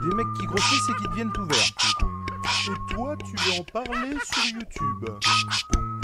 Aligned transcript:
Des 0.00 0.14
mecs 0.14 0.26
qui 0.38 0.46
grossissent 0.46 0.88
et 0.90 0.94
qui 1.02 1.08
deviennent 1.08 1.32
tout 1.32 1.44
verts. 1.44 1.72
Et 2.68 2.94
toi, 2.94 3.16
tu 3.16 3.36
veux 3.36 3.60
en 3.60 3.64
parler 3.64 4.16
sur 4.24 4.44
YouTube 4.44 5.04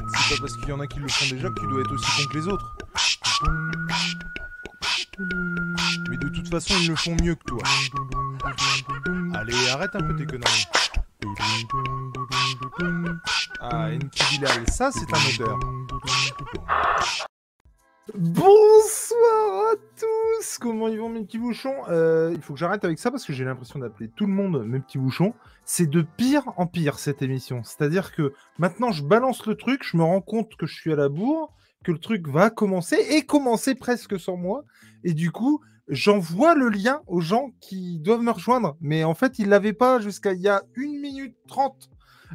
C'est 0.08 0.36
pas 0.36 0.40
parce 0.40 0.56
qu'il 0.56 0.68
y 0.68 0.72
en 0.72 0.80
a 0.80 0.86
qui 0.86 0.98
le 0.98 1.08
font 1.08 1.34
déjà 1.34 1.48
que 1.50 1.60
tu 1.60 1.66
dois 1.66 1.80
être 1.80 1.92
aussi 1.92 2.22
con 2.22 2.28
que 2.30 2.38
les 2.38 2.48
autres. 2.48 2.76
Mais 6.10 6.16
de 6.16 6.28
toute 6.28 6.48
façon, 6.48 6.74
ils 6.80 6.88
le 6.88 6.96
font 6.96 7.16
mieux 7.22 7.34
que 7.34 7.44
toi. 7.44 7.62
Allez, 9.34 9.68
arrête 9.68 9.94
un 9.94 10.00
peu 10.00 10.16
tes 10.16 10.26
conneries. 10.26 10.66
Ah, 13.60 13.88
Enki 13.90 14.24
Bilal, 14.30 14.68
ça 14.68 14.90
c'est 14.92 15.12
un 15.12 15.44
odeur. 15.44 15.58
Bonsoir 18.12 19.72
à 19.72 19.76
tous 19.98 20.58
Comment 20.58 20.88
ils 20.88 20.98
vont 20.98 21.08
mes 21.08 21.22
petits 21.24 21.38
bouchons? 21.38 21.74
Euh, 21.88 22.32
Il 22.34 22.42
faut 22.42 22.52
que 22.52 22.58
j'arrête 22.58 22.84
avec 22.84 22.98
ça 22.98 23.10
parce 23.10 23.24
que 23.24 23.32
j'ai 23.32 23.46
l'impression 23.46 23.78
d'appeler 23.78 24.10
tout 24.14 24.26
le 24.26 24.32
monde 24.32 24.62
mes 24.66 24.78
petits 24.80 24.98
bouchons. 24.98 25.32
C'est 25.64 25.88
de 25.88 26.02
pire 26.02 26.52
en 26.58 26.66
pire 26.66 26.98
cette 26.98 27.22
émission. 27.22 27.62
C'est-à-dire 27.64 28.12
que 28.12 28.34
maintenant 28.58 28.92
je 28.92 29.02
balance 29.02 29.46
le 29.46 29.54
truc, 29.54 29.82
je 29.84 29.96
me 29.96 30.02
rends 30.02 30.20
compte 30.20 30.54
que 30.56 30.66
je 30.66 30.74
suis 30.74 30.92
à 30.92 30.96
la 30.96 31.08
bourre, 31.08 31.54
que 31.82 31.92
le 31.92 31.98
truc 31.98 32.28
va 32.28 32.50
commencer 32.50 32.98
et 33.08 33.22
commencer 33.22 33.74
presque 33.74 34.20
sans 34.20 34.36
moi. 34.36 34.64
Et 35.02 35.14
du 35.14 35.30
coup, 35.30 35.62
j'envoie 35.88 36.54
le 36.54 36.68
lien 36.68 37.00
aux 37.06 37.22
gens 37.22 37.52
qui 37.60 38.00
doivent 38.00 38.22
me 38.22 38.32
rejoindre. 38.32 38.76
Mais 38.82 39.02
en 39.04 39.14
fait, 39.14 39.38
ils 39.38 39.48
l'avaient 39.48 39.72
pas 39.72 39.98
jusqu'à 39.98 40.34
il 40.34 40.42
y 40.42 40.48
a 40.48 40.62
1 40.76 41.00
minute 41.00 41.36
30. 41.48 41.88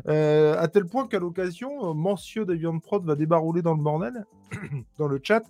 Euh, 0.07 0.55
à 0.57 0.67
tel 0.67 0.85
point 0.85 1.07
qu'à 1.07 1.19
l'occasion, 1.19 1.93
Monsieur 1.93 2.45
Davian 2.45 2.79
Prod 2.79 3.05
va 3.05 3.15
débarrouler 3.15 3.61
dans 3.61 3.75
le 3.75 3.83
bordel, 3.83 4.25
dans 4.97 5.07
le 5.07 5.19
chat, 5.21 5.43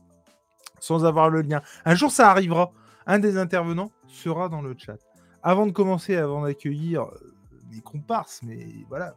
sans 0.84 1.06
avoir 1.06 1.30
le 1.30 1.42
lien. 1.42 1.62
Un 1.86 1.96
jour, 1.96 2.12
ça 2.12 2.30
arrivera. 2.30 2.72
Un 3.06 3.20
des 3.20 3.38
intervenants 3.38 3.92
sera 4.08 4.50
dans 4.50 4.62
le 4.62 4.76
chat. 4.78 4.98
Avant 5.42 5.66
de 5.66 5.72
commencer, 5.72 6.16
avant 6.16 6.44
d'accueillir 6.44 7.04
euh, 7.04 7.34
mes 7.72 7.82
comparses, 7.82 8.42
mais 8.44 8.68
voilà, 8.90 9.16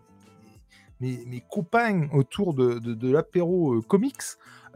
mes, 1.00 1.42
compagnes 1.48 2.08
autour 2.12 2.54
de 2.54 3.10
l'apéro 3.10 3.74
euh, 3.74 3.80
comics, 3.82 4.22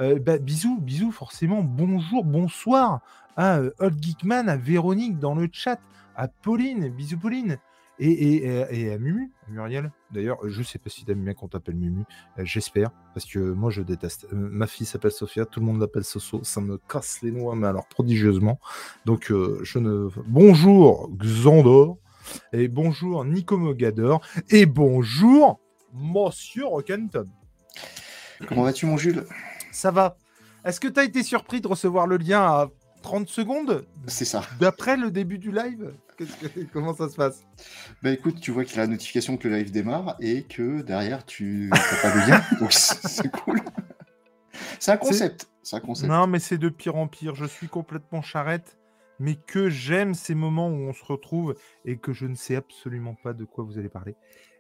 euh, 0.01 0.19
bah, 0.19 0.39
bisous, 0.39 0.79
bisous, 0.79 1.11
forcément, 1.11 1.63
bonjour, 1.63 2.25
bonsoir 2.25 3.01
à 3.37 3.59
euh, 3.59 3.71
Old 3.79 4.03
Geekman, 4.03 4.49
à 4.49 4.57
Véronique 4.57 5.19
dans 5.19 5.35
le 5.35 5.49
chat, 5.51 5.81
à 6.17 6.29
Pauline, 6.29 6.91
bisous 6.91 7.19
Pauline, 7.19 7.59
et, 7.99 8.45
et, 8.71 8.93
à 8.93 8.99
Mumu, 8.99 9.33
à 9.47 9.51
Muriel. 9.51 9.91
D'ailleurs, 10.11 10.39
je 10.47 10.63
sais 10.63 10.79
pas 10.79 10.91
si 10.91 11.05
t'aimes 11.05 11.25
bien 11.25 11.35
qu'on 11.35 11.49
t'appelle 11.49 11.77
Mumu, 11.77 12.05
euh, 12.39 12.43
j'espère, 12.45 12.91
parce 13.15 13.27
que 13.27 13.39
moi 13.39 13.71
je 13.71 13.83
déteste. 13.83 14.27
Euh, 14.33 14.37
ma 14.37 14.67
fille 14.67 14.87
s'appelle 14.87 15.13
Sophia, 15.13 15.47
tout 15.47 15.61
le 15.61 15.67
monde 15.67 15.81
l'appelle 15.81 16.05
Soso, 16.05 16.41
ça 16.45 16.61
me 16.61 16.79
casse 16.79 17.23
les 17.23 17.31
noix, 17.31 17.55
mais 17.57 17.67
alors 17.67 17.87
prodigieusement. 17.89 18.61
Donc 19.05 19.31
euh, 19.31 19.61
je 19.63 19.79
ne. 19.79 20.09
Bonjour 20.27 21.11
Xandor, 21.17 21.99
et 22.53 22.69
bonjour 22.69 23.25
Nico 23.25 23.57
Mogador, 23.57 24.21
et 24.51 24.67
bonjour 24.67 25.61
Monsieur 25.95 26.67
Rockenton. 26.67 27.29
Comment 28.47 28.65
vas-tu, 28.65 28.87
mon 28.87 28.97
Jules? 28.97 29.25
Ça 29.73 29.91
va. 29.91 30.17
Est-ce 30.65 30.81
que 30.81 30.89
tu 30.89 31.01
as 31.01 31.05
été 31.05 31.23
surpris 31.23 31.61
de 31.61 31.69
recevoir 31.69 32.07
le 32.07 32.17
lien 32.17 32.43
à 32.43 32.71
30 33.03 33.29
secondes 33.29 33.87
C'est 34.07 34.25
ça. 34.25 34.43
d'après 34.61 34.97
le 34.97 35.11
début 35.11 35.39
du 35.39 35.53
live? 35.53 35.95
Que- 36.17 36.61
Comment 36.73 36.95
ça 36.95 37.09
se 37.09 37.17
passe? 37.17 37.45
Bah 38.03 38.11
écoute, 38.11 38.41
tu 38.41 38.51
vois 38.51 38.65
qu'il 38.65 38.77
y 38.77 38.81
a 38.81 38.83
la 38.83 38.89
notification 38.89 39.37
que 39.37 39.49
le 39.49 39.57
live 39.57 39.71
démarre 39.71 40.17
et 40.21 40.43
que 40.45 40.83
derrière, 40.83 41.25
tu 41.25 41.71
n'as 41.73 42.03
pas 42.03 42.11
de 42.15 42.31
lien. 42.31 42.43
Donc 42.61 42.73
c'est 42.73 43.31
cool. 43.31 43.61
C'est 44.79 44.93
un 44.93 44.97
concept. 44.97 45.49
C'est 45.63 45.77
un 45.77 45.81
concept. 45.81 46.09
Non, 46.11 46.27
mais 46.27 46.39
c'est 46.39 46.59
de 46.59 46.69
pire 46.69 46.97
en 46.97 47.09
pire. 47.09 47.35
Je 47.35 47.45
suis 47.45 47.69
complètement 47.69 48.23
charrette, 48.23 48.79
mais 49.19 49.35
que 49.35 49.69
j'aime 49.69 50.15
ces 50.15 50.35
moments 50.35 50.69
où 50.69 50.89
on 50.89 50.93
se 50.93 51.05
retrouve 51.05 51.55
et 51.85 51.97
que 51.97 52.13
je 52.13 52.27
ne 52.27 52.35
sais 52.35 52.57
absolument 52.57 53.15
pas 53.23 53.33
de 53.33 53.45
quoi 53.45 53.65
vous 53.65 53.79
allez 53.79 53.89
parler. 53.89 54.15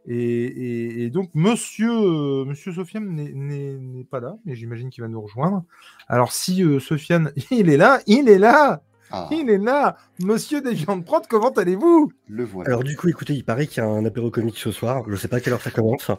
Et, 0.08 0.16
et- 0.16 1.02
et 1.04 1.10
donc, 1.10 1.30
monsieur, 1.34 1.90
euh, 1.90 2.44
monsieur 2.44 2.72
Sofiane 2.72 3.08
n'est 3.14 4.04
pas 4.04 4.20
là, 4.20 4.36
mais 4.44 4.54
j'imagine 4.54 4.88
qu'il 4.90 5.02
va 5.02 5.08
nous 5.08 5.20
rejoindre. 5.20 5.64
Alors, 6.08 6.32
si 6.32 6.62
euh, 6.62 6.78
Sofiane, 6.78 7.32
il 7.50 7.68
est 7.70 7.76
là, 7.76 8.00
il 8.06 8.28
est 8.28 8.38
là, 8.38 8.82
Ah, 9.10 9.28
il 9.30 9.48
est 9.50 9.58
là. 9.58 9.96
Monsieur 10.20 10.60
Deviant 10.60 11.00
Prod, 11.00 11.26
comment 11.28 11.50
allez-vous? 11.50 12.12
Le 12.28 12.44
voilà. 12.44 12.70
Alors 12.70 12.84
du 12.84 12.96
coup, 12.96 13.08
écoutez, 13.08 13.34
il 13.34 13.44
paraît 13.44 13.66
qu'il 13.66 13.82
y 13.82 13.86
a 13.86 13.88
un 13.88 14.04
apéro 14.04 14.30
comique 14.30 14.58
ce 14.58 14.72
soir. 14.72 15.04
Je 15.08 15.16
sais 15.16 15.28
pas 15.28 15.36
à 15.36 15.40
quelle 15.40 15.52
heure 15.52 15.62
ça 15.62 15.70
commence, 15.70 16.10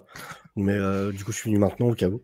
mais 0.55 0.73
euh, 0.73 1.11
du 1.11 1.23
coup, 1.23 1.31
je 1.31 1.37
suis 1.37 1.49
venu 1.49 1.59
maintenant 1.59 1.87
au 1.87 1.93
cas 1.93 2.07
où. 2.07 2.21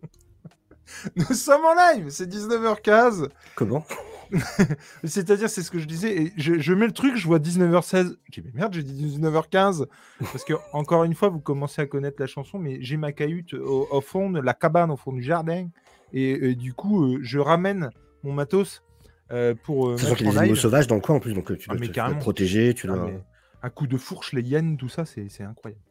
Nous 1.15 1.33
sommes 1.35 1.65
en 1.65 1.75
live, 1.75 2.09
c'est 2.09 2.29
19h15. 2.31 3.29
Comment? 3.55 3.85
C'est-à-dire, 5.03 5.49
c'est 5.49 5.61
ce 5.61 5.69
que 5.69 5.79
je 5.79 5.85
disais, 5.85 6.15
et 6.15 6.33
je, 6.37 6.59
je 6.59 6.73
mets 6.73 6.87
le 6.87 6.93
truc, 6.93 7.15
je 7.15 7.27
vois 7.27 7.39
19h16. 7.39 8.15
Je 8.31 8.41
dis, 8.41 8.45
mais 8.45 8.51
merde, 8.53 8.73
j'ai 8.73 8.83
dit 8.83 9.17
19h15. 9.19 9.85
Parce 10.19 10.43
que, 10.43 10.53
encore 10.73 11.03
une 11.03 11.13
fois, 11.13 11.29
vous 11.29 11.39
commencez 11.39 11.81
à 11.81 11.85
connaître 11.85 12.17
la 12.19 12.27
chanson, 12.27 12.59
mais 12.59 12.77
j'ai 12.81 12.97
ma 12.97 13.11
cahute 13.11 13.53
au, 13.53 13.87
au 13.91 14.01
fond 14.01 14.29
de 14.29 14.39
la 14.39 14.53
cabane, 14.53 14.91
au 14.91 14.97
fond 14.97 15.11
du 15.13 15.21
jardin. 15.21 15.67
Et, 16.13 16.51
et 16.51 16.55
du 16.55 16.73
coup, 16.73 17.05
euh, 17.05 17.19
je 17.21 17.39
ramène 17.39 17.89
mon 18.23 18.33
matos 18.33 18.83
euh, 19.33 19.53
pour 19.63 19.89
euh, 19.89 19.95
mettre 19.97 20.15
qu'il 20.15 20.25
y 20.25 20.29
a 20.29 20.31
des 20.31 20.37
animaux 20.37 20.55
sauvages 20.55 20.87
dans 20.87 20.95
le 20.95 21.01
coin 21.01 21.15
en 21.15 21.19
plus, 21.19 21.33
donc 21.33 21.51
euh, 21.51 21.57
tu 21.57 21.67
Ah, 21.69 21.73
dois 21.73 21.81
mais 21.81 21.87
te, 21.87 21.93
te 21.93 22.19
protéger, 22.19 22.73
tu 22.73 22.87
Ah, 22.89 22.95
dois... 22.95 23.05
mais 23.07 23.19
un 23.61 23.69
coup 23.69 23.87
de 23.87 23.97
fourche, 23.97 24.31
les 24.33 24.41
hyènes, 24.41 24.77
tout 24.77 24.89
ça, 24.89 25.05
c'est 25.05 25.27
c'est 25.29 25.43
incroyable. 25.43 25.81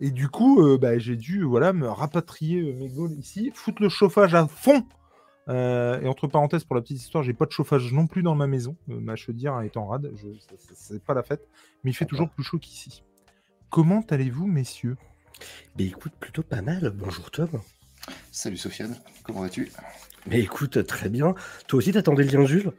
Et 0.00 0.10
du 0.10 0.28
coup, 0.28 0.62
euh, 0.62 0.78
bah, 0.78 0.98
j'ai 0.98 1.16
dû 1.16 1.42
voilà, 1.44 1.72
me 1.72 1.88
rapatrier 1.88 2.72
mes 2.72 2.88
gaules 2.88 3.12
ici, 3.12 3.52
foutre 3.54 3.82
le 3.82 3.88
chauffage 3.88 4.34
à 4.34 4.46
fond. 4.46 4.84
Euh, 5.48 6.00
et 6.00 6.06
entre 6.06 6.28
parenthèses, 6.28 6.64
pour 6.64 6.76
la 6.76 6.82
petite 6.82 6.98
histoire, 6.98 7.24
j'ai 7.24 7.32
pas 7.34 7.46
de 7.46 7.50
chauffage 7.50 7.92
non 7.92 8.06
plus 8.06 8.22
dans 8.22 8.34
ma 8.36 8.46
maison. 8.46 8.76
Ma 8.86 9.16
chaudière 9.16 9.60
est 9.62 9.76
en 9.76 9.86
rade, 9.86 10.12
c'est 10.74 11.02
pas 11.02 11.14
la 11.14 11.22
fête, 11.24 11.48
mais 11.82 11.90
il 11.90 11.94
fait 11.94 12.04
toujours 12.06 12.30
plus 12.30 12.44
chaud 12.44 12.58
qu'ici. 12.58 13.02
Comment 13.70 14.04
allez-vous, 14.10 14.46
messieurs? 14.46 14.96
Mais 15.76 15.86
écoute, 15.86 16.12
plutôt 16.20 16.42
pas 16.42 16.62
mal. 16.62 16.92
Bonjour 16.94 17.30
Tom. 17.30 17.48
Salut 18.30 18.56
Sofiane, 18.56 18.96
comment 19.24 19.40
vas-tu? 19.42 19.70
Mais 20.26 20.40
écoute, 20.40 20.86
très 20.86 21.08
bien. 21.08 21.34
Toi 21.66 21.78
aussi, 21.78 21.92
t'attendais 21.92 22.24
le 22.24 22.30
lien 22.30 22.46
Jules? 22.46 22.72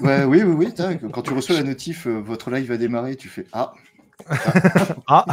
Ouais, 0.00 0.24
Oui, 0.24 0.42
oui, 0.42 0.54
oui. 0.68 0.74
Quand 1.12 1.22
tu 1.22 1.32
reçois 1.34 1.56
la 1.56 1.62
notif, 1.62 2.06
euh, 2.06 2.18
votre 2.20 2.50
live 2.50 2.68
va 2.68 2.76
démarrer, 2.78 3.16
tu 3.16 3.28
fais 3.28 3.44
Ah, 3.52 3.72
Ah, 5.06 5.24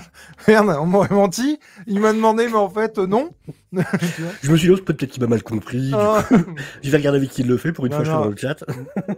merde, 0.48 0.76
on 0.80 0.86
m'aurait 0.86 1.14
menti. 1.14 1.60
Il 1.88 2.00
m'a 2.02 2.14
demandé, 2.14 2.48
mais 2.48 2.56
en 2.56 2.70
fait, 2.70 2.98
euh, 3.00 3.08
non. 3.08 3.32
Je 4.44 4.52
me 4.52 4.58
suis 4.58 4.68
dit, 4.70 4.74
oh, 4.74 4.84
peut-être 4.84 5.10
qu'il 5.12 5.22
m'a 5.24 5.28
mal 5.28 5.44
compris. 5.44 5.92
Ah. 5.94 6.24
je 6.84 6.92
vais 6.92 6.98
regarder 6.98 7.18
avec 7.20 7.32
qui 7.32 7.42
il 7.42 7.48
le 7.48 7.58
fait. 7.58 7.72
Pour 7.72 7.86
une 7.86 7.94
Non, 7.94 8.04
fois, 8.04 8.06
je 8.06 8.10
suis 8.12 8.20
dans 8.20 8.30
le 8.30 8.38
chat. 8.38 8.64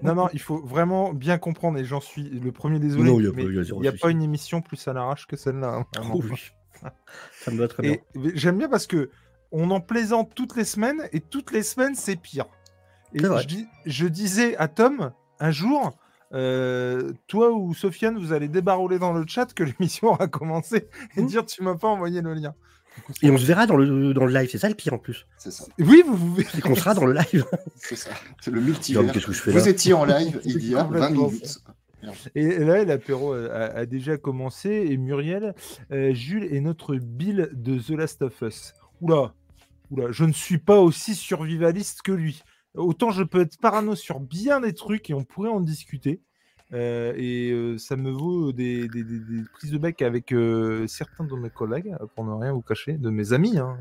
Non, 0.03 0.15
non, 0.15 0.29
il 0.33 0.39
faut 0.39 0.59
vraiment 0.63 1.13
bien 1.13 1.37
comprendre, 1.39 1.79
et 1.79 1.85
j'en 1.85 2.01
suis 2.01 2.23
le 2.29 2.51
premier 2.51 2.79
désolé. 2.79 3.03
Non, 3.11 3.19
il 3.19 3.25
y 3.25 3.27
a 3.27 3.31
mais 3.33 3.43
pas- 3.43 3.49
il 3.49 3.55
y 3.55 3.59
a 3.59 3.63
zéro 3.63 3.79
il 3.79 3.81
n'y 3.83 3.87
a 3.89 3.93
pas 3.93 4.09
une 4.11 4.21
émission 4.21 4.61
plus 4.61 4.87
à 4.87 4.93
l'arrache 4.93 5.25
que 5.27 5.35
celle-là. 5.35 5.69
hein. 5.69 5.85
Oh 6.13 6.21
oui. 6.23 6.51
Ça 7.31 7.49
me 7.51 7.57
va 7.57 7.67
très 7.67 7.81
bien. 7.83 7.93
Et 7.93 8.01
j'aime 8.35 8.57
bien 8.59 8.69
parce 8.69 8.85
que 8.87 9.09
on 9.51 9.71
en 9.71 9.79
plaisante 9.81 10.31
toutes 10.35 10.55
les 10.55 10.65
semaines, 10.65 11.07
et 11.13 11.19
toutes 11.19 11.51
les 11.51 11.63
semaines, 11.63 11.95
c'est 11.95 12.15
pire. 12.15 12.45
Et 13.13 13.19
je, 13.19 13.45
dis- 13.47 13.67
je 13.85 14.07
disais 14.07 14.55
à 14.57 14.67
Tom, 14.67 15.11
un 15.39 15.51
jour, 15.51 15.91
euh, 16.33 17.13
toi 17.27 17.51
ou 17.51 17.73
Sofiane, 17.73 18.17
vous 18.19 18.33
allez 18.33 18.47
débarrouler 18.49 18.99
dans 18.99 19.13
le 19.13 19.25
chat 19.27 19.53
que 19.53 19.63
l'émission 19.79 20.09
aura 20.09 20.27
commencé 20.27 20.87
et 21.15 21.21
Mmh. 21.21 21.27
dire 21.27 21.45
tu 21.45 21.63
m'as 21.63 21.75
pas 21.75 21.87
envoyé 21.87 22.21
le 22.21 22.33
lien. 22.33 22.53
Et 23.21 23.29
on 23.29 23.37
se 23.37 23.45
verra 23.45 23.67
dans 23.67 23.77
le, 23.77 24.13
dans 24.13 24.25
le 24.25 24.33
live, 24.33 24.49
c'est 24.51 24.57
ça 24.57 24.67
le 24.69 24.75
pire 24.75 24.93
en 24.93 24.97
plus. 24.97 25.27
c'est 25.37 25.51
ça. 25.51 25.65
Oui, 25.79 26.03
vous, 26.05 26.17
vous 26.17 26.33
verrez. 26.35 26.61
Qu'on 26.61 26.75
sera 26.75 26.95
dans 26.95 27.05
le 27.05 27.13
live. 27.13 27.45
C'est 27.75 27.95
ça. 27.95 28.09
C'est 28.41 28.49
le 28.49 28.59
multivers. 28.59 29.11
Qu'est-ce 29.11 29.27
que 29.27 29.31
je 29.33 29.39
fais 29.41 29.51
là 29.53 29.59
Vous 29.59 29.67
étiez 29.69 29.93
en 29.93 30.03
live 30.03 30.41
il 30.45 30.67
y 30.67 30.73
a 30.75 30.79
20 30.79 30.83
complètement 30.85 31.27
minutes. 31.27 31.59
Et 32.35 32.41
et 32.43 32.59
là, 32.65 32.83
l'apéro 32.85 33.33
a, 33.33 33.53
a 33.53 33.85
déjà 33.85 34.17
commencé. 34.17 34.87
Et 34.89 34.97
Muriel, 34.97 35.53
euh, 35.91 36.11
Jules 36.15 36.45
est 36.51 36.59
notre 36.59 36.95
Bill 36.95 37.49
de 37.53 37.77
The 37.77 37.91
Last 37.91 38.21
of 38.23 38.41
Us. 38.41 38.73
Oula, 39.01 39.33
oula, 39.91 40.11
je 40.11 40.25
ne 40.25 40.33
suis 40.33 40.57
pas 40.57 40.79
aussi 40.79 41.15
survivaliste 41.15 42.01
que 42.01 42.11
lui. 42.11 42.43
Autant 42.75 43.11
je 43.11 43.23
peux 43.23 43.41
être 43.41 43.57
parano 43.59 43.95
sur 43.95 44.19
bien 44.19 44.61
des 44.61 44.73
trucs 44.73 45.09
et 45.09 45.13
on 45.13 45.23
pourrait 45.23 45.49
en 45.49 45.61
discuter. 45.61 46.21
Euh, 46.73 47.13
et 47.15 47.51
euh, 47.51 47.77
ça 47.77 47.95
me 47.95 48.11
vaut 48.11 48.51
des, 48.51 48.89
prises 49.53 49.71
de 49.71 49.77
bec 49.77 50.01
avec 50.01 50.33
euh, 50.33 50.85
certains 50.87 51.23
de 51.23 51.33
mes 51.35 51.49
collègues, 51.49 51.95
pour 52.15 52.25
ne 52.25 52.33
rien 52.33 52.51
vous 52.51 52.61
cacher, 52.61 52.93
de 52.93 53.09
mes 53.09 53.33
amis. 53.33 53.57
hein. 53.57 53.77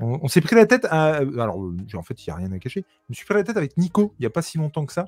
On, 0.00 0.28
s'est 0.28 0.40
pris 0.40 0.56
la 0.56 0.66
tête. 0.66 0.86
Alors, 0.86 1.56
en 1.58 2.02
fait, 2.02 2.26
il 2.26 2.30
n'y 2.30 2.32
a 2.32 2.36
rien 2.36 2.52
à 2.52 2.58
cacher. 2.58 2.84
Je 2.88 3.10
me 3.10 3.14
suis 3.14 3.24
pris 3.24 3.34
la 3.34 3.44
tête 3.44 3.56
avec 3.56 3.76
Nico 3.76 4.14
il 4.18 4.22
n'y 4.22 4.26
a 4.26 4.30
pas 4.30 4.42
si 4.42 4.58
longtemps 4.58 4.86
que 4.86 4.92
ça. 4.92 5.06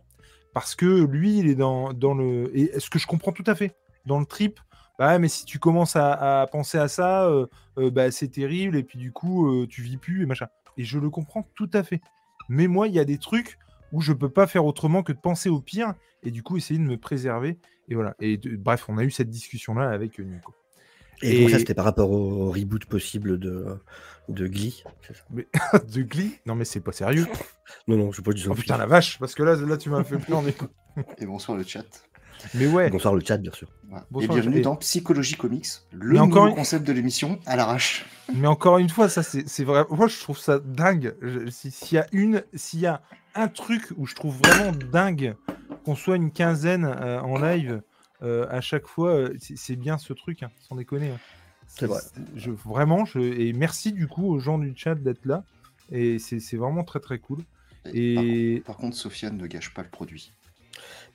Parce 0.53 0.75
que 0.75 1.05
lui, 1.05 1.39
il 1.39 1.49
est 1.49 1.55
dans, 1.55 1.93
dans 1.93 2.15
le. 2.15 2.51
Et 2.57 2.79
ce 2.79 2.91
que 2.91 2.99
je 2.99 3.07
comprends 3.07 3.33
tout 3.33 3.45
à 3.47 3.55
fait? 3.55 3.75
Dans 4.05 4.21
le 4.21 4.27
trip, 4.27 4.61
bah 4.99 5.09
ouais, 5.09 5.19
mais 5.19 5.29
si 5.29 5.45
tu 5.45 5.59
commences 5.59 5.97
à, 5.97 6.41
à 6.43 6.47
penser 6.47 6.79
à 6.79 6.89
ça, 6.89 7.25
euh, 7.27 7.47
euh, 7.79 7.91
bah, 7.91 8.11
c'est 8.11 8.29
terrible. 8.29 8.77
Et 8.77 8.83
puis, 8.83 8.99
du 8.99 9.13
coup, 9.13 9.49
euh, 9.49 9.67
tu 9.67 9.83
vis 9.83 9.97
plus 9.97 10.23
et 10.23 10.27
machin. 10.27 10.47
Et 10.77 10.85
je 10.85 10.99
le 10.99 11.11
comprends 11.11 11.49
tout 11.55 11.71
à 11.73 11.83
fait. 11.83 12.01
Mais 12.49 12.67
moi, 12.67 12.89
il 12.89 12.95
y 12.95 12.99
a 12.99 13.05
des 13.05 13.19
trucs 13.19 13.59
où 13.93 14.01
je 14.01 14.13
peux 14.13 14.29
pas 14.31 14.47
faire 14.47 14.65
autrement 14.65 15.03
que 15.03 15.13
de 15.13 15.19
penser 15.19 15.49
au 15.51 15.61
pire 15.61 15.95
et 16.23 16.31
du 16.31 16.43
coup 16.43 16.57
essayer 16.57 16.79
de 16.81 16.85
me 16.85 16.97
préserver. 16.97 17.59
Et 17.89 17.95
voilà. 17.95 18.15
Et 18.21 18.37
de- 18.39 18.57
bref, 18.57 18.87
on 18.89 18.97
a 18.99 19.05
eu 19.05 19.11
cette 19.11 19.29
discussion-là 19.29 19.91
avec 19.91 20.19
Nico. 20.19 20.55
Et, 21.21 21.41
donc 21.41 21.51
ça, 21.51 21.57
Et- 21.57 21.59
c'était 21.61 21.75
par 21.75 21.85
rapport 21.85 22.11
au 22.11 22.51
reboot 22.51 22.85
possible 22.87 23.39
de, 23.39 23.77
de 24.29 24.47
Glee. 24.47 24.83
Mais 25.31 25.47
de 25.93 26.03
Glee? 26.03 26.39
Non, 26.47 26.55
mais 26.55 26.65
c'est 26.65 26.81
pas 26.81 26.93
sérieux. 26.93 27.27
Non, 27.87 27.97
non, 27.97 28.13
je 28.13 28.23
pas 28.23 28.33
du 28.33 28.43
tout. 28.43 28.51
Oh 28.51 28.55
putain, 28.55 28.77
la 28.79 28.87
vache, 28.87 29.19
parce 29.19 29.35
que 29.35 29.43
là, 29.43 29.55
là 29.57 29.77
tu 29.77 29.91
m'as 29.91 30.05
fait 30.05 30.19
peur. 30.19 30.43
Mais, 30.97 31.05
Et 31.19 31.27
bonsoir 31.27 31.57
le 31.57 31.65
chat. 31.65 31.85
Mais 32.55 32.67
ouais. 32.67 32.91
Bonsoir 32.91 33.15
le 33.15 33.23
chat, 33.25 33.37
bien 33.39 33.53
sûr. 33.53 33.69
Voilà. 33.89 34.05
Et 34.05 34.07
Bonsoir, 34.11 34.35
bienvenue 34.35 34.59
et- 34.59 34.63
dans 34.63 34.77
Psychologie 34.77 35.37
Comics, 35.37 35.67
le 35.93 36.19
encore 36.21 36.45
nouveau 36.45 36.57
concept 36.57 36.87
de 36.87 36.93
l'émission 36.93 37.39
à 37.47 37.57
l'arrache. 37.57 38.05
Mais 38.35 38.47
encore 38.47 38.79
une 38.79 38.89
fois, 38.89 39.09
ça 39.09 39.23
c'est 39.23 39.65
vrai. 39.65 39.85
Moi, 39.91 40.07
je 40.09 40.19
trouve 40.21 40.39
ça 40.39 40.59
dingue. 40.59 41.15
S'il 41.51 41.97
y 41.97 41.99
a 41.99 42.07
une, 42.13 42.43
s'il 42.55 42.81
y 42.81 42.87
a 42.87 43.03
un 43.35 43.49
truc 43.49 43.93
où 43.97 44.07
je 44.07 44.15
trouve 44.15 44.37
vraiment 44.39 44.73
dingue 44.93 45.35
qu'on 45.85 45.95
soit 45.97 46.17
une 46.17 46.31
quinzaine 46.31 46.85
euh, 46.85 47.21
en 47.21 47.39
live 47.39 47.83
euh, 48.23 48.47
à 48.51 48.61
chaque 48.61 48.87
fois, 48.87 49.11
euh, 49.11 49.37
c'est 49.57 49.77
bien 49.77 49.99
ce 49.99 50.13
truc, 50.13 50.43
hein, 50.43 50.51
sans 50.69 50.77
déconner. 50.77 51.11
hein. 51.11 51.19
C'est 51.67 51.87
vrai. 51.87 52.01
Je, 52.37 52.51
vraiment, 52.51 53.05
je, 53.05 53.19
et 53.19 53.53
merci 53.55 53.93
du 53.93 54.07
coup 54.07 54.27
aux 54.27 54.39
gens 54.39 54.59
du 54.59 54.73
chat 54.77 54.95
d'être 54.95 55.25
là. 55.25 55.43
Et 55.91 56.19
c'est 56.19 56.39
c'est 56.39 56.57
vraiment 56.57 56.85
très 56.85 57.01
très 57.01 57.19
cool. 57.19 57.39
Et 57.93 58.63
Par 58.67 58.77
contre, 58.77 58.97
Sofiane 58.97 59.37
ne 59.37 59.47
gâche 59.47 59.75
pas 59.75 59.83
le 59.83 59.89
produit. 59.89 60.33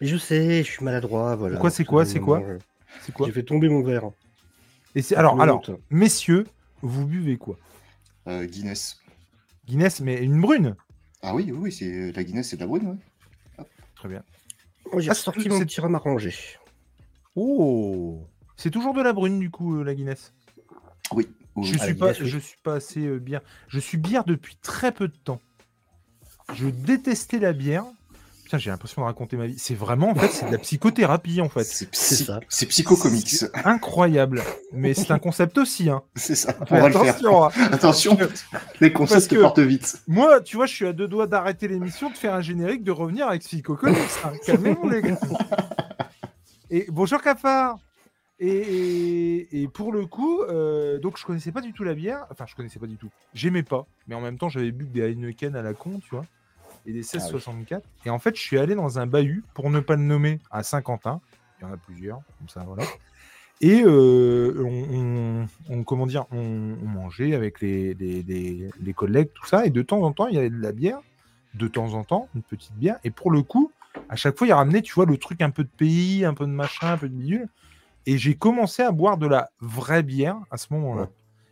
Mais 0.02 0.08
je 0.08 0.18
sais, 0.18 0.64
je 0.64 0.70
suis 0.72 0.84
maladroit, 0.84 1.36
voilà. 1.36 1.56
Pourquoi, 1.56 1.70
c'est 1.72 1.86
quoi, 1.86 2.06
c'est 2.06 2.20
quoi 2.20 2.40
Euh, 2.42 2.58
c'est 3.02 3.12
quoi 3.14 3.28
J'ai 3.28 3.34
fait 3.34 3.44
tomber 3.44 3.70
mon 3.70 3.82
verre. 3.84 4.10
Et 4.96 5.02
c'est 5.02 5.16
alors, 5.16 5.40
alors, 5.42 5.64
messieurs, 5.90 6.46
vous 6.82 7.06
buvez 7.06 7.38
quoi 7.38 7.58
Euh, 8.28 8.46
Guinness. 8.46 9.00
Guinness, 9.68 10.00
mais 10.02 10.24
une 10.24 10.40
brune. 10.42 10.76
Ah 11.22 11.36
oui, 11.36 11.44
oui, 11.52 11.58
oui, 11.60 11.72
c'est 11.72 12.12
la 12.12 12.24
Guinness, 12.24 12.50
c'est 12.50 12.56
de 12.58 12.62
la 12.62 12.68
brune, 12.68 12.88
ouais. 13.58 13.66
Très 13.96 14.10
bien. 14.10 14.24
Moi, 14.92 15.02
j'ai 15.02 15.10
Ah, 15.10 15.14
c'est- 15.14 15.50
mon 15.50 15.60
petit 15.60 15.82
rhum 15.82 15.96
arrangé. 15.96 16.34
Oh, 17.36 18.26
c'est 18.56 18.72
toujours 18.72 18.94
de 18.94 19.02
la 19.02 19.14
brune 19.14 19.40
du 19.40 19.50
coup 19.52 19.80
euh, 19.80 19.84
la 19.84 19.94
Guinness. 19.94 20.34
Oui. 21.12 21.28
oui, 21.56 21.66
Je. 21.68 21.76
Ah, 21.76 21.84
suis 21.84 21.94
la 21.94 22.00
pas, 22.00 22.06
Guinness, 22.14 22.20
oui. 22.22 22.30
je 22.30 22.38
suis 22.40 22.58
pas 22.64 22.76
assez 22.76 23.06
euh, 23.06 23.20
bière. 23.20 23.42
Je 23.68 23.80
suis 23.80 23.98
bière 23.98 24.24
depuis 24.24 24.56
très 24.62 24.92
peu 24.92 25.08
de 25.08 25.16
temps. 25.16 25.42
Je 26.54 26.68
détestais 26.68 27.40
la 27.40 27.54
bière. 27.54 27.86
Putain, 28.48 28.60
j'ai 28.60 28.70
l'impression 28.70 29.02
de 29.02 29.08
raconter 29.08 29.36
ma 29.36 29.46
vie. 29.46 29.60
C'est 29.60 29.76
vraiment 29.76 30.12
en 30.12 30.16
fait, 30.16 30.30
c'est 30.30 30.46
de 30.46 30.52
la 30.54 30.58
psychothérapie 30.58 31.42
en 31.42 31.50
fait. 31.50 31.66
C'est 31.66 31.92
psy- 31.92 32.24
ça. 32.24 32.40
c'est 32.48 32.66
psychocomics. 32.68 33.44
Incroyable. 33.66 34.42
Mais 34.72 34.94
c'est 34.94 35.12
un 35.12 35.20
concept 35.20 35.58
aussi. 35.58 35.90
Hein. 35.90 36.02
C'est 36.16 36.36
ça. 36.36 36.56
On 36.62 36.66
Fais 36.66 36.80
va 36.80 36.88
le 36.88 36.94
faire. 36.94 37.02
attention. 37.10 37.44
hein. 37.44 37.50
Attention, 37.74 38.18
les 38.80 38.94
concepts 38.94 39.28
que- 39.28 39.42
portent 39.42 39.60
vite. 39.60 39.98
Moi, 40.08 40.40
tu 40.40 40.56
vois, 40.56 40.66
je 40.66 40.74
suis 40.74 40.88
à 40.88 40.94
deux 40.94 41.10
doigts 41.10 41.28
d'arrêter 41.28 41.68
l'émission, 41.68 42.10
de 42.10 42.16
faire 42.16 42.34
un 42.36 42.40
générique, 42.42 42.86
de 42.86 42.92
revenir 42.92 43.28
avec 43.28 43.42
Psycho 43.42 43.76
Comics. 43.76 43.98
hein. 44.24 44.32
Calmez-vous 44.46 44.88
les 44.92 45.02
gars. 45.02 45.20
Et 46.70 46.86
bonjour 46.90 47.22
Cafard. 47.22 47.78
Et, 48.40 48.48
et- 48.50 49.62
et 49.64 49.68
pour 49.68 49.92
le 49.92 50.06
coup, 50.06 50.42
euh, 50.44 51.00
donc 51.00 51.18
je 51.18 51.26
connaissais 51.26 51.52
pas 51.52 51.60
du 51.62 51.74
tout 51.74 51.84
la 51.84 51.96
bière. 51.96 52.26
Enfin, 52.32 52.46
je 52.48 52.56
connaissais 52.56 52.80
pas 52.80 52.88
du 52.88 52.96
tout. 52.96 53.10
J'aimais 53.34 53.64
pas. 53.64 53.86
Mais 54.08 54.16
en 54.16 54.22
même 54.22 54.38
temps, 54.38 54.48
j'avais 54.48 54.72
bu 54.72 54.86
des 54.86 55.02
Heineken 55.02 55.54
à 55.58 55.62
la 55.62 55.74
con, 55.74 56.00
tu 56.02 56.12
vois. 56.12 56.24
Et 56.88 56.94
des 56.94 57.00
1664. 57.00 57.84
Et 58.06 58.10
en 58.10 58.18
fait, 58.20 58.36
je 58.36 58.42
suis 58.42 58.58
allé 58.58 58.74
dans 58.74 58.98
un 58.98 59.06
bahut, 59.06 59.44
pour 59.54 59.70
ne 59.70 59.80
pas 59.80 59.96
le 59.96 60.02
nommer, 60.04 60.40
à 60.50 60.64
Saint-Quentin. 60.64 61.22
Il 61.60 61.64
y 61.66 61.70
en 61.70 61.74
a 61.74 61.78
plusieurs, 61.78 62.22
comme 62.40 62.50
ça, 62.50 62.64
voilà. 62.66 62.84
Et 63.62 63.82
euh, 63.84 64.64
on, 64.64 65.44
on- 65.72 65.76
on- 65.80 65.84
comment 65.84 66.06
dire, 66.06 66.26
on, 66.32 66.38
on 66.84 66.88
mangeait 66.88 67.34
avec 67.34 67.60
les, 67.62 67.94
les- 67.96 68.22
les- 68.24 68.70
les 68.80 68.94
collègues, 68.94 69.30
tout 69.34 69.46
ça. 69.48 69.66
Et 69.66 69.70
de 69.72 69.82
temps 69.82 70.02
en 70.04 70.12
temps, 70.14 70.28
il 70.28 70.36
y 70.36 70.38
avait 70.38 70.50
de 70.52 70.62
la 70.62 70.72
bière. 70.72 71.00
De 71.56 71.68
temps 71.68 71.94
en 71.96 72.04
temps, 72.04 72.30
une 72.36 72.44
petite 72.44 72.74
bière. 72.74 73.00
Et 73.04 73.10
pour 73.10 73.32
le 73.32 73.42
coup, 73.42 73.72
à 74.10 74.16
chaque 74.16 74.38
fois, 74.38 74.46
il 74.46 74.54
ramenait, 74.54 74.84
tu 74.84 74.94
vois, 74.94 75.08
le 75.08 75.18
truc 75.18 75.42
un 75.42 75.50
peu 75.50 75.64
de 75.64 75.70
pays, 75.76 76.24
un 76.24 76.36
peu 76.36 76.46
de 76.46 76.52
machin, 76.52 76.94
un 76.94 76.98
peu 76.98 77.10
de 77.10 77.16
bidule. 77.16 77.48
Et 78.06 78.18
j'ai 78.20 78.36
commencé 78.36 78.84
à 78.84 78.92
boire 78.92 79.18
de 79.18 79.26
la 79.28 79.50
vraie 79.60 80.04
bière 80.04 80.38
à 80.52 80.58
ce 80.58 80.68
moment-là. 80.74 81.02
Ouais. 81.04 81.08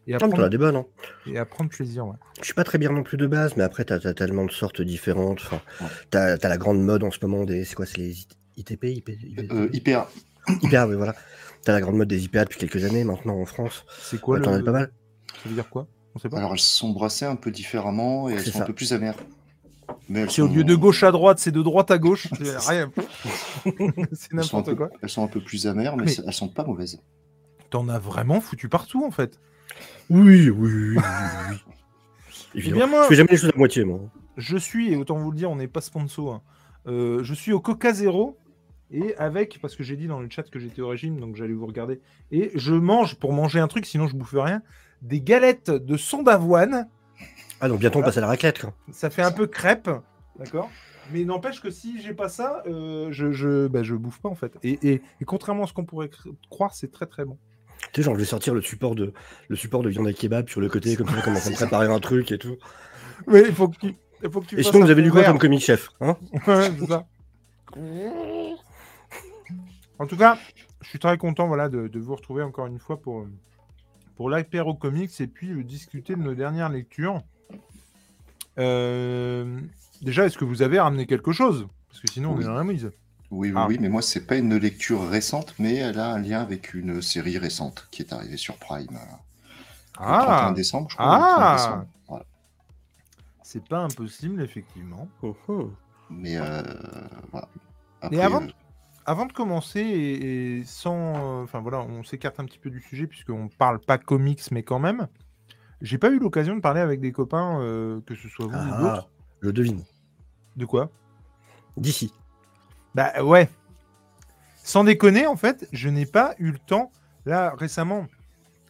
Et, 0.08 0.14
à 0.14 0.16
mais 0.16 0.20
t'en 0.20 0.26
as 0.28 0.30
prendre, 0.30 0.50
des 0.50 0.58
bonnes, 0.58 0.76
hein. 0.76 0.86
et 1.26 1.38
à 1.38 1.46
prendre 1.46 1.70
plaisir. 1.70 2.06
ouais. 2.06 2.16
Je 2.40 2.46
suis 2.46 2.54
pas 2.54 2.64
très 2.64 2.78
bien 2.78 2.92
non 2.92 3.02
plus 3.04 3.18
de 3.18 3.26
base, 3.26 3.56
mais 3.58 3.64
après, 3.64 3.86
t'as 3.86 3.96
as 4.08 4.14
tellement 4.14 4.46
de 4.46 4.52
sortes 4.52 4.82
différentes. 4.82 5.40
Enfin, 5.42 5.62
t'as 6.12 6.36
as 6.42 6.48
la 6.50 6.58
grande 6.58 6.82
mode 6.84 7.04
en 7.04 7.12
ce 7.12 7.18
moment 7.24 7.44
des. 7.46 7.66
C'est 7.66 7.76
quoi 7.76 7.86
C'est 7.86 7.98
les 7.98 8.16
ITP 8.58 8.84
IP, 8.86 9.10
IP, 9.10 9.52
Euh, 9.52 9.68
IPA. 9.74 10.08
IPA, 10.62 10.88
oui, 10.88 10.96
voilà. 10.96 11.16
T'as 11.64 11.74
la 11.74 11.82
grande 11.82 11.96
mode 11.98 12.08
des 12.08 12.24
IPA 12.26 12.46
depuis 12.46 12.60
quelques 12.60 12.84
années 12.84 13.04
maintenant 13.04 13.40
en 13.42 13.46
France. 13.46 13.84
C'est 14.02 14.22
quoi 14.22 14.38
Ouais, 14.38 14.44
T'en 14.44 14.52
le... 14.52 14.60
as 14.60 14.64
pas 14.64 14.72
mal. 14.72 14.92
Ça 15.44 15.50
veut 15.50 15.56
dire 15.56 15.70
quoi? 15.70 15.88
On 16.14 16.20
sait 16.20 16.30
pas? 16.30 16.38
Alors, 16.38 16.54
elles 16.54 16.60
sont 16.60 16.92
brassées 16.92 17.26
un 17.26 17.36
peu 17.36 17.50
différemment 17.50 18.30
et 18.30 18.34
elles 18.34 18.42
sont 18.46 18.60
ça. 18.60 18.64
un 18.64 18.68
peu 18.68 18.74
plus 18.74 18.94
amères. 18.94 19.16
Mais 20.08 20.28
Si 20.30 20.42
au 20.42 20.48
lieu 20.48 20.64
de 20.64 20.76
gauche 20.76 21.04
à 21.04 21.12
droite, 21.12 21.40
c'est 21.40 21.52
de 21.52 21.62
droite 21.64 21.90
à 21.92 21.98
gauche, 21.98 22.28
c'est 22.44 22.58
rien. 22.70 22.92
c'est 24.14 24.34
elles 24.34 24.44
sont, 24.44 24.58
un 24.58 24.62
n'importe 24.62 24.66
peu, 24.68 24.76
quoi. 24.76 24.90
elles 25.02 25.10
sont 25.10 25.24
un 25.24 25.28
peu 25.28 25.42
plus 25.42 25.68
amères, 25.68 25.98
mais, 25.98 26.06
Mais- 26.06 26.16
elles 26.26 26.34
sont 26.34 26.48
pas 26.48 26.64
mauvaises. 26.64 27.00
T'en 27.72 27.90
as 27.90 28.00
vraiment 28.00 28.40
foutu 28.42 28.70
partout 28.70 29.04
en 29.04 29.12
fait. 29.12 29.40
Oui, 30.10 30.50
oui, 30.50 30.50
oui. 30.50 30.72
oui, 30.72 30.98
oui. 30.98 31.58
Eh 32.58 32.72
bien, 32.72 32.88
moi, 32.88 33.04
Je 33.04 33.08
fais 33.10 33.16
jamais 33.16 33.30
les 33.32 33.38
choses 33.38 33.52
à 33.54 33.58
moitié, 33.58 33.84
moi. 33.84 34.00
je 34.38 34.56
suis, 34.58 34.94
et 34.94 34.96
autant 34.96 35.18
vous 35.18 35.30
le 35.32 35.36
dire, 35.38 35.52
on 35.52 35.58
n'est 35.58 35.68
pas 35.68 35.82
sponsor. 35.82 36.36
hein. 36.36 36.42
Euh, 36.88 37.22
je 37.24 37.34
suis 37.34 37.52
au 37.52 37.60
Coca 37.60 37.92
Zéro 37.92 38.38
et 38.92 39.14
avec, 39.18 39.60
parce 39.62 39.76
que 39.76 39.84
j'ai 39.84 39.98
dit 39.98 40.08
dans 40.08 40.20
le 40.22 40.30
chat 40.30 40.44
que 40.50 40.58
j'étais 40.60 40.82
au 40.82 40.88
régime, 40.88 41.20
donc 41.20 41.36
j'allais 41.36 41.54
vous 41.54 41.66
regarder. 41.66 42.00
Et 42.32 42.52
je 42.56 42.74
mange, 42.74 43.16
pour 43.16 43.34
manger 43.34 43.60
un 43.60 43.68
truc, 43.68 43.86
sinon 43.86 44.08
je 44.08 44.16
bouffe 44.16 44.36
rien, 44.38 44.62
des 45.02 45.20
galettes 45.20 45.70
de 45.70 45.98
son 45.98 46.24
d'avoine. 46.24 46.88
Ah, 47.60 47.68
donc 47.68 47.80
bientôt 47.80 48.00
on 48.00 48.04
passe 48.04 48.18
à 48.18 48.22
la 48.22 48.28
raclette, 48.28 48.60
quoi. 48.62 48.74
Ça 48.92 49.10
fait 49.10 49.24
un 49.24 49.32
peu 49.32 49.48
crêpe, 49.48 49.90
d'accord? 50.40 50.70
Mais 51.12 51.24
n'empêche 51.26 51.60
que 51.62 51.70
si 51.70 52.02
j'ai 52.02 52.14
pas 52.14 52.30
ça, 52.30 52.64
euh, 52.68 53.10
je, 53.12 53.32
je, 53.34 53.68
bah, 53.68 53.84
je 53.84 53.96
bouffe 53.96 54.20
pas 54.22 54.30
en 54.30 54.36
fait. 54.36 54.54
Et, 54.64 54.80
et- 54.94 55.02
et 55.22 55.26
contrairement 55.26 55.64
à 55.64 55.68
ce 55.68 55.74
qu'on 55.74 55.86
pourrait 55.86 56.08
cr- 56.08 56.34
croire, 56.50 56.74
c'est 56.74 56.92
très 56.92 57.06
très 57.06 57.26
bon. 57.26 57.38
Tu 57.96 58.02
sais, 58.02 58.06
genre, 58.08 58.16
je 58.16 58.20
vais 58.20 58.26
sortir 58.26 58.54
le 58.54 58.60
support 58.60 58.94
de, 58.94 59.14
le 59.48 59.56
support 59.56 59.82
de 59.82 59.88
viande 59.88 60.08
à 60.08 60.12
kebab 60.12 60.50
sur 60.50 60.60
le 60.60 60.68
côté, 60.68 60.98
comme 60.98 61.08
ça, 61.08 61.14
on 61.18 61.22
commence 61.22 61.48
à 61.48 61.50
me 61.52 61.56
préparer 61.56 61.88
un 61.88 62.00
truc 62.02 62.30
et 62.34 62.38
tout. 62.38 62.58
Mais 63.26 63.44
il 63.48 63.56
faut 63.56 63.70
que 63.70 63.78
tu, 63.78 63.96
il 64.22 64.30
faut 64.30 64.42
que 64.42 64.48
tu 64.48 64.60
Et 64.60 64.64
sinon, 64.64 64.82
vous 64.84 64.92
avez 64.92 65.02
lu 65.02 65.12
quoi 65.12 65.24
comme 65.24 65.40
comic 65.40 65.62
chef 65.62 65.88
hein? 66.02 66.18
Ouais, 66.46 66.72
c'est 66.78 66.88
ça. 66.88 67.08
En 69.98 70.08
tout 70.08 70.18
cas, 70.18 70.38
je 70.82 70.90
suis 70.90 71.00
très 71.00 71.18
content 71.18 71.48
voilà, 71.48 71.70
de, 71.70 71.88
de 71.88 72.00
vous 72.02 72.16
retrouver 72.16 72.44
encore 72.44 72.66
une 72.66 72.80
fois 72.80 72.98
pour, 72.98 73.28
pour 74.18 74.30
l'Hypero 74.30 74.74
Comics 74.74 75.22
et 75.22 75.28
puis 75.28 75.64
discuter 75.64 76.18
de 76.18 76.22
nos 76.22 76.36
dernières 76.36 76.68
lectures. 76.68 77.22
Euh, 78.60 79.62
déjà, 80.02 80.26
est-ce 80.26 80.38
que 80.38 80.44
vous 80.44 80.64
avez 80.64 80.82
ramené 80.82 81.06
quelque 81.06 81.32
chose? 81.32 81.66
Parce 81.88 82.02
que 82.02 82.12
sinon, 82.12 82.32
on 82.32 82.36
Oui. 82.36 82.44
est 82.44 82.48
dans 82.48 82.56
la 82.56 82.66
mise. 82.66 82.92
Oui, 83.36 83.50
oui, 83.50 83.54
Ah. 83.58 83.68
oui, 83.68 83.78
mais 83.82 83.90
moi, 83.90 84.02
c'est 84.02 84.26
pas 84.26 84.38
une 84.38 84.56
lecture 84.56 85.08
récente, 85.10 85.54
mais 85.60 85.76
elle 85.76 86.00
a 86.00 86.12
un 86.14 86.20
lien 86.20 86.42
avec 86.42 86.74
une 86.74 87.02
série 87.02 87.38
récente 87.38 87.88
qui 87.92 88.02
est 88.02 88.14
arrivée 88.14 88.38
sur 88.38 88.58
Prime 88.58 88.88
euh, 88.96 89.16
le 90.00 90.06
31 90.06 90.48
Ah, 90.50 90.54
décembre, 90.56 90.88
je 90.90 90.96
crois. 90.96 91.08
Ah. 91.08 91.20
le 91.20 91.36
30 91.36 91.58
décembre. 91.58 91.86
Voilà. 92.08 92.26
c'est 93.44 93.68
pas 93.68 93.80
impossible, 93.80 94.42
effectivement. 94.42 95.08
Mhm. 95.22 95.72
Mais 96.10 96.38
euh, 96.38 96.62
voilà. 97.32 97.48
Et 98.04 98.06
Après, 98.06 98.22
avant, 98.22 98.44
euh, 98.44 98.48
avant 99.06 99.26
de 99.26 99.34
commencer, 99.34 99.80
et, 99.82 100.58
et 100.60 100.64
sans. 100.66 101.16
euh, 101.16 101.44
Enfin 101.44 101.60
voilà, 101.62 101.82
on 101.82 102.04
s'écarte 102.04 102.40
un 102.40 102.46
petit 102.46 102.60
peu 102.60 102.70
du 102.70 102.80
sujet, 102.82 103.08
puisqu'on 103.08 103.50
parle 103.50 103.80
pas 103.80 103.98
comics, 103.98 104.42
mais 104.52 104.64
quand 104.64 104.80
même. 104.80 105.08
J'ai 105.82 105.98
pas 105.98 106.10
eu 106.10 106.20
l'occasion 106.20 106.56
de 106.56 106.62
parler 106.62 106.80
avec 106.82 107.02
des 107.02 107.12
copains, 107.12 107.60
euh, 107.62 108.00
que 108.06 108.16
ce 108.16 108.30
soit 108.30 108.46
vous 108.48 108.54
ou 108.54 108.74
Ah, 108.74 108.82
d'autres. 108.82 109.10
je 109.42 109.50
devine. 109.50 109.84
De 110.56 110.66
quoi? 110.66 110.90
D'ici. 111.78 112.14
Bah 112.96 113.22
ouais. 113.22 113.50
Sans 114.64 114.86
déconner, 114.86 115.28
en 115.28 115.36
fait, 115.36 115.68
je 115.74 115.90
n'ai 115.90 116.06
pas 116.06 116.34
eu 116.40 116.52
le 116.52 116.58
temps. 116.58 116.92
Là, 117.26 117.54
récemment, 117.58 118.08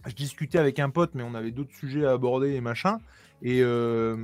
je 0.07 0.15
discutais 0.15 0.57
avec 0.57 0.79
un 0.79 0.89
pote, 0.89 1.11
mais 1.13 1.21
on 1.21 1.35
avait 1.35 1.51
d'autres 1.51 1.75
sujets 1.75 2.05
à 2.05 2.11
aborder 2.11 2.53
et 2.53 2.61
machin. 2.61 2.97
Et, 3.43 3.59
euh, 3.61 4.17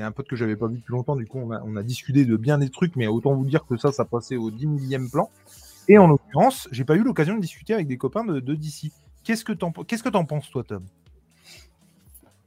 un 0.00 0.10
pote 0.10 0.26
que 0.26 0.34
j'avais 0.34 0.56
pas 0.56 0.66
vu 0.66 0.78
depuis 0.78 0.92
longtemps, 0.92 1.14
du 1.14 1.26
coup, 1.26 1.38
on 1.38 1.76
a, 1.76 1.82
discuté 1.84 2.24
de 2.24 2.36
bien 2.36 2.58
des 2.58 2.70
trucs, 2.70 2.96
mais 2.96 3.06
autant 3.06 3.34
vous 3.34 3.44
dire 3.44 3.64
que 3.66 3.76
ça, 3.76 3.92
ça 3.92 4.04
passait 4.04 4.36
au 4.36 4.50
10 4.50 4.66
millième 4.66 5.08
plan. 5.08 5.30
Et 5.86 5.96
en 5.96 6.08
l'occurrence, 6.08 6.68
j'ai 6.72 6.84
pas 6.84 6.96
eu 6.96 7.04
l'occasion 7.04 7.36
de 7.36 7.40
discuter 7.40 7.74
avec 7.74 7.86
des 7.86 7.98
copains 7.98 8.24
de, 8.24 8.40
DC. 8.40 8.90
Qu'est-ce 9.22 9.44
que 9.44 9.52
t'en 9.52 10.24
penses, 10.24 10.50
toi, 10.50 10.64
Tom? 10.64 10.84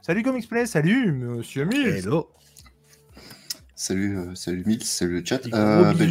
Salut 0.01 0.21
Comics 0.21 0.49
Play, 0.49 0.65
salut 0.65 1.13
Monsieur 1.13 1.63
Mills. 1.63 2.05
Hello. 2.05 2.29
Salut, 3.75 4.17
euh, 4.17 4.36
salut 4.36 4.63
Mills, 4.65 4.84
salut 4.86 5.20
le 5.20 5.25
chat. 5.25 5.41
Euh, 5.53 5.94
ben, 5.94 6.10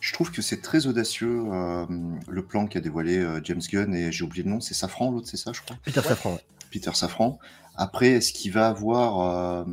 je, 0.00 0.12
trouve 0.12 0.32
que 0.32 0.42
c'est 0.42 0.60
très 0.60 0.86
audacieux 0.86 1.44
euh, 1.52 1.86
le 2.28 2.44
plan 2.44 2.66
qu'a 2.66 2.80
dévoilé 2.80 3.18
euh, 3.18 3.40
James 3.44 3.60
Gunn 3.70 3.94
et 3.94 4.10
j'ai 4.10 4.24
oublié 4.24 4.42
le 4.42 4.50
nom, 4.50 4.60
c'est 4.60 4.74
Safran 4.74 5.12
l'autre, 5.12 5.28
c'est 5.28 5.36
ça 5.36 5.52
je 5.52 5.60
crois? 5.60 5.76
Peter 5.84 6.00
Safran. 6.02 6.32
ouais. 6.34 6.44
Peter 6.72 6.90
Safran. 6.94 7.38
Après, 7.76 8.08
est-ce 8.08 8.32
qu'il 8.32 8.52
va 8.52 8.68
avoir. 8.68 9.20
euh, 9.20 9.64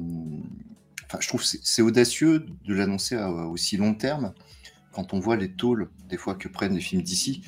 Enfin, 1.10 1.20
je 1.22 1.28
trouve 1.30 1.42
que 1.42 1.48
c'est 1.64 1.82
audacieux 1.82 2.46
de 2.66 2.74
l'annoncer 2.76 3.16
à 3.16 3.30
aussi 3.32 3.78
long 3.78 3.94
terme 3.94 4.34
quand 4.92 5.14
on 5.14 5.22
voit 5.22 5.38
les 5.38 5.54
tôles 5.54 5.90
des 6.10 6.18
fois 6.18 6.36
que 6.36 6.50
prennent 6.50 6.74
les 6.76 6.82
films 6.82 7.02
d'ici. 7.02 7.44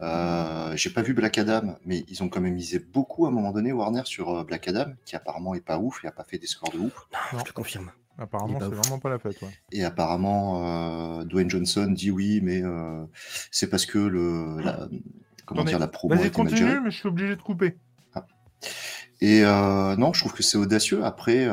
Euh, 0.00 0.74
J'ai 0.74 0.88
pas 0.88 1.02
vu 1.02 1.12
Black 1.12 1.36
Adam, 1.36 1.76
mais 1.84 2.06
ils 2.08 2.22
ont 2.22 2.30
quand 2.30 2.40
même 2.40 2.54
misé 2.54 2.78
beaucoup 2.78 3.26
à 3.26 3.28
un 3.28 3.30
moment 3.30 3.52
donné 3.52 3.72
Warner 3.72 4.02
sur 4.06 4.42
Black 4.46 4.68
Adam, 4.68 4.86
qui 5.04 5.16
apparemment 5.16 5.54
est 5.54 5.60
pas 5.60 5.78
ouf, 5.78 6.00
il 6.02 6.06
a 6.06 6.12
pas 6.12 6.24
fait 6.24 6.38
des 6.38 6.46
scores 6.46 6.72
de 6.72 6.78
ouf. 6.78 6.94
Non, 7.12 7.40
je 7.40 7.44
te 7.44 7.52
confirme. 7.52 7.92
Apparemment, 8.16 8.60
pas 8.60 8.68
c'est 8.68 8.74
vraiment 8.74 8.98
pas 9.00 9.10
la 9.10 9.18
fête. 9.18 9.40
Ouais. 9.42 9.48
Et 9.72 9.84
apparemment, 9.84 11.20
euh, 11.20 11.24
Dwayne 11.24 11.50
Johnson 11.50 11.88
dit 11.90 12.12
oui, 12.12 12.40
mais 12.42 12.62
euh, 12.62 13.04
c'est 13.50 13.68
parce 13.68 13.86
que 13.86 13.98
le, 13.98 14.60
la, 14.60 14.88
comment 15.46 15.64
dire, 15.64 15.80
la 15.80 15.88
promo 15.88 16.14
Vas-y, 16.14 16.30
continue, 16.30 16.80
mais 16.80 16.92
je 16.92 16.96
suis 16.96 17.08
obligé 17.08 17.34
de 17.34 17.42
couper. 17.42 17.76
Et 19.20 19.44
euh, 19.44 19.96
non, 19.96 20.12
je 20.12 20.20
trouve 20.20 20.32
que 20.32 20.44
c'est 20.44 20.58
audacieux. 20.58 21.04
Après, 21.04 21.48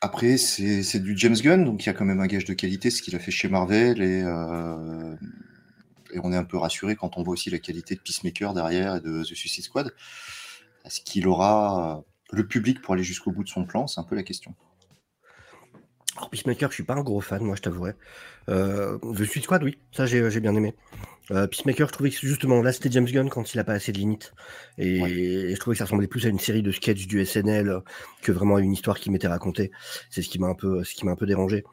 après 0.00 0.38
c'est 0.38 0.82
c'est 0.82 1.00
du 1.00 1.16
James 1.18 1.36
Gunn, 1.36 1.64
donc 1.64 1.84
il 1.84 1.86
y 1.86 1.90
a 1.90 1.94
quand 1.94 2.06
même 2.06 2.20
un 2.20 2.26
gage 2.26 2.46
de 2.46 2.54
qualité, 2.54 2.90
ce 2.90 3.02
qu'il 3.02 3.14
a 3.16 3.18
fait 3.18 3.30
chez 3.30 3.48
Marvel, 3.48 4.00
et, 4.00 4.20
et 6.14 6.20
on 6.22 6.32
est 6.32 6.36
un 6.36 6.44
peu 6.44 6.56
rassuré 6.56 6.96
quand 6.96 7.18
on 7.18 7.22
voit 7.22 7.34
aussi 7.34 7.50
la 7.50 7.58
qualité 7.58 7.96
de 7.96 8.00
Peacemaker 8.00 8.54
derrière 8.54 8.96
et 8.96 9.00
de 9.00 9.22
The 9.24 9.34
Suicide 9.34 9.64
Squad. 9.64 9.94
Est-ce 10.86 11.02
qu'il 11.02 11.28
aura 11.28 12.02
le 12.34 12.46
public 12.46 12.80
pour 12.82 12.94
aller 12.94 13.02
jusqu'au 13.02 13.32
bout 13.32 13.44
de 13.44 13.48
son 13.48 13.64
plan 13.64 13.86
C'est 13.86 14.00
un 14.00 14.04
peu 14.04 14.16
la 14.16 14.22
question. 14.22 14.54
Alors, 16.16 16.30
Peacemaker, 16.30 16.70
je 16.70 16.74
suis 16.74 16.84
pas 16.84 16.94
un 16.94 17.02
gros 17.02 17.20
fan, 17.20 17.42
moi, 17.42 17.56
je 17.56 17.62
t'avouerai. 17.62 17.92
Euh, 18.48 18.98
The 18.98 19.24
Suicide 19.24 19.42
Squad, 19.44 19.64
oui, 19.64 19.78
ça 19.90 20.06
j'ai 20.06 20.30
j'ai 20.30 20.38
bien 20.40 20.54
aimé. 20.54 20.74
Euh, 21.32 21.48
Peacemaker, 21.48 21.88
je 21.88 21.92
trouvais 21.92 22.10
que 22.10 22.16
justement, 22.16 22.62
là, 22.62 22.72
c'était 22.72 22.90
James 22.92 23.06
Gunn 23.06 23.30
quand 23.30 23.52
il 23.52 23.58
a 23.58 23.64
pas 23.64 23.72
assez 23.72 23.90
de 23.90 23.98
limites. 23.98 24.32
Et, 24.78 25.02
Ouais. 25.02 25.10
et 25.10 25.54
je 25.54 25.58
trouvais 25.60 25.74
que 25.74 25.78
ça 25.78 25.84
ressemblait 25.86 26.06
plus 26.06 26.24
à 26.26 26.28
une 26.28 26.38
série 26.38 26.62
de 26.62 26.70
sketchs 26.70 27.06
du 27.08 27.24
SNL 27.24 27.68
euh, 27.68 27.80
que 28.22 28.30
vraiment 28.30 28.56
à 28.56 28.60
une 28.60 28.72
histoire 28.72 29.00
qui 29.00 29.10
m'était 29.10 29.26
racontée. 29.26 29.72
C'est 30.10 30.22
ce 30.22 30.28
qui 30.28 30.38
m'a 30.38 30.46
un 30.46 30.54
peu, 30.54 30.84
ce 30.84 30.94
qui 30.94 31.04
m'a 31.04 31.12
un 31.12 31.16
peu 31.16 31.26
dérangé. 31.26 31.64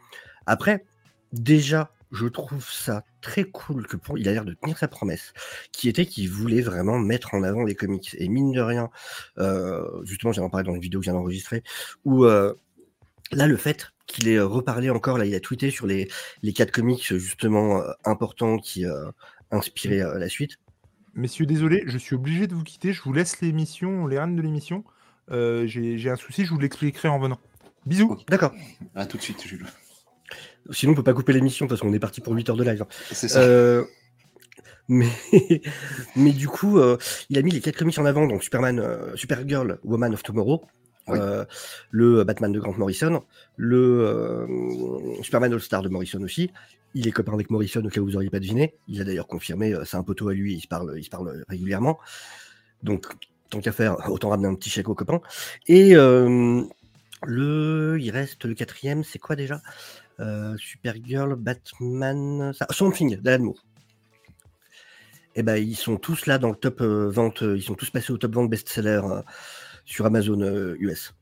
Après, 0.47 0.85
déjà, 1.33 1.93
je 2.11 2.25
trouve 2.25 2.67
ça 2.67 3.03
très 3.21 3.43
cool 3.45 3.87
que 3.87 3.95
pour, 3.95 4.17
il 4.17 4.27
a 4.27 4.33
l'air 4.33 4.45
de 4.45 4.53
tenir 4.53 4.77
sa 4.77 4.87
promesse, 4.87 5.33
qui 5.71 5.87
était 5.87 6.05
qu'il 6.05 6.29
voulait 6.29 6.61
vraiment 6.61 6.99
mettre 6.99 7.33
en 7.33 7.43
avant 7.43 7.63
les 7.63 7.75
comics. 7.75 8.15
Et 8.17 8.27
mine 8.27 8.51
de 8.51 8.61
rien, 8.61 8.89
euh, 9.37 10.03
justement, 10.03 10.33
j'en 10.33 10.49
parlé 10.49 10.65
dans 10.65 10.75
une 10.75 10.81
vidéo 10.81 10.99
que 10.99 11.05
j'ai 11.05 11.11
enregistrée, 11.11 11.63
où 12.03 12.25
euh, 12.25 12.53
là, 13.31 13.47
le 13.47 13.57
fait 13.57 13.91
qu'il 14.07 14.27
ait 14.27 14.39
reparlé 14.39 14.89
encore, 14.89 15.17
là, 15.17 15.25
il 15.25 15.35
a 15.35 15.39
tweeté 15.39 15.71
sur 15.71 15.87
les, 15.87 16.09
les 16.41 16.53
quatre 16.53 16.71
comics 16.71 17.15
justement 17.15 17.81
euh, 17.81 17.91
importants 18.03 18.57
qui 18.57 18.85
euh, 18.85 19.09
inspiraient 19.51 20.01
euh, 20.01 20.17
la 20.17 20.27
suite. 20.27 20.57
Messieurs, 21.13 21.45
désolé, 21.45 21.83
je 21.87 21.97
suis 21.97 22.15
obligé 22.15 22.47
de 22.47 22.55
vous 22.55 22.63
quitter. 22.63 22.93
Je 22.93 23.01
vous 23.01 23.13
laisse 23.13 23.41
l'émission, 23.41 24.07
les 24.07 24.19
rênes 24.19 24.35
de 24.35 24.41
l'émission. 24.41 24.83
Euh, 25.29 25.65
J'ai 25.67 25.97
j'ai 25.97 26.09
un 26.09 26.15
souci, 26.15 26.45
je 26.45 26.53
vous 26.53 26.59
l'expliquerai 26.59 27.07
en 27.07 27.19
venant. 27.19 27.39
Bisous. 27.85 28.17
D'accord. 28.27 28.53
À 28.95 29.05
tout 29.05 29.17
de 29.17 29.21
suite, 29.21 29.41
Jules. 29.45 29.65
Sinon, 30.71 30.93
on 30.93 30.95
peut 30.95 31.03
pas 31.03 31.13
couper 31.13 31.33
l'émission 31.33 31.67
parce 31.67 31.81
qu'on 31.81 31.93
est 31.93 31.99
parti 31.99 32.21
pour 32.21 32.33
8 32.33 32.49
heures 32.49 32.57
de 32.57 32.63
live. 32.63 32.81
hein. 32.83 32.87
C'est 33.11 33.27
ça. 33.27 33.39
Euh, 33.41 33.83
mais, 34.87 35.07
mais 36.15 36.31
du 36.31 36.47
coup, 36.47 36.77
euh, 36.79 36.97
il 37.29 37.37
a 37.37 37.41
mis 37.41 37.51
les 37.51 37.61
quatre 37.61 37.77
comics 37.77 37.97
en 37.97 38.05
avant, 38.05 38.27
donc 38.27 38.43
Superman, 38.43 38.79
euh, 38.79 39.15
Supergirl, 39.15 39.79
Woman 39.83 40.13
of 40.13 40.21
Tomorrow, 40.23 40.65
Oui. 41.07 41.17
le 41.91 42.23
Batman 42.23 42.51
de 42.51 42.59
Grant 42.59 42.73
Morrison, 42.77 43.23
le 43.57 44.45
Superman 45.23 45.53
All-Star 45.53 45.81
de 45.81 45.89
Morrison 45.89 46.21
aussi. 46.23 46.51
Il 46.93 47.07
est 47.07 47.11
copain 47.11 47.33
avec 47.33 47.49
Morrison 47.49 47.81
au 47.85 47.89
cas 47.89 48.01
où 48.01 48.05
vous 48.05 48.15
auriez 48.17 48.29
pas 48.29 48.39
deviné. 48.41 48.75
Il 48.87 48.99
a 48.99 49.05
d'ailleurs 49.05 49.27
confirmé, 49.27 49.73
c'est 49.85 49.95
un 49.97 50.03
poteau 50.03 50.27
à 50.27 50.33
lui, 50.33 50.55
il 50.55 50.61
se 50.61 50.67
parle, 50.67 50.93
il 50.97 51.03
se 51.05 51.09
parle 51.09 51.43
régulièrement. 51.47 51.97
Donc, 52.83 53.05
tant 53.49 53.61
qu'à 53.61 53.71
faire, 53.71 53.95
autant 54.11 54.29
ramener 54.29 54.49
un 54.49 54.55
petit 54.55 54.69
chèque 54.69 54.89
aux 54.89 54.95
copains. 54.95 55.21
Et 55.67 55.93
le, 57.23 57.97
il 57.99 58.09
reste 58.11 58.45
le 58.45 58.53
quatrième, 58.55 59.03
c'est 59.03 59.19
quoi 59.19 59.35
déjà? 59.35 59.61
Supergirl, 60.57 61.35
Batman, 61.35 62.51
ça, 62.53 62.67
Swamp 62.69 62.91
Thing 62.91 63.17
d'Alan 63.21 63.43
Moore. 63.45 63.63
Et 65.35 65.43
ben 65.43 65.55
ils 65.55 65.75
sont 65.75 65.95
tous 65.97 66.25
là 66.25 66.37
dans 66.37 66.49
le 66.49 66.55
top 66.55 66.81
euh, 66.81 67.09
vente, 67.09 67.41
euh, 67.43 67.55
ils 67.57 67.63
sont 67.63 67.75
tous 67.75 67.89
passés 67.89 68.11
au 68.11 68.17
top 68.17 68.33
vente 68.33 68.49
best-seller 68.49 69.01
euh, 69.03 69.21
sur 69.85 70.05
Amazon 70.05 70.41
euh, 70.41 70.75
US. 70.79 71.13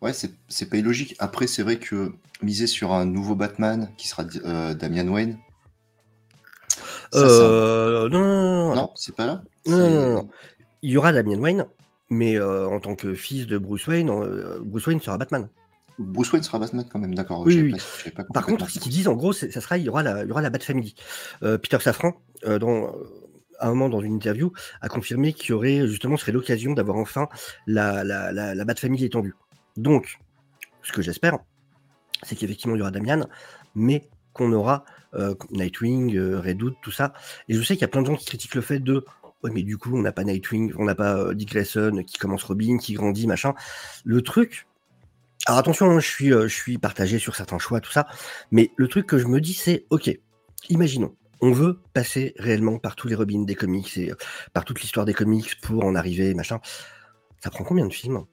Ouais, 0.00 0.12
c'est 0.12 0.70
pas 0.70 0.76
illogique. 0.76 1.14
Après, 1.18 1.46
c'est 1.48 1.62
vrai 1.64 1.78
que 1.78 2.12
miser 2.40 2.66
sur 2.68 2.92
un 2.92 3.04
nouveau 3.04 3.34
Batman 3.34 3.90
qui 3.96 4.06
sera 4.08 4.24
euh, 4.44 4.72
Damian 4.74 5.08
Wayne. 5.08 5.38
ça, 7.12 7.18
Euh, 7.18 8.08
non, 8.08 8.18
non, 8.20 8.26
non, 8.26 8.68
non, 8.68 8.74
Non, 8.76 8.90
c'est 8.94 9.14
pas 9.14 9.26
là 9.26 9.42
non, 9.66 9.76
non, 9.76 9.84
C'est- 9.84 9.90
non, 9.94 10.12
non. 10.14 10.28
il 10.82 10.90
y 10.92 10.96
aura 10.96 11.12
Damian 11.12 11.40
Wayne, 11.40 11.66
mais 12.10 12.36
euh, 12.38 12.68
en 12.68 12.78
tant 12.80 12.94
que 12.94 13.12
fils 13.14 13.46
de 13.46 13.58
Bruce 13.58 13.86
Wayne, 13.88 14.08
euh, 14.08 14.60
Bruce 14.62 14.86
Wayne 14.86 15.00
sera 15.00 15.18
Batman. 15.18 15.48
Bruce 15.98 16.32
Wayne 16.32 16.42
sera 16.42 16.58
Batman 16.58 16.86
quand 16.90 16.98
même, 16.98 17.14
d'accord. 17.14 17.42
Oui, 17.44 17.60
oui. 17.60 18.10
pas- 18.12 18.24
pas 18.24 18.32
Par 18.32 18.46
contre, 18.46 18.68
ce 18.70 18.78
qu'ils 18.78 18.92
disent 18.92 19.08
en 19.08 19.14
gros, 19.14 19.32
ça 19.32 19.50
sera, 19.60 19.78
il 19.78 19.84
y 19.84 19.88
aura 19.88 20.02
la, 20.02 20.22
il 20.22 20.28
y 20.28 20.30
aura 20.30 20.42
la 20.42 20.50
Bat 20.50 20.60
Family. 20.60 20.94
Euh, 21.42 21.58
Peter 21.58 21.78
Safran, 21.80 22.12
euh, 22.46 22.58
dans, 22.58 22.86
euh, 22.86 22.90
à 23.58 23.66
un 23.66 23.70
moment 23.70 23.88
dans 23.88 24.00
une 24.00 24.14
interview, 24.14 24.52
a 24.80 24.88
confirmé 24.88 25.32
qu'il 25.32 25.50
y 25.50 25.52
aurait 25.52 25.86
justement, 25.88 26.16
serait 26.16 26.32
l'occasion 26.32 26.72
d'avoir 26.74 26.98
enfin 26.98 27.28
la, 27.66 28.04
la, 28.04 28.30
la, 28.32 28.54
la 28.54 28.64
Bat 28.64 28.76
Family 28.76 29.04
étendue. 29.04 29.34
Donc, 29.76 30.18
ce 30.82 30.92
que 30.92 31.02
j'espère, 31.02 31.38
c'est 32.22 32.36
qu'effectivement 32.36 32.76
il 32.76 32.78
y 32.78 32.82
aura 32.82 32.92
Damian, 32.92 33.26
mais 33.74 34.08
qu'on 34.32 34.52
aura 34.52 34.84
euh, 35.14 35.34
Nightwing, 35.50 36.16
Red 36.36 36.62
Hood, 36.62 36.74
tout 36.82 36.92
ça. 36.92 37.12
Et 37.48 37.54
je 37.54 37.62
sais 37.62 37.74
qu'il 37.74 37.80
y 37.82 37.84
a 37.84 37.88
plein 37.88 38.02
de 38.02 38.06
gens 38.06 38.16
qui 38.16 38.26
critiquent 38.26 38.54
le 38.54 38.60
fait 38.62 38.78
de 38.78 39.04
Ouais, 39.44 39.50
mais 39.52 39.62
du 39.62 39.78
coup, 39.78 39.96
on 39.96 40.00
n'a 40.02 40.10
pas 40.10 40.24
Nightwing, 40.24 40.72
on 40.78 40.84
n'a 40.84 40.94
pas 40.96 41.32
Dick 41.32 41.50
Grayson 41.50 42.02
qui 42.04 42.18
commence 42.18 42.42
Robin, 42.44 42.76
qui 42.78 42.94
grandit, 42.94 43.26
machin. 43.28 43.54
Le 44.04 44.22
truc. 44.22 44.66
Alors 45.46 45.58
attention, 45.58 45.90
hein, 45.90 46.00
je 46.00 46.06
suis, 46.06 46.32
euh, 46.32 46.48
je 46.48 46.54
suis 46.54 46.78
partagé 46.78 47.18
sur 47.18 47.34
certains 47.36 47.58
choix, 47.58 47.80
tout 47.80 47.92
ça. 47.92 48.06
Mais 48.50 48.70
le 48.76 48.88
truc 48.88 49.06
que 49.06 49.18
je 49.18 49.26
me 49.26 49.40
dis, 49.40 49.54
c'est 49.54 49.86
ok, 49.90 50.10
imaginons, 50.68 51.14
on 51.40 51.52
veut 51.52 51.80
passer 51.94 52.34
réellement 52.38 52.78
par 52.78 52.96
tous 52.96 53.08
les 53.08 53.14
Robins 53.14 53.44
des 53.44 53.54
comics 53.54 53.96
et 53.96 54.10
euh, 54.10 54.16
par 54.52 54.64
toute 54.64 54.80
l'histoire 54.80 55.06
des 55.06 55.14
comics 55.14 55.60
pour 55.60 55.84
en 55.84 55.94
arriver, 55.94 56.34
machin. 56.34 56.60
Ça 57.42 57.50
prend 57.50 57.64
combien 57.64 57.86
de 57.86 57.92
films 57.92 58.24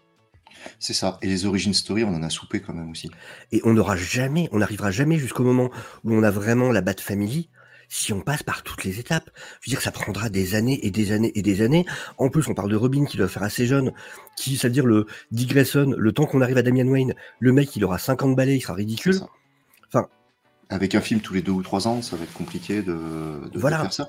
C'est 0.80 0.94
ça. 0.94 1.20
Et 1.22 1.28
les 1.28 1.46
origin 1.46 1.74
story, 1.74 2.04
on 2.04 2.16
en 2.16 2.24
a 2.24 2.30
soupé 2.30 2.60
quand 2.60 2.74
même 2.74 2.90
aussi. 2.90 3.12
Et 3.52 3.62
on 3.64 3.74
n'aura 3.74 3.96
jamais, 3.96 4.50
on 4.52 4.58
n'arrivera 4.58 4.90
jamais 4.90 5.18
jusqu'au 5.18 5.44
moment 5.44 5.70
où 6.04 6.14
on 6.14 6.24
a 6.24 6.32
vraiment 6.32 6.72
la 6.72 6.82
Bat 6.82 6.96
Family 7.00 7.50
si 7.90 8.14
on 8.14 8.22
passe 8.22 8.44
par 8.44 8.64
toutes 8.64 8.84
les 8.84 9.00
étapes. 9.00 9.30
Je 9.62 9.70
veux 9.70 9.76
dire, 9.76 9.82
ça 9.82 9.92
prendra 9.92 10.30
des 10.30 10.56
années 10.56 10.86
et 10.86 10.92
des 10.92 11.12
années 11.12 11.32
et 11.36 11.42
des 11.42 11.62
années. 11.62 11.86
En 12.18 12.30
plus, 12.30 12.48
on 12.48 12.54
parle 12.54 12.70
de 12.72 12.76
Robin 12.76 13.06
qui 13.06 13.18
doit 13.18 13.28
faire 13.28 13.44
assez 13.44 13.66
jeune, 13.66 13.92
qui, 14.38 14.58
c'est-à-dire 14.58 14.86
le 14.86 15.06
Dick 15.32 15.50
Grayson, 15.50 15.94
le 15.98 16.12
temps 16.12 16.26
qu'on 16.26 16.42
arrive 16.42 16.58
à 16.58 16.62
Damian 16.62 16.88
Wayne, 16.88 17.14
le 17.40 17.52
mec, 17.52 17.76
il 17.76 17.84
aura 17.86 17.98
50 17.98 18.36
balais, 18.36 18.56
il 18.58 18.62
sera 18.62 18.74
ridicule. 18.74 19.20
Enfin- 19.88 20.08
Avec 20.70 20.96
un 20.96 21.02
film 21.02 21.20
tous 21.22 21.34
les 21.36 21.44
deux 21.44 21.52
ou 21.52 21.62
trois 21.62 21.88
ans, 21.88 22.02
ça 22.02 22.16
va 22.16 22.24
être 22.24 22.34
compliqué 22.34 22.82
de, 22.82 23.40
Voilà. 23.54 23.82
faire 23.82 23.94
ça. 23.94 24.08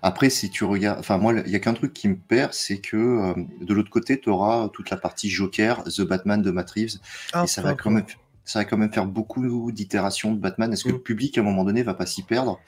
Après, 0.00 0.30
si 0.30 0.48
tu 0.48 0.64
regardes. 0.64 0.98
Enfin, 1.00 1.18
moi, 1.18 1.34
il 1.44 1.52
y 1.52 1.54
a 1.54 1.58
qu'un 1.58 1.74
truc 1.74 1.92
qui 1.92 2.08
me 2.08 2.16
perd, 2.16 2.54
c'est 2.54 2.78
que 2.78 2.96
euh, 2.96 3.34
de 3.60 3.74
l'autre 3.74 3.90
côté, 3.90 4.18
tu 4.18 4.30
auras 4.30 4.70
toute 4.70 4.88
la 4.88 4.96
partie 4.96 5.28
Joker, 5.28 5.84
The 5.84 6.00
Batman 6.02 6.40
de 6.40 6.50
Matt 6.50 6.70
Reeves. 6.70 6.96
Ah, 7.34 7.44
et 7.44 7.46
ça 7.46 7.60
va, 7.60 7.74
quand 7.74 7.90
même, 7.90 8.06
ça 8.46 8.60
va 8.60 8.64
quand 8.64 8.78
même 8.78 8.90
faire 8.90 9.04
beaucoup 9.04 9.70
d'itérations 9.70 10.32
de 10.32 10.38
Batman. 10.40 10.72
Est-ce 10.72 10.84
que 10.84 10.88
Mm. 10.88 10.92
le 10.92 10.98
public, 11.02 11.36
à 11.36 11.42
un 11.42 11.44
moment 11.44 11.64
donné, 11.64 11.82
va 11.82 11.92
pas 11.92 12.06
s'y 12.06 12.22
perdre? 12.22 12.58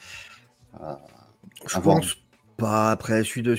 Je 1.66 1.76
avoir- 1.76 1.96
pense 1.96 2.16
pas. 2.56 2.90
Après, 2.90 3.24
celui 3.24 3.42
de 3.42 3.54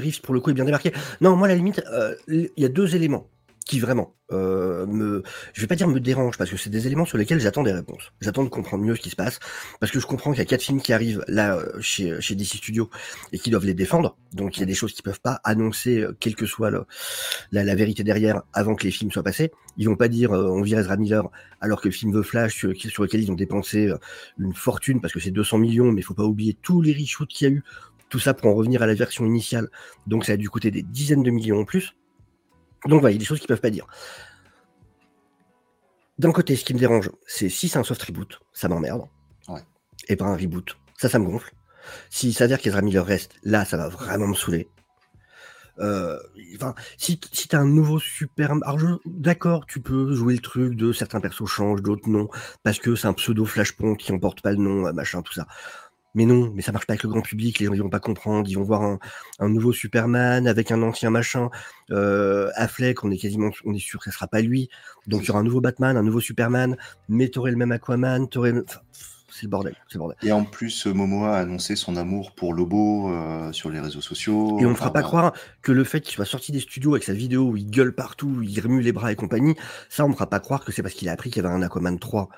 Reeves, 0.00 0.20
pour 0.20 0.34
le 0.34 0.40
coup, 0.40 0.50
est 0.50 0.54
bien 0.54 0.64
démarqué. 0.64 0.92
Non, 1.20 1.36
moi, 1.36 1.46
à 1.46 1.50
la 1.50 1.56
limite, 1.56 1.82
euh, 1.92 2.14
il 2.28 2.50
y 2.56 2.64
a 2.64 2.68
deux 2.68 2.94
éléments 2.94 3.26
qui 3.64 3.80
vraiment 3.80 4.14
euh, 4.32 4.86
me. 4.86 5.22
Je 5.52 5.60
vais 5.60 5.66
pas 5.66 5.74
dire 5.74 5.88
me 5.88 6.00
dérangent, 6.00 6.36
parce 6.36 6.50
que 6.50 6.56
c'est 6.56 6.70
des 6.70 6.86
éléments 6.86 7.04
sur 7.04 7.18
lesquels 7.18 7.40
j'attends 7.40 7.62
des 7.62 7.72
réponses. 7.72 8.12
J'attends 8.20 8.44
de 8.44 8.48
comprendre 8.48 8.84
mieux 8.84 8.94
ce 8.94 9.00
qui 9.00 9.10
se 9.10 9.16
passe, 9.16 9.38
parce 9.80 9.92
que 9.92 10.00
je 10.00 10.06
comprends 10.06 10.32
qu'il 10.32 10.38
y 10.38 10.42
a 10.42 10.46
quatre 10.46 10.62
films 10.62 10.80
qui 10.80 10.92
arrivent 10.92 11.24
là 11.28 11.56
euh, 11.56 11.80
chez, 11.80 12.20
chez 12.20 12.34
DC 12.34 12.56
Studios 12.56 12.90
et 13.32 13.38
qui 13.38 13.50
doivent 13.50 13.66
les 13.66 13.74
défendre. 13.74 14.16
Donc, 14.32 14.56
il 14.56 14.60
y 14.60 14.62
a 14.62 14.66
des 14.66 14.74
choses 14.74 14.92
qui 14.92 15.02
peuvent 15.02 15.20
pas 15.20 15.40
annoncer, 15.44 16.00
euh, 16.00 16.16
quelle 16.18 16.34
que 16.34 16.46
soit 16.46 16.70
la, 16.70 17.64
la 17.64 17.74
vérité 17.74 18.02
derrière, 18.02 18.42
avant 18.52 18.74
que 18.74 18.84
les 18.84 18.90
films 18.90 19.10
soient 19.10 19.22
passés. 19.22 19.52
Ils 19.76 19.88
vont 19.88 19.96
pas 19.96 20.08
dire 20.08 20.32
euh, 20.32 20.48
on 20.48 20.62
vire 20.62 20.78
Ezra 20.78 20.96
Miller 20.96 21.28
alors 21.60 21.80
que 21.80 21.88
le 21.88 21.92
film 21.92 22.12
The 22.12 22.22
Flash, 22.22 22.54
sur, 22.54 22.72
sur 22.76 23.02
lequel 23.02 23.22
ils 23.22 23.30
ont 23.30 23.36
dépensé 23.36 23.88
euh, 23.88 23.96
une 24.38 24.54
fortune, 24.54 25.00
parce 25.00 25.12
que 25.12 25.20
c'est 25.20 25.30
200 25.30 25.58
millions, 25.58 25.92
mais 25.92 26.02
faut 26.02 26.14
pas 26.14 26.24
oublier 26.24 26.56
tous 26.60 26.82
les 26.82 26.92
reshoots 26.92 27.28
qu'il 27.28 27.48
y 27.48 27.50
a 27.50 27.54
eu. 27.54 27.62
Tout 28.10 28.18
ça 28.18 28.34
pour 28.34 28.50
en 28.50 28.54
revenir 28.54 28.82
à 28.82 28.86
la 28.86 28.94
version 28.94 29.24
initiale. 29.24 29.70
Donc 30.06 30.24
ça 30.24 30.32
a 30.32 30.36
dû 30.36 30.48
coûter 30.48 30.70
des 30.70 30.82
dizaines 30.82 31.22
de 31.22 31.30
millions 31.30 31.60
en 31.60 31.64
plus. 31.64 31.94
Donc 32.86 33.00
voilà, 33.00 33.12
il 33.12 33.14
y 33.14 33.18
a 33.18 33.20
des 33.20 33.24
choses 33.24 33.38
qu'ils 33.38 33.48
peuvent 33.48 33.60
pas 33.60 33.70
dire. 33.70 33.86
D'un 36.18 36.32
côté, 36.32 36.54
ce 36.56 36.64
qui 36.64 36.74
me 36.74 36.78
dérange, 36.78 37.10
c'est 37.26 37.48
si 37.48 37.68
c'est 37.68 37.78
un 37.78 37.82
soft 37.84 38.02
reboot, 38.02 38.40
ça 38.52 38.68
m'emmerde. 38.68 39.02
Ouais. 39.48 39.60
Et 40.08 40.16
pas 40.16 40.26
un 40.26 40.36
reboot. 40.36 40.76
Ça, 40.96 41.08
ça 41.08 41.18
me 41.18 41.24
gonfle. 41.26 41.52
S'il 42.08 42.32
s'avère 42.34 42.58
qu'Ezra 42.60 42.82
Miller 42.82 43.04
reste, 43.04 43.34
là, 43.42 43.64
ça 43.64 43.76
va 43.76 43.88
vraiment 43.88 44.28
me 44.28 44.34
saouler. 44.34 44.68
Euh, 45.80 46.16
enfin, 46.54 46.74
si, 46.96 47.20
si 47.32 47.48
t'as 47.48 47.58
un 47.58 47.66
nouveau 47.66 47.98
super, 47.98 48.52
alors 48.52 48.78
je- 48.78 48.86
d'accord, 49.06 49.66
tu 49.66 49.80
peux 49.80 50.14
jouer 50.14 50.34
le 50.34 50.40
truc 50.40 50.76
de 50.76 50.92
certains 50.92 51.20
persos 51.20 51.48
changent, 51.50 51.82
d'autres 51.82 52.08
non, 52.08 52.28
parce 52.62 52.78
que 52.78 52.94
c'est 52.94 53.08
un 53.08 53.12
pseudo 53.12 53.44
Flashpoint 53.44 53.96
qui 53.96 54.12
emporte 54.12 54.40
pas 54.40 54.52
le 54.52 54.58
nom, 54.58 54.86
euh, 54.86 54.92
machin, 54.92 55.20
tout 55.22 55.32
ça. 55.32 55.48
Mais 56.14 56.26
non, 56.26 56.52
mais 56.54 56.62
ça 56.62 56.72
marche 56.72 56.86
pas 56.86 56.92
avec 56.92 57.02
le 57.02 57.08
grand 57.08 57.22
public, 57.22 57.58
les 57.58 57.66
gens 57.66 57.74
ils 57.74 57.82
vont 57.82 57.88
pas 57.88 58.00
comprendre, 58.00 58.48
ils 58.48 58.54
vont 58.54 58.62
voir 58.62 58.82
un, 58.82 58.98
un 59.40 59.48
nouveau 59.48 59.72
Superman 59.72 60.46
avec 60.46 60.70
un 60.70 60.82
ancien 60.82 61.10
machin. 61.10 61.50
Euh, 61.90 62.50
Affleck, 62.54 63.02
on 63.04 63.10
est 63.10 63.18
quasiment, 63.18 63.50
on 63.64 63.74
est 63.74 63.80
sûr 63.80 63.98
que 63.98 64.10
ce 64.10 64.14
sera 64.14 64.28
pas 64.28 64.40
lui. 64.40 64.68
Donc 65.06 65.22
il 65.22 65.28
y 65.28 65.30
aura 65.30 65.40
un 65.40 65.44
nouveau 65.44 65.60
Batman, 65.60 65.96
un 65.96 66.02
nouveau 66.02 66.20
Superman, 66.20 66.76
mais 67.08 67.28
t'aurais 67.28 67.50
le 67.50 67.56
même 67.56 67.72
Aquaman, 67.72 68.28
t'aurais, 68.28 68.52
enfin, 68.52 68.80
c'est 69.28 69.42
le 69.42 69.48
bordel, 69.48 69.74
c'est 69.88 69.94
le 69.94 69.98
bordel. 69.98 70.16
Et 70.22 70.30
en 70.30 70.44
plus, 70.44 70.86
Momoa 70.86 71.36
a 71.36 71.40
annoncé 71.40 71.74
son 71.74 71.96
amour 71.96 72.30
pour 72.36 72.54
Lobo 72.54 73.10
euh, 73.10 73.50
sur 73.50 73.68
les 73.70 73.80
réseaux 73.80 74.00
sociaux. 74.00 74.60
Et 74.60 74.66
on 74.66 74.70
ne 74.70 74.76
fera 74.76 74.92
pas 74.92 75.02
croire 75.02 75.32
que 75.62 75.72
le 75.72 75.82
fait 75.82 76.00
qu'il 76.00 76.14
soit 76.14 76.24
sorti 76.24 76.52
des 76.52 76.60
studios 76.60 76.92
avec 76.92 77.02
sa 77.02 77.14
vidéo 77.14 77.48
où 77.48 77.56
il 77.56 77.68
gueule 77.68 77.92
partout, 77.92 78.28
où 78.28 78.42
il 78.42 78.60
remue 78.60 78.80
les 78.80 78.92
bras 78.92 79.10
et 79.10 79.16
compagnie, 79.16 79.56
ça 79.88 80.04
on 80.04 80.10
ne 80.10 80.14
fera 80.14 80.30
pas 80.30 80.38
croire 80.38 80.64
que 80.64 80.70
c'est 80.70 80.82
parce 80.82 80.94
qu'il 80.94 81.08
a 81.08 81.12
appris 81.12 81.30
qu'il 81.30 81.42
y 81.42 81.46
avait 81.46 81.52
un 81.52 81.62
Aquaman 81.62 81.98
3. 81.98 82.28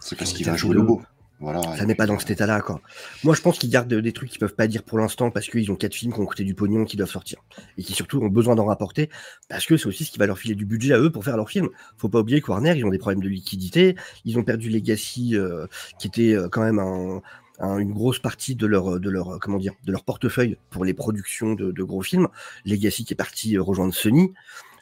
C'est 0.00 0.16
parce 0.16 0.34
qu'il 0.34 0.44
va 0.44 0.56
jouer. 0.56 0.74
Lobo. 0.74 1.00
Voilà. 1.40 1.60
Ça 1.76 1.84
n'est 1.84 1.94
pas 1.96 2.06
dans 2.06 2.18
cet 2.18 2.30
état-là, 2.30 2.60
quoi. 2.60 2.80
Moi, 3.22 3.34
je 3.34 3.42
pense 3.42 3.58
qu'ils 3.58 3.68
gardent 3.68 3.92
des 3.92 4.12
trucs 4.12 4.30
qu'ils 4.30 4.38
peuvent 4.38 4.54
pas 4.54 4.66
dire 4.66 4.82
pour 4.82 4.98
l'instant 4.98 5.30
parce 5.30 5.48
qu'ils 5.48 5.70
ont 5.70 5.76
quatre 5.76 5.94
films 5.94 6.12
qui 6.12 6.20
ont 6.20 6.26
coûté 6.26 6.44
du 6.44 6.54
pognon 6.54 6.84
qui 6.84 6.96
doivent 6.96 7.10
sortir. 7.10 7.38
Et 7.76 7.82
qui 7.82 7.92
surtout 7.92 8.20
ont 8.20 8.28
besoin 8.28 8.54
d'en 8.54 8.64
rapporter 8.64 9.10
parce 9.48 9.66
que 9.66 9.76
c'est 9.76 9.86
aussi 9.86 10.04
ce 10.04 10.10
qui 10.12 10.18
va 10.18 10.26
leur 10.26 10.38
filer 10.38 10.54
du 10.54 10.64
budget 10.64 10.94
à 10.94 10.98
eux 10.98 11.10
pour 11.10 11.24
faire 11.24 11.36
leurs 11.36 11.50
films. 11.50 11.68
Faut 11.98 12.08
pas 12.08 12.20
oublier 12.20 12.40
que 12.40 12.50
Warner, 12.50 12.74
ils 12.76 12.84
ont 12.84 12.90
des 12.90 12.98
problèmes 12.98 13.22
de 13.22 13.28
liquidité. 13.28 13.96
Ils 14.24 14.38
ont 14.38 14.44
perdu 14.44 14.70
Legacy, 14.70 15.36
euh, 15.36 15.66
qui 15.98 16.06
était 16.06 16.34
euh, 16.34 16.48
quand 16.48 16.62
même 16.62 16.78
un- 16.78 17.20
un- 17.58 17.78
une 17.78 17.92
grosse 17.92 18.20
partie 18.20 18.54
de 18.54 18.66
leur, 18.66 18.98
de 18.98 19.10
leur, 19.10 19.34
euh, 19.34 19.38
comment 19.40 19.58
dire, 19.58 19.74
de 19.84 19.92
leur 19.92 20.04
portefeuille 20.04 20.56
pour 20.70 20.84
les 20.84 20.94
productions 20.94 21.54
de, 21.54 21.72
de 21.72 21.82
gros 21.82 22.02
films. 22.02 22.28
Legacy 22.64 23.04
qui 23.04 23.12
est 23.12 23.16
parti 23.16 23.56
euh, 23.56 23.62
rejoindre 23.62 23.92
Sony. 23.92 24.32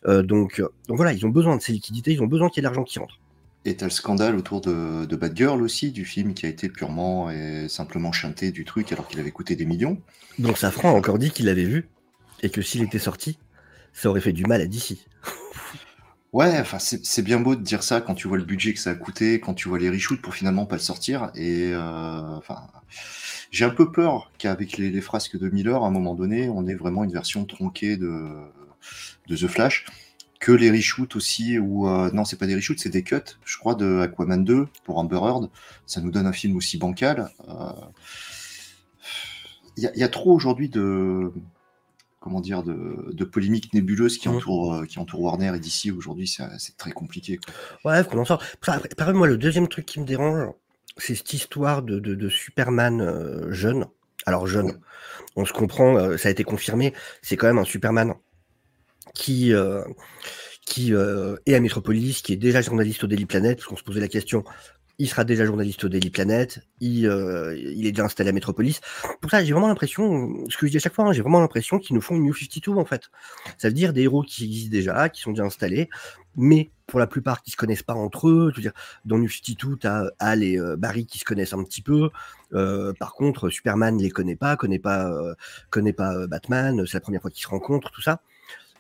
Euh, 0.06 0.23
donc, 0.23 0.61
euh, 0.61 0.68
donc 0.87 0.97
voilà, 0.99 1.12
ils 1.12 1.25
ont 1.26 1.30
besoin 1.30 1.56
de 1.56 1.62
ces 1.62 1.73
liquidités, 1.73 2.12
ils 2.12 2.23
ont 2.23 2.26
besoin 2.26 2.49
qu'il 2.50 2.59
y 2.59 2.61
ait 2.61 2.62
de 2.62 2.66
l'argent 2.66 2.85
qui 2.85 2.99
rentre. 2.99 3.18
Et 3.64 3.76
t'as 3.76 3.87
le 3.87 3.90
scandale 3.90 4.35
autour 4.37 4.61
de, 4.61 5.04
de 5.04 5.16
Bad 5.16 5.37
Girl 5.37 5.62
aussi, 5.62 5.92
du 5.92 6.04
film 6.04 6.35
qui 6.35 6.47
a 6.47 6.49
été 6.49 6.69
purement 6.69 7.31
et 7.31 7.69
simplement 7.69 8.11
chanté 8.11 8.50
du 8.50 8.64
truc 8.64 8.90
alors 8.92 9.07
qu'il 9.07 9.21
avait 9.21 9.31
coûté 9.31 9.54
des 9.54 9.64
millions. 9.64 10.00
Donc 10.38 10.59
Safran 10.59 10.90
a 10.90 10.92
encore 10.92 11.19
dit 11.19 11.31
qu'il 11.31 11.47
l'avait 11.47 11.64
vu 11.64 11.88
et 12.42 12.50
que 12.50 12.61
s'il 12.61 12.83
était 12.83 12.99
sorti, 12.99 13.38
ça 13.92 14.11
aurait 14.11 14.21
fait 14.21 14.33
du 14.33 14.45
mal 14.45 14.61
à 14.61 14.66
DC. 14.66 14.99
Ouais, 16.33 16.59
enfin 16.59 16.78
c'est 16.78 17.21
bien 17.21 17.38
beau 17.38 17.54
de 17.57 17.61
dire 17.61 17.83
ça 17.83 18.00
quand 18.00 18.14
tu 18.14 18.26
vois 18.26 18.38
le 18.38 18.45
budget 18.45 18.73
que 18.73 18.81
ça 18.81 18.92
a 18.92 18.95
coûté, 18.95 19.38
quand 19.38 19.52
tu 19.52 19.69
vois 19.69 19.78
les 19.78 19.90
reshoots 19.90 20.23
pour 20.23 20.33
finalement 20.33 20.64
pas 20.64 20.76
le 20.76 20.81
sortir. 20.81 21.31
Et 21.35 21.73
euh, 21.75 22.37
enfin, 22.38 22.69
j'ai 23.50 23.66
un 23.66 23.71
peu 23.71 23.92
peur 23.92 24.33
qu'avec 24.38 24.78
les, 24.78 24.88
les 24.88 25.00
frasques 25.02 25.38
de 25.38 25.50
Miller, 25.50 25.85
à 25.85 25.87
un 25.87 25.90
moment 25.90 26.14
donné, 26.14 26.49
on 26.49 26.66
ait 26.66 26.75
vraiment 26.75 27.04
une 27.04 27.12
version 27.12 27.45
tronquée 27.45 27.99
de, 27.99 28.31
de 29.28 29.37
The 29.37 29.47
Flash. 29.47 29.85
Que 30.44 30.50
les 30.50 30.72
reshoots 30.72 31.14
aussi, 31.14 31.56
ou 31.58 31.87
euh, 31.88 32.11
non, 32.12 32.25
c'est 32.25 32.37
pas 32.37 32.49
des 32.49 32.56
reshoots, 32.56 32.80
c'est 32.80 32.88
des 32.88 33.04
cuts, 33.04 33.20
je 33.44 33.56
crois, 33.58 33.76
de 33.76 34.00
Aquaman 34.00 34.42
2 34.44 34.66
pour 34.84 34.99
Amber 34.99 35.20
Heard. 35.22 35.49
Ça 35.87 36.00
nous 36.00 36.11
donne 36.11 36.26
un 36.26 36.32
film 36.32 36.56
aussi 36.56 36.78
bancal. 36.78 37.30
Euh, 37.49 37.52
Il 39.76 39.84
y, 39.84 39.87
a- 39.87 39.92
il 39.94 40.00
y 40.00 40.02
a 40.04 40.08
trop 40.08 40.32
aujourd'hui 40.34 40.68
de 40.68 41.32
comment 42.20 42.40
dire 42.40 42.62
de, 42.62 43.11
de 43.12 43.25
polémiques 43.25 43.72
nébuleuses 43.72 44.18
qui 44.18 44.28
Mhm. 44.28 44.37
entourent 44.37 44.75
euh, 44.75 44.84
qui 44.84 44.99
entourent 44.99 45.22
Warner 45.22 45.52
et 45.56 45.61
DC 45.61 45.90
aujourd'hui 45.96 46.26
c'est 46.28 46.76
très 46.76 46.92
compliqué 46.92 47.38
quoi. 47.38 47.92
Ouais, 47.92 48.04
qu'on 48.04 48.18
en 48.18 48.25
sort. 48.25 48.42
Pareil, 48.61 49.14
moi, 49.14 49.26
le 49.26 49.38
deuxième 49.38 49.68
truc 49.68 49.87
qui 49.87 49.99
me 50.00 50.04
dérange, 50.04 50.49
c'est 50.99 51.14
cette 51.14 51.32
histoire 51.32 51.82
de, 51.82 51.99
de- 52.00 52.14
de 52.14 52.28
Superman 52.28 53.00
euh, 53.00 53.50
jeune. 53.52 53.87
Alors 54.26 54.46
jeune, 54.46 54.66
Ouais. 54.66 54.76
on 55.37 55.44
se 55.46 55.52
comprend, 55.52 55.96
euh, 55.96 56.16
ça 56.18 56.28
a 56.28 56.32
été 56.32 56.44
confirmé, 56.44 56.92
c'est 57.22 57.37
quand 57.37 57.46
même 57.46 57.58
un 57.58 57.64
Superman 57.64 58.12
qui, 59.14 59.52
euh, 59.52 59.83
euh, 60.90 61.37
est 61.47 61.54
à 61.54 61.61
Metropolis, 61.61 62.23
qui 62.23 62.33
est 62.33 62.37
déjà 62.37 62.62
journaliste 62.62 63.04
au 63.04 63.07
Daily 63.07 63.26
Planet, 63.26 63.59
parce 63.59 63.69
qu'on 63.69 63.76
se 63.76 63.83
posait 63.83 64.00
la 64.00 64.09
question, 64.09 64.45
il 64.99 65.09
sera 65.09 65.25
déjà 65.25 65.45
journaliste 65.45 65.85
au 65.85 65.88
Daily 65.88 66.11
Planet, 66.11 66.60
il, 66.80 67.06
euh, 67.06 67.54
est 67.56 67.93
déjà 67.93 68.04
installé 68.04 68.30
à 68.30 68.32
Metropolis. 68.32 68.80
Pour 69.21 69.30
ça, 69.30 69.45
j'ai 69.45 69.52
vraiment 69.52 69.69
l'impression, 69.69 70.47
ce 70.49 70.56
que 70.56 70.67
je 70.67 70.71
dis 70.71 70.76
à 70.76 70.80
chaque 70.80 70.95
fois, 70.95 71.06
hein, 71.06 71.13
j'ai 71.13 71.23
vraiment 71.23 71.41
l'impression 71.41 71.78
qu'ils 71.78 71.95
nous 71.95 72.00
font 72.00 72.15
une 72.15 72.25
New 72.25 72.34
52 72.34 72.73
en 72.73 72.84
fait. 72.84 73.10
Ça 73.58 73.69
veut 73.69 73.75
dire 73.75 73.93
des 73.93 74.02
héros 74.02 74.23
qui 74.23 74.45
existent 74.45 74.71
déjà, 74.71 75.08
qui 75.08 75.21
sont 75.21 75.32
déjà 75.32 75.45
installés, 75.45 75.89
mais 76.36 76.71
pour 76.86 77.00
la 77.00 77.06
plupart 77.06 77.43
qui 77.43 77.50
se 77.50 77.56
connaissent 77.56 77.82
pas 77.82 77.95
entre 77.95 78.28
eux. 78.28 78.52
Je 78.54 78.60
veux 78.60 78.73
dans 79.04 79.19
New 79.19 79.28
52, 79.28 79.76
tu 79.76 79.86
as 79.86 80.10
Hal 80.19 80.43
et 80.43 80.58
Barry 80.76 81.06
qui 81.06 81.19
se 81.19 81.25
connaissent 81.25 81.54
un 81.54 81.65
petit 81.65 81.82
peu. 81.82 82.10
Par 82.99 83.15
contre, 83.15 83.49
Superman 83.50 83.97
ne 83.97 84.02
les 84.02 84.10
connaît 84.10 84.36
pas, 84.36 84.56
connaît 84.56 84.78
pas, 84.78 85.10
connaît 85.71 85.95
pas 85.95 86.26
Batman, 86.26 86.84
c'est 86.86 86.95
la 86.95 87.00
première 87.00 87.23
fois 87.23 87.30
qu'ils 87.30 87.43
se 87.43 87.49
rencontrent, 87.49 87.91
tout 87.91 88.02
ça. 88.02 88.21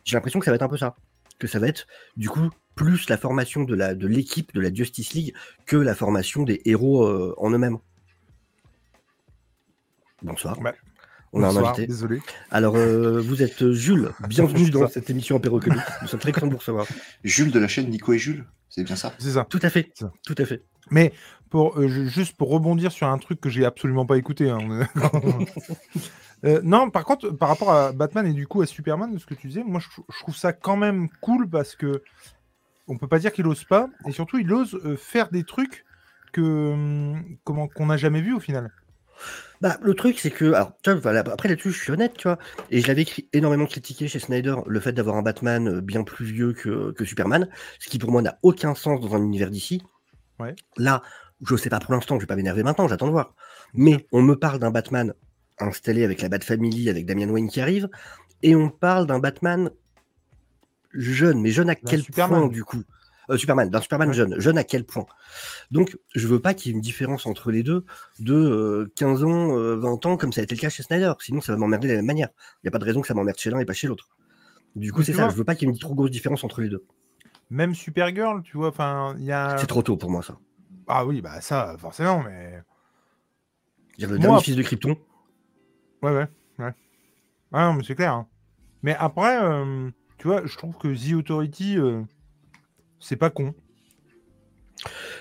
J'ai 0.04 0.16
l'impression 0.16 0.38
que 0.40 0.44
ça 0.44 0.50
va 0.50 0.56
être 0.56 0.62
un 0.62 0.68
peu 0.68 0.76
ça. 0.76 0.96
Que 1.38 1.46
ça 1.46 1.58
va 1.58 1.68
être, 1.68 1.86
du 2.16 2.28
coup, 2.28 2.50
plus 2.74 3.08
la 3.08 3.16
formation 3.18 3.64
de 3.64 3.74
la 3.74 3.94
de 3.94 4.06
l'équipe 4.06 4.54
de 4.54 4.60
la 4.60 4.72
Justice 4.72 5.12
League 5.14 5.34
que 5.66 5.76
la 5.76 5.94
formation 5.94 6.42
des 6.44 6.60
héros 6.64 7.04
euh, 7.04 7.34
en 7.38 7.50
eux-mêmes. 7.50 7.78
Bonsoir. 10.22 10.58
Ouais. 10.60 10.74
On 11.32 11.42
a 11.42 11.46
un 11.46 11.52
Bonsoir, 11.52 11.68
invité. 11.72 11.86
Désolé. 11.86 12.20
Alors, 12.50 12.76
euh, 12.76 13.20
vous 13.20 13.42
êtes 13.42 13.70
Jules. 13.72 14.10
Bienvenue 14.28 14.70
dans 14.70 14.86
cette 14.86 15.08
émission 15.10 15.36
Apéro 15.36 15.58
Comics. 15.60 15.80
Nous 16.02 16.08
sommes 16.08 16.20
très 16.20 16.30
contents 16.32 16.46
de 16.46 16.52
vous 16.52 16.58
recevoir. 16.58 16.86
Jules 17.24 17.50
de 17.50 17.58
la 17.58 17.68
chaîne 17.68 17.88
Nico 17.88 18.12
et 18.12 18.18
Jules, 18.18 18.44
c'est 18.68 18.84
bien 18.84 18.96
ça? 18.96 19.14
C'est 19.18 19.30
ça. 19.32 19.46
Tout 19.48 19.60
à 19.62 19.70
fait. 19.70 19.90
Ça. 19.94 20.12
Tout 20.26 20.34
à 20.38 20.44
fait. 20.44 20.62
Mais 20.90 21.12
pour, 21.48 21.78
euh, 21.78 21.88
ju- 21.88 22.08
juste 22.08 22.36
pour 22.36 22.50
rebondir 22.50 22.92
sur 22.92 23.06
un 23.08 23.16
truc 23.18 23.40
que 23.40 23.48
j'ai 23.48 23.64
absolument 23.64 24.04
pas 24.04 24.18
écouté. 24.18 24.50
hein, 24.50 24.58
on 24.60 24.76
est 24.76 24.78
d'accord. 24.94 25.22
Euh, 26.44 26.60
non, 26.64 26.90
par 26.90 27.04
contre, 27.04 27.30
par 27.30 27.48
rapport 27.48 27.70
à 27.70 27.92
Batman 27.92 28.26
et 28.26 28.32
du 28.32 28.46
coup 28.46 28.62
à 28.62 28.66
Superman, 28.66 29.18
ce 29.18 29.26
que 29.26 29.34
tu 29.34 29.46
disais, 29.46 29.62
moi 29.64 29.80
je, 29.80 29.88
trou- 29.88 30.04
je 30.12 30.18
trouve 30.18 30.36
ça 30.36 30.52
quand 30.52 30.76
même 30.76 31.08
cool 31.20 31.48
parce 31.48 31.76
que 31.76 32.02
on 32.88 32.98
peut 32.98 33.06
pas 33.06 33.20
dire 33.20 33.32
qu'il 33.32 33.46
ose 33.46 33.64
pas 33.64 33.88
et 34.06 34.12
surtout 34.12 34.38
il 34.38 34.52
ose 34.52 34.74
euh, 34.84 34.96
faire 34.96 35.30
des 35.30 35.44
trucs 35.44 35.84
que 36.32 36.40
hum, 36.40 37.36
comment 37.44 37.68
qu'on 37.68 37.86
n'a 37.86 37.96
jamais 37.96 38.20
vu 38.20 38.34
au 38.34 38.40
final. 38.40 38.72
Bah, 39.60 39.78
le 39.80 39.94
truc, 39.94 40.18
c'est 40.18 40.32
que. 40.32 40.52
Alors, 40.52 40.72
tu 40.82 40.90
vois, 40.90 40.98
voilà, 40.98 41.20
après 41.20 41.48
là-dessus, 41.48 41.70
je 41.70 41.80
suis 41.80 41.92
honnête, 41.92 42.14
tu 42.16 42.24
vois. 42.24 42.38
Et 42.70 42.80
je 42.80 42.88
l'avais 42.88 43.06
énormément 43.32 43.66
critiqué 43.66 44.08
chez 44.08 44.18
Snyder, 44.18 44.56
le 44.66 44.80
fait 44.80 44.92
d'avoir 44.92 45.14
un 45.16 45.22
Batman 45.22 45.68
euh, 45.68 45.80
bien 45.80 46.02
plus 46.02 46.24
vieux 46.24 46.52
que, 46.52 46.90
que 46.90 47.04
Superman, 47.04 47.48
ce 47.78 47.88
qui 47.88 48.00
pour 48.00 48.10
moi 48.10 48.22
n'a 48.22 48.38
aucun 48.42 48.74
sens 48.74 49.00
dans 49.00 49.14
un 49.14 49.22
univers 49.22 49.50
d'ici. 49.50 49.80
Ouais. 50.40 50.56
Là, 50.76 51.02
je 51.46 51.54
sais 51.54 51.70
pas 51.70 51.78
pour 51.78 51.94
l'instant, 51.94 52.16
je 52.16 52.22
vais 52.22 52.26
pas 52.26 52.34
m'énerver 52.34 52.64
maintenant, 52.64 52.88
j'attends 52.88 53.06
de 53.06 53.12
voir. 53.12 53.34
Mais 53.74 54.08
on 54.10 54.22
me 54.22 54.34
parle 54.34 54.58
d'un 54.58 54.72
Batman 54.72 55.14
installé 55.66 56.04
avec 56.04 56.20
la 56.22 56.28
Bat 56.28 56.40
Family, 56.40 56.88
avec 56.90 57.06
Damian 57.06 57.28
Wayne 57.30 57.48
qui 57.48 57.60
arrive, 57.60 57.88
et 58.42 58.54
on 58.56 58.68
parle 58.70 59.06
d'un 59.06 59.18
Batman 59.18 59.70
jeune, 60.92 61.40
mais 61.40 61.50
jeune 61.50 61.70
à 61.70 61.74
quel 61.74 62.02
Superman. 62.02 62.40
point 62.40 62.48
du 62.48 62.64
coup? 62.64 62.82
Euh, 63.30 63.36
Superman, 63.36 63.70
d'un 63.70 63.80
Superman 63.80 64.08
Ouais. 64.08 64.14
jeune, 64.14 64.40
jeune 64.40 64.58
à 64.58 64.64
quel 64.64 64.84
point? 64.84 65.06
Donc, 65.70 65.96
je 66.14 66.26
veux 66.26 66.40
pas 66.40 66.54
qu'il 66.54 66.70
y 66.70 66.74
ait 66.74 66.76
une 66.76 66.82
différence 66.82 67.24
entre 67.24 67.50
les 67.52 67.62
deux 67.62 67.84
de 68.18 68.34
euh, 68.34 68.92
15 68.96 69.22
ans, 69.24 69.56
euh, 69.56 69.76
20 69.76 70.04
ans, 70.06 70.16
comme 70.16 70.32
ça 70.32 70.40
a 70.40 70.44
été 70.44 70.54
le 70.56 70.60
cas 70.60 70.68
chez 70.68 70.82
Snyder. 70.82 71.12
Sinon, 71.20 71.40
ça 71.40 71.52
va 71.52 71.58
m'emmerder 71.58 71.86
de 71.86 71.92
la 71.92 71.98
même 71.98 72.06
manière. 72.06 72.28
Il 72.56 72.66
n'y 72.66 72.68
a 72.68 72.70
pas 72.72 72.78
de 72.78 72.84
raison 72.84 73.00
que 73.00 73.06
ça 73.06 73.14
m'emmerde 73.14 73.38
chez 73.38 73.50
l'un 73.50 73.60
et 73.60 73.64
pas 73.64 73.72
chez 73.74 73.86
l'autre. 73.86 74.08
Du 74.74 74.92
coup, 74.92 75.02
c'est 75.02 75.12
ça. 75.12 75.28
Je 75.28 75.36
veux 75.36 75.44
pas 75.44 75.54
qu'il 75.54 75.68
y 75.68 75.70
ait 75.70 75.74
une 75.74 75.78
trop 75.78 75.94
grosse 75.94 76.10
différence 76.10 76.42
entre 76.44 76.60
les 76.62 76.68
deux. 76.68 76.84
Même 77.48 77.74
Supergirl, 77.74 78.42
tu 78.42 78.56
vois, 78.56 78.68
enfin 78.68 79.14
il 79.18 79.24
y 79.24 79.32
a. 79.32 79.56
C'est 79.58 79.66
trop 79.66 79.82
tôt 79.82 79.96
pour 79.96 80.10
moi, 80.10 80.22
ça. 80.22 80.36
Ah 80.88 81.06
oui, 81.06 81.20
bah 81.20 81.40
ça 81.40 81.76
forcément, 81.78 82.22
mais 82.24 82.60
le 83.98 84.08
Moi- 84.08 84.18
dernier 84.18 84.42
fils 84.42 84.56
de 84.56 84.62
Krypton. 84.62 84.96
Ouais 86.02 86.10
ouais 86.10 86.26
ouais. 86.58 86.72
Ah 87.52 87.66
non, 87.66 87.74
mais 87.74 87.84
c'est 87.84 87.94
clair. 87.94 88.12
hein. 88.12 88.26
Mais 88.82 88.94
après, 88.98 89.42
euh, 89.42 89.90
tu 90.18 90.26
vois, 90.28 90.44
je 90.46 90.56
trouve 90.56 90.76
que 90.76 90.88
The 90.88 91.14
Authority, 91.14 91.78
euh, 91.78 92.02
c'est 92.98 93.16
pas 93.16 93.30
con. 93.30 93.54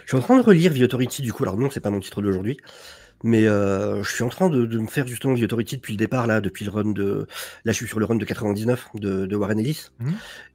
Je 0.05 0.07
suis 0.07 0.17
en 0.17 0.21
train 0.21 0.37
de 0.37 0.43
relire 0.43 0.73
The 0.73 0.81
Authority, 0.81 1.21
du 1.21 1.33
coup. 1.33 1.43
Alors, 1.43 1.57
non, 1.57 1.69
c'est 1.69 1.79
pas 1.79 1.89
mon 1.91 1.99
titre 1.99 2.21
d'aujourd'hui. 2.21 2.57
Mais 3.23 3.45
euh, 3.45 4.01
je 4.01 4.09
suis 4.11 4.23
en 4.23 4.29
train 4.29 4.49
de, 4.49 4.65
de 4.65 4.79
me 4.79 4.87
faire 4.87 5.05
justement 5.05 5.35
The 5.35 5.43
Authority 5.43 5.75
depuis 5.75 5.93
le 5.93 5.97
départ, 5.97 6.25
là, 6.25 6.41
depuis 6.41 6.65
le 6.65 6.71
run 6.71 6.91
de. 6.91 7.27
Là, 7.65 7.71
je 7.71 7.77
suis 7.77 7.87
sur 7.87 7.99
le 7.99 8.05
run 8.05 8.15
de 8.15 8.25
99 8.25 8.89
de, 8.95 9.25
de 9.27 9.35
Warren 9.35 9.59
Ellis. 9.59 9.89
Mhm. 9.99 10.13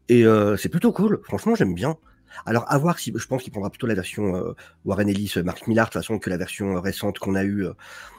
Et 0.09 0.25
euh, 0.25 0.57
c'est 0.57 0.69
plutôt 0.69 0.93
cool. 0.93 1.21
Franchement, 1.25 1.55
j'aime 1.55 1.75
bien. 1.75 1.97
Alors, 2.45 2.65
à 2.71 2.77
voir 2.79 2.99
si. 2.99 3.13
Je 3.17 3.27
pense 3.27 3.43
qu'il 3.43 3.53
prendra 3.53 3.71
plutôt 3.71 3.87
la 3.87 3.95
version 3.95 4.37
euh, 4.37 4.53
Warren 4.85 5.09
Ellis, 5.09 5.33
euh, 5.37 5.43
Mark 5.43 5.67
Millar, 5.67 5.87
de 5.87 5.91
toute 5.93 6.01
façon, 6.03 6.19
que 6.19 6.29
la 6.31 6.37
version 6.37 6.77
euh, 6.77 6.81
récente 6.81 7.19
qu'on 7.19 7.35
a 7.35 7.45
eue, 7.45 7.65
euh, 7.67 7.73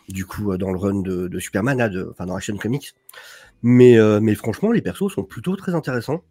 du 0.10 0.26
coup, 0.26 0.56
dans 0.58 0.72
le 0.72 0.78
run 0.78 1.02
de, 1.02 1.28
de 1.28 1.40
Superman, 1.40 1.78
là, 1.78 1.90
de, 1.90 2.08
enfin, 2.12 2.26
dans 2.26 2.36
Action 2.36 2.58
Comics. 2.58 2.94
Mais, 3.64 3.98
euh, 3.98 4.20
mais 4.22 4.36
franchement, 4.36 4.72
les 4.72 4.82
persos 4.82 5.12
sont 5.14 5.24
plutôt 5.24 5.56
très 5.56 5.76
intéressants. 5.76 6.24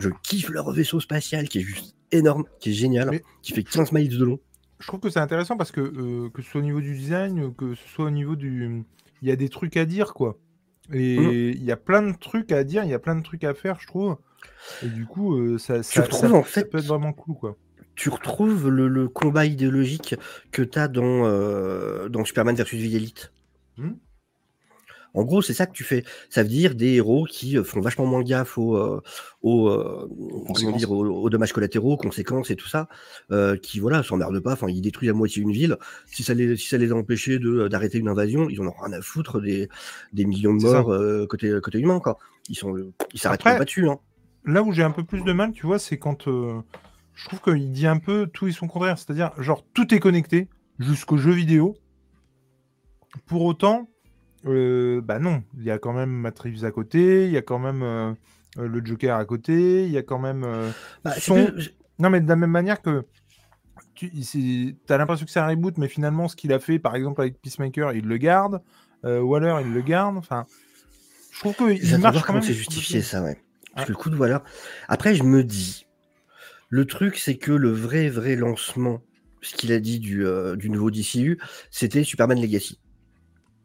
Je 0.00 0.10
kiffe 0.22 0.50
leur 0.50 0.70
vaisseau 0.72 1.00
spatial 1.00 1.48
qui 1.48 1.58
est 1.58 1.62
juste 1.62 1.94
énorme, 2.12 2.44
qui 2.60 2.70
est 2.70 2.74
génial, 2.74 3.10
Mais- 3.10 3.22
qui 3.42 3.52
fait 3.52 3.62
15 3.62 3.92
miles 3.92 4.08
de 4.18 4.24
long. 4.24 4.38
Je 4.80 4.86
trouve 4.86 5.00
que 5.00 5.10
c'est 5.10 5.18
intéressant 5.20 5.56
parce 5.56 5.72
que 5.72 6.28
que 6.28 6.42
ce 6.42 6.50
soit 6.50 6.60
au 6.60 6.64
niveau 6.64 6.80
du 6.80 6.94
design, 6.96 7.52
que 7.54 7.74
ce 7.74 7.88
soit 7.88 8.04
au 8.06 8.10
niveau 8.10 8.36
du, 8.36 8.84
il 9.22 9.28
y 9.28 9.32
a 9.32 9.36
des 9.36 9.48
trucs 9.48 9.76
à 9.76 9.84
dire 9.84 10.14
quoi. 10.14 10.38
Et 10.92 11.18
Mhm. 11.18 11.30
il 11.56 11.64
y 11.64 11.72
a 11.72 11.76
plein 11.76 12.02
de 12.02 12.16
trucs 12.16 12.52
à 12.52 12.62
dire, 12.64 12.84
il 12.84 12.90
y 12.90 12.94
a 12.94 12.98
plein 13.00 13.16
de 13.16 13.22
trucs 13.22 13.42
à 13.44 13.54
faire, 13.54 13.78
je 13.80 13.86
trouve. 13.88 14.16
Et 14.82 14.88
du 14.88 15.06
coup, 15.06 15.34
euh, 15.36 15.58
ça, 15.58 15.82
ça, 15.82 16.02
retrouves, 16.02 16.20
ça- 16.30 16.32
en 16.36 16.42
ça 16.42 16.48
fait, 16.48 16.64
peut 16.70 16.78
être 16.78 16.84
vraiment 16.86 17.12
cool 17.12 17.36
quoi. 17.36 17.56
tu 17.96 18.10
retrouves 18.10 18.68
le, 18.68 18.88
le 18.88 19.08
combat 19.08 19.46
idéologique 19.46 20.14
que 20.52 20.62
tu 20.62 20.78
as 20.78 20.88
dans, 20.88 21.24
euh, 21.26 22.08
dans 22.08 22.24
Superman 22.24 22.54
versus 22.54 22.78
The 22.80 22.94
Elite. 22.94 23.32
Hmm? 23.76 23.92
En 25.14 25.24
gros, 25.24 25.40
c'est 25.40 25.54
ça 25.54 25.66
que 25.66 25.72
tu 25.72 25.84
fais. 25.84 26.04
Ça 26.28 26.42
veut 26.42 26.48
dire 26.50 26.74
des 26.74 26.92
héros 26.96 27.24
qui 27.24 27.56
euh, 27.56 27.64
font 27.64 27.80
vachement 27.80 28.04
moins 28.04 28.22
gaffe 28.22 28.58
aux, 28.58 28.76
euh, 28.76 29.00
aux, 29.42 30.44
conséquences. 30.46 30.76
dire, 30.76 30.92
aux, 30.92 31.04
aux 31.04 31.30
dommages 31.30 31.52
collatéraux, 31.54 31.94
aux 31.94 31.96
conséquences 31.96 32.50
et 32.50 32.56
tout 32.56 32.68
ça, 32.68 32.88
euh, 33.32 33.56
qui 33.56 33.80
voilà, 33.80 34.02
s'emmerdent 34.02 34.38
pas. 34.40 34.52
Enfin, 34.52 34.68
ils 34.68 34.82
détruisent 34.82 35.08
à 35.10 35.14
moitié 35.14 35.42
une 35.42 35.50
ville. 35.50 35.76
Si 36.06 36.22
ça 36.22 36.34
les, 36.34 36.56
si 36.58 36.68
ça 36.68 36.76
les 36.76 36.92
a 36.92 36.94
empêchés 36.94 37.38
de 37.38 37.68
d'arrêter 37.68 37.98
une 37.98 38.08
invasion, 38.08 38.48
ils 38.50 38.60
en 38.60 38.66
ont 38.66 38.74
rien 38.82 38.92
à 38.92 39.00
foutre 39.00 39.40
des, 39.40 39.68
des 40.12 40.26
millions 40.26 40.54
de 40.54 40.60
ça. 40.60 40.82
morts 40.82 40.92
euh, 40.92 41.26
côté 41.26 41.58
côté 41.62 41.78
humain, 41.80 42.00
quoi. 42.00 42.18
Ils 42.50 42.54
sont, 42.56 42.76
ils 43.14 43.18
s'arrêtent 43.18 43.42
pas 43.42 43.64
dessus. 43.64 43.88
Hein. 43.88 43.98
Là 44.48 44.62
où 44.62 44.72
j'ai 44.72 44.82
un 44.82 44.90
peu 44.90 45.04
plus 45.04 45.22
de 45.24 45.32
mal, 45.32 45.52
tu 45.52 45.66
vois, 45.66 45.78
c'est 45.78 45.98
quand 45.98 46.26
euh, 46.26 46.60
je 47.14 47.28
trouve 47.28 47.40
qu'il 47.40 47.70
dit 47.70 47.86
un 47.86 47.98
peu 47.98 48.26
tout 48.26 48.46
et 48.48 48.52
son 48.52 48.66
contraire. 48.66 48.98
C'est-à-dire, 48.98 49.30
genre, 49.40 49.62
tout 49.74 49.94
est 49.94 50.00
connecté 50.00 50.48
jusqu'aux 50.78 51.18
jeux 51.18 51.32
vidéo. 51.32 51.76
Pour 53.26 53.44
autant, 53.44 53.88
euh, 54.46 55.00
bah 55.02 55.18
non, 55.18 55.42
il 55.58 55.64
y 55.64 55.70
a 55.70 55.78
quand 55.78 55.92
même 55.92 56.30
Reeves 56.42 56.64
à 56.64 56.70
côté, 56.70 57.26
il 57.26 57.30
y 57.32 57.36
a 57.36 57.42
quand 57.42 57.58
même 57.58 57.82
euh, 57.82 58.12
le 58.56 58.84
Joker 58.84 59.16
à 59.16 59.24
côté, 59.24 59.84
il 59.84 59.90
y 59.90 59.98
a 59.98 60.02
quand 60.02 60.18
même. 60.18 60.42
Bah, 61.04 61.12
son- 61.20 61.34
Non, 61.98 62.08
mais 62.10 62.20
de 62.20 62.28
la 62.28 62.36
même 62.36 62.50
manière 62.50 62.80
que 62.80 63.04
tu 63.94 64.76
as 64.88 64.96
l'impression 64.96 65.26
que 65.26 65.32
c'est 65.32 65.40
un 65.40 65.48
reboot, 65.48 65.76
mais 65.76 65.88
finalement, 65.88 66.28
ce 66.28 66.36
qu'il 66.36 66.52
a 66.52 66.58
fait, 66.58 66.78
par 66.78 66.94
exemple, 66.94 67.20
avec 67.20 67.40
Peacemaker, 67.42 67.92
il 67.92 68.06
le 68.06 68.16
garde. 68.16 68.62
Waller, 69.04 69.56
il 69.64 69.72
le 69.72 69.82
garde. 69.82 70.16
Enfin, 70.16 70.46
je 71.32 71.40
trouve 71.40 71.54
qu'il 71.56 71.98
marche 71.98 72.22
quand 72.22 72.32
même. 72.34 72.42
c'est 72.42 72.54
justifié 72.54 73.02
ça, 73.02 73.22
ouais. 73.22 73.36
Parce 73.78 73.86
que 73.86 73.92
le 73.92 73.98
coup 73.98 74.10
de 74.10 74.16
voilà. 74.16 74.42
Après, 74.88 75.14
je 75.14 75.22
me 75.22 75.44
dis, 75.44 75.86
le 76.68 76.84
truc, 76.84 77.16
c'est 77.16 77.36
que 77.36 77.52
le 77.52 77.70
vrai, 77.70 78.08
vrai 78.08 78.34
lancement, 78.34 79.02
ce 79.40 79.54
qu'il 79.54 79.72
a 79.72 79.78
dit 79.78 80.00
du, 80.00 80.26
euh, 80.26 80.56
du 80.56 80.68
nouveau 80.68 80.90
DCU, 80.90 81.38
c'était 81.70 82.02
Superman 82.02 82.40
Legacy. 82.40 82.80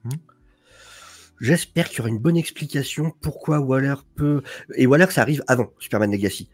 Hmm. 0.04 0.12
J'espère 1.42 1.90
qu'il 1.90 1.98
y 1.98 2.02
aura 2.02 2.10
une 2.10 2.20
bonne 2.20 2.38
explication 2.38 3.12
pourquoi 3.22 3.60
Waller 3.60 3.96
peut. 4.16 4.44
Et 4.76 4.86
Waller, 4.86 5.08
ça 5.10 5.24
arrive 5.24 5.44
avant 5.48 5.74
Superman 5.80 6.12
Legacy. 6.12 6.48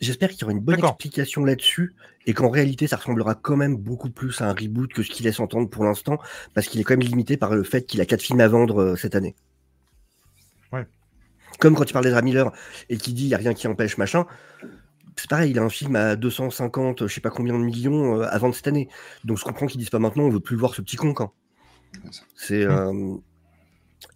J'espère 0.00 0.30
qu'il 0.30 0.42
y 0.42 0.44
aura 0.44 0.52
une 0.52 0.60
bonne 0.60 0.78
explication 0.78 1.44
là-dessus 1.44 1.92
et 2.26 2.34
qu'en 2.34 2.50
réalité, 2.50 2.86
ça 2.86 2.98
ressemblera 2.98 3.34
quand 3.34 3.56
même 3.56 3.76
beaucoup 3.76 4.10
plus 4.10 4.40
à 4.40 4.48
un 4.48 4.52
reboot 4.52 4.92
que 4.92 5.02
ce 5.02 5.10
qu'il 5.10 5.26
laisse 5.26 5.40
entendre 5.40 5.68
pour 5.68 5.82
l'instant, 5.82 6.18
parce 6.54 6.68
qu'il 6.68 6.80
est 6.80 6.84
quand 6.84 6.96
même 6.96 7.08
limité 7.08 7.36
par 7.36 7.52
le 7.52 7.64
fait 7.64 7.84
qu'il 7.84 8.00
a 8.00 8.06
quatre 8.06 8.22
films 8.22 8.40
à 8.40 8.46
vendre 8.46 8.80
euh, 8.80 8.96
cette 8.96 9.16
année. 9.16 9.34
Ouais. 10.72 10.86
Comme 11.58 11.74
quand 11.74 11.84
tu 11.84 11.92
parles 11.92 12.04
d'Ezra 12.04 12.22
Miller 12.22 12.52
et 12.88 12.96
qui 12.96 13.12
dit 13.12 13.24
il 13.24 13.28
n'y 13.28 13.34
a 13.34 13.38
rien 13.38 13.54
qui 13.54 13.66
empêche 13.68 13.98
machin. 13.98 14.26
C'est 15.16 15.30
pareil, 15.30 15.50
il 15.50 15.58
a 15.58 15.62
un 15.62 15.70
film 15.70 15.96
à 15.96 16.14
250, 16.14 17.06
je 17.06 17.14
sais 17.14 17.22
pas 17.22 17.30
combien 17.30 17.54
de 17.54 17.64
millions 17.64 18.20
euh, 18.20 18.26
à 18.28 18.36
vendre 18.38 18.54
cette 18.54 18.66
année. 18.66 18.88
Donc 19.24 19.38
je 19.38 19.44
comprends 19.44 19.66
qu'ils 19.66 19.78
disent 19.78 19.90
pas 19.90 19.98
maintenant, 19.98 20.24
on 20.24 20.30
veut 20.30 20.40
plus 20.40 20.56
voir 20.56 20.74
ce 20.74 20.82
petit 20.82 20.96
con 20.96 21.14
quand. 21.14 21.32
C'est 22.34 22.62
euh, 22.62 23.16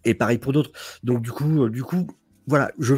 et 0.05 0.13
pareil 0.13 0.37
pour 0.37 0.53
d'autres. 0.53 0.71
Donc 1.03 1.21
du 1.21 1.31
coup, 1.31 1.63
euh, 1.65 1.69
du 1.69 1.83
coup, 1.83 2.07
voilà, 2.45 2.71
je, 2.77 2.95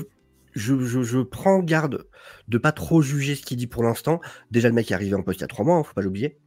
je, 0.53 0.83
je, 0.83 1.01
je 1.01 1.19
prends 1.19 1.59
garde 1.59 2.05
de 2.49 2.57
pas 2.57 2.73
trop 2.73 3.01
juger 3.01 3.35
ce 3.35 3.43
qu'il 3.43 3.57
dit 3.57 3.67
pour 3.67 3.83
l'instant. 3.83 4.19
Déjà 4.51 4.67
le 4.67 4.75
mec 4.75 4.91
est 4.91 4.93
arrivé 4.95 5.15
en 5.15 5.23
poste 5.23 5.39
il 5.39 5.43
y 5.43 5.45
a 5.45 5.47
trois 5.47 5.63
mois, 5.63 5.77
hein, 5.77 5.83
faut 5.83 5.93
pas 5.93 6.01
l'oublier. 6.01 6.37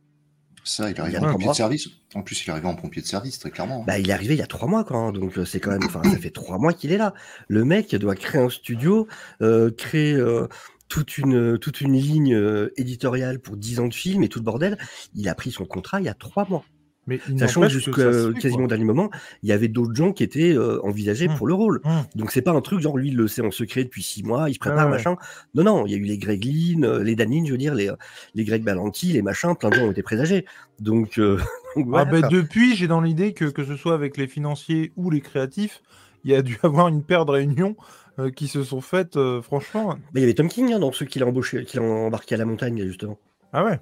Ça, 0.67 0.91
il 0.91 1.01
arrive 1.01 1.17
en 1.23 1.33
pompier 1.33 1.45
mois. 1.45 1.53
de 1.53 1.57
service. 1.57 1.89
En 2.15 2.23
plus, 2.23 2.45
il 2.45 2.49
est 2.49 2.53
arrivé 2.53 2.67
en 2.67 2.75
pompier 2.75 3.01
de 3.01 3.07
service, 3.07 3.39
très 3.39 3.51
clairement. 3.51 3.85
Bah, 3.85 3.99
il 3.99 4.11
est 4.11 4.13
arrivé 4.13 4.35
il 4.35 4.39
y 4.39 4.43
a 4.43 4.47
trois 4.47 4.69
mois, 4.69 4.83
quoi. 4.85 4.97
hein, 4.99 5.13
donc 5.13 5.39
euh, 5.39 5.45
c'est 5.45 5.61
quand 5.61 5.71
même, 5.71 5.85
enfin, 5.85 6.03
ça 6.03 6.19
fait 6.19 6.31
trois 6.31 6.59
mois 6.59 6.73
qu'il 6.73 6.91
est 6.93 6.99
là. 6.99 7.15
Le 7.47 7.65
mec 7.65 7.95
doit 7.95 8.17
créer 8.17 8.41
un 8.41 8.51
studio, 8.51 9.07
euh, 9.43 9.71
créer 9.71 10.15
euh, 10.15 10.49
toute 10.89 11.19
une 11.19 11.59
toute 11.59 11.81
une 11.81 11.95
ligne 11.95 12.35
euh, 12.35 12.73
éditoriale 12.77 13.39
pour 13.39 13.57
10 13.57 13.81
ans 13.81 13.89
de 13.89 13.95
film 13.95 14.23
et 14.25 14.29
tout 14.29 14.41
le 14.41 14.45
bordel. 14.45 14.77
Il 15.15 15.29
a 15.29 15.35
pris 15.35 15.53
son 15.53 15.65
contrat 15.67 16.01
il 16.01 16.07
y 16.07 16.09
a 16.09 16.15
trois 16.15 16.47
mois. 16.49 16.65
Mais 17.07 17.21
Sachant 17.39 17.69
jusqu'à 17.69 18.11
quasiment 18.41 18.65
au 18.65 18.69
dernier 18.69 18.85
moment, 18.85 19.11
il 19.43 19.49
y 19.49 19.53
avait 19.53 19.69
d'autres 19.69 19.95
gens 19.95 20.13
qui 20.13 20.23
étaient 20.25 20.53
euh, 20.53 20.81
envisagés 20.83 21.29
Mm. 21.29 21.37
pour 21.37 21.47
le 21.47 21.55
rôle. 21.55 21.81
Hum. 21.85 22.05
Donc 22.15 22.33
c'est 22.33 22.43
pas 22.43 22.53
un 22.53 22.61
truc 22.61 22.81
genre 22.81 22.97
lui 22.99 23.09
il 23.09 23.17
le 23.17 23.29
sait 23.29 23.43
en 23.43 23.51
secret 23.51 23.85
depuis 23.85 24.03
six 24.03 24.23
mois, 24.23 24.49
il 24.51 24.55
se 24.55 24.59
prépare 24.59 24.87
ouais. 24.87 24.91
machin. 24.93 25.17
Non 25.55 25.65
non, 25.65 25.87
il 25.87 25.93
y 25.93 25.95
a 25.95 25.99
eu 25.99 26.03
les 26.03 26.19
Greg 26.19 26.45
Lynn, 26.45 26.85
euh, 26.85 27.03
les 27.03 27.15
Danine, 27.15 27.47
je 27.47 27.53
veux 27.53 27.59
dire 27.59 27.75
les 27.75 27.91
les 28.35 28.45
Greg 28.45 28.63
Balanti, 28.63 29.13
les 29.13 29.23
machins, 29.23 29.55
plein 29.55 29.71
de 29.71 29.75
gens 29.77 29.85
ont 29.87 29.91
été 29.93 30.03
présagés. 30.03 30.45
Donc, 30.81 31.19
euh, 31.19 31.37
donc 31.77 31.87
Ah 31.87 31.89
voilà, 31.89 32.05
bah, 32.11 32.21
quoi. 32.21 32.29
depuis, 32.29 32.75
j'ai 32.77 32.87
dans 32.89 33.01
l'idée 33.01 33.33
que 33.33 33.45
que 33.47 33.65
ce 33.65 33.77
soit 33.77 33.95
avec 33.95 34.17
les 34.17 34.27
financiers 34.27 34.93
ou 34.97 35.11
les 35.11 35.21
créatifs, 35.21 35.83
il 36.25 36.31
y 36.31 36.35
a 36.35 36.43
dû 36.43 36.59
avoir 36.63 36.89
une 36.89 37.03
paire 37.03 37.25
de 37.25 37.31
réunions 37.33 37.77
euh, 38.19 38.31
qui 38.31 38.49
se 38.49 38.65
sont 38.65 38.81
faites, 38.81 39.17
euh, 39.17 39.43
franchement. 39.43 39.95
Mais 40.13 40.21
il 40.21 40.23
y 40.23 40.25
avait 40.25 40.35
Tom 40.35 40.49
King 40.49 40.73
hein, 40.73 40.79
dans 40.79 40.91
ceux 40.93 41.07
qu'il 41.07 41.23
a 41.23 41.27
embauché, 41.27 41.65
qu'il 41.65 41.81
a 41.81 41.83
embarqué 41.83 42.35
à 42.35 42.39
la 42.39 42.45
montagne 42.47 42.83
justement. 42.87 43.19
Ah 43.53 43.65
ouais. 43.65 43.79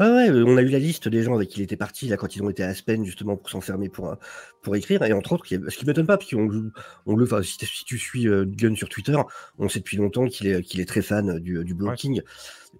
Ouais, 0.00 0.06
ouais, 0.08 0.30
euh, 0.30 0.44
on 0.46 0.56
a 0.56 0.62
eu 0.62 0.68
la 0.68 0.78
liste 0.78 1.08
des 1.08 1.22
gens 1.22 1.34
avec 1.34 1.48
qui 1.50 1.60
il 1.60 1.62
était 1.62 1.76
parti 1.76 2.08
là 2.08 2.16
quand 2.16 2.34
ils 2.34 2.42
ont 2.42 2.50
été 2.50 2.62
à 2.62 2.68
Aspen 2.68 3.04
justement 3.04 3.36
pour 3.36 3.50
s'enfermer 3.50 3.88
pour, 3.88 4.10
euh, 4.10 4.14
pour 4.62 4.74
écrire. 4.76 5.02
Et 5.02 5.12
entre 5.12 5.32
autres, 5.32 5.46
ce 5.46 5.76
qui 5.76 5.86
m'étonne 5.86 6.06
pas, 6.06 6.16
parce 6.16 6.30
qu'on 6.30 6.70
on 7.06 7.16
le, 7.16 7.24
enfin, 7.24 7.42
si, 7.42 7.56
si 7.64 7.84
tu 7.84 7.98
suis 7.98 8.28
euh, 8.28 8.44
Gunn 8.46 8.76
sur 8.76 8.88
Twitter, 8.88 9.16
on 9.58 9.68
sait 9.68 9.80
depuis 9.80 9.96
longtemps 9.96 10.26
qu'il 10.26 10.46
est, 10.46 10.62
qu'il 10.62 10.80
est 10.80 10.86
très 10.86 11.02
fan 11.02 11.38
du, 11.40 11.62
du 11.64 11.74
blocking. 11.74 12.22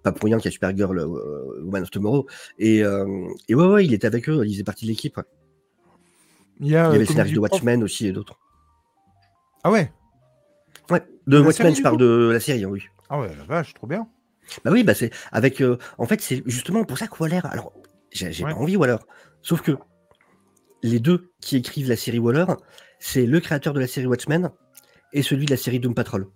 Pas 0.03 0.11
pour 0.11 0.25
rien 0.25 0.37
qu'il 0.37 0.45
y 0.45 0.47
a 0.49 0.51
Supergirl, 0.51 0.97
euh, 0.99 1.63
Woman 1.63 1.83
of 1.83 1.91
Tomorrow. 1.91 2.27
Et, 2.59 2.83
euh, 2.83 3.27
et 3.47 3.55
ouais, 3.55 3.65
ouais, 3.67 3.85
il 3.85 3.93
était 3.93 4.07
avec 4.07 4.29
eux, 4.29 4.45
il 4.45 4.53
faisait 4.53 4.63
partie 4.63 4.85
de 4.85 4.91
l'équipe. 4.91 5.17
ouais. 5.17 5.23
Il 6.59 6.67
y 6.67 6.75
a, 6.75 6.79
Il 6.79 6.81
y 6.81 6.85
euh, 6.85 6.89
avait 6.89 6.99
le 6.99 7.05
scénariste 7.05 7.35
de 7.35 7.39
prof- 7.39 7.51
Watchmen 7.51 7.83
aussi 7.83 8.07
et 8.07 8.11
d'autres. 8.11 8.39
Ah 9.63 9.71
ouais. 9.71 9.91
Ouais, 10.89 11.03
de 11.27 11.39
Watchmen, 11.39 11.67
série, 11.67 11.75
je 11.75 11.81
parle 11.83 11.97
de 11.97 12.29
la 12.31 12.39
série, 12.39 12.63
hein, 12.63 12.69
oui. 12.69 12.83
Ah 13.09 13.19
ouais, 13.19 13.35
la 13.35 13.43
vache, 13.43 13.73
trop 13.73 13.87
bien. 13.87 14.07
Bah 14.63 14.71
oui, 14.71 14.83
bah 14.83 14.93
c'est 14.93 15.11
avec. 15.31 15.61
euh, 15.61 15.77
en 15.97 16.05
fait, 16.05 16.21
c'est 16.21 16.41
justement 16.45 16.83
pour 16.83 16.97
ça 16.97 17.07
que 17.07 17.15
Waller. 17.21 17.41
Alors, 17.43 17.73
j'ai 18.11 18.31
j'ai 18.31 18.43
Ouais. 18.45 18.51
pas 18.53 18.57
envie 18.59 18.77
Waller. 18.77 18.97
Sauf 19.41 19.61
que 19.61 19.73
les 20.83 20.99
deux 20.99 21.31
qui 21.41 21.57
écrivent 21.57 21.89
la 21.89 21.95
série 21.97 22.19
Waller, 22.19 22.45
c'est 22.99 23.25
le 23.25 23.39
créateur 23.39 23.73
de 23.73 23.79
la 23.79 23.87
série 23.87 24.07
Watchmen 24.07 24.49
et 25.13 25.21
celui 25.21 25.45
de 25.45 25.51
la 25.51 25.57
série 25.57 25.79
Doom 25.79 25.93
Patrol. 25.93 26.27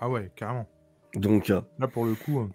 Ah 0.00 0.08
ouais, 0.08 0.30
carrément. 0.36 0.68
Donc, 1.14 1.50
euh, 1.50 1.60
Là, 1.78 1.88
pour 1.88 2.04
le 2.04 2.14
coup. 2.14 2.40
euh. 2.40 2.48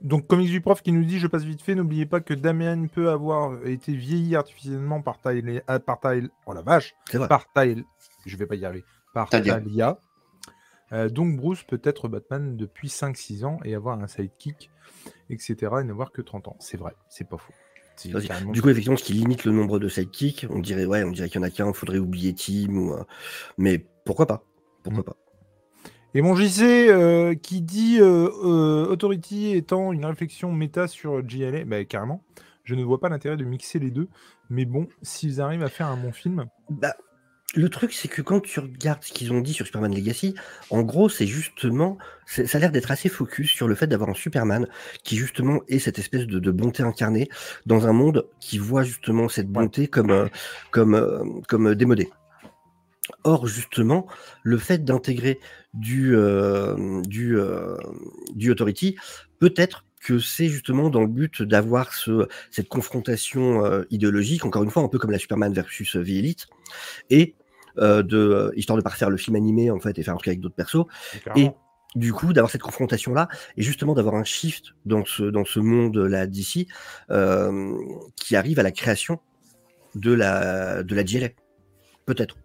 Donc, 0.00 0.26
Comics 0.26 0.50
du 0.50 0.60
prof 0.60 0.82
qui 0.82 0.90
nous 0.92 1.04
dit 1.04 1.18
Je 1.18 1.26
passe 1.28 1.44
vite 1.44 1.62
fait, 1.62 1.74
n'oubliez 1.74 2.06
pas 2.06 2.20
que 2.20 2.34
Damien 2.34 2.86
peut 2.88 3.08
avoir 3.10 3.64
été 3.66 3.94
vieilli 3.94 4.34
artificiellement 4.34 5.00
par 5.00 5.20
Tyler. 5.20 5.62
ah, 5.68 5.78
par 5.78 6.00
Tyler- 6.00 6.28
Oh 6.46 6.52
la 6.54 6.62
vache 6.62 6.94
c'est 7.10 7.18
vrai. 7.18 7.28
Par 7.28 7.46
Tyler. 7.54 7.84
Je 8.26 8.36
vais 8.36 8.46
pas 8.46 8.56
y 8.56 8.64
arriver. 8.64 8.84
Par 9.14 9.28
Talia. 9.28 9.54
Talia. 9.60 9.98
Euh, 10.92 11.08
donc, 11.08 11.36
Bruce 11.36 11.62
peut 11.62 11.80
être 11.84 12.08
Batman 12.08 12.56
depuis 12.56 12.88
5-6 12.88 13.44
ans 13.44 13.58
et 13.64 13.74
avoir 13.74 14.00
un 14.00 14.06
sidekick, 14.06 14.70
etc. 15.30 15.56
et 15.80 15.84
n'avoir 15.84 16.12
que 16.12 16.22
30 16.22 16.48
ans. 16.48 16.56
C'est 16.60 16.76
vrai, 16.76 16.94
c'est 17.08 17.28
pas 17.28 17.38
faux. 17.38 17.52
Du 18.52 18.62
coup, 18.62 18.70
effectivement, 18.70 18.96
ce 18.96 19.04
qui 19.04 19.12
limite 19.12 19.44
le 19.44 19.52
nombre 19.52 19.78
de 19.78 19.88
sidekicks, 19.88 20.46
on 20.50 20.58
dirait, 20.58 20.86
ouais, 20.86 21.04
on 21.04 21.10
dirait 21.10 21.28
qu'il 21.28 21.40
y 21.40 21.44
en 21.44 21.46
a 21.46 21.50
qu'un, 21.50 21.72
faudrait 21.72 21.98
oublier 21.98 22.34
Tim, 22.34 22.74
ou, 22.74 22.94
euh, 22.94 23.04
mais 23.58 23.84
pourquoi 24.04 24.26
pas 24.26 24.44
Pourquoi 24.82 25.02
Mm. 25.02 25.04
pas 25.04 25.16
Et 26.14 26.22
mon 26.22 26.34
JC 26.34 26.88
euh, 26.88 27.34
qui 27.34 27.60
dit 27.60 28.00
Authority 28.00 29.54
étant 29.54 29.92
une 29.92 30.04
réflexion 30.06 30.52
méta 30.52 30.88
sur 30.88 31.26
JLA, 31.28 31.64
bah, 31.64 31.84
carrément, 31.84 32.24
je 32.64 32.74
ne 32.74 32.82
vois 32.82 32.98
pas 32.98 33.08
l'intérêt 33.08 33.36
de 33.36 33.44
mixer 33.44 33.78
les 33.78 33.90
deux, 33.90 34.08
mais 34.48 34.64
bon, 34.64 34.88
s'ils 35.02 35.40
arrivent 35.40 35.62
à 35.62 35.68
faire 35.68 35.88
un 35.88 35.96
bon 35.96 36.12
film, 36.12 36.46
Bah, 36.70 36.96
le 37.54 37.68
truc, 37.68 37.92
c'est 37.92 38.08
que 38.08 38.22
quand 38.22 38.40
tu 38.40 38.60
regardes 38.60 39.02
ce 39.02 39.12
qu'ils 39.12 39.32
ont 39.32 39.40
dit 39.40 39.52
sur 39.52 39.66
Superman 39.66 39.94
Legacy, 39.94 40.34
en 40.70 40.82
gros, 40.82 41.08
c'est 41.08 41.26
justement, 41.26 41.98
ça 42.26 42.42
a 42.52 42.58
l'air 42.58 42.72
d'être 42.72 42.90
assez 42.90 43.08
focus 43.08 43.50
sur 43.50 43.68
le 43.68 43.74
fait 43.74 43.86
d'avoir 43.86 44.10
un 44.10 44.14
Superman 44.14 44.66
qui 45.04 45.16
justement 45.16 45.60
est 45.68 45.78
cette 45.78 45.98
espèce 45.98 46.26
de, 46.26 46.38
de 46.38 46.50
bonté 46.50 46.82
incarnée 46.82 47.28
dans 47.66 47.86
un 47.86 47.92
monde 47.92 48.26
qui 48.40 48.58
voit 48.58 48.84
justement 48.84 49.28
cette 49.28 49.48
bonté 49.48 49.86
comme, 49.86 50.10
euh, 50.10 50.28
comme, 50.70 50.94
euh, 50.94 51.24
comme 51.48 51.74
démodée. 51.74 52.10
Or, 53.24 53.46
justement, 53.46 54.06
le 54.42 54.58
fait 54.58 54.84
d'intégrer 54.84 55.38
du, 55.74 56.16
euh, 56.16 57.02
du, 57.02 57.36
euh, 57.38 57.76
du 58.34 58.50
Authority, 58.50 58.96
peut-être 59.38 59.84
que 60.02 60.18
c'est 60.18 60.48
justement 60.48 60.90
dans 60.90 61.00
le 61.00 61.06
but 61.06 61.42
d'avoir 61.42 61.94
ce, 61.94 62.26
cette 62.50 62.68
confrontation 62.68 63.64
euh, 63.64 63.84
idéologique, 63.90 64.44
encore 64.44 64.62
une 64.62 64.70
fois, 64.70 64.82
un 64.82 64.88
peu 64.88 64.98
comme 64.98 65.12
la 65.12 65.18
Superman 65.18 65.52
versus 65.52 65.96
euh, 65.96 66.02
The 66.02 66.08
Elite, 66.08 66.46
et 67.10 67.34
euh, 67.40 67.41
de, 67.76 68.16
euh, 68.16 68.50
histoire 68.56 68.76
de 68.76 68.82
pas 68.82 68.90
refaire 68.90 69.10
le 69.10 69.16
film 69.16 69.36
animé 69.36 69.70
en 69.70 69.80
fait 69.80 69.98
et 69.98 70.02
faire 70.02 70.14
un 70.14 70.16
truc 70.16 70.28
avec 70.28 70.40
d'autres 70.40 70.54
persos, 70.54 70.84
carrément. 71.24 71.56
du 71.94 72.12
coup 72.12 72.32
d'avoir 72.32 72.50
cette 72.50 72.62
confrontation 72.62 73.14
là 73.14 73.28
et 73.56 73.62
justement 73.62 73.94
d'avoir 73.94 74.14
un 74.14 74.24
shift 74.24 74.74
dans 74.86 75.04
ce 75.04 75.24
dans 75.24 75.44
ce 75.44 75.60
monde 75.60 75.96
là 75.96 76.26
d'ici 76.26 76.68
euh, 77.10 77.76
qui 78.16 78.36
arrive 78.36 78.58
à 78.58 78.62
la 78.62 78.72
création 78.72 79.20
de 79.94 80.12
la 80.12 80.82
de 80.82 80.94
la 80.94 81.04
GLA 81.04 81.28
peut-être. 82.06 82.36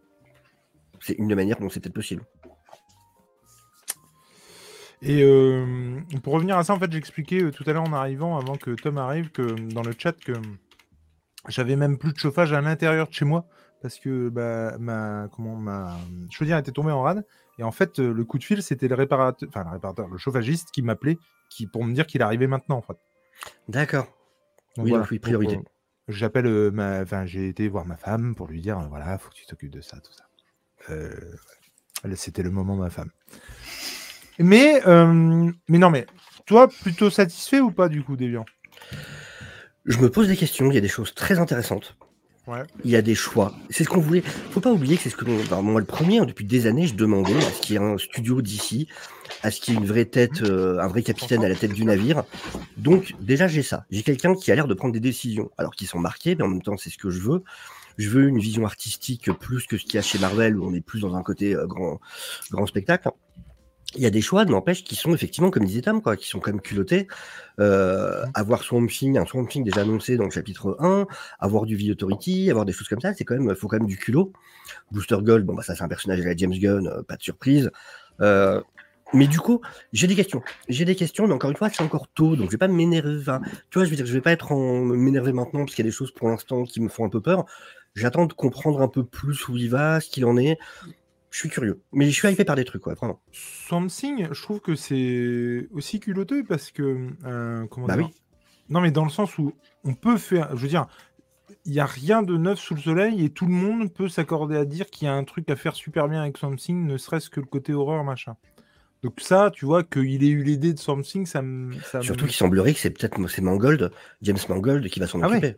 C'est 1.00 1.13
une 1.13 1.28
des 1.28 1.36
manières 1.36 1.60
dont 1.60 1.70
c'est 1.70 1.80
peut-être 1.80 1.94
possible. 1.94 2.24
Et 5.02 5.22
euh, 5.22 6.00
pour 6.24 6.34
revenir 6.34 6.58
à 6.58 6.63
ça, 6.63 6.74
en 6.74 6.80
fait, 6.80 6.92
j'expliquais 6.92 7.44
euh, 7.44 7.52
tout 7.52 7.63
à 7.68 7.74
l'heure 7.74 7.84
en 7.84 7.94
arrivant, 7.94 8.38
avant 8.38 8.56
que 8.56 8.72
Tom 8.72 8.98
arrive, 8.98 9.30
que 9.30 9.44
dans 9.74 9.84
le 9.84 9.94
chat, 9.98 10.13
que 10.13 10.34
j'avais 11.48 11.76
même 11.76 11.98
plus 11.98 12.13
de 12.13 12.18
chauffage 12.18 12.52
à 12.52 12.62
l'intérieur 12.62 13.08
de 13.08 13.13
chez 13.13 13.26
moi 13.26 13.46
parce 13.82 14.00
que 14.00 14.30
bah, 14.30 14.78
ma 14.80 15.28
comment 15.32 15.56
ma 15.56 15.98
chaudière 16.30 16.58
était 16.58 16.72
tombée 16.72 16.92
en 16.92 17.02
rade. 17.02 17.26
Et 17.60 17.63
en 17.63 17.72
fait, 17.72 18.00
le 18.00 18.24
coup 18.24 18.38
de 18.38 18.44
fil, 18.44 18.62
c'était 18.62 18.88
le 18.88 18.96
réparateur, 18.96 19.50
enfin 19.50 19.63
le 19.63 19.72
réparateur, 19.72 20.08
le 20.08 20.18
chauffagiste 20.18 20.70
qui 20.72 20.82
m'appelait, 20.84 21.18
qui 21.50 21.66
pour 21.68 21.84
me 21.84 21.94
dire 21.94 22.06
qu'il 22.06 22.22
arrivait 22.22 22.48
maintenant, 22.48 22.78
en 22.78 22.82
fait. 22.82 22.98
d'accord 23.68 24.08
Oui, 24.78 24.90
voilà. 24.90 25.04
donc 25.04 25.12
oui, 25.12 25.20
priorité. 25.20 25.56
Donc, 25.56 25.66
euh, 25.66 25.72
J'appelle 26.10 26.46
euh, 26.46 26.72
ma, 26.72 27.02
enfin 27.02 27.26
j'ai 27.26 27.50
été 27.50 27.68
voir 27.68 27.86
ma 27.86 27.98
femme 27.98 28.34
pour 28.36 28.48
lui 28.48 28.62
dire, 28.62 28.80
euh, 28.80 28.88
voilà, 28.88 29.18
faut 29.18 29.30
que 29.30 29.36
tu 29.36 29.46
t'occupes 29.46 29.72
de 29.72 29.82
ça, 29.82 30.00
tout 30.00 30.13
ça. 30.13 30.24
Euh, 30.90 31.10
C'était 32.16 32.44
le 32.44 32.52
moment, 32.52 32.76
ma 32.76 32.90
femme. 32.90 33.10
Mais, 34.40 34.88
euh, 34.88 35.52
mais 35.68 35.78
non, 35.80 35.90
mais 35.90 36.06
toi, 36.46 36.68
plutôt 36.68 37.10
satisfait 37.10 37.60
ou 37.60 37.72
pas 37.72 37.90
du 37.90 38.04
coup, 38.04 38.16
Deviant 38.16 38.46
Je 39.86 39.98
me 39.98 40.10
pose 40.10 40.28
des 40.28 40.38
questions, 40.38 40.70
il 40.70 40.76
y 40.76 40.78
a 40.78 40.82
des 40.82 40.88
choses 40.88 41.13
très 41.13 41.40
intéressantes. 41.40 41.98
Il 42.84 42.92
y 42.92 42.96
a 42.96 43.02
des 43.02 43.16
choix. 43.16 43.54
C'est 43.70 43.84
ce 43.84 43.90
qu'on 43.90 44.00
voulait. 44.00 44.22
Faut 44.22 44.62
pas 44.62 44.72
oublier 44.72 44.98
que 44.98 45.04
c'est 45.04 45.10
ce 45.10 45.16
que 45.16 45.26
moi 45.62 45.80
le 45.80 45.86
premier 45.86 46.20
hein, 46.20 46.26
depuis 46.26 46.46
des 46.46 46.68
années, 46.68 46.88
je 46.88 46.96
demandais 46.96 47.36
à 47.36 47.42
ce 47.42 47.62
qu'il 47.62 47.76
y 47.76 47.78
ait 47.78 47.82
un 47.82 47.98
studio 47.98 48.42
d'ici, 48.42 48.88
à 49.44 49.52
ce 49.52 49.60
qu'il 49.60 49.74
y 49.74 49.78
ait 49.78 49.80
une 49.80 49.86
vraie 49.86 50.06
tête, 50.06 50.42
euh, 50.44 50.80
un 50.80 50.88
vrai 50.88 51.04
capitaine 51.04 51.44
à 51.44 51.50
la 51.50 51.56
tête 51.56 51.74
du 51.74 51.84
navire. 51.84 52.24
Donc 52.78 53.16
déjà 53.20 53.48
j'ai 53.48 53.64
ça. 53.64 53.86
J'ai 53.92 54.04
quelqu'un 54.04 54.36
qui 54.36 54.52
a 54.52 54.56
l'air 54.56 54.68
de 54.68 54.74
prendre 54.74 54.94
des 54.94 55.00
décisions, 55.00 55.52
alors 55.58 55.76
qu'ils 55.76 55.88
sont 55.88 56.00
marqués, 56.00 56.36
mais 56.36 56.44
en 56.44 56.48
même 56.48 56.62
temps 56.62 56.78
c'est 56.78 56.90
ce 56.90 56.98
que 56.98 57.10
je 57.10 57.20
veux. 57.20 57.44
Je 57.98 58.10
veux 58.10 58.28
une 58.28 58.40
vision 58.40 58.66
artistique 58.66 59.32
plus 59.32 59.66
que 59.66 59.78
ce 59.78 59.84
qu'il 59.84 59.96
y 59.96 59.98
a 59.98 60.04
chez 60.04 60.20
Marvel 60.20 60.58
où 60.58 60.66
on 60.66 60.74
est 60.74 60.82
plus 60.82 61.02
dans 61.02 61.16
un 61.16 61.24
côté 61.24 61.56
euh, 61.56 61.66
grand, 61.66 62.00
grand 62.52 62.66
spectacle 62.66 63.10
il 63.98 64.04
y 64.04 64.06
a 64.06 64.10
des 64.10 64.22
choix, 64.22 64.46
n'empêche, 64.46 64.84
qui 64.84 64.96
sont 64.96 65.14
effectivement, 65.14 65.50
comme 65.50 65.66
disait 65.66 65.82
Tam, 65.82 66.02
quoi, 66.02 66.16
qui 66.16 66.28
sont 66.28 66.40
quand 66.40 66.52
même 66.52 66.62
culottés. 66.62 67.08
Euh, 67.60 68.24
avoir 68.34 68.64
Swamp 68.64 68.88
Thing, 68.88 69.18
un 69.18 69.26
Swamp 69.26 69.48
Thing 69.48 69.64
déjà 69.64 69.82
annoncé 69.82 70.18
dans 70.18 70.26
le 70.26 70.30
chapitre 70.30 70.78
1, 70.80 71.08
avoir 71.40 71.66
du 71.66 71.76
V 71.76 71.92
Authority, 71.92 72.50
avoir 72.50 72.66
des 72.66 72.74
choses 72.74 72.88
comme 72.88 73.02
ça, 73.02 73.14
c'est 73.14 73.26
quand 73.26 73.38
même, 73.38 73.56
faut 73.56 73.68
quand 73.68 73.80
même 73.80 73.88
du 73.88 73.98
culot. 73.98 74.32
Booster 74.92 75.18
Gold, 75.22 75.46
bon, 75.46 75.56
bah, 75.56 75.64
ça, 75.64 75.76
c'est 75.76 75.84
un 75.84 75.88
personnage 75.88 76.20
de 76.20 76.26
la 76.26 76.36
James 76.36 76.54
Gunn, 76.54 76.88
euh, 76.88 77.02
pas 77.04 77.18
de 77.18 77.24
surprise. 77.24 77.72
Euh, 78.22 78.62
mais 79.14 79.28
du 79.28 79.40
coup, 79.40 79.62
j'ai 79.94 80.06
des 80.06 80.16
questions. 80.16 80.44
J'ai 80.70 80.86
des 80.86 80.96
questions, 80.96 81.28
mais 81.28 81.34
encore 81.34 81.50
une 81.50 81.58
fois, 81.58 81.70
c'est 81.70 81.82
encore 81.82 82.08
tôt, 82.10 82.36
donc 82.36 82.48
je 82.48 82.52
vais 82.52 82.58
pas 82.58 82.68
m'énerver. 82.68 83.18
Enfin, 83.20 83.42
tu 83.70 83.80
vois, 83.80 83.86
je 83.86 83.90
veux 83.90 83.96
dire, 83.96 84.06
je 84.06 84.14
vais 84.14 84.22
pas 84.22 84.32
être 84.32 84.52
en 84.52 84.82
m'énerver 84.82 85.34
maintenant, 85.34 85.62
parce 85.62 85.76
qu'il 85.76 85.84
y 85.84 85.88
a 85.88 85.90
des 85.90 85.96
choses 85.96 86.12
pour 86.12 86.28
l'instant 86.30 86.64
qui 86.64 86.82
me 86.82 86.90
font 86.90 87.06
un 87.06 87.10
peu 87.10 87.22
peur. 87.22 87.46
J'attends 87.96 88.28
de 88.28 88.34
comprendre 88.34 88.82
un 88.82 88.88
peu 88.88 89.04
plus 89.04 89.48
où 89.48 89.58
il 89.58 89.70
va, 89.70 90.00
ce 90.02 90.10
qu'il 90.10 90.26
en 90.26 90.38
est 90.38 90.60
je 91.30 91.40
suis 91.40 91.50
curieux. 91.50 91.82
Mais 91.92 92.10
je 92.10 92.16
suis 92.16 92.28
hypé 92.30 92.46
par 92.46 92.56
des 92.56 92.66
trucs, 92.66 92.82
quoi, 92.82 92.94
vraiment. 92.94 93.22
Something, 93.32 94.28
je 94.32 94.42
trouve 94.42 94.60
que 94.60 94.76
c'est 94.76 95.68
aussi 95.72 96.00
culotteux 96.00 96.44
parce 96.44 96.72
que. 96.72 97.10
Euh, 97.26 97.66
comment 97.68 97.88
bah 97.88 97.98
dire 97.98 98.08
oui. 98.08 98.13
Non, 98.70 98.82
mais 98.82 98.92
dans 98.92 99.04
le 99.04 99.10
sens 99.10 99.38
où 99.38 99.54
on 99.84 99.94
peut 99.94 100.18
faire. 100.18 100.56
Je 100.56 100.62
veux 100.62 100.68
dire, 100.68 100.88
il 101.66 101.72
n'y 101.74 101.80
a 101.80 101.86
rien 101.86 102.24
de 102.24 102.38
neuf 102.38 102.60
sous 102.60 102.76
le 102.76 102.82
soleil 102.82 103.24
et 103.24 103.30
tout 103.30 103.46
le 103.46 103.54
monde 103.54 103.94
peut 103.94 104.10
s'accorder 104.10 104.58
à 104.58 104.66
dire 104.66 104.88
qu'il 104.88 105.06
y 105.06 105.10
a 105.10 105.13
un 105.13 105.24
truc 105.24 105.50
à 105.50 105.56
faire 105.56 105.76
super 105.76 106.08
bien 106.08 106.22
avec 106.22 106.38
Something, 106.38 106.86
ne 106.86 106.98
serait-ce 106.98 107.30
que 107.30 107.40
le 107.40 107.46
côté 107.46 107.74
horreur, 107.74 108.04
machin. 108.04 108.36
Donc 109.04 109.22
ça, 109.22 109.52
tu 109.54 109.66
vois, 109.66 109.84
qu'il 109.84 110.24
ait 110.24 110.30
eu 110.30 110.44
l'idée 110.44 110.74
de 110.74 110.80
Something, 110.80 111.26
ça 111.26 111.42
me... 111.42 111.74
Surtout 112.02 112.26
qu'il 112.26 112.36
semblerait 112.36 112.74
que 112.74 112.80
c'est 112.80 112.90
peut-être 112.90 113.26
c'est 113.28 113.42
Mangold, 113.42 113.92
James 114.22 114.38
Mangold, 114.50 114.88
qui 114.90 115.00
va 115.00 115.08
s'en 115.08 115.22
Ah 115.22 115.30
ouais. 115.30 115.58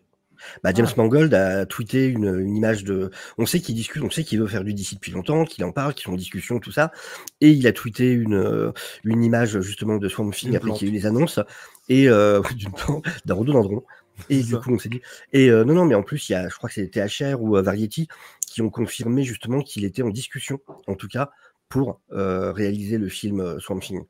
Bah, 0.64 0.72
James 0.76 0.88
Ah. 0.90 0.94
Mangold 0.98 1.34
a 1.34 1.66
tweeté 1.66 2.08
une, 2.08 2.40
une 2.40 2.56
image 2.56 2.84
de. 2.84 3.12
On 3.38 3.46
sait 3.46 3.60
qu'il 3.60 3.76
discute, 3.76 4.02
on 4.02 4.10
sait 4.10 4.24
qu'il 4.24 4.40
veut 4.40 4.48
faire 4.48 4.64
du 4.64 4.74
DC 4.74 4.96
depuis 4.96 5.12
longtemps, 5.12 5.46
qu'il 5.46 5.64
en 5.66 5.72
parle, 5.72 5.94
qu'ils 5.94 6.06
sont 6.06 6.14
en 6.14 6.18
discussion, 6.18 6.60
tout 6.60 6.72
ça. 6.72 6.92
Et 7.42 7.50
il 7.52 7.68
a 7.68 7.72
tweeté 7.72 8.12
une, 8.12 8.36
euh, 8.36 8.72
une 9.04 9.24
image 9.24 9.60
justement 9.62 9.98
de 9.98 10.08
Swamp 10.10 10.32
Thing 10.32 10.56
après 10.56 10.72
qu'il 10.72 10.88
y 10.88 10.92
ait 10.92 10.94
eu 10.94 10.96
les 10.98 11.06
annonces 11.06 11.40
et 11.90 12.08
euh, 12.08 12.42
d'un 13.26 13.34
rhododendron. 13.34 13.84
Et 14.30 14.44
du 14.44 14.58
coup, 14.58 14.74
on 14.74 14.80
s'est 14.80 14.90
dit. 14.90 15.02
Et 15.34 15.50
euh, 15.50 15.64
non, 15.64 15.74
non, 15.74 15.86
mais 15.86 15.96
en 15.96 16.04
plus, 16.04 16.30
il 16.30 16.34
y 16.34 16.36
a, 16.36 16.50
je 16.50 16.56
crois 16.56 16.70
que 16.70 16.76
c'était 16.76 17.08
THR 17.08 17.42
ou 17.42 17.58
euh, 17.58 17.62
Variety 17.62 18.08
qui 18.48 18.62
ont 18.62 18.70
confirmé 18.70 19.24
justement 19.24 19.62
qu'il 19.62 19.86
était 19.86 20.02
en 20.02 20.10
discussion, 20.10 20.60
en 20.88 20.96
tout 20.96 21.08
cas, 21.08 21.30
pour 21.70 22.02
réaliser 22.10 22.98
le 22.98 23.10
film 23.10 23.60
Swamp 23.60 23.80
Thing. 23.80 24.02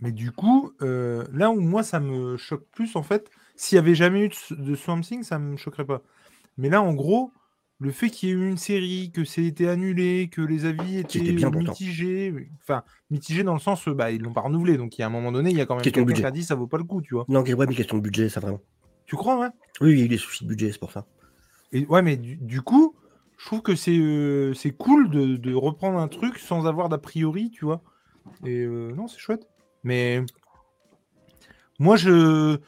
Mais 0.00 0.12
du 0.12 0.32
coup, 0.32 0.74
là 0.80 1.50
où 1.50 1.58
moi 1.60 1.82
ça 1.82 1.98
me 1.98 2.36
choque 2.36 2.66
plus, 2.72 2.94
en 2.94 3.02
fait, 3.02 3.30
s'il 3.56 3.76
y 3.76 3.78
avait 3.78 3.94
jamais 3.94 4.26
eu 4.26 4.30
de, 4.50 4.74
Swamp 4.74 5.00
Thing, 5.00 5.22
ça 5.22 5.38
me 5.38 5.56
choquerait 5.56 5.84
pas. 5.84 6.02
Mais 6.58 6.68
là, 6.68 6.82
en 6.82 6.94
gros, 6.94 7.32
le 7.78 7.90
fait 7.90 8.10
qu'il 8.10 8.28
y 8.28 8.32
ait 8.32 8.34
eu 8.34 8.48
une 8.48 8.58
série, 8.58 9.10
que 9.12 9.24
c'est 9.24 9.44
été 9.44 9.68
annulé, 9.68 10.28
que 10.30 10.40
les 10.40 10.64
avis 10.64 10.98
étaient 10.98 11.18
était 11.18 11.32
bien 11.32 11.50
pourtant. 11.50 11.72
mitigés, 11.72 12.50
enfin, 12.62 12.82
mitigés 13.10 13.42
dans 13.42 13.54
le 13.54 13.60
sens, 13.60 13.86
euh, 13.88 13.94
bah, 13.94 14.10
ils 14.10 14.22
l'ont 14.22 14.32
pas 14.32 14.42
renouvelé, 14.42 14.76
donc 14.76 14.96
il 14.96 15.00
y 15.00 15.04
a 15.04 15.06
un 15.06 15.10
moment 15.10 15.32
donné, 15.32 15.50
il 15.50 15.56
y 15.56 15.60
a 15.60 15.66
quand 15.66 15.74
même 15.74 15.82
quelqu'un 15.82 16.04
qui 16.04 16.24
a 16.24 16.30
dit 16.30 16.44
ça 16.44 16.54
vaut 16.54 16.66
pas 16.66 16.78
le 16.78 16.84
coup, 16.84 17.02
tu 17.02 17.14
vois. 17.14 17.24
Non, 17.28 17.42
ouais, 17.42 17.66
mais 17.66 17.74
question 17.74 17.98
de 17.98 18.02
budget, 18.02 18.28
ça 18.28 18.40
vraiment. 18.40 18.60
Tu 19.06 19.16
crois, 19.16 19.38
ouais? 19.38 19.48
Oui, 19.80 19.92
il 19.92 19.98
y 19.98 20.02
a 20.02 20.04
eu 20.04 20.08
des 20.08 20.18
soucis 20.18 20.44
de 20.44 20.48
budget, 20.48 20.72
c'est 20.72 20.78
pour 20.78 20.92
ça. 20.92 21.06
Et 21.72 21.86
ouais, 21.86 22.02
mais 22.02 22.16
du, 22.16 22.36
du 22.36 22.62
coup, 22.62 22.94
je 23.38 23.46
trouve 23.46 23.62
que 23.62 23.74
c'est 23.74 23.98
euh, 23.98 24.54
c'est 24.54 24.70
cool 24.70 25.10
de, 25.10 25.36
de 25.36 25.54
reprendre 25.54 25.98
un 25.98 26.08
truc 26.08 26.38
sans 26.38 26.66
avoir 26.66 26.88
d'a 26.88 26.98
priori, 26.98 27.50
tu 27.50 27.64
vois. 27.64 27.82
Et 28.44 28.60
euh, 28.60 28.92
non, 28.92 29.08
c'est 29.08 29.18
chouette. 29.18 29.46
Mais 29.84 30.22
moi, 31.78 31.96
je. 31.96 32.58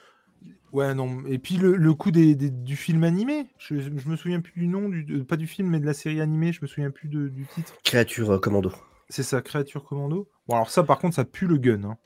Ouais, 0.72 0.94
non. 0.94 1.22
Et 1.26 1.38
puis 1.38 1.56
le, 1.56 1.76
le 1.76 1.94
coup 1.94 2.10
des, 2.10 2.34
des- 2.34 2.50
du 2.50 2.76
film 2.76 3.04
animé, 3.04 3.46
je, 3.58 3.80
je 3.80 4.08
me 4.08 4.16
souviens 4.16 4.40
plus 4.40 4.52
du 4.52 4.66
nom, 4.68 4.88
du, 4.88 5.04
de- 5.04 5.22
pas 5.22 5.36
du 5.36 5.46
film, 5.46 5.68
mais 5.68 5.80
de 5.80 5.86
la 5.86 5.94
série 5.94 6.20
animée, 6.20 6.52
je 6.52 6.60
me 6.62 6.66
souviens 6.66 6.90
plus 6.90 7.08
de- 7.08 7.28
du 7.28 7.46
titre. 7.46 7.74
Créature 7.84 8.32
euh, 8.32 8.38
commando. 8.38 8.72
C'est 9.08 9.22
ça, 9.22 9.40
Créature 9.40 9.84
Commando. 9.84 10.28
Bon, 10.46 10.56
alors 10.56 10.68
ça, 10.70 10.82
par 10.82 10.98
contre, 10.98 11.16
ça 11.16 11.24
pue 11.24 11.46
le 11.46 11.56
gun. 11.56 11.82
Hein. 11.84 11.96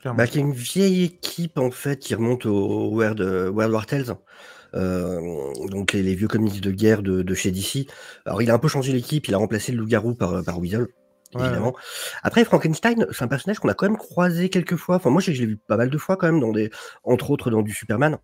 Clairement. 0.00 0.18
Bah, 0.18 0.26
qui 0.28 0.38
est 0.38 0.42
une 0.42 0.52
vieille 0.52 1.02
équipe 1.04 1.58
en 1.58 1.70
fait 1.72 1.98
qui 1.98 2.14
remonte 2.14 2.46
au 2.46 2.88
World, 2.90 3.20
euh, 3.20 3.50
World 3.50 3.72
War 3.74 3.86
Tales. 3.86 4.16
Euh, 4.74 5.20
donc 5.68 5.92
les, 5.92 6.02
les 6.04 6.14
vieux 6.14 6.28
comics 6.28 6.60
de 6.60 6.70
guerre 6.70 7.02
de, 7.02 7.22
de 7.22 7.34
chez 7.34 7.50
DC. 7.50 7.88
Alors 8.24 8.40
il 8.40 8.50
a 8.50 8.54
un 8.54 8.58
peu 8.58 8.68
changé 8.68 8.92
l'équipe, 8.92 9.26
il 9.26 9.34
a 9.34 9.38
remplacé 9.38 9.72
le 9.72 9.78
loup-garou 9.78 10.14
par, 10.14 10.44
par 10.44 10.60
Weasel, 10.60 10.86
Ouais, 11.34 11.44
évidemment. 11.44 11.74
Après 12.22 12.44
Frankenstein, 12.44 13.06
c'est 13.12 13.22
un 13.22 13.28
personnage 13.28 13.58
qu'on 13.60 13.68
a 13.68 13.74
quand 13.74 13.86
même 13.86 13.96
croisé 13.98 14.48
quelques 14.48 14.76
fois. 14.76 14.96
Enfin 14.96 15.10
moi 15.10 15.20
je, 15.20 15.32
je 15.32 15.40
l'ai 15.40 15.46
vu 15.46 15.56
pas 15.56 15.76
mal 15.76 15.88
de 15.90 15.98
fois 15.98 16.16
quand 16.16 16.26
même, 16.26 16.40
dans 16.40 16.52
des, 16.52 16.70
entre 17.04 17.30
autres 17.30 17.50
dans 17.50 17.62
du 17.62 17.72
Superman. 17.72 18.18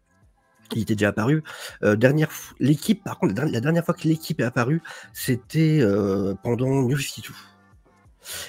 Il 0.75 0.83
était 0.83 0.97
déjà 0.97 1.11
apparu. 1.11 1.45
Euh, 1.85 1.95
dernière 1.95 2.31
f- 2.31 2.53
l'équipe, 2.59 3.05
par 3.05 3.21
contre, 3.21 3.41
la 3.41 3.61
dernière, 3.61 3.85
fois 3.85 3.95
que 3.95 4.09
l'équipe 4.09 4.41
est 4.41 4.45
apparue, 4.45 4.83
c'était 5.13 5.79
euh, 5.81 6.35
pendant 6.43 6.67
New 6.83 6.99
52. 6.99 7.33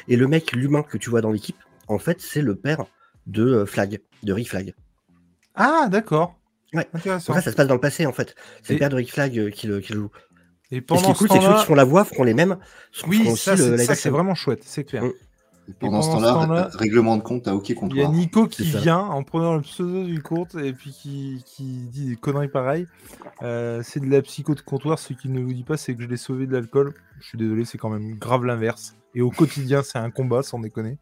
Et 0.08 0.15
le 0.15 0.28
mec, 0.28 0.54
l'humain 0.54 0.82
que 0.82 0.98
tu 0.98 1.12
vois 1.12 1.22
dans 1.22 1.32
l'équipe, 1.32 1.58
en 1.88 2.00
fait, 2.00 2.20
c'est 2.20 2.41
le 2.41 2.56
père 2.56 2.86
de 3.28 3.43
euh, 3.46 3.65
Flag, 3.67 4.00
de 4.24 4.34
Rick 4.34 4.50
Flag. 4.50 4.74
Ah, 5.54 5.88
d'accord. 5.91 6.36
Ouais. 6.74 6.88
Intéressant. 6.93 7.34
Ça, 7.36 7.41
se 7.41 7.52
passe 7.52 7.67
dans 7.67 7.76
le 7.76 7.80
passé, 7.80 8.08
en 8.08 8.13
fait. 8.13 8.34
C'est 8.63 8.72
Et- 8.72 8.76
le 8.76 8.80
père 8.80 8.89
de 8.89 8.96
Rick 8.96 9.12
Flag 9.12 9.38
euh, 9.38 9.50
qui, 9.52 9.67
le, 9.67 9.80
qui 9.80 9.93
le 9.93 10.00
joue. 10.00 10.12
Et 10.72 10.78
Et 10.78 10.80
ce 10.80 10.82
qui 10.82 10.86
pendant 10.86 11.02
est 11.02 11.14
ce 11.14 11.18
cool, 11.18 11.30
c'est 11.30 11.40
que 11.40 11.46
ceux 11.46 11.60
qui 11.60 11.66
font 11.66 11.76
la 11.76 11.84
voix 11.86 12.04
feront 12.04 12.24
les 12.24 12.34
mêmes. 12.34 12.58
oui, 13.08 13.26
ça, 13.38 13.56
c'est 13.56 13.96
ça, 13.96 14.10
vraiment 14.12 14.36
chouette, 14.36 14.64
c'est 14.66 14.84
clair. 14.84 15.04
Mm. 15.04 15.12
Et 15.70 15.74
pendant 15.74 16.02
ce 16.02 16.08
pendant 16.08 16.20
ce 16.20 16.34
temps-là, 16.34 16.46
temps-là, 16.46 16.70
règlement 16.76 17.18
de 17.18 17.24
compte 17.24 17.48
à 17.48 17.56
OK 17.56 17.70
Il 17.70 17.76
y 17.76 17.78
a 17.78 17.80
comptoir. 17.82 18.12
Nico 18.12 18.48
qui 18.48 18.64
vient 18.64 19.00
en 19.00 19.24
prenant 19.24 19.56
le 19.56 19.62
pseudo 19.62 20.06
du 20.06 20.22
compte 20.22 20.56
et 20.56 20.72
puis 20.72 20.92
qui, 20.92 21.44
qui 21.46 21.64
dit 21.64 22.06
des 22.06 22.16
conneries 22.16 22.48
pareilles. 22.48 22.88
Euh, 23.42 23.82
c'est 23.84 24.00
de 24.00 24.10
la 24.10 24.22
psycho 24.22 24.56
de 24.56 24.62
comptoir. 24.62 24.98
Ce 24.98 25.12
qu'il 25.12 25.34
ne 25.34 25.42
vous 25.42 25.54
dit 25.54 25.64
pas, 25.64 25.76
c'est 25.76 25.94
que 25.94 26.04
je 26.04 26.08
l'ai 26.08 26.16
sauvé 26.18 26.48
de 26.48 26.54
l'alcool. 26.54 26.94
Je 27.20 27.28
suis 27.28 27.38
désolé, 27.38 27.66
c'est 27.66 27.78
quand 27.78 27.90
même 27.90 28.16
grave 28.16 28.46
l'inverse. 28.46 28.96
Et 29.14 29.22
au 29.22 29.30
quotidien, 29.30 29.84
c'est 29.84 29.98
un 29.98 30.10
combat, 30.10 30.42
sans 30.42 30.60
déconner. 30.60 30.98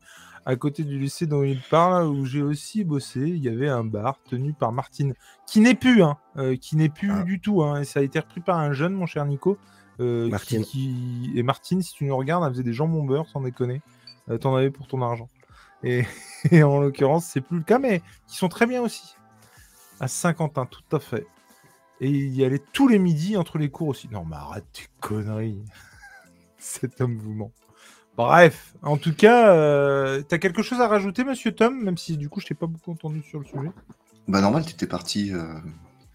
À 0.45 0.55
côté 0.55 0.84
du 0.84 0.99
lycée 0.99 1.25
dont 1.25 1.43
il 1.43 1.60
parle, 1.60 2.08
où 2.08 2.23
j'ai 2.25 2.43
aussi 2.43 2.84
bossé, 2.84 3.21
il 3.21 3.38
y 3.43 3.49
avait 3.49 3.67
un 3.69 3.84
bar 3.84 4.19
tenu 4.29 4.53
par 4.53 4.71
Martine, 4.71 5.15
qui 5.47 5.60
n'est 5.60 5.73
plus, 5.73 6.03
hein, 6.03 6.17
euh, 6.38 6.55
qui 6.55 6.75
n'est 6.75 6.89
plus 6.89 7.12
Ah. 7.12 7.23
du 7.23 7.39
tout. 7.39 7.63
Hein, 7.63 7.81
et 7.81 7.86
ça 7.86 7.99
a 7.99 8.03
été 8.03 8.19
repris 8.19 8.41
par 8.41 8.60
un 8.60 8.71
jeune, 8.73 8.93
mon 8.93 9.05
cher 9.08 9.25
Nico. 9.25 9.58
euh, 10.01 10.25
qui- 10.25 10.31
Martine. 10.31 10.63
qui- 10.65 11.31
Et 11.36 11.41
Martine, 11.41 11.81
si 11.81 11.93
tu 11.93 12.03
nous 12.03 12.15
regardes, 12.17 12.43
elle 12.43 12.51
faisait 12.51 12.63
des 12.63 12.73
jambons 12.73 13.03
beurre, 13.05 13.27
sans 13.29 13.39
déconner. 13.41 13.81
Euh, 14.29 14.38
T'en 14.38 14.53
avais 14.53 14.69
pour 14.69 14.88
ton 14.88 15.01
argent. 15.01 15.29
Et, 15.84 16.03
et 16.51 16.63
en 16.63 16.79
l'occurrence, 16.81 17.25
c'est 17.25 17.39
plus 17.39 17.58
le 17.60 17.63
cas, 17.63 17.79
mais 17.79 18.01
qui 18.27 18.36
sont 18.36 18.49
très 18.49 18.65
bien 18.65 18.81
aussi. 18.81 19.15
À 20.01 20.10
Saint-Quentin, 20.10 20.65
tout 20.65 20.84
à 20.95 20.99
fait. 20.99 21.25
Et 22.01 22.10
il 22.10 22.36
y 22.36 22.43
allait 22.43 22.62
tous 22.73 22.89
les 22.89 22.99
midis 22.99 23.38
entre 23.38 23.58
les 23.58 23.69
cours 23.69 23.88
aussi. 23.88 24.10
Non, 24.12 24.25
mais 24.25 24.36
arrête 24.36 24.65
tes 24.73 24.88
conneries. 24.99 25.63
Cet 26.58 26.99
homme 26.99 27.17
vous 27.17 27.34
ment. 27.34 27.51
Bref, 28.17 28.73
en 28.82 28.97
tout 28.97 29.13
cas, 29.13 29.54
euh, 29.54 30.21
t'as 30.28 30.38
quelque 30.38 30.62
chose 30.62 30.80
à 30.80 30.88
rajouter, 30.88 31.23
monsieur 31.23 31.51
Tom, 31.51 31.84
même 31.84 31.97
si 31.97 32.15
du 32.17 32.30
coup 32.30 32.39
je 32.39 32.45
t'ai 32.47 32.54
pas 32.54 32.65
beaucoup 32.67 32.91
entendu 32.91 33.21
sur 33.23 33.39
le 33.39 33.45
sujet? 33.45 33.71
Bah 34.28 34.41
normal, 34.41 34.65
t'étais 34.65 34.88
parti 34.88 35.34
euh, 35.34 35.43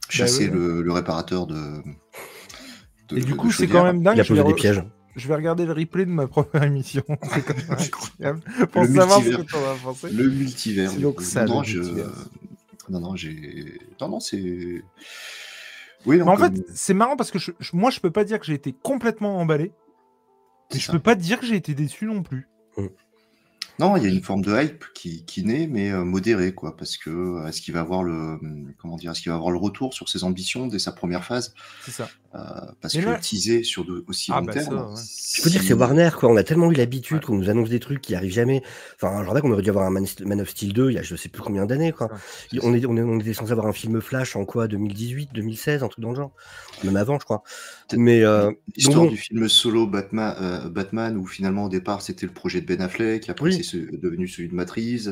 chasser 0.08 0.48
Bah 0.48 0.54
ouais. 0.56 0.60
le, 0.60 0.82
le 0.82 0.92
réparateur 0.92 1.46
de. 1.46 1.82
de- 3.08 3.18
Et 3.18 3.20
du 3.20 3.36
coup, 3.36 3.50
c'est 3.52 3.66
quand 3.68 3.84
même 3.84 4.02
dingue. 4.02 4.16
Il 4.16 4.20
a 4.20 4.22
je 4.24 4.32
vais 4.34 4.40
posé 4.42 4.52
des 4.54 4.58
pièges. 4.60 4.82
Je 5.16 5.28
vais 5.28 5.34
regarder 5.34 5.66
le 5.66 5.72
replay 5.72 6.06
de 6.06 6.10
ma 6.10 6.26
première 6.26 6.62
émission. 6.62 7.02
C'est 7.34 7.42
quand 7.44 7.56
même 7.56 7.76
incroyable. 7.78 8.40
Pour 8.72 8.82
Le 8.84 8.94
savoir 8.94 9.18
ce 9.20 9.24
multivers. 9.28 9.46
que 9.46 9.52
t'en 9.52 9.70
as 9.70 9.74
pensé. 9.82 10.10
Le 10.10 10.28
multivers. 10.30 10.92
Donc 10.94 11.20
ça, 11.20 11.44
Non, 11.44 11.60
le 11.60 11.66
je- 11.66 11.78
multivers. 11.80 12.06
non, 12.88 13.00
non, 13.00 13.16
j'ai. 13.16 13.78
Non, 14.00 14.08
non, 14.08 14.20
c'est. 14.20 14.82
Oui, 16.06 16.16
non, 16.18 16.24
Mais 16.24 16.30
en 16.32 16.36
comme- 16.36 16.56
fait, 16.56 16.64
c'est 16.74 16.94
marrant 16.94 17.16
parce 17.16 17.30
que 17.30 17.38
je- 17.38 17.50
je- 17.60 17.70
moi, 17.76 17.90
je 17.90 18.00
peux 18.00 18.10
pas 18.10 18.24
dire 18.24 18.40
que 18.40 18.46
j'ai 18.46 18.54
été 18.54 18.72
complètement 18.72 19.38
emballé. 19.38 19.72
Mais 20.72 20.78
je 20.80 20.86
ça. 20.86 20.92
peux 20.92 20.98
pas 21.00 21.14
dire 21.14 21.40
que 21.40 21.46
j'ai 21.46 21.56
été 21.56 21.74
déçu 21.74 22.04
non 22.06 22.22
plus. 22.22 22.46
Non, 23.78 23.96
il 23.96 24.02
y 24.02 24.06
a 24.06 24.10
une 24.10 24.22
forme 24.22 24.42
de 24.42 24.54
hype 24.62 24.84
qui, 24.94 25.24
qui 25.24 25.42
naît, 25.42 25.66
mais 25.66 25.90
euh, 25.90 26.04
modérée, 26.04 26.52
quoi, 26.52 26.76
parce 26.76 26.98
que 26.98 27.08
euh, 27.08 27.46
est-ce 27.46 27.62
qu'il 27.62 27.72
va 27.72 27.80
avoir 27.80 28.02
le 28.02 28.12
hum, 28.12 28.74
comment 28.76 28.96
dire, 28.96 29.12
est-ce 29.12 29.22
qu'il 29.22 29.30
va 29.30 29.36
avoir 29.36 29.50
le 29.52 29.56
retour 29.56 29.94
sur 29.94 30.10
ses 30.10 30.22
ambitions 30.22 30.66
dès 30.66 30.78
sa 30.78 30.92
première 30.92 31.24
phase? 31.24 31.54
C'est 31.86 31.90
ça. 31.92 32.10
Euh, 32.34 32.38
Parce 32.82 32.94
Mais 32.94 33.02
que 33.02 33.08
là- 33.08 33.18
teaser 33.18 33.62
sur 33.64 33.86
de 33.86 34.04
aussi 34.06 34.32
Ah, 34.34 34.40
long 34.40 34.46
bah 34.46 34.52
terme. 34.52 34.66
ça, 34.66 34.86
ouais. 34.86 35.00
Je 35.34 35.42
peux 35.42 35.48
dire 35.50 35.60
que 35.62 35.66
c'est 35.66 35.72
Warner, 35.72 36.10
quoi. 36.16 36.28
On 36.28 36.36
a 36.36 36.44
tellement 36.44 36.70
eu 36.70 36.74
l'habitude 36.74 37.16
Ouais. 37.16 37.22
qu'on 37.24 37.36
nous 37.36 37.48
annonce 37.48 37.70
des 37.70 37.80
trucs 37.80 38.02
qui 38.02 38.14
arrivent 38.14 38.32
jamais. 38.34 38.62
Enfin, 38.96 39.22
je 39.22 39.26
rappelle 39.28 39.40
qu'on 39.42 39.50
aurait 39.50 39.62
dû 39.62 39.70
avoir 39.70 39.86
un 39.86 39.90
Man, 39.90 40.04
of 40.40 40.50
Steel 40.50 40.74
2 40.74 40.90
il 40.90 40.94
y 40.94 40.98
a 40.98 41.02
je 41.02 41.16
sais 41.16 41.30
plus 41.30 41.40
combien 41.42 41.64
d'années, 41.64 41.92
quoi. 41.92 42.08
On, 42.62 42.74
est, 42.74 42.84
on, 42.84 42.96
est- 42.98 43.02
on 43.02 43.18
était 43.18 43.32
censé 43.34 43.50
avoir 43.50 43.66
un 43.66 43.72
film 43.72 44.00
Flash 44.02 44.36
en 44.36 44.44
quoi? 44.44 44.68
2018, 44.68 45.30
2016, 45.32 45.82
un 45.82 45.88
truc 45.88 46.02
dans 46.04 46.10
le 46.10 46.16
genre. 46.16 46.32
Même 46.84 46.96
avant, 46.96 47.18
je 47.18 47.24
crois. 47.24 47.42
Mais 47.96 48.22
euh, 48.24 48.50
L'histoire 48.76 49.02
donc, 49.02 49.10
du 49.10 49.16
film 49.16 49.48
solo 49.48 49.86
Batman, 49.86 50.34
euh, 50.40 50.68
Batman, 50.68 51.16
où 51.16 51.26
finalement 51.26 51.64
au 51.64 51.68
départ 51.68 52.02
c'était 52.02 52.26
le 52.26 52.32
projet 52.32 52.60
de 52.60 52.66
Ben 52.66 52.80
Affleck, 52.80 53.28
après 53.30 53.44
Oui. 53.46 53.52
c'est 53.54 53.62
ce- 53.62 53.96
devenu 53.96 54.28
celui 54.28 54.48
de 54.48 54.54
Matrice. 54.54 55.10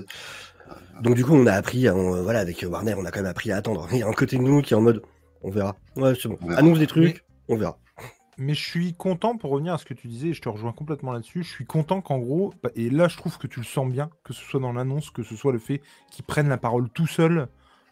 donc 1.02 1.14
du 1.14 1.24
coup, 1.24 1.34
on 1.34 1.46
a 1.46 1.52
appris, 1.52 1.88
on- 1.90 2.22
voilà, 2.22 2.40
avec 2.40 2.64
Warner, 2.68 2.94
on 2.98 3.04
a 3.04 3.10
quand 3.10 3.20
même 3.20 3.30
appris 3.30 3.50
à 3.52 3.56
attendre. 3.56 3.88
Il 3.92 3.98
y 3.98 4.02
a 4.02 4.08
un 4.08 4.12
côté 4.12 4.36
de 4.36 4.42
nous 4.42 4.60
qui 4.62 4.74
est 4.74 4.76
en 4.76 4.80
mode, 4.82 5.02
on 5.42 5.50
verra. 5.50 5.76
Ouais, 5.96 6.14
c'est 6.20 6.28
bon. 6.28 6.38
Annonce 6.56 6.78
des 6.78 6.86
trucs, 6.86 7.24
on 7.48 7.56
verra. 7.56 7.78
Mais 8.40 8.54
je 8.54 8.64
suis 8.64 8.94
content, 8.94 9.36
pour 9.36 9.50
revenir 9.50 9.74
à 9.74 9.78
ce 9.78 9.84
que 9.84 9.94
tu 9.94 10.06
disais, 10.06 10.28
et 10.28 10.32
je 10.32 10.40
te 10.40 10.48
rejoins 10.48 10.72
complètement 10.72 11.10
là-dessus, 11.12 11.42
je 11.42 11.48
suis 11.50 11.64
content 11.66 12.00
qu'en 12.00 12.18
gros, 12.18 12.54
bah, 12.62 12.70
et 12.76 12.88
là 12.90 13.08
je 13.08 13.16
trouve 13.16 13.36
que 13.38 13.48
tu 13.48 13.58
le 13.58 13.64
sens 13.66 13.90
bien, 13.90 14.10
que 14.22 14.32
ce 14.32 14.42
soit 14.44 14.60
dans 14.60 14.72
l'annonce, 14.72 15.10
que 15.10 15.24
ce 15.24 15.34
soit 15.34 15.52
le 15.52 15.58
fait 15.58 15.80
qu'ils 16.12 16.24
prennent 16.24 16.48
la 16.48 16.56
parole 16.58 16.88
tout 16.90 17.08
seul, 17.08 17.48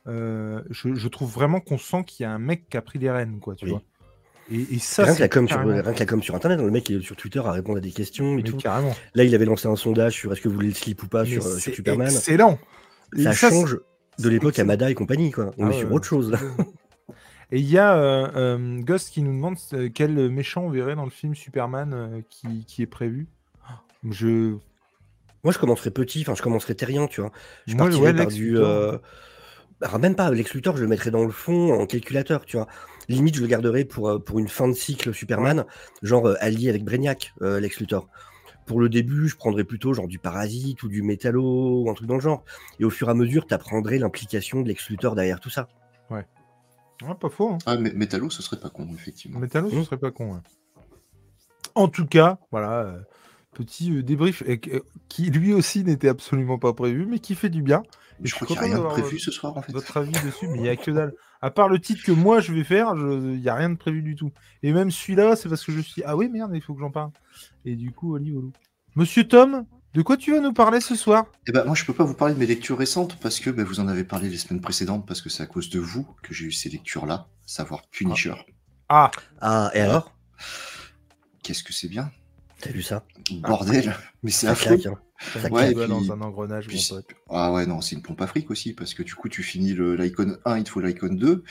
euh, 0.07 0.63
je, 0.71 0.95
je 0.95 1.09
trouve 1.09 1.33
vraiment 1.33 1.59
qu'on 1.59 1.79
sent 1.79 2.05
qu'il 2.07 2.23
y 2.23 2.27
a 2.27 2.31
un 2.31 2.39
mec 2.39 2.69
qui 2.71 2.77
a 2.77 2.83
pris 2.83 3.01
les 3.01 3.11
rênes, 3.11 3.41
quoi, 3.41 3.57
tu 3.57 3.65
Oui. 3.65 3.71
vois. 3.73 3.83
Et, 4.51 4.75
et 4.75 4.79
ça, 4.79 5.05
rien, 5.05 5.15
que 5.15 5.21
la 5.21 5.29
com 5.29 5.49
sur, 5.49 5.57
carrément- 5.57 5.83
rien 5.83 5.93
que 5.93 5.99
la 5.99 6.07
com 6.07 6.23
sur 6.23 6.35
Internet, 6.37 6.61
le 6.61 6.71
mec 6.71 6.89
il 6.89 6.99
est 6.99 7.05
sur 7.05 7.17
Twitter 7.17 7.41
à 7.41 7.51
répondre 7.53 7.79
à 7.79 7.81
des 7.81 7.91
questions 7.91 8.35
et 8.35 8.37
mais 8.37 8.43
tout. 8.43 8.57
carrément. 8.57 8.95
Là, 9.15 9.25
il 9.25 9.35
avait 9.35 9.45
lancé 9.45 9.67
un 9.67 9.77
sondage 9.77 10.13
sur 10.15 10.33
est-ce 10.33 10.41
que 10.41 10.49
vous 10.49 10.55
voulez 10.55 10.69
le 10.69 10.75
slip 10.75 11.03
ou 11.03 11.09
pas 11.09 11.25
sur, 11.25 11.45
euh, 11.45 11.51
sur 11.51 11.61
c'est 11.61 11.73
Superman. 11.73 12.07
excellent. 12.07 12.59
Ça 13.17 13.33
ça, 13.33 13.51
change 13.51 13.79
de 14.19 14.29
l'époque 14.29 14.51
excellent. 14.51 14.69
Amada 14.69 14.91
et 14.91 14.95
compagnie, 14.95 15.31
quoi. 15.33 15.53
On 15.59 15.67
Ah 15.67 15.71
est 15.71 15.79
sur 15.81 15.93
autre 15.93 16.07
chose, 16.07 16.31
là. 16.31 16.39
Et 17.53 17.61
il 17.61 17.71
y 17.71 17.79
a 17.79 17.97
euh, 17.97 18.29
euh, 18.35 18.81
Ghost 18.81 19.11
qui 19.11 19.23
nous 19.23 19.33
demande 19.33 19.55
euh, 19.73 19.89
quel 19.95 20.31
méchant 20.31 20.65
on 20.65 20.71
verrait 20.71 20.97
dans 20.97 21.05
le 21.05 21.11
film 21.13 21.35
Superman 21.37 21.93
euh, 21.95 22.21
qui, 22.29 22.65
qui 22.67 22.83
est 22.83 22.87
prévu. 22.87 23.29
Je... 24.11 24.57
Moi, 25.45 25.53
je 25.53 25.59
commencerais 25.59 25.93
petit, 25.93 26.23
enfin, 26.23 26.35
je 26.35 26.43
commencerais 26.43 26.75
terrien, 26.75 27.07
tu 27.07 27.21
vois. 27.21 27.31
Je 27.69 27.77
Moi, 27.77 27.87
partirais 27.87 28.11
ouais, 28.13 28.17
par 28.17 28.27
du. 28.27 28.59
Alors, 29.83 29.99
même 30.01 30.17
pas, 30.17 30.31
Lex 30.31 30.53
je 30.55 30.81
le 30.83 30.89
mettrais 30.89 31.11
dans 31.11 31.25
le 31.25 31.31
fond 31.31 31.73
en 31.79 31.87
calculateur, 31.87 32.45
tu 32.47 32.57
vois. 32.57 32.67
Limite, 33.09 33.37
je 33.37 33.41
le 33.43 33.47
garderais 33.47 33.85
pour, 33.85 34.09
euh, 34.09 34.19
pour 34.19 34.39
une 34.39 34.49
fin 34.49 34.67
de 34.69 34.73
cycle 34.75 35.15
Superman, 35.15 35.65
genre 36.03 36.27
euh, 36.29 36.35
allié 36.41 36.69
avec 36.69 36.85
Brainiac, 36.85 37.33
euh, 37.43 37.61
Lex 37.61 37.79
Luthor. 37.81 38.09
Pour 38.67 38.81
le 38.81 38.89
début, 38.89 39.29
je 39.29 39.37
prendrais 39.37 39.63
plutôt 39.63 39.95
genre 39.95 40.09
du 40.09 40.19
Parasite 40.19 40.83
ou 40.83 40.89
du 40.89 41.03
Métallo 41.03 41.83
ou 41.85 41.91
un 41.91 41.95
truc 41.95 42.09
dans 42.09 42.15
le 42.17 42.21
genre. 42.21 42.43
Et 42.81 42.85
au 42.85 42.91
fur 42.91 43.07
et 43.09 43.13
à 43.13 43.15
mesure, 43.15 43.47
tu 43.47 43.55
apprendrais 43.55 43.99
l'implication 43.99 44.61
de 44.63 44.69
Lex 44.69 44.89
Luthor 44.91 45.15
derrière 45.15 45.39
tout 45.39 45.51
ça. 45.51 45.69
Ouais, 46.11 47.15
pas 47.21 47.29
faux. 47.29 47.51
Hein. 47.51 47.59
Ah, 47.67 47.77
mais 47.77 47.93
Metallo, 47.93 48.31
ce 48.31 48.43
serait 48.43 48.59
pas 48.59 48.71
con, 48.71 48.89
effectivement. 48.95 49.39
Métallo, 49.39 49.69
ce 49.71 49.77
Mm. 49.77 49.85
serait 49.85 49.99
pas 49.99 50.11
con. 50.11 50.33
ouais. 50.33 50.41
En 51.75 51.89
tout 51.89 52.07
cas, 52.07 52.39
voilà, 52.51 52.81
euh, 52.85 52.99
petit 53.53 53.93
euh, 53.95 54.03
débrief 54.03 54.43
et 54.47 54.59
qui 55.09 55.31
lui 55.31 55.53
aussi 55.53 55.85
n'était 55.85 56.09
absolument 56.09 56.59
pas 56.59 56.73
prévu, 56.73 57.05
mais 57.07 57.19
qui 57.19 57.35
fait 57.35 57.51
du 57.51 57.63
bien. 57.63 57.83
Je 58.23 58.31
je 58.31 58.35
crois 58.35 58.47
suis 58.49 58.57
qu'il 58.57 58.67
n'y 58.69 58.73
a 58.73 58.77
rien 58.79 58.85
de 58.85 58.89
prévu 58.89 59.19
ce 59.19 59.31
soir, 59.31 59.55
en 59.57 59.61
fait. 59.63 59.73
Votre 59.73 59.99
avis 59.99 60.13
dessus, 60.25 60.49
mais 60.49 60.57
il 60.57 60.63
n'y 60.63 60.69
a 60.71 60.77
que 60.77 60.91
dalle. 60.91 61.13
À 61.43 61.51
part 61.51 61.69
le 61.69 61.79
titre 61.79 62.03
que 62.05 62.13
moi 62.13 62.41
je 62.41 62.53
vais 62.53 62.65
faire, 62.65 62.93
il 62.97 63.41
n'y 63.41 63.49
a 63.49 63.55
rien 63.55 63.71
de 63.71 63.77
prévu 63.77 64.03
du 64.03 64.15
tout. 64.15 64.33
Et 64.63 64.73
même 64.73 64.91
celui-là, 64.91 65.37
c'est 65.37 65.49
parce 65.49 65.65
que 65.65 65.73
je 65.73 65.81
suis. 65.81 66.03
Ah 66.05 66.17
oui, 66.17 66.29
merde, 66.29 66.53
il 66.55 66.63
faut 66.63 66.75
que 66.75 66.81
j'en 66.81 66.91
parle. 66.91 67.11
Et 67.65 67.77
du 67.77 67.93
coup, 67.93 68.15
Oli, 68.15 68.33
Olou. 68.33 68.53
Monsieur 68.95 69.25
Tom, 69.29 69.67
de 69.93 70.03
quoi 70.03 70.17
tu 70.17 70.33
vas 70.33 70.41
nous 70.41 70.53
parler 70.53 70.81
ce 70.81 70.95
soir? 70.95 71.27
Eh 71.47 71.53
ben, 71.53 71.65
moi, 71.65 71.75
je 71.75 71.85
peux 71.85 71.93
pas 71.93 72.05
vous 72.05 72.15
parler 72.15 72.35
de 72.35 72.39
mes 72.39 72.47
lectures 72.47 72.79
récentes 72.79 73.19
parce 73.21 73.41
que 73.41 73.51
ben, 73.51 73.65
vous 73.65 73.81
en 73.81 73.89
avez 73.89 74.05
parlé 74.05 74.29
les 74.29 74.39
semaines 74.39 74.61
précédentes, 74.63 75.07
parce 75.07 75.21
que 75.21 75.29
c'est 75.29 75.43
à 75.43 75.47
cause 75.47 75.71
de 75.71 75.81
vous 75.81 76.07
que 76.23 76.33
j'ai 76.35 76.47
eu 76.47 76.53
ces 76.53 76.69
lectures-là, 76.71 77.29
savoir 77.45 77.83
Punisher. 77.91 78.35
Ah, 78.89 79.11
Ah, 79.41 79.71
et 79.75 79.81
alors? 79.81 80.13
Qu'est-ce 81.43 81.63
que 81.63 81.73
c'est 81.73 81.89
bien? 81.89 82.11
T'as 82.61 82.71
vu 82.71 82.83
ça? 82.83 83.05
Bordel 83.43 83.95
Mais 84.23 84.31
c'est 84.31 84.47
affreux. 84.49 84.77
claque, 84.79 84.87
hein. 84.95 84.99
Ça 85.41 85.49
Ouais, 85.51 85.73
puis- 85.75 85.87
dans 85.89 86.13
un 86.13 86.21
engrenage, 86.21 86.67
Puis- 86.67 86.87
mon 86.91 86.97
pote. 86.97 87.07
Ah 87.31 87.53
ouais, 87.53 87.65
non, 87.67 87.81
c'est 87.81 87.97
une 87.97 88.03
pompe 88.03 88.21
à 88.21 88.27
fric 88.27 88.51
aussi, 88.51 88.73
parce 88.75 88.93
que 88.95 89.03
du 89.03 89.15
coup, 89.15 89.29
tu 89.29 89.43
finis 89.43 89.73
le- 89.73 89.95
l'icône 89.97 90.39
1, 90.45 90.59
il 90.59 90.65
te 90.65 90.71
faut 90.71 90.81
l'icône 90.81 91.17
2, 91.17 91.43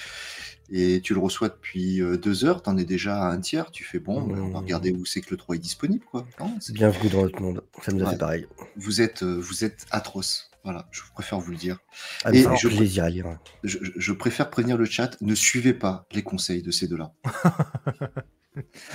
et 0.69 1.01
tu 1.01 1.13
le 1.15 1.19
reçois 1.19 1.49
depuis 1.49 2.01
euh, 2.01 2.17
deux 2.17 2.45
heures, 2.45 2.61
t'en 2.61 2.77
es 2.77 2.85
déjà 2.85 3.23
à 3.23 3.31
un 3.31 3.39
tiers, 3.39 3.71
tu 3.71 3.83
fais 3.83 3.99
bon, 3.99 4.21
ben, 4.21 4.39
on 4.39 4.49
va 4.49 4.59
Mmh. 4.59 4.63
regarder 4.63 4.91
où 4.91 5.03
c'est 5.05 5.21
que 5.21 5.31
le 5.31 5.37
3 5.37 5.55
est 5.55 5.59
disponible, 5.59 6.05
quoi. 6.05 6.27
Non, 6.39 6.55
c'est- 6.59 6.73
Bienvenue 6.73 7.09
dans 7.09 7.23
notre 7.23 7.41
monde. 7.41 7.63
Ça 7.83 7.91
nous 7.91 8.01
a 8.01 8.05
Ouais. 8.05 8.11
fait 8.11 8.17
pareil. 8.19 8.47
vous, 8.75 9.01
êtes, 9.01 9.23
euh, 9.23 9.39
vous 9.39 9.63
êtes 9.63 9.85
atroce. 9.91 10.49
Voilà, 10.63 10.87
je 10.91 11.01
préfère 11.13 11.39
vous 11.39 11.51
le 11.51 11.57
dire. 11.57 11.77
Ah, 12.23 12.31
Et 12.33 12.43
je- 12.59 12.67
plaisir 12.67 13.03
à 13.03 13.09
lire. 13.09 13.37
Je 13.63 14.11
préfère 14.13 14.49
prévenir 14.49 14.77
le 14.77 14.85
chat, 14.85 15.15
ne 15.21 15.33
suivez 15.35 15.73
pas 15.75 16.05
les 16.11 16.23
conseils 16.23 16.61
de 16.63 16.71
ces 16.71 16.87
deux-là. 16.87 17.13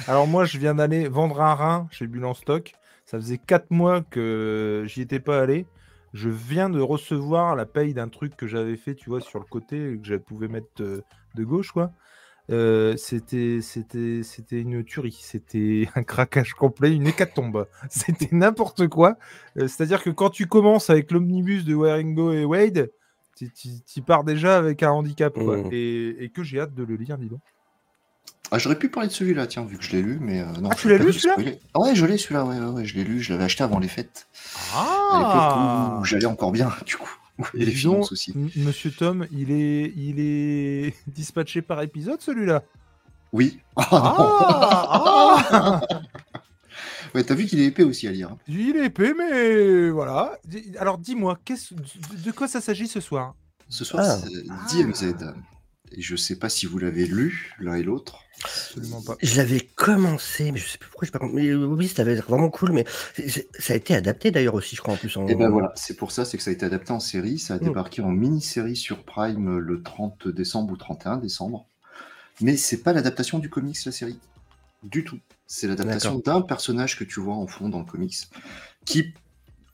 Alors 0.06 0.26
moi, 0.26 0.44
je 0.44 0.58
viens 0.58 0.74
d'aller 0.74 1.08
vendre 1.08 1.40
un 1.40 1.54
rein 1.54 1.88
chez 1.90 2.06
Bulle 2.06 2.24
en 2.24 2.34
stock. 2.34 2.72
Ça 3.04 3.18
faisait 3.18 3.38
4 3.38 3.70
mois 3.70 4.02
que 4.02 4.84
j'y 4.86 5.02
étais 5.02 5.20
pas 5.20 5.40
allé. 5.40 5.66
Je 6.12 6.28
viens 6.28 6.70
de 6.70 6.80
recevoir 6.80 7.54
la 7.56 7.66
paye 7.66 7.94
d'un 7.94 8.08
truc 8.08 8.36
que 8.36 8.46
j'avais 8.46 8.76
fait, 8.76 8.94
tu 8.94 9.10
vois, 9.10 9.20
sur 9.20 9.38
le 9.38 9.44
côté, 9.44 9.98
que 10.00 10.08
je 10.08 10.16
pouvais 10.16 10.48
mettre 10.48 10.68
euh, 10.80 11.02
de 11.36 11.44
gauche, 11.44 11.70
quoi. 11.72 11.92
Euh, 12.50 12.96
c'était, 12.96 13.60
c'était, 13.62 14.22
c'était 14.24 14.60
une 14.60 14.82
tuerie. 14.82 15.18
C'était 15.20 15.88
un 15.94 16.02
craquage 16.02 16.54
complet, 16.54 16.92
une 16.92 17.06
hécatombe. 17.06 17.68
C'était 17.90 18.34
n'importe 18.34 18.88
quoi. 18.88 19.16
Euh, 19.56 19.68
c'est-à-dire 19.68 20.02
que 20.02 20.10
quand 20.10 20.30
tu 20.30 20.46
commences 20.46 20.90
avec 20.90 21.12
l'omnibus 21.12 21.64
de 21.64 21.74
Waringo 21.74 22.32
et 22.32 22.44
Wade, 22.44 22.90
tu, 23.36 24.02
pars 24.02 24.24
déjà 24.24 24.56
avec 24.56 24.82
un 24.82 24.90
handicap, 24.90 25.32
quoi. 25.32 25.58
Mmh. 25.58 25.68
Et, 25.72 26.24
et 26.24 26.28
que 26.30 26.42
j'ai 26.42 26.60
hâte 26.60 26.74
de 26.74 26.82
le 26.82 26.96
lire, 26.96 27.18
dis 27.18 27.28
donc. 27.28 27.40
Ah, 28.52 28.58
j'aurais 28.58 28.76
pu 28.78 28.88
parler 28.88 29.08
de 29.08 29.12
celui-là, 29.12 29.46
tiens, 29.46 29.64
vu 29.64 29.78
que 29.78 29.84
je 29.84 29.92
l'ai 29.92 30.02
lu, 30.02 30.18
mais 30.20 30.40
euh, 30.40 30.46
non. 30.60 30.70
Ah, 30.72 30.74
tu 30.74 30.88
l'as 30.88 30.98
lu, 30.98 31.12
celui-là. 31.12 31.52
Ah 31.74 31.80
ouais, 31.80 31.94
je 31.94 32.04
l'ai 32.04 32.18
celui-là, 32.18 32.44
ouais, 32.44 32.58
ouais, 32.58 32.66
ouais, 32.66 32.84
je 32.84 32.94
l'ai 32.96 33.04
lu, 33.04 33.22
je 33.22 33.32
l'avais 33.32 33.44
acheté 33.44 33.62
avant 33.62 33.78
les 33.78 33.86
fêtes. 33.88 34.26
À 34.74 34.84
Ah 35.12 35.18
l'époque 35.92 36.00
où 36.00 36.04
j'allais 36.04 36.26
encore 36.26 36.50
bien, 36.52 36.72
du 36.86 36.96
coup. 36.96 37.10
Et 37.54 37.60
les 37.60 37.66
donc, 37.66 37.74
finances 37.74 38.12
aussi. 38.12 38.34
Monsieur 38.56 38.90
Tom, 38.90 39.26
il 39.32 39.50
est, 39.52 39.92
il 39.96 40.16
est 40.18 40.94
dispatché 41.06 41.62
par 41.62 41.80
épisode 41.82 42.20
celui-là? 42.20 42.62
Oui. 43.32 43.60
Ah, 43.76 43.86
Ah, 43.92 45.40
ah 45.52 45.80
Ouais, 47.14 47.24
t'as 47.24 47.34
vu 47.34 47.46
qu'il 47.46 47.60
est 47.60 47.66
épais 47.66 47.82
aussi 47.82 48.06
à 48.08 48.12
lire. 48.12 48.30
hein. 48.32 48.38
Il 48.46 48.76
est 48.76 48.86
épais, 48.86 49.12
mais 49.16 49.90
voilà. 49.90 50.38
Alors 50.78 50.98
dis-moi, 50.98 51.38
qu'est-ce- 51.44 51.74
de 51.74 52.30
quoi 52.30 52.46
ça 52.48 52.60
s'agit 52.60 52.86
ce 52.88 53.00
soir? 53.00 53.34
Ce 53.68 53.84
soir, 53.84 54.04
Ah. 54.06 54.16
c'est 54.18 54.44
Ah. 54.50 54.66
DMZ. 54.72 55.14
Et 55.92 56.02
je 56.02 56.16
sais 56.16 56.36
pas 56.36 56.48
si 56.48 56.66
vous 56.66 56.78
l'avez 56.78 57.06
lu, 57.06 57.54
l'un 57.58 57.74
et 57.74 57.82
l'autre. 57.82 58.24
Absolument 58.44 59.02
pas. 59.02 59.16
Je 59.20 59.36
l'avais 59.36 59.60
commencé, 59.60 60.50
mais 60.52 60.58
je 60.58 60.68
sais 60.68 60.78
plus 60.78 60.88
pourquoi 60.88 61.06
je 61.06 61.12
pas 61.12 61.18
compte. 61.18 61.32
Mais 61.34 61.48
euh, 61.48 61.66
oui, 61.66 61.88
ça 61.88 62.02
avait 62.02 62.14
l'air 62.14 62.24
vraiment 62.26 62.48
cool, 62.48 62.72
mais 62.72 62.86
ça 63.58 63.72
a 63.74 63.76
été 63.76 63.94
adapté 63.94 64.30
d'ailleurs 64.30 64.54
aussi, 64.54 64.76
je 64.76 64.80
crois, 64.80 64.94
en 64.94 64.96
plus. 64.96 65.14
En... 65.16 65.26
Et 65.26 65.34
ben 65.34 65.50
voilà, 65.50 65.72
c'est 65.74 65.96
pour 65.96 66.12
ça, 66.12 66.24
c'est 66.24 66.36
que 66.38 66.42
ça 66.42 66.50
a 66.50 66.52
été 66.54 66.64
adapté 66.64 66.92
en 66.92 67.00
série. 67.00 67.38
Ça 67.38 67.54
a 67.54 67.56
Mm. 67.58 67.64
débarqué 67.64 68.02
en 68.02 68.10
mini-série 68.10 68.76
sur 68.76 69.04
Prime 69.04 69.58
le 69.58 69.82
30 69.82 70.28
décembre 70.28 70.72
ou 70.72 70.76
31 70.76 71.18
décembre. 71.18 71.66
Mais 72.40 72.56
c'est 72.56 72.78
pas 72.82 72.92
l'adaptation 72.94 73.38
du 73.38 73.50
comics, 73.50 73.76
la 73.84 73.92
série. 73.92 74.18
Du 74.82 75.04
tout. 75.04 75.18
C'est 75.46 75.66
l'adaptation 75.66 76.18
d'un 76.24 76.40
personnage 76.40 76.96
que 76.96 77.04
tu 77.04 77.20
vois 77.20 77.34
en 77.34 77.46
fond 77.46 77.68
dans 77.68 77.80
le 77.80 77.84
comics. 77.84 78.16
Qui. 78.86 79.12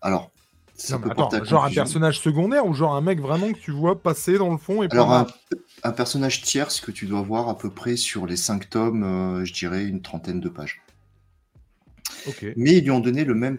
Alors. 0.01 0.33
Non, 0.91 0.99
mais 0.99 1.11
attends, 1.11 1.45
genre 1.45 1.65
un 1.65 1.71
personnage 1.71 2.21
secondaire 2.21 2.67
ou 2.67 2.75
genre 2.75 2.95
un 2.95 3.01
mec 3.01 3.21
vraiment 3.21 3.53
que 3.53 3.59
tu 3.59 3.71
vois 3.71 4.03
passer 4.03 4.37
dans 4.37 4.51
le 4.51 4.59
fond 4.59 4.83
et 4.83 4.89
Alors, 4.91 5.13
un, 5.13 5.27
un 5.83 5.93
personnage 5.93 6.43
tierce 6.43 6.81
que 6.81 6.91
tu 6.91 7.07
dois 7.07 7.23
voir 7.23 7.49
à 7.49 7.57
peu 7.57 7.71
près 7.71 7.97
sur 7.97 8.27
les 8.27 8.37
5 8.37 8.69
tomes, 8.69 9.03
euh, 9.03 9.45
je 9.45 9.53
dirais 9.53 9.85
une 9.85 10.03
trentaine 10.03 10.41
de 10.41 10.49
pages. 10.49 10.83
Ok. 12.27 12.47
Mais 12.57 12.75
ils 12.75 12.85
lui 12.85 12.91
ont 12.91 13.01
donné 13.01 13.25
le 13.25 13.35
même 13.35 13.59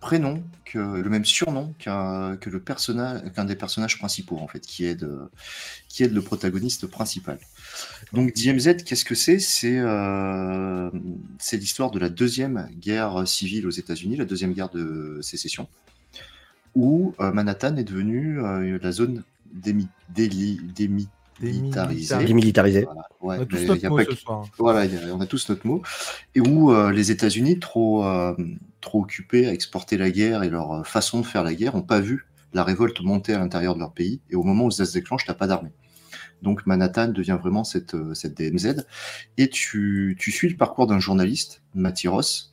prénom, 0.00 0.44
que, 0.64 0.78
le 0.78 1.10
même 1.10 1.24
surnom 1.24 1.74
qu'un 1.78 2.36
que 2.36 2.50
le 2.50 2.60
personnage, 2.60 3.32
qu'un 3.32 3.44
des 3.44 3.56
personnages 3.56 3.98
principaux, 3.98 4.38
en 4.38 4.46
fait, 4.46 4.60
qui 4.60 4.84
aide, 4.84 5.08
qui 5.88 6.04
aide 6.04 6.12
le 6.12 6.22
protagoniste 6.22 6.86
principal. 6.86 7.38
Donc 8.12 8.32
DMZ, 8.34 8.84
qu'est-ce 8.84 9.04
que 9.04 9.14
c'est? 9.14 9.38
C'est 9.38 9.78
euh, 9.78 10.90
c'est 11.38 11.56
l'histoire 11.56 11.90
de 11.90 11.98
la 11.98 12.08
deuxième 12.08 12.68
guerre 12.78 13.26
civile 13.26 13.66
aux 13.66 13.70
États-Unis, 13.70 14.16
la 14.16 14.24
deuxième 14.24 14.52
guerre 14.52 14.70
de 14.70 15.18
sécession, 15.22 15.68
où 16.78 17.14
euh, 17.20 17.32
Manhattan 17.32 17.76
est 17.76 17.84
devenue 17.84 18.40
euh, 18.40 18.78
la 18.80 18.92
zone 18.92 19.24
démi- 19.54 19.88
déli- 20.14 20.60
démilitarisée. 20.72 21.08
Démilitarisée. 21.40 22.24
Démilitarisé. 22.26 22.84
Voilà, 22.84 23.02
On 23.20 23.28
ouais, 23.28 23.38
a 23.40 23.46
tous 23.46 23.64
notre 23.66 23.84
a 23.84 23.88
mot 23.90 23.96
pas 23.96 24.04
ce 24.04 24.08
que- 24.08 24.14
soir. 24.14 24.44
voilà, 24.58 24.84
il 24.86 24.94
y 24.94 24.96
a- 24.96 25.14
on 25.14 25.20
a 25.20 25.26
tous 25.26 25.48
notre 25.48 25.66
mot. 25.66 25.82
Et 26.34 26.40
où 26.40 26.72
euh, 26.72 26.90
les 26.92 27.10
États-Unis, 27.10 27.58
trop, 27.58 28.04
euh, 28.04 28.34
trop 28.80 29.02
occupés 29.02 29.46
à 29.46 29.52
exporter 29.52 29.96
la 29.96 30.10
guerre 30.10 30.42
et 30.42 30.50
leur 30.50 30.86
façon 30.86 31.20
de 31.20 31.26
faire 31.26 31.42
la 31.44 31.54
guerre, 31.54 31.74
n'ont 31.76 31.82
pas 31.82 32.00
vu 32.00 32.26
la 32.54 32.64
révolte 32.64 33.00
monter 33.02 33.34
à 33.34 33.38
l'intérieur 33.38 33.74
de 33.74 33.80
leur 33.80 33.92
pays. 33.92 34.20
Et 34.30 34.36
au 34.36 34.42
moment 34.42 34.66
où 34.66 34.70
ça 34.70 34.84
se 34.86 34.92
déclenche, 34.94 35.26
t'as 35.26 35.34
pas 35.34 35.46
d'armée. 35.46 35.72
Donc 36.42 36.66
Manhattan 36.66 37.08
devient 37.08 37.36
vraiment 37.40 37.64
cette, 37.64 37.96
cette 38.14 38.36
DMZ. 38.36 38.84
Et 39.36 39.48
tu, 39.48 40.16
tu 40.18 40.30
suis 40.32 40.48
le 40.48 40.56
parcours 40.56 40.86
d'un 40.86 41.00
journaliste, 41.00 41.62
Matty 41.74 42.08
Ross, 42.08 42.52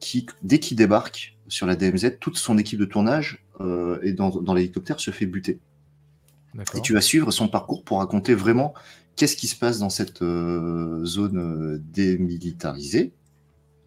qui, 0.00 0.26
dès 0.42 0.58
qu'il 0.58 0.76
débarque 0.76 1.36
sur 1.48 1.66
la 1.66 1.74
DMZ, 1.76 2.18
toute 2.20 2.36
son 2.36 2.56
équipe 2.58 2.78
de 2.78 2.84
tournage 2.84 3.41
et 3.60 4.12
dans, 4.12 4.30
dans 4.30 4.54
l'hélicoptère 4.54 4.98
se 5.00 5.10
fait 5.10 5.26
buter. 5.26 5.60
Et 6.74 6.80
tu 6.82 6.92
vas 6.92 7.00
suivre 7.00 7.30
son 7.30 7.48
parcours 7.48 7.82
pour 7.82 7.98
raconter 7.98 8.34
vraiment 8.34 8.74
qu'est-ce 9.16 9.36
qui 9.36 9.46
se 9.46 9.56
passe 9.56 9.78
dans 9.78 9.90
cette 9.90 10.22
euh, 10.22 11.04
zone 11.04 11.38
euh, 11.38 11.78
démilitarisée. 11.92 13.12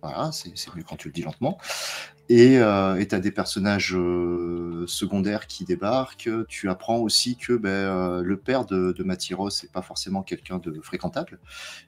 Voilà, 0.02 0.32
c'est 0.32 0.52
mieux 0.76 0.84
quand 0.84 0.98
tu 0.98 1.08
le 1.08 1.14
dis 1.14 1.24
lentement. 1.24 1.58
Et 2.28 2.58
tu 2.58 2.62
as 3.16 3.20
des 3.20 3.32
personnages 3.32 3.96
euh, 3.96 4.86
secondaires 4.88 5.48
qui 5.48 5.64
débarquent. 5.66 6.30
Tu 6.48 6.70
apprends 6.70 6.98
aussi 6.98 7.38
que 7.38 7.54
ben, 7.54 7.70
euh, 7.70 8.24
le 8.24 8.38
père 8.38 8.66
de, 8.66 8.94
de 8.94 9.04
n'est 9.04 9.70
pas 9.72 9.82
forcément 9.82 10.24
quelqu'un 10.24 10.58
de 10.58 10.80
fréquentable 10.82 11.40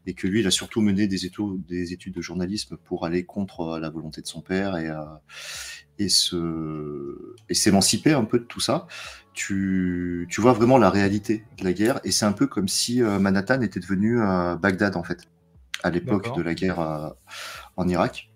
et 0.05 0.13
que 0.13 0.27
lui, 0.27 0.41
il 0.41 0.47
a 0.47 0.51
surtout 0.51 0.81
mené 0.81 1.07
des 1.07 1.25
études, 1.25 1.65
des 1.67 1.93
études 1.93 2.13
de 2.13 2.21
journalisme 2.21 2.77
pour 2.77 3.05
aller 3.05 3.23
contre 3.23 3.61
euh, 3.61 3.79
la 3.79 3.89
volonté 3.89 4.21
de 4.21 4.27
son 4.27 4.41
père 4.41 4.77
et, 4.77 4.89
euh, 4.89 5.03
et 5.99 6.09
se 6.09 7.35
et 7.49 7.53
s'émanciper 7.53 8.13
un 8.13 8.25
peu 8.25 8.39
de 8.39 8.43
tout 8.43 8.59
ça. 8.59 8.87
Tu, 9.33 10.27
tu 10.31 10.41
vois 10.41 10.53
vraiment 10.53 10.77
la 10.77 10.89
réalité 10.89 11.43
de 11.59 11.63
la 11.63 11.73
guerre 11.73 11.99
et 12.03 12.11
c'est 12.11 12.25
un 12.25 12.31
peu 12.31 12.47
comme 12.47 12.67
si 12.67 13.03
euh, 13.03 13.19
Manhattan 13.19 13.61
était 13.61 13.79
devenu 13.79 14.19
euh, 14.19 14.55
Bagdad 14.55 14.95
en 14.95 15.03
fait 15.03 15.27
à 15.83 15.91
l'époque 15.91 16.35
de 16.35 16.41
la 16.41 16.55
guerre 16.55 16.79
euh, 16.79 17.09
en 17.75 17.87
Irak. 17.87 18.31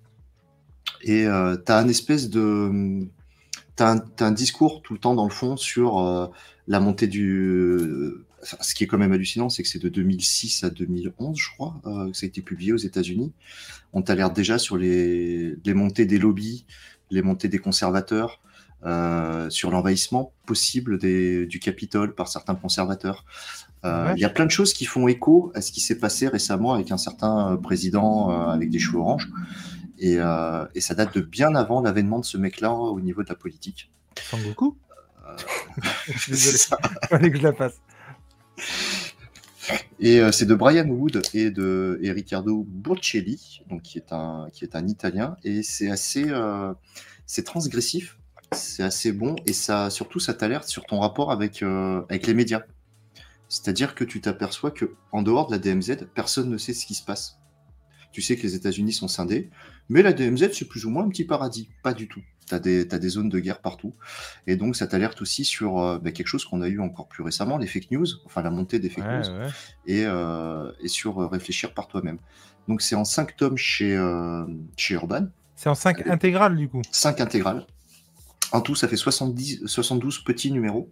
Et 1.02 1.24
tu 1.24 1.72
as 1.72 1.78
un 1.78 1.88
espèce 1.88 2.30
de 2.30 3.08
t'as 3.76 3.94
un, 3.94 3.98
t'as 3.98 4.28
un 4.28 4.32
discours 4.32 4.84
tout 4.84 4.94
le 4.94 5.00
temps 5.00 5.16
dans 5.16 5.24
le 5.24 5.32
fond 5.32 5.58
sur 5.58 6.32
la 6.68 6.80
montée 6.80 7.08
du 7.08 8.14
ce 8.44 8.74
qui 8.76 8.84
est 8.84 8.88
quand 8.88 8.98
même 8.98 9.12
hallucinant, 9.12 9.50
c'est 9.50 9.64
que 9.64 9.70
c'est 9.70 9.82
de 9.82 9.90
2006 9.90 10.64
à 10.64 10.70
2011, 10.70 11.38
je 11.38 11.50
crois, 11.52 11.80
que 11.84 12.14
ça 12.14 12.26
a 12.26 12.28
été 12.28 12.42
publié 12.42 12.74
aux 12.74 12.78
États-Unis. 12.78 13.34
On 13.94 14.02
t'alerte 14.02 14.36
déjà 14.36 14.58
sur 14.58 14.78
les, 14.78 15.56
les 15.64 15.74
montées 15.74 16.06
des 16.06 16.18
lobbies, 16.18 16.66
les 17.12 17.22
montées 17.22 17.50
des 17.50 17.60
conservateurs, 17.60 18.42
euh, 18.84 19.50
sur 19.52 19.70
l'envahissement 19.70 20.34
possible 20.48 20.98
des, 20.98 21.46
du 21.46 21.60
Capitole 21.60 22.16
par 22.16 22.28
certains 22.28 22.56
conservateurs. 22.56 23.26
Euh, 23.86 24.08
Ouais. 24.08 24.14
Il 24.16 24.22
y 24.22 24.26
a 24.26 24.30
plein 24.30 24.46
de 24.46 24.52
choses 24.52 24.74
qui 24.74 24.86
font 24.86 25.08
écho 25.08 25.52
à 25.56 25.62
ce 25.62 25.72
qui 25.72 25.82
s'est 25.82 25.98
passé 25.98 26.28
récemment 26.28 26.74
avec 26.74 26.92
un 26.92 26.98
certain 26.98 27.54
euh, 27.54 27.58
président 27.58 28.30
euh, 28.30 28.52
avec 28.52 28.70
des 28.70 28.78
cheveux 28.80 29.00
oranges. 29.00 29.30
Et, 29.98 30.18
et 30.74 30.82
ça 30.82 30.96
date 30.96 31.14
de 31.14 31.22
bien 31.22 31.54
avant 31.54 31.80
l'avènement 31.80 32.18
de 32.18 32.26
ce 32.26 32.36
mec-là 32.36 32.74
au 32.74 33.00
niveau 33.00 33.22
de 33.22 33.30
la 33.30 33.36
politique. 33.36 33.92
Sangoku 34.20 34.76
Désolé. 36.28 36.58
Fallait 37.10 37.30
que 37.30 37.38
je 37.38 37.44
la 37.44 37.54
fasse. 37.54 37.80
Et 40.00 40.20
euh, 40.20 40.32
c'est 40.32 40.46
de 40.46 40.56
Brian 40.56 40.88
Wood 40.88 41.22
et 41.34 41.52
de 41.52 42.00
Riccardo 42.04 42.66
Burcelli, 42.68 43.62
donc 43.70 43.84
qui 43.84 43.98
est 43.98 44.12
un 44.12 44.48
qui 44.52 44.64
est 44.64 44.76
un 44.76 44.88
Italien, 44.88 45.38
et 45.44 45.64
c'est 45.64 45.90
assez 45.90 46.26
euh, 46.28 46.74
c'est 47.26 47.44
transgressif, 47.44 48.18
c'est 48.52 48.84
assez 48.84 49.12
bon, 49.12 49.36
et 49.46 49.54
ça 49.54 49.90
surtout 49.90 50.20
ça 50.20 50.34
t'alerte 50.34 50.68
sur 50.68 50.86
ton 50.86 51.00
rapport 51.00 51.32
avec 51.32 51.62
euh, 51.64 52.02
avec 52.10 52.28
les 52.28 52.34
médias. 52.34 52.64
C'est-à-dire 53.48 53.96
que 53.96 54.04
tu 54.04 54.22
t'aperçois 54.22 54.72
que 54.72 54.96
en 55.12 55.22
dehors 55.22 55.48
de 55.48 55.52
la 55.52 55.60
DMZ, 55.60 56.08
personne 56.16 56.50
ne 56.50 56.58
sait 56.58 56.74
ce 56.74 56.86
qui 56.86 56.96
se 56.96 57.04
passe. 57.04 57.38
Tu 58.12 58.22
sais 58.22 58.36
que 58.36 58.44
les 58.44 58.56
États-Unis 58.56 58.94
sont 58.94 59.08
scindés, 59.08 59.50
mais 59.90 60.02
la 60.02 60.14
DMZ 60.14 60.52
c'est 60.54 60.68
plus 60.68 60.86
ou 60.86 60.90
moins 60.90 61.06
un 61.06 61.10
petit 61.10 61.26
paradis, 61.26 61.70
pas 61.84 61.94
du 61.94 62.08
tout. 62.08 62.24
T'as 62.48 62.60
des, 62.60 62.88
t'as 62.88 63.00
des 63.00 63.10
zones 63.10 63.30
de 63.30 63.40
guerre 63.40 63.60
partout. 63.62 63.94
Et 64.46 64.56
donc, 64.58 64.76
ça 64.76 64.86
t'alerte 64.88 65.22
aussi 65.22 65.46
sur 65.46 65.80
euh, 65.80 66.00
bah, 66.00 66.12
quelque 66.12 66.28
chose 66.28 66.44
qu'on 66.44 66.62
a 66.62 66.68
eu 66.68 66.80
encore 66.82 67.08
plus 67.08 67.24
récemment, 67.24 67.58
les 67.58 67.68
fake 67.68 67.92
news, 67.92 68.06
enfin 68.26 68.42
la 68.42 68.50
montée 68.52 68.80
des 68.80 68.90
fake 68.90 69.06
news 69.06 69.34
Ouais, 69.34 69.46
ouais. 69.46 69.50
et, 69.86 70.04
euh, 70.06 70.72
et 70.82 70.88
sur 70.90 71.22
euh, 71.22 71.28
réfléchir 71.28 71.74
par 71.74 71.88
toi-même. 71.88 72.18
Donc 72.68 72.82
c'est 72.82 72.96
en 72.96 73.06
5 73.06 73.36
tomes 73.38 73.58
chez, 73.58 73.96
euh, 73.96 74.44
chez 74.76 74.96
Urban, 74.96 75.28
C'est 75.56 75.70
en 75.70 75.76
5 75.76 76.08
intégrales 76.08 76.56
du 76.58 76.68
coup. 76.68 76.82
5 76.92 77.22
intégrales. 77.22 77.66
En 78.52 78.60
tout, 78.62 78.76
ça 78.76 78.88
fait 78.90 78.98
70, 78.98 79.62
72 79.66 80.20
petits 80.24 80.52
numéros. 80.52 80.90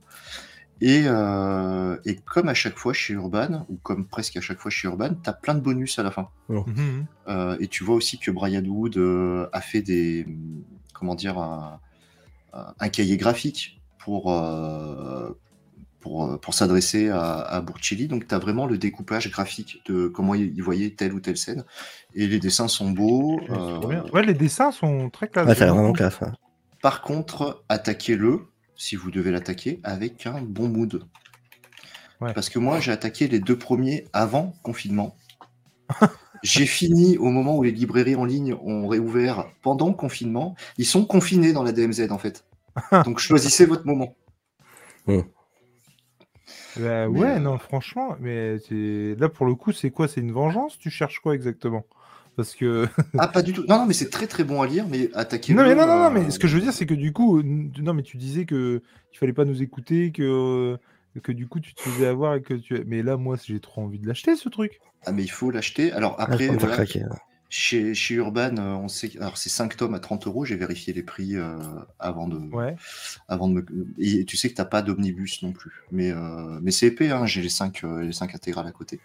Et, 0.82 1.04
euh, 1.08 1.97
et 2.06 2.16
comme 2.16 2.47
à 2.47 2.54
chaque 2.54 2.78
fois 2.78 2.93
chez 2.93 3.14
Urban, 3.14 3.66
ou 3.68 3.76
comme 3.84 4.06
presque 4.08 4.38
à 4.38 4.41
chaque 4.41 4.60
fois 4.60 4.72
chez 4.72 4.88
Urban, 4.88 5.10
tu 5.22 5.30
as 5.30 5.34
plein 5.34 5.56
de 5.56 5.60
bonus 5.60 6.00
à 6.00 6.04
la 6.04 6.12
fin. 6.12 6.30
Mhm. 6.47 7.06
Euh, 7.28 7.58
et 7.60 7.68
tu 7.68 7.84
vois 7.84 7.95
aussi 7.95 8.18
que 8.18 8.32
Brian 8.32 8.64
Wood 8.64 8.95
euh, 8.97 9.50
a 9.52 9.60
fait 9.60 9.82
des. 9.82 10.26
Comment 11.00 11.16
dire 11.16 11.38
Un, 11.39 11.80
un 12.54 12.89
cahier 12.89 13.18
graphique 13.18 13.80
pour. 13.97 14.32
euh, 14.34 15.30
pour, 16.02 16.39
pour 16.39 16.54
s'adresser 16.54 17.10
à, 17.10 17.39
à 17.41 17.60
Burchilli. 17.60 18.08
Donc, 18.08 18.26
tu 18.26 18.34
as 18.34 18.39
vraiment 18.39 18.66
le 18.68 18.78
découpage 18.78 19.30
graphique 19.30 19.82
de 19.86 20.08
comment 20.08 20.34
il 20.34 20.64
voyait 20.64 20.91
telle 20.91 21.14
ou 21.14 21.20
telle 21.20 21.36
scène. 21.36 21.66
Et 22.16 22.26
les 22.26 22.39
dessins 22.39 22.70
sont 22.70 22.91
beaux. 22.91 23.38
Euh. 23.50 24.02
Ouais, 24.14 24.26
les 24.26 24.34
dessins 24.34 24.72
sont 24.72 25.10
très 25.10 25.28
classe. 25.28 25.45
Ouais, 25.45 25.56
ça 25.56 25.64
a 25.64 25.66
l'air 25.66 25.74
j'aime 25.74 25.84
vraiment 25.84 25.88
beaucoup. 25.89 25.97
classe. 25.97 26.22
ouais. 26.22 26.30
Par 26.82 27.02
contre, 27.02 27.66
attaquez-le, 27.68 28.47
si 28.78 28.95
vous 28.95 29.12
devez 29.12 29.30
l'attaquer, 29.30 29.82
avec 29.84 30.26
un 30.26 30.41
bon 30.41 30.70
mood. 30.70 31.04
Ouais. 32.22 32.32
Parce 32.34 32.47
que 32.50 32.60
moi, 32.60 32.80
j'ai 32.80 32.93
attaqué 32.93 33.28
les 33.28 33.41
deux 33.41 33.58
premiers 33.58 34.06
avant 34.14 34.54
confinement. 34.64 35.18
j'ai 36.44 36.66
fini 36.66 37.18
au 37.18 37.30
moment 37.30 37.58
où 37.58 37.64
les 37.64 37.72
librairies 37.72 38.16
en 38.16 38.26
ligne 38.26 38.56
ont 38.64 38.88
réouvert 38.88 39.46
pendant 39.62 39.88
le 39.88 39.94
confinement. 39.94 40.56
Ils 40.78 40.86
sont 40.86 41.06
confinés 41.06 41.54
dans 41.54 41.64
la 41.64 41.72
DMZ, 41.72 42.12
en 42.12 42.18
fait. 42.18 42.46
Donc, 43.06 43.20
choisissez 43.20 43.66
votre 43.66 43.86
moment. 43.86 44.16
Bah, 45.08 45.24
Mais, 46.78 47.20
ouais, 47.20 47.36
euh, 47.36 47.40
non, 47.40 47.58
franchement, 47.58 48.16
mais 48.20 48.58
là 48.70 49.30
pour 49.30 49.46
le 49.46 49.56
coup, 49.56 49.72
c'est 49.72 49.92
quoi? 49.92 50.08
C'est 50.08 50.22
une 50.22 50.32
vengeance? 50.32 50.78
Tu 50.78 50.90
cherches 50.90 51.20
quoi 51.20 51.36
exactement? 51.36 51.86
Parce 52.36 52.56
que. 52.56 52.88
Ah, 53.18 53.28
pas 53.28 53.42
du 53.42 53.54
tout. 53.54 53.66
Non, 53.68 53.80
non, 53.80 53.86
mais 53.86 53.94
c'est 53.94 54.10
très 54.10 54.28
très 54.28 54.44
bon 54.44 54.62
à 54.62 54.68
lire, 54.68 54.86
mais 54.90 55.10
attaquez-le. 55.14 55.58
non, 55.58 55.68
mais 55.68 55.76
non, 55.76 55.88
non, 55.88 55.98
non, 55.98 56.06
euh, 56.06 56.10
mais 56.10 56.32
ce 56.32 56.40
que 56.40 56.48
je 56.48 56.56
veux 56.56 56.62
dire, 56.62 56.74
c'est 56.74 56.86
que 56.86 56.94
du 56.94 57.12
coup, 57.12 57.42
non, 57.44 57.94
mais 57.94 58.04
tu 58.04 58.18
disais 58.18 58.46
que 58.46 58.82
il 59.14 59.18
fallait 59.18 59.34
pas 59.34 59.46
nous 59.46 59.62
écouter, 59.62 60.12
que 60.12 60.78
que 61.24 61.32
du 61.32 61.47
coup 61.47 61.60
tu 61.60 61.74
te 61.74 61.82
faisais 61.82 62.07
avoir 62.07 62.36
et 62.36 62.41
que 62.41 62.53
tu. 62.53 62.84
Mais 62.86 63.01
là, 63.01 63.18
moi, 63.18 63.36
j'ai 63.43 63.60
trop 63.60 63.82
envie 63.82 63.99
de 63.99 64.07
l'acheter 64.07 64.36
ce 64.36 64.49
truc. 64.49 64.80
Ah, 65.05 65.12
mais 65.12 65.24
il 65.24 65.32
faut 65.32 65.49
l'acheter. 65.51 65.91
Alors, 65.91 66.16
Ah, 66.20 66.24
après, 66.24 66.47
voilà, 66.47 66.76
craquer. 66.76 67.01
ouais. 67.03 67.10
Chez, 67.51 67.95
chez 67.95 68.14
Urban, 68.14 68.57
euh, 68.57 68.76
on 68.76 68.88
sait, 68.88 69.12
alors 69.20 69.36
c'est 69.39 69.49
5 69.49 69.76
tomes 69.76 69.95
à 69.95 69.99
30 69.99 70.28
euros. 70.28 70.45
J'ai 70.45 70.55
vérifié 70.55 70.93
les 70.93 71.01
prix 71.01 71.36
euh, 71.36 71.57
avant 71.97 72.28
de, 72.28 72.38
Ouais. 72.53 72.76
avant 73.28 73.47
de 73.47 73.53
me. 73.55 73.66
Et 73.97 74.24
tu 74.26 74.38
sais 74.38 74.49
que 74.51 74.53
t'as 74.53 74.66
pas 74.66 74.84
d'omnibus 74.84 75.41
non 75.41 75.51
plus. 75.51 75.72
Mais, 75.91 76.12
euh, 76.12 76.60
mais 76.62 76.70
c'est 76.70 76.86
épais. 76.86 77.10
Hein, 77.10 77.26
J'ai 77.26 77.41
les 77.41 77.49
5 77.49 77.82
les 77.82 78.12
cinq 78.12 78.36
intégrales 78.36 78.68
à 78.68 78.72
côté. 78.72 78.99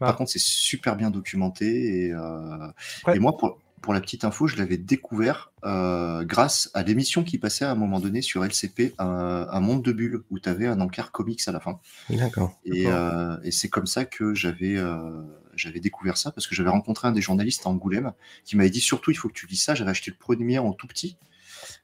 Ah. 0.00 0.06
Par 0.06 0.16
contre, 0.16 0.32
c'est 0.32 0.40
super 0.40 0.96
bien 0.96 1.10
documenté. 1.10 2.06
Et, 2.06 2.12
euh, 2.12 2.66
Ouais. 3.06 3.14
et 3.14 3.20
moi, 3.20 3.36
pour, 3.36 3.60
pour 3.84 3.92
la 3.92 4.00
petite 4.00 4.24
info, 4.24 4.46
je 4.46 4.56
l'avais 4.56 4.78
découvert 4.78 5.52
euh, 5.66 6.24
grâce 6.24 6.70
à 6.72 6.82
l'émission 6.82 7.22
qui 7.22 7.36
passait 7.36 7.66
à 7.66 7.70
un 7.70 7.74
moment 7.74 8.00
donné 8.00 8.22
sur 8.22 8.42
LCP, 8.42 8.94
un, 8.98 9.46
un 9.50 9.60
monde 9.60 9.82
de 9.82 9.92
bulles 9.92 10.22
où 10.30 10.38
tu 10.38 10.48
avais 10.48 10.66
un 10.66 10.80
encart 10.80 11.12
comics 11.12 11.46
à 11.46 11.52
la 11.52 11.60
fin. 11.60 11.78
D'accord. 12.08 12.58
Et, 12.64 12.86
euh, 12.86 13.36
et 13.44 13.50
c'est 13.50 13.68
comme 13.68 13.84
ça 13.86 14.06
que 14.06 14.32
j'avais 14.32 14.78
euh, 14.78 15.20
j'avais 15.54 15.80
découvert 15.80 16.16
ça 16.16 16.32
parce 16.32 16.46
que 16.46 16.54
j'avais 16.54 16.70
rencontré 16.70 17.08
un 17.08 17.12
des 17.12 17.20
journalistes 17.20 17.66
à 17.66 17.68
Angoulême 17.68 18.14
qui 18.46 18.56
m'avait 18.56 18.70
dit 18.70 18.80
surtout 18.80 19.10
il 19.10 19.16
faut 19.16 19.28
que 19.28 19.34
tu 19.34 19.46
lis 19.46 19.56
ça. 19.56 19.74
J'avais 19.74 19.90
acheté 19.90 20.10
le 20.10 20.16
premier 20.16 20.58
en 20.58 20.72
tout 20.72 20.86
petit, 20.86 21.18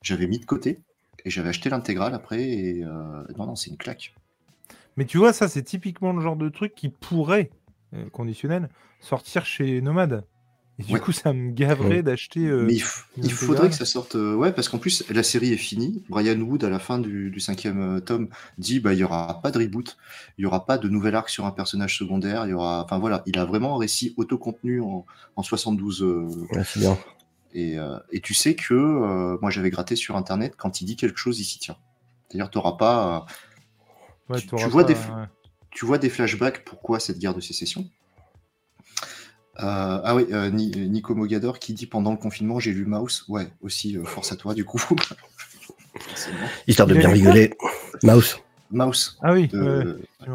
j'avais 0.00 0.26
mis 0.26 0.38
de 0.38 0.46
côté 0.46 0.80
et 1.26 1.28
j'avais 1.28 1.50
acheté 1.50 1.68
l'intégrale 1.68 2.14
après. 2.14 2.42
Et 2.42 2.82
euh, 2.82 3.24
non, 3.36 3.44
non, 3.44 3.56
c'est 3.56 3.68
une 3.68 3.76
claque. 3.76 4.14
Mais 4.96 5.04
tu 5.04 5.18
vois, 5.18 5.34
ça, 5.34 5.48
c'est 5.48 5.64
typiquement 5.64 6.14
le 6.14 6.22
genre 6.22 6.36
de 6.36 6.48
truc 6.48 6.74
qui 6.74 6.88
pourrait, 6.88 7.50
euh, 7.92 8.08
conditionnel, 8.08 8.70
sortir 9.00 9.44
chez 9.44 9.82
Nomade. 9.82 10.24
Et 10.80 10.82
du 10.82 10.94
Ouais. 10.94 11.00
coup, 11.00 11.12
ça 11.12 11.34
me 11.34 11.50
gaverait 11.50 12.02
d'acheter. 12.02 12.46
euh, 12.46 12.64
Mais 12.64 12.74
il, 13.18 13.30
faudrait 13.32 13.68
que 13.68 13.74
ça 13.74 13.84
sorte. 13.84 14.16
euh, 14.16 14.34
ouais, 14.34 14.50
parce 14.50 14.70
qu'en 14.70 14.78
plus, 14.78 15.04
la 15.10 15.22
série 15.22 15.52
est 15.52 15.58
finie. 15.58 16.02
Brian 16.08 16.40
Wood, 16.40 16.64
à 16.64 16.70
la 16.70 16.78
fin 16.78 16.98
du, 16.98 17.30
du 17.30 17.38
cinquième 17.38 17.98
euh, 17.98 18.00
tome, 18.00 18.28
dit 18.56 18.80
bah, 18.80 18.94
il 18.94 18.96
n'y 18.96 19.04
aura 19.04 19.42
pas 19.42 19.50
de 19.50 19.58
reboot, 19.58 19.98
il 20.38 20.42
n'y 20.42 20.46
aura 20.46 20.64
pas 20.64 20.78
de 20.78 20.88
nouvel 20.88 21.14
arc 21.14 21.28
sur 21.28 21.44
un 21.44 21.50
personnage 21.50 21.98
secondaire. 21.98 22.46
Il 22.46 22.50
y 22.50 22.54
aura. 22.54 22.82
Enfin 22.82 22.98
voilà, 22.98 23.22
il 23.26 23.38
a 23.38 23.44
vraiment 23.44 23.76
un 23.76 23.78
récit 23.78 24.14
autocontenu 24.16 24.80
en, 24.80 25.04
en 25.36 25.42
72 25.42 26.02
euh, 26.02 26.26
Ouais, 26.50 26.64
c'est 26.64 26.80
bien. 26.80 26.96
Et, 27.52 27.78
euh, 27.78 27.98
et 28.10 28.20
tu 28.20 28.32
sais 28.32 28.54
que 28.54 28.72
euh, 28.72 29.36
moi 29.42 29.50
j'avais 29.50 29.70
gratté 29.70 29.96
sur 29.96 30.16
internet, 30.16 30.54
quand 30.56 30.80
il 30.80 30.86
dit 30.86 30.96
quelque 30.96 31.18
chose, 31.18 31.40
il 31.40 31.44
s'y 31.44 31.58
tient. 31.58 31.76
C'est-à-dire, 32.28 32.48
pas. 32.78 33.26
euh, 34.30 34.38
tu- 34.38 34.46
vois 34.68 34.82
pas, 34.82 34.88
des 34.88 34.94
ouais. 34.94 35.28
tu 35.70 35.84
vois 35.84 35.98
des 35.98 36.08
flashbacks, 36.08 36.64
pourquoi 36.64 37.00
cette 37.00 37.18
guerre 37.18 37.34
de 37.34 37.40
sécession? 37.40 37.84
Euh, 39.58 40.00
Ah 40.04 40.14
oui, 40.14 40.26
euh, 40.32 40.50
Ni- 40.50 40.70
Nico 40.88 41.14
Mogador 41.14 41.58
qui 41.58 41.74
dit 41.74 41.86
pendant 41.86 42.12
le 42.12 42.16
confinement, 42.16 42.58
j'ai 42.60 42.72
lu 42.72 42.84
Mouse. 42.86 43.24
Ouais, 43.28 43.48
aussi, 43.62 43.96
euh, 43.96 44.04
force 44.04 44.32
à 44.32 44.36
toi 44.36 44.54
du 44.54 44.64
coup. 44.64 44.80
Histoire 46.66 46.86
de 46.88 46.94
Il 46.94 47.00
bien 47.00 47.10
rigoler. 47.10 47.52
Mouse. 48.02 48.38
Mouse. 48.70 49.18
Ah 49.22 49.32
oui, 49.32 49.48
de- 49.48 50.00
ouais. 50.20 50.26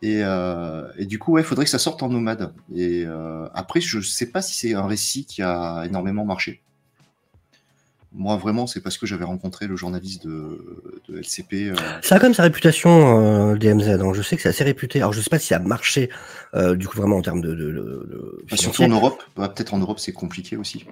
Et, 0.00 0.22
euh, 0.22 0.88
et 0.96 1.06
du 1.06 1.18
coup, 1.18 1.32
ouais, 1.32 1.42
faudrait 1.42 1.64
que 1.64 1.70
ça 1.70 1.80
sorte 1.80 2.02
en 2.04 2.08
nomade. 2.08 2.52
Et 2.72 3.04
euh, 3.04 3.48
après, 3.52 3.80
je 3.80 4.00
sais 4.00 4.26
pas 4.30 4.40
si 4.42 4.54
c'est 4.56 4.74
un 4.74 4.86
récit 4.86 5.26
qui 5.26 5.42
a 5.42 5.82
énormément 5.84 6.24
marché. 6.24 6.62
Moi, 8.18 8.36
vraiment, 8.36 8.66
c'est 8.66 8.80
parce 8.80 8.98
que 8.98 9.06
j'avais 9.06 9.24
rencontré 9.24 9.68
le 9.68 9.76
journaliste 9.76 10.26
de, 10.26 11.00
de 11.08 11.18
LCP. 11.18 11.70
euh, 11.70 11.76
Ça 12.02 12.16
a 12.16 12.18
quand 12.18 12.26
même 12.26 12.34
sa 12.34 12.42
réputation, 12.42 13.52
euh, 13.52 13.54
DMZ. 13.56 13.90
hein. 13.90 14.12
Je 14.12 14.22
sais 14.22 14.34
que 14.34 14.42
c'est 14.42 14.48
assez 14.48 14.64
réputé. 14.64 14.98
Alors, 14.98 15.12
je 15.12 15.20
sais 15.20 15.30
pas 15.30 15.38
si 15.38 15.46
ça 15.46 15.56
a 15.56 15.58
marché, 15.60 16.10
euh, 16.56 16.74
du 16.74 16.88
coup, 16.88 16.96
vraiment 16.96 17.18
en 17.18 17.22
termes 17.22 17.40
de. 17.40 17.54
de, 17.54 18.44
bah, 18.50 18.56
surtout 18.56 18.82
en 18.82 18.88
Europe. 18.88 19.22
Bah, 19.36 19.48
Peut-être 19.48 19.72
en 19.72 19.78
Europe, 19.78 20.00
c'est 20.00 20.12
compliqué 20.12 20.56
aussi. 20.56 20.84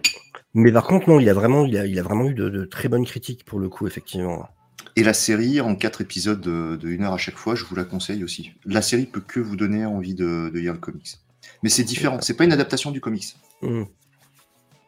Mais 0.54 0.70
par 0.70 0.86
contre, 0.86 1.08
non, 1.08 1.18
il 1.18 1.28
a 1.28 1.34
vraiment, 1.34 1.66
il 1.66 1.76
a, 1.76 1.84
il 1.86 1.98
a 1.98 2.02
vraiment 2.04 2.26
eu 2.26 2.34
de, 2.34 2.64
très 2.64 2.88
bonnes 2.88 3.04
critiques 3.04 3.44
pour 3.44 3.58
le 3.58 3.68
coup, 3.68 3.88
effectivement. 3.88 4.48
Et 4.94 5.02
la 5.02 5.12
série, 5.12 5.60
en 5.60 5.74
quatre 5.74 6.02
épisodes 6.02 6.40
de, 6.40 6.78
une 6.88 7.02
heure 7.02 7.12
à 7.12 7.18
chaque 7.18 7.38
fois, 7.38 7.56
je 7.56 7.64
vous 7.64 7.74
la 7.74 7.84
conseille 7.84 8.22
aussi. 8.22 8.52
La 8.64 8.82
série 8.82 9.06
peut 9.06 9.20
que 9.20 9.40
vous 9.40 9.56
donner 9.56 9.84
envie 9.84 10.14
de, 10.14 10.48
lire 10.54 10.74
le 10.74 10.78
comics. 10.78 11.18
Mais 11.64 11.70
c'est 11.70 11.82
différent. 11.82 12.18
C'est 12.20 12.34
pas 12.34 12.44
une 12.44 12.52
adaptation 12.52 12.92
du 12.92 13.00
comics. 13.00 13.34
Hmm. 13.62 13.82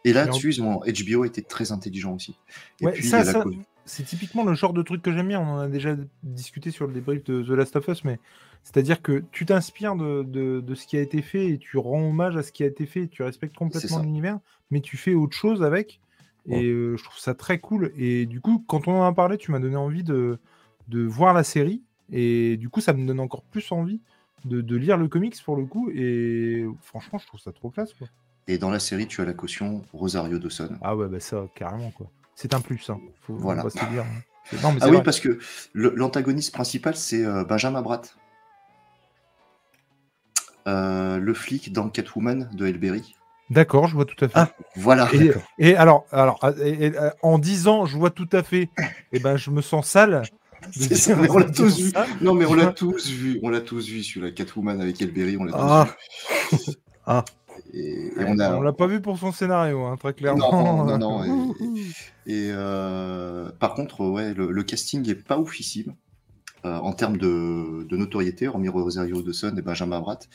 Et 0.04 0.12
là-dessus, 0.12 0.52
HBO 0.60 1.24
était 1.24 1.42
très 1.42 1.72
intelligent 1.72 2.14
aussi. 2.14 2.36
Et 2.80 2.86
Ouais, 2.86 2.92
puis, 2.92 3.08
ça, 3.08 3.34
co- 3.34 3.52
c'est 3.84 4.04
typiquement 4.04 4.44
le 4.44 4.54
genre 4.54 4.72
de 4.72 4.82
truc 4.82 5.02
que 5.02 5.12
j'aime 5.12 5.28
bien. 5.28 5.40
On 5.40 5.54
en 5.54 5.58
a 5.58 5.68
déjà 5.68 5.96
discuté 6.22 6.70
sur 6.70 6.86
le 6.86 6.92
débrief 6.92 7.24
de 7.24 7.42
The 7.42 7.50
Last 7.50 7.76
of 7.76 7.88
Us, 7.88 8.04
mais 8.04 8.18
c'est-à-dire 8.62 9.02
que 9.02 9.24
tu 9.32 9.46
t'inspires 9.46 9.96
de, 9.96 10.22
de- 10.22 10.60
de 10.60 10.74
ce 10.74 10.86
qui 10.86 10.96
a 10.96 11.00
été 11.00 11.22
fait 11.22 11.48
et 11.48 11.58
tu 11.58 11.78
rends 11.78 12.08
hommage 12.08 12.36
à 12.36 12.42
ce 12.42 12.52
qui 12.52 12.62
a 12.62 12.66
été 12.66 12.86
fait, 12.86 13.02
et 13.04 13.08
tu 13.08 13.22
respectes 13.22 13.56
complètement 13.56 13.98
l'univers, 14.00 14.38
mais 14.70 14.80
tu 14.80 14.96
fais 14.96 15.14
autre 15.14 15.36
chose 15.36 15.62
avec. 15.62 16.00
Et 16.50 16.64
euh, 16.66 16.96
je 16.96 17.04
trouve 17.04 17.18
ça 17.18 17.34
très 17.34 17.58
cool. 17.58 17.92
Et 17.96 18.24
du 18.26 18.40
coup, 18.40 18.64
quand 18.66 18.88
on 18.88 19.00
en 19.02 19.04
a 19.04 19.12
parlé, 19.12 19.36
tu 19.36 19.50
m'as 19.50 19.58
donné 19.58 19.76
envie 19.76 20.02
de, 20.02 20.38
de 20.88 21.02
voir 21.02 21.34
la 21.34 21.44
série. 21.44 21.82
Et 22.10 22.56
du 22.56 22.70
coup, 22.70 22.80
ça 22.80 22.94
me 22.94 23.06
donne 23.06 23.20
encore 23.20 23.42
plus 23.42 23.70
envie 23.70 24.00
de, 24.46 24.62
de 24.62 24.76
lire 24.76 24.96
le 24.96 25.08
comics 25.08 25.36
pour 25.44 25.56
le 25.56 25.66
coup. 25.66 25.90
Et 25.90 26.64
franchement, 26.82 27.18
je 27.18 27.26
trouve 27.26 27.40
ça 27.40 27.52
trop 27.52 27.68
classe. 27.70 27.92
Quoi. 27.92 28.08
Et 28.48 28.58
dans 28.58 28.70
la 28.70 28.78
série, 28.80 29.06
tu 29.06 29.20
as 29.20 29.24
la 29.24 29.34
caution 29.34 29.82
Rosario 29.92 30.38
Dawson. 30.38 30.70
Ah 30.82 30.96
ouais, 30.96 31.06
bah 31.06 31.20
ça, 31.20 31.44
carrément. 31.54 31.90
quoi. 31.90 32.06
C'est 32.34 32.54
un 32.54 32.60
plus. 32.60 32.88
Hein. 32.90 32.98
Faut, 33.22 33.34
Voilà. 33.36 33.62
pas 33.62 33.70
se 33.70 33.78
le 33.84 33.90
dire. 33.90 34.02
hein. 34.02 34.22
C'est- 34.50 34.56
Non, 34.62 34.72
mais 34.72 34.78
Ah 34.80 34.86
oui, 34.88 34.94
vrai. 34.94 35.02
parce 35.02 35.20
que 35.20 35.38
l'antagoniste 35.74 36.52
principal, 36.54 36.96
c'est 36.96 37.24
euh, 37.24 37.44
Benjamin 37.44 37.82
Bratt. 37.82 38.16
Euh, 40.66 41.18
le 41.18 41.34
flic 41.34 41.72
dans 41.72 41.88
Catwoman 41.88 42.48
de 42.52 42.66
Elberry. 42.66 43.14
D'accord, 43.50 43.86
je 43.88 43.94
vois 43.94 44.04
tout 44.04 44.22
à 44.24 44.28
fait. 44.28 44.34
Ah, 44.38 44.50
Voilà. 44.76 45.08
Et, 45.14 45.32
et 45.58 45.76
alors, 45.76 46.04
alors 46.10 46.38
ah, 46.42 46.52
et- 46.62 46.86
et, 46.86 46.98
euh, 46.98 47.10
en 47.22 47.38
disant, 47.38 47.86
je 47.86 47.96
vois 47.96 48.10
tout 48.10 48.28
à 48.32 48.42
fait, 48.42 48.68
et 49.12 49.18
ben 49.20 49.36
je 49.38 49.50
me 49.50 49.62
sens 49.62 49.88
sale. 49.88 50.22
ça, 50.72 51.16
mais 51.16 51.30
on 51.30 51.38
l'a 51.38 51.50
tous 51.50 51.80
vu. 51.80 51.92
Non, 52.20 52.34
mais 52.34 52.44
on 52.44 52.52
l'a 52.54 52.66
tous 52.66 53.08
vu. 53.08 53.38
On 53.42 53.48
l'a 53.48 53.60
tous 53.62 53.86
vu 53.88 54.02
sur 54.02 54.20
la 54.22 54.30
Catwoman 54.30 54.80
avec 54.80 55.00
Elberry. 55.00 55.36
On 55.38 55.44
l'a 55.44 55.52
tous 55.52 55.58
Ah. 55.60 55.88
vu. 56.52 56.58
Ah. 57.10 57.24
Et, 57.72 58.06
et 58.06 58.24
on 58.26 58.38
a. 58.38 58.56
On 58.56 58.60
l'a 58.60 58.72
pas 58.72 58.86
vu 58.86 59.00
pour 59.00 59.18
son 59.18 59.32
scénario, 59.32 59.84
hein, 59.84 59.96
très 59.96 60.14
clairement. 60.14 60.84
Non, 60.86 60.98
non, 60.98 61.24
non, 61.24 61.54
Et 62.26 62.50
euh, 62.52 63.50
par 63.58 63.74
contre, 63.74 64.04
ouais, 64.04 64.34
le, 64.34 64.50
le 64.50 64.62
casting 64.62 65.08
est 65.08 65.14
pas 65.14 65.38
oufissime 65.38 65.94
euh, 66.64 66.76
en 66.76 66.92
termes 66.92 67.16
de, 67.16 67.86
de 67.88 67.96
notoriété, 67.96 68.48
hormis 68.48 68.68
Rosario 68.68 69.22
Dawson 69.22 69.54
et 69.56 69.62
Benjamin 69.62 70.00
Bratt. 70.00 70.28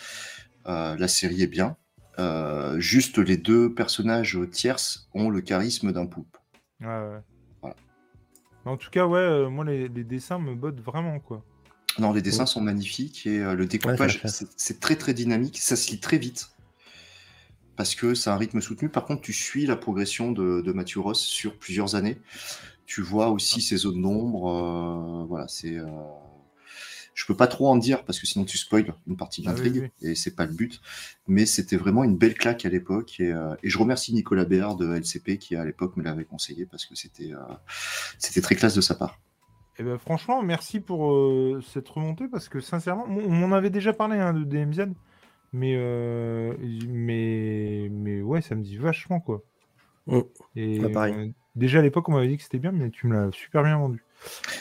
Euh, 0.68 0.96
la 0.98 1.08
série 1.08 1.42
est 1.42 1.48
bien. 1.48 1.76
Euh, 2.20 2.80
juste 2.80 3.18
les 3.18 3.38
deux 3.38 3.74
personnages 3.74 4.40
tierces 4.52 5.10
ont 5.14 5.30
le 5.30 5.42
charisme 5.42 5.92
d'un 5.92 6.06
poulpe. 6.06 6.38
Ouais, 6.80 6.88
ouais. 6.88 7.20
Voilà. 7.62 7.76
Mais 8.66 8.72
En 8.72 8.78
tout 8.78 8.92
cas, 8.92 9.08
ouais, 9.08 9.20
euh, 9.20 9.50
moi 9.50 9.66
les, 9.66 9.88
les 9.88 10.04
dessins 10.04 10.38
me 10.38 10.54
bottent 10.54 10.80
vraiment 10.82 11.20
quoi. 11.20 11.44
Non, 12.00 12.12
les 12.14 12.22
dessins 12.22 12.46
sont 12.46 12.62
magnifiques 12.62 13.28
et 13.28 13.40
euh, 13.40 13.54
le 13.54 13.66
découpage, 13.66 14.22
c'est 14.58 14.80
très 14.80 14.96
très 14.96 15.14
dynamique. 15.14 15.60
Ça 15.60 15.76
se 15.76 15.92
lit 15.92 16.00
très 16.00 16.18
vite 16.18 16.50
parce 17.76 17.96
que 17.96 18.14
c'est 18.14 18.30
un 18.30 18.38
rythme 18.38 18.62
soutenu. 18.62 18.90
Par 18.90 19.06
contre, 19.06 19.22
tu 19.22 19.34
suis 19.34 19.66
la 19.66 19.76
progression 19.76 20.32
de, 20.32 20.62
de 20.62 20.74
Matthew 20.74 20.98
Ross 20.98 21.22
sur 21.22 21.58
plusieurs 21.58 21.96
années. 21.96 22.22
Tu 22.86 23.02
vois 23.02 23.30
aussi 23.30 23.62
ses 23.62 23.78
zones 23.78 24.02
d'ombre. 24.02 24.50
euh, 24.50 25.26
voilà, 25.28 25.48
c'est. 25.48 25.78
euh, 25.78 25.86
Je 27.16 27.26
peux 27.26 27.36
pas 27.36 27.48
trop 27.48 27.68
en 27.70 27.76
dire 27.78 28.04
parce 28.06 28.20
que 28.20 28.26
sinon 28.26 28.44
tu 28.46 28.58
spoil 28.58 28.94
une 29.08 29.18
partie 29.18 29.42
de 29.42 29.48
Ah 29.48 29.54
oui, 29.56 29.72
l'intrigue 29.72 29.92
et 30.02 30.16
c'est 30.16 30.36
pas 30.36 30.46
le 30.46 30.54
but. 30.54 30.82
Mais 31.28 31.46
c'était 31.46 31.78
vraiment 31.78 32.04
une 32.04 32.18
belle 32.18 32.34
claque 32.34 32.66
à 32.66 32.70
l'époque 32.70 33.20
et, 33.20 33.32
euh, 33.32 33.56
et 33.64 33.70
je 33.70 33.78
remercie 33.78 34.14
Nicolas 34.14 34.46
Béard 34.46 34.76
de 34.76 34.94
LCP 34.96 35.38
qui 35.38 35.56
à 35.56 35.64
l'époque 35.66 35.96
me 35.98 36.04
l'avait 36.04 36.26
conseillé 36.26 36.66
parce 36.66 36.86
que 36.86 36.96
c'était 36.96 37.34
euh, 37.34 37.38
c'était 38.18 38.42
très 38.42 38.56
classe 38.56 38.76
de 38.76 38.82
sa 38.82 38.96
part. 38.96 39.20
Et 39.78 39.84
ben 39.84 39.98
franchement, 39.98 40.44
merci 40.44 40.80
pour 40.80 41.12
euh, 41.14 41.60
cette 41.74 41.90
remontée 41.90 42.28
parce 42.28 42.48
que 42.50 42.60
sincèrement, 42.60 43.06
on 43.10 43.18
on 43.18 43.48
m'en 43.48 43.56
avait 43.56 43.72
déjà 43.72 43.92
parlé 43.94 44.18
hein, 44.20 44.34
de 44.34 44.44
DMZ, 44.44 44.94
mais, 45.54 45.76
euh, 45.78 46.56
mais 46.60 47.89
mais 47.91 48.22
ouais, 48.22 48.41
ça 48.41 48.56
me 48.56 48.64
dit 48.64 48.78
vachement 48.78 49.20
quoi. 49.20 49.43
Mm. 50.08 50.20
Et 50.56 50.80
pareil. 50.89 51.16
euh, 51.16 51.28
déjà 51.56 51.80
à 51.80 51.82
l'époque, 51.82 52.10
on 52.10 52.14
m'avait 52.14 52.28
dit 52.28 52.38
que 52.38 52.43
c'était 52.43 52.60
bien, 52.60 52.72
mais 52.72 52.89
tu 52.91 53.08
me 53.08 53.14
l'as 53.14 53.32
super 53.32 53.64
bien 53.64 53.78
vendu. 53.78 54.04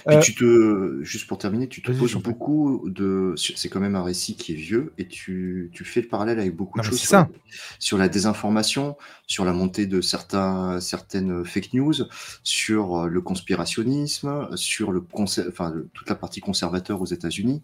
Euh, 0.09 0.19
tu 0.21 0.35
te, 0.35 0.99
juste 1.03 1.29
pour 1.29 1.39
terminer, 1.39 1.69
tu 1.69 1.83
te 1.83 1.93
poses 1.93 2.17
beaucoup 2.17 2.83
de. 2.91 3.35
C'est 3.37 3.69
quand 3.69 3.81
même 3.81 3.95
un 3.95 4.03
récit 4.03 4.35
qui 4.37 4.53
est 4.55 4.57
vieux 4.57 4.93
et 4.99 5.07
tu, 5.07 5.71
tu 5.73 5.85
fais 5.85 6.01
le 6.03 6.09
parallèle 6.09 6.41
avec 6.41 6.57
beaucoup 6.57 6.79
Non, 6.79 6.83
de 6.83 6.89
choses 6.89 6.99
sur, 6.99 7.09
ça. 7.11 7.29
sur 7.79 7.97
la 7.99 8.09
désinformation, 8.09 8.97
sur 9.29 9.45
la 9.45 9.53
montée 9.53 9.87
de 9.87 10.01
certains, 10.01 10.81
certaines 10.81 11.45
fake 11.45 11.75
news, 11.75 11.95
sur 12.43 13.03
euh, 13.05 13.09
le 13.09 13.21
conspirationnisme, 13.21 14.49
sur 14.57 14.91
le 14.93 15.05
enfin, 15.15 15.73
toute 15.95 16.09
la 16.09 16.17
partie 16.17 16.41
conservateur 16.41 17.01
aux 17.01 17.07
États-Unis. 17.07 17.63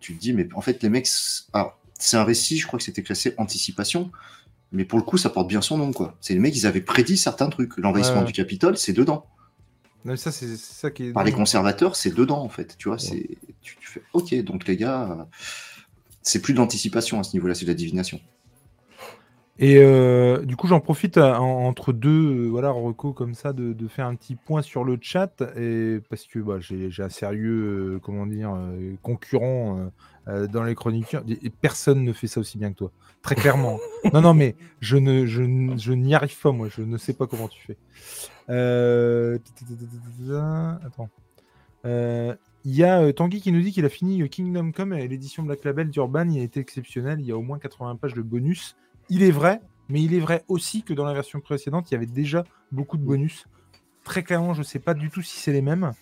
Tu 0.00 0.14
te 0.14 0.20
dis, 0.20 0.32
mais 0.34 0.48
en 0.54 0.60
fait, 0.60 0.82
les 0.82 0.90
mecs. 0.90 1.08
alors, 1.54 1.78
c'est 1.98 2.16
un 2.16 2.24
récit, 2.24 2.58
je 2.58 2.66
crois 2.66 2.78
que 2.78 2.84
c'était 2.84 3.02
classé 3.02 3.34
anticipation. 3.38 4.10
Mais 4.72 4.84
pour 4.84 4.98
le 4.98 5.04
coup, 5.04 5.18
ça 5.18 5.30
porte 5.30 5.48
bien 5.48 5.62
son 5.62 5.78
nom, 5.78 5.92
quoi. 5.92 6.16
C'est 6.20 6.34
les 6.34 6.40
mecs, 6.40 6.56
ils 6.56 6.66
avaient 6.66 6.80
prédit 6.82 7.18
certains 7.18 7.48
trucs. 7.50 7.76
L'envahissement 7.78 8.22
Ouais, 8.22 8.26
du 8.26 8.32
Capitole, 8.32 8.76
c'est 8.78 8.92
dedans. 8.94 9.26
non, 10.04 10.12
mais 10.12 10.16
ça 10.16 10.30
c'est 10.32 10.56
ça 10.56 10.90
qui 10.90 11.04
est. 11.08 11.12
Par 11.12 11.24
les 11.24 11.32
conservateurs, 11.32 11.96
c'est 11.96 12.14
dedans 12.14 12.42
en 12.42 12.48
fait. 12.48 12.76
Tu 12.78 12.88
vois, 12.88 12.98
c'est 12.98 13.26
tu, 13.62 13.76
tu 13.78 13.88
fais 13.88 14.02
OK. 14.12 14.34
Donc 14.44 14.66
les 14.66 14.76
gars, 14.76 15.28
c'est 16.22 16.40
plus 16.42 16.54
de 16.54 16.58
l'anticipation 16.58 17.20
à 17.20 17.24
ce 17.24 17.34
niveau-là, 17.34 17.54
c'est 17.54 17.64
de 17.64 17.70
la 17.70 17.74
divination. 17.74 18.20
Et 19.60 19.78
euh, 19.78 20.44
du 20.44 20.54
coup, 20.54 20.68
j'en 20.68 20.78
profite 20.78 21.16
euh, 21.18 21.34
en- 21.34 21.64
entre 21.66 21.92
deux 21.92 22.44
euh, 22.44 22.48
voilà, 22.48 22.70
recos 22.70 23.12
comme 23.14 23.34
ça 23.34 23.52
de, 23.52 23.72
de 23.72 23.88
faire 23.88 24.06
un 24.06 24.14
petit 24.14 24.36
point 24.36 24.62
sur 24.62 24.84
le 24.84 24.98
chat 25.00 25.42
et 25.56 25.98
parce 26.08 26.26
que 26.26 26.38
bah, 26.38 26.58
j'ai 26.60 27.02
un 27.02 27.08
sérieux 27.08 27.94
euh, 27.96 27.98
comment 28.00 28.26
dire 28.26 28.56
concurrent 29.02 29.90
euh, 30.28 30.46
dans 30.46 30.62
les 30.62 30.74
chroniqueurs 30.74 31.24
et 31.28 31.50
personne 31.50 32.04
ne 32.04 32.12
fait 32.12 32.26
ça 32.26 32.40
aussi 32.40 32.58
bien 32.58 32.72
que 32.72 32.78
toi, 32.78 32.92
très 33.22 33.34
clairement. 33.34 33.78
non, 34.12 34.20
non, 34.20 34.34
mais 34.34 34.56
je 34.80 34.96
ne 34.96 35.26
je, 35.26 35.42
je 35.76 35.92
n'y 35.92 36.14
arrive 36.14 36.38
pas 36.38 36.52
moi, 36.52 36.68
je 36.68 36.82
ne 36.82 36.96
sais 36.98 37.14
pas 37.14 37.26
comment 37.26 37.48
tu 37.48 37.62
fais. 37.62 37.76
Euh, 38.50 39.38
Attends. 40.84 41.10
Euh, 41.84 42.34
Il 42.64 42.74
y 42.74 42.84
a 42.84 43.00
euh, 43.00 43.12
Tanguy 43.12 43.40
qui 43.40 43.52
nous 43.52 43.62
dit 43.62 43.72
qu'il 43.72 43.84
a 43.84 43.88
fini 43.88 44.22
euh, 44.22 44.26
Kingdom 44.26 44.72
Come 44.72 44.92
et 44.92 45.06
l'édition 45.08 45.42
Black 45.42 45.64
Label 45.64 45.90
d'Urban, 45.90 46.28
il 46.28 46.40
a 46.40 46.42
été 46.42 46.60
exceptionnel. 46.60 47.20
Il 47.20 47.26
y 47.26 47.32
a 47.32 47.36
au 47.36 47.42
moins 47.42 47.58
80 47.58 47.96
pages 47.96 48.14
de 48.14 48.22
bonus. 48.22 48.76
Il 49.08 49.22
est 49.22 49.30
vrai, 49.30 49.60
mais 49.88 50.02
il 50.02 50.14
est 50.14 50.20
vrai 50.20 50.44
aussi 50.48 50.82
que 50.82 50.92
dans 50.92 51.04
la 51.04 51.14
version 51.14 51.40
précédente, 51.40 51.90
il 51.90 51.94
y 51.94 51.96
avait 51.96 52.06
déjà 52.06 52.44
beaucoup 52.72 52.96
de 52.96 53.04
bonus. 53.04 53.46
Très 54.04 54.22
clairement, 54.22 54.54
je 54.54 54.60
ne 54.60 54.64
sais 54.64 54.78
pas 54.78 54.94
du 54.94 55.10
tout 55.10 55.22
si 55.22 55.38
c'est 55.38 55.52
les 55.52 55.62
mêmes. 55.62 55.92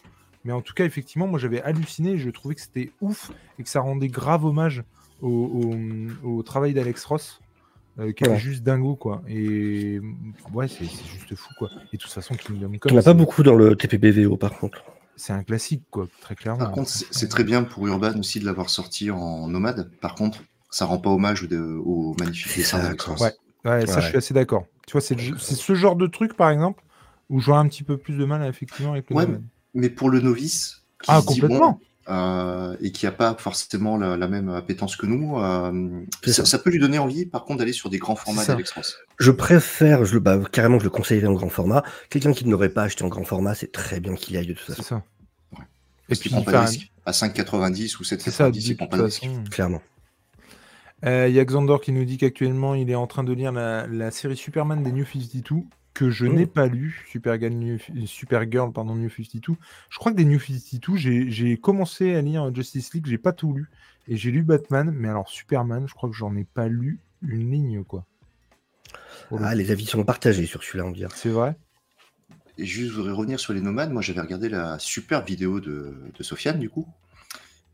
Mais 0.47 0.53
en 0.53 0.61
tout 0.63 0.75
cas, 0.75 0.85
effectivement, 0.85 1.27
moi 1.27 1.39
j'avais 1.41 1.61
halluciné 1.63 2.13
et 2.13 2.19
je 2.19 2.31
trouvais 2.31 2.55
que 2.55 2.61
c'était 2.61 2.91
ouf 3.01 3.33
et 3.59 3.65
que 3.65 3.69
ça 3.69 3.81
rendait 3.81 4.07
grave 4.09 4.45
hommage 4.45 4.85
au, 5.21 5.29
au- 6.25 6.29
au 6.39 6.43
travail 6.45 6.73
d'Alex 6.73 7.05
Ross, 7.05 7.41
euh, 7.99 8.13
qui 8.13 8.25
Ouais. 8.25 8.35
est 8.35 8.39
juste 8.39 8.63
dingo, 8.63 8.95
quoi. 8.95 9.23
Et 9.29 10.01
ouais, 10.55 10.69
c'est 10.69 10.85
c'est 10.85 11.05
juste 11.05 11.35
fou, 11.35 11.53
quoi. 11.59 11.69
Et 11.93 11.97
de 11.97 12.03
toute 12.03 12.13
façon, 12.13 12.35
Kingdom 12.37 12.71
Il 12.73 12.79
Come, 12.79 12.93
n'y 12.93 12.99
en 12.99 13.01
a 13.01 13.05
pas 13.05 13.15
beaucoup 13.15 13.43
dans 13.43 13.57
le 13.57 13.75
TPBVO 13.75 14.37
par 14.37 14.57
contre. 14.59 14.85
c'est 15.17 15.33
un 15.33 15.43
classique, 15.43 15.83
quoi, 15.91 16.07
très 16.21 16.37
clairement. 16.37 16.59
Par 16.59 16.71
contre, 16.71 16.91
c'est 16.91 17.07
c'est 17.11 17.29
très 17.29 17.43
bien 17.43 17.65
pour 17.65 17.87
Urban 17.89 18.17
aussi 18.19 18.39
de 18.39 18.45
l'avoir 18.45 18.71
sorti 18.71 19.11
en 19.11 19.49
nomade. 19.49 19.91
Par 20.01 20.15
contre, 20.15 20.43
ça 20.71 20.85
rend 20.85 20.99
pas 20.99 21.11
hommage 21.11 21.43
au, 21.43 21.47
de- 21.49 21.81
au 21.85 22.15
magnifique 22.21 22.53
C'est 22.53 22.59
dessin 22.61 22.79
ça, 22.79 22.85
d'Alex. 22.85 23.05
Ross. 23.05 23.21
Ouais. 23.21 23.33
Ouais, 23.65 23.87
ça, 23.87 23.97
Ouais. 23.97 24.03
je 24.03 24.07
suis 24.09 24.17
assez 24.19 24.35
d'accord. 24.35 24.67
Tu 24.87 24.93
vois, 24.93 25.01
c'est 25.01 25.17
ce 25.19 25.75
genre 25.75 25.97
de 25.97 26.07
truc, 26.07 26.35
par 26.37 26.51
exemple, 26.51 26.85
où 27.31 27.41
j'aurais 27.41 27.59
un 27.59 27.67
petit 27.67 27.83
peu 27.83 27.97
plus 27.97 28.17
de 28.17 28.25
mal, 28.25 28.47
effectivement, 28.49 28.93
avec 28.93 29.11
le 29.11 29.17
Ouais, 29.17 29.27
domaine. 29.27 29.49
Mais 29.77 29.91
pour 29.91 30.11
le 30.11 30.21
novice, 30.21 30.83
qui 31.03 31.11
Ah, 31.11 31.21
se 31.21 31.27
dit, 31.29 31.41
complètement. 31.41 31.73
bon, 31.73 32.13
euh, 32.13 32.77
et 32.81 32.93
qui 32.93 33.07
a 33.07 33.13
pas 33.13 33.37
forcément 33.39 33.97
la, 33.99 34.17
la 34.17 34.27
même 34.29 34.49
appétence 34.49 34.97
que 34.97 35.07
nous, 35.07 35.39
euh, 35.39 36.03
ça, 36.25 36.33
ça. 36.33 36.45
ça 36.47 36.59
peut 36.59 36.71
lui 36.71 36.79
donner 36.79 36.99
envie, 36.99 37.27
par 37.27 37.45
contre, 37.45 37.59
d'aller 37.61 37.73
sur 37.73 37.91
des 37.91 37.99
grands 37.99 38.17
formats 38.17 38.43
ça. 38.43 38.53
d'Alex 38.55 38.71
Ross. 38.73 38.97
Je 39.19 39.31
préfère, 39.31 40.05
je, 40.05 40.15
le- 40.15 40.21
bah, 40.21 40.41
carrément, 40.51 40.79
je 40.79 40.85
le 40.85 40.91
conseillerais 40.91 41.27
en 41.27 41.35
grand 41.35 41.49
format. 41.51 41.83
Quelqu'un 42.11 42.33
qui 42.33 42.45
ne 42.47 42.51
l'aurait 42.51 42.71
pas 42.71 42.83
acheté 42.85 43.05
en 43.05 43.09
grand 43.09 43.25
format, 43.25 43.55
c'est 43.55 43.71
très 43.73 44.01
bien 44.01 44.15
qu'il 44.15 44.35
y 44.35 44.39
aille 44.39 44.47
de 44.47 44.55
toute 44.55 44.67
C'est 44.67 44.77
façon, 44.77 44.83
ça. 44.83 45.03
Ouais. 45.59 45.65
Et 46.09 46.17
puis, 46.17 46.31
prend 46.31 46.43
pas 46.43 46.51
enfin, 46.53 46.65
de 46.65 46.69
risque. 46.71 46.93
À 47.05 47.13
5,90 47.13 48.01
ou 48.01 48.05
c'est 48.05 48.21
ça, 48.21 48.49
7,90, 48.49 48.51
dit, 48.53 48.71
il 48.71 48.77
prend 48.77 48.87
pas 48.87 48.97
de 48.99 49.03
risque. 49.03 49.27
clairement. 49.51 49.83
Euh, 51.05 51.29
Il 51.29 51.35
y 51.35 51.41
a 51.41 51.45
Xandor 51.45 51.81
qui 51.81 51.93
nous 51.93 52.05
dit 52.05 52.17
qu'actuellement, 52.19 52.75
il 52.75 52.91
est 52.91 52.95
en 52.95 53.07
train 53.07 53.23
de 53.25 53.33
lire 53.33 53.53
la, 53.53 53.87
la 53.87 54.11
série 54.11 54.37
Superman 54.37 54.83
des 54.83 54.93
New 54.93 55.05
52, 55.05 55.63
que 55.97 56.11
je 56.11 56.27
Mm. 56.27 56.35
n'ai 56.35 56.47
pas 56.47 56.67
lu. 56.67 57.05
Supergirl, 57.11 57.53
New, 57.55 57.79
Supergirl, 58.07 58.71
pardon, 58.73 58.95
New 58.95 59.09
52. 59.09 59.55
Je 59.89 59.99
crois 59.99 60.13
que 60.13 60.17
des 60.17 60.25
New 60.27 60.39
52, 60.39 60.97
j'ai 60.97 61.31
j'ai 61.31 61.57
commencé 61.57 62.15
à 62.15 62.21
lire 62.21 62.55
Justice 62.55 62.93
League, 62.95 63.07
j'ai 63.07 63.19
pas 63.19 63.33
tout 63.33 63.53
lu. 63.55 63.69
Et 64.09 64.17
j'ai 64.17 64.31
lu 64.31 64.43
Batman, 64.43 64.91
mais 64.95 65.09
alors 65.09 65.29
Superman, 65.29 65.87
je 65.89 65.95
crois 65.95 66.09
que 66.11 66.15
j'en 66.15 66.37
ai 66.37 66.45
pas 66.45 66.69
lu 66.69 66.99
une 67.23 67.51
ligne, 67.51 67.83
quoi. 67.85 68.05
Ah, 69.41 69.55
les 69.55 69.71
avis 69.71 69.87
sont 69.87 70.05
partagés 70.05 70.47
sur 70.47 70.63
celui-là, 70.63 70.85
on 70.85 70.91
dirait. 70.93 71.11
C'est 71.15 71.31
vrai 71.31 71.57
Et 72.59 72.65
juste, 72.67 72.91
je 72.93 72.97
voudrais 72.97 73.13
revenir 73.13 73.41
sur 73.41 73.53
les 73.53 73.61
nomades. 73.61 73.91
Moi, 73.91 74.03
j'avais 74.03 74.21
regardé 74.21 74.49
la 74.49 74.79
super 74.79 75.25
vidéo 75.25 75.61
de, 75.61 75.97
de 76.17 76.23
Sofiane, 76.23 76.59
du 76.59 76.71
coup. 76.71 76.87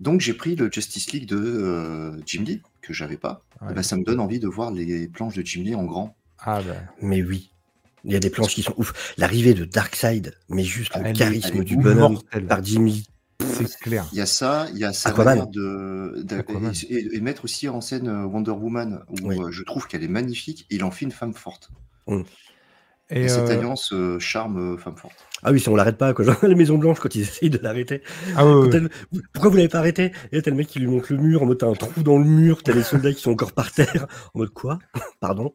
Donc, 0.00 0.20
j'ai 0.20 0.32
pris 0.34 0.56
le 0.56 0.70
Justice 0.72 1.12
League 1.12 1.26
de 1.28 1.36
euh, 1.36 2.16
Jim 2.24 2.42
Lee, 2.44 2.62
que 2.80 2.92
j'avais 2.92 3.18
pas. 3.18 3.42
Et 3.60 3.66
Ouais. 3.66 3.74
ben, 3.74 3.82
ça 3.82 3.96
me 3.96 4.04
donne 4.04 4.18
envie 4.20 4.40
de 4.40 4.48
voir 4.48 4.70
les 4.70 5.06
planches 5.08 5.34
de 5.36 5.44
Jim 5.44 5.62
Lee 5.62 5.74
en 5.74 5.84
grand. 5.84 6.16
Ah 6.38 6.60
bah. 6.62 6.74
Mais 7.00 7.22
oui. 7.22 7.51
Il 8.04 8.12
y 8.12 8.16
a 8.16 8.20
des 8.20 8.30
planches 8.30 8.54
qui 8.54 8.62
sont 8.62 8.74
ouf. 8.76 9.14
L'arrivée 9.16 9.54
de 9.54 9.64
Darkseid, 9.64 10.34
mais 10.48 10.64
juste 10.64 10.96
le 10.96 11.06
Elle 11.06 11.16
charisme 11.16 11.60
est 11.60 11.64
du 11.64 11.76
bonhomme 11.76 12.14
mortelle. 12.14 12.46
par 12.46 12.62
Jimmy. 12.64 13.04
C'est 13.40 13.78
clair. 13.78 14.06
Il 14.12 14.18
y 14.18 14.20
a 14.20 14.26
ça, 14.26 14.66
il 14.72 14.78
y 14.78 14.84
a 14.84 14.92
Aquaman. 15.04 15.50
de, 15.50 16.24
Aquaman. 16.38 16.72
et, 16.90 17.16
et 17.16 17.20
mettre 17.20 17.44
aussi 17.44 17.68
en 17.68 17.80
scène 17.80 18.08
euh, 18.08 18.24
Wonder 18.24 18.52
Woman, 18.52 19.00
où 19.08 19.14
Oui. 19.28 19.36
euh, 19.40 19.50
je 19.50 19.62
trouve 19.64 19.86
qu'elle 19.88 20.04
est 20.04 20.08
magnifique. 20.08 20.66
Et 20.70 20.76
il 20.76 20.84
en 20.84 20.90
fait 20.90 21.04
une 21.04 21.10
femme 21.12 21.34
forte. 21.34 21.70
Et, 23.10 23.24
Et, 23.24 23.28
cette 23.28 23.48
euh, 23.50 23.58
alliance 23.58 23.92
euh, 23.92 24.18
charme 24.20 24.78
femme 24.78 24.96
forte. 24.96 25.16
Ah 25.42 25.50
oui, 25.52 25.60
si 25.60 25.68
on 25.68 25.74
l'arrête 25.76 25.98
pas, 25.98 26.14
quoi. 26.14 26.24
Genre, 26.24 26.36
la 26.42 26.54
Maison 26.54 26.78
Blanche, 26.78 26.98
quand 27.00 27.14
ils 27.14 27.22
essayent 27.22 27.50
de 27.50 27.58
l'arrêter. 27.58 28.02
ah 28.36 28.44
elle- 28.72 28.88
Pourquoi 29.32 29.50
vous 29.50 29.56
l'avez 29.56 29.68
pas 29.68 29.78
arrêté? 29.80 30.12
Et 30.30 30.36
là, 30.36 30.42
t'as 30.42 30.50
le 30.50 30.56
mec 30.56 30.68
qui 30.68 30.78
lui 30.78 30.86
montre 30.86 31.12
le 31.12 31.18
mur, 31.18 31.42
en 31.42 31.46
mode 31.46 31.58
t'as 31.58 31.66
un 31.68 31.74
trou 31.74 32.02
dans 32.02 32.18
le 32.18 32.24
mur, 32.24 32.62
t'as 32.62 32.72
les 32.72 32.82
soldats 32.84 33.12
qui 33.12 33.20
sont 33.20 33.32
encore 33.32 33.52
par 33.52 33.70
terre. 33.72 34.06
En 34.34 34.38
mode 34.38 34.50
quoi? 34.50 34.78
Pardon? 35.20 35.52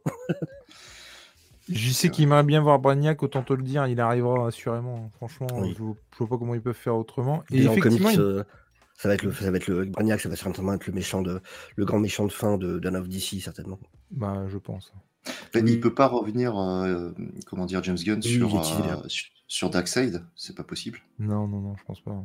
Je 1.69 1.91
sais 1.91 2.09
qu'il 2.09 2.23
aimerait 2.25 2.43
bien 2.43 2.61
voir 2.61 2.79
Bragnac, 2.79 3.21
autant 3.23 3.43
te 3.43 3.53
le 3.53 3.63
dire, 3.63 3.87
il 3.87 3.99
arrivera 3.99 4.47
assurément. 4.47 5.09
Franchement, 5.15 5.47
Oui. 5.53 5.73
je, 5.77 5.83
vois, 5.83 5.95
je 6.13 6.17
vois 6.19 6.27
pas 6.29 6.37
comment 6.37 6.55
ils 6.55 6.61
peuvent 6.61 6.73
faire 6.75 6.95
autrement. 6.95 7.43
Et 7.51 7.67
en 7.67 7.73
effectivement, 7.73 8.09
comics, 8.09 8.13
il- 8.19 8.21
euh, 8.21 8.43
ça 8.95 9.09
va 9.09 9.15
être 9.15 9.23
le, 9.23 9.31
ça 9.33 9.51
va 9.51 9.57
être 9.57 9.67
le 9.67 9.91
ça 10.17 10.29
va 10.29 10.35
certainement 10.35 10.73
être 10.73 10.87
le 10.87 10.93
méchant 10.93 11.21
de, 11.21 11.41
le 11.75 11.85
grand 11.85 11.99
méchant 11.99 12.25
de 12.25 12.31
fin 12.31 12.57
de 12.57 12.79
d'un 12.79 12.95
of 12.95 13.07
DC 13.09 13.41
certainement. 13.41 13.79
bah, 14.11 14.45
je 14.47 14.57
pense. 14.57 14.93
Ben, 15.53 15.63
Oui. 15.65 15.73
Il 15.73 15.79
peut 15.81 15.93
pas 15.93 16.07
revenir, 16.07 16.57
euh, 16.57 17.11
comment 17.45 17.65
dire, 17.65 17.83
James 17.83 17.97
Gunn 17.97 18.21
Oui, 18.23 18.31
sur, 18.31 18.57
euh, 18.59 18.95
sur, 19.07 19.25
sur 19.47 19.69
Darkseid. 19.69 20.23
C'est 20.35 20.55
pas 20.55 20.63
possible. 20.63 20.99
Non, 21.19 21.47
non, 21.47 21.59
non, 21.59 21.75
je 21.77 21.83
pense 21.83 21.99
pas. 22.01 22.15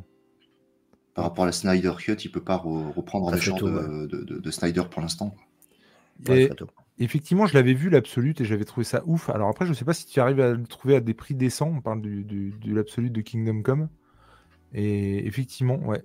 Par 1.13 1.25
rapport 1.25 1.43
à 1.43 1.47
la 1.47 1.51
Snyder 1.51 1.91
Cut, 1.97 2.13
il 2.23 2.31
peut 2.31 2.43
pas 2.43 2.55
re- 2.57 2.91
reprendre 2.93 3.29
méchant 3.31 3.57
tôt, 3.57 3.69
de, 3.69 4.07
de- 4.07 4.23
de- 4.23 4.39
de 4.39 4.51
Snyder 4.51 4.83
pour 4.89 5.01
l'instant. 5.01 5.35
Ouais, 6.27 6.43
Et 6.43 6.47
très 6.47 6.55
tôt. 6.55 6.67
Effectivement, 6.99 7.45
je 7.47 7.53
l'avais 7.53 7.73
vu 7.73 7.89
l'absolute 7.89 8.41
et 8.41 8.45
j'avais 8.45 8.65
trouvé 8.65 8.83
ça 8.83 9.01
ouf. 9.05 9.29
Alors 9.29 9.49
après, 9.49 9.65
je 9.65 9.73
sais 9.73 9.85
pas 9.85 9.93
si 9.93 10.05
tu 10.05 10.19
arrives 10.19 10.39
à 10.39 10.51
le 10.51 10.63
trouver 10.63 10.95
à 10.95 10.99
des 10.99 11.13
prix 11.13 11.35
décents. 11.35 11.71
On 11.75 11.81
parle 11.81 12.01
du, 12.01 12.23
du, 12.23 12.51
de 12.51 12.73
l'absolute 12.75 13.11
de 13.13 13.21
Kingdom 13.21 13.61
Come. 13.61 13.89
Et 14.73 15.25
effectivement, 15.27 15.77
ouais. 15.77 16.01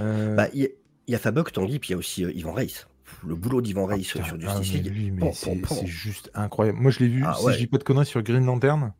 Euh, 0.00 0.34
Bah, 0.34 0.48
il 0.52 0.60
y, 0.60 0.64
a- 0.64 0.68
il 1.08 1.12
y 1.12 1.14
a 1.14 1.18
Fabok, 1.18 1.52
Tanguy, 1.52 1.78
puis 1.78 1.90
il 1.90 1.92
y 1.92 1.94
a 1.94 1.98
aussi 1.98 2.24
euh, 2.24 2.32
Yvan 2.32 2.52
Reis. 2.52 2.84
Le 3.26 3.34
boulot 3.36 3.62
d'Yvan 3.62 3.86
ah, 3.88 3.94
Reis 3.94 4.02
putain, 4.02 4.24
sur 4.24 4.36
ah, 4.46 4.60
Justice 4.60 4.82
League. 4.82 5.18
pom. 5.18 5.76
c'est 5.78 5.86
juste 5.86 6.30
incroyable. 6.34 6.78
Moi, 6.78 6.90
je 6.90 6.98
l'ai 6.98 7.08
vu, 7.08 7.22
Ah, 7.24 7.34
si 7.38 7.44
ouais. 7.46 7.52
je 7.54 7.58
dis 7.58 7.66
pas 7.66 7.78
de 7.78 7.84
conneries, 7.84 8.04
sur 8.06 8.22
Green 8.22 8.44
Lantern. 8.44 8.92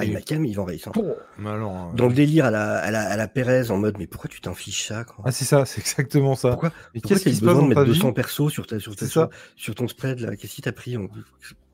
Ah, 0.00 0.04
il 0.04 0.12
m'a 0.12 0.20
calmé 0.20 0.48
Yvan 0.48 0.64
Reis. 0.64 0.82
hein. 0.86 0.92
Euh, 0.96 1.92
Dans 1.94 2.06
le 2.08 2.14
délire 2.14 2.44
à 2.46 2.50
la, 2.50 2.76
à, 2.78 2.90
la, 2.90 3.02
à 3.10 3.16
la 3.16 3.28
Pérez, 3.28 3.70
en 3.70 3.76
mode, 3.78 3.96
mais 3.98 4.06
pourquoi 4.06 4.30
tu 4.30 4.40
t'infliges 4.40 4.86
ça 4.86 5.04
quoi? 5.04 5.24
Ah, 5.26 5.32
c'est 5.32 5.44
ça, 5.44 5.64
c'est 5.66 5.80
exactement 5.80 6.34
ça. 6.36 6.50
Pourquoi, 6.50 6.70
qu'est-ce 6.94 7.08
t'as 7.14 7.18
qui 7.30 7.30
eu 7.30 7.34
se 7.34 7.44
passe 7.44 7.56
de 7.56 7.62
mettre 7.62 7.82
vie? 7.82 7.88
200 7.90 8.12
persos 8.12 8.48
sur, 8.50 8.66
ta, 8.66 8.78
sur, 8.80 8.94
ta- 8.96 9.28
sur, 9.56 9.74
ton 9.74 9.88
spread 9.88 10.20
là? 10.20 10.36
Qu'est-ce 10.36 10.54
qui 10.54 10.62
t'a 10.62 10.72
pris 10.72 10.96
on- 10.96 11.08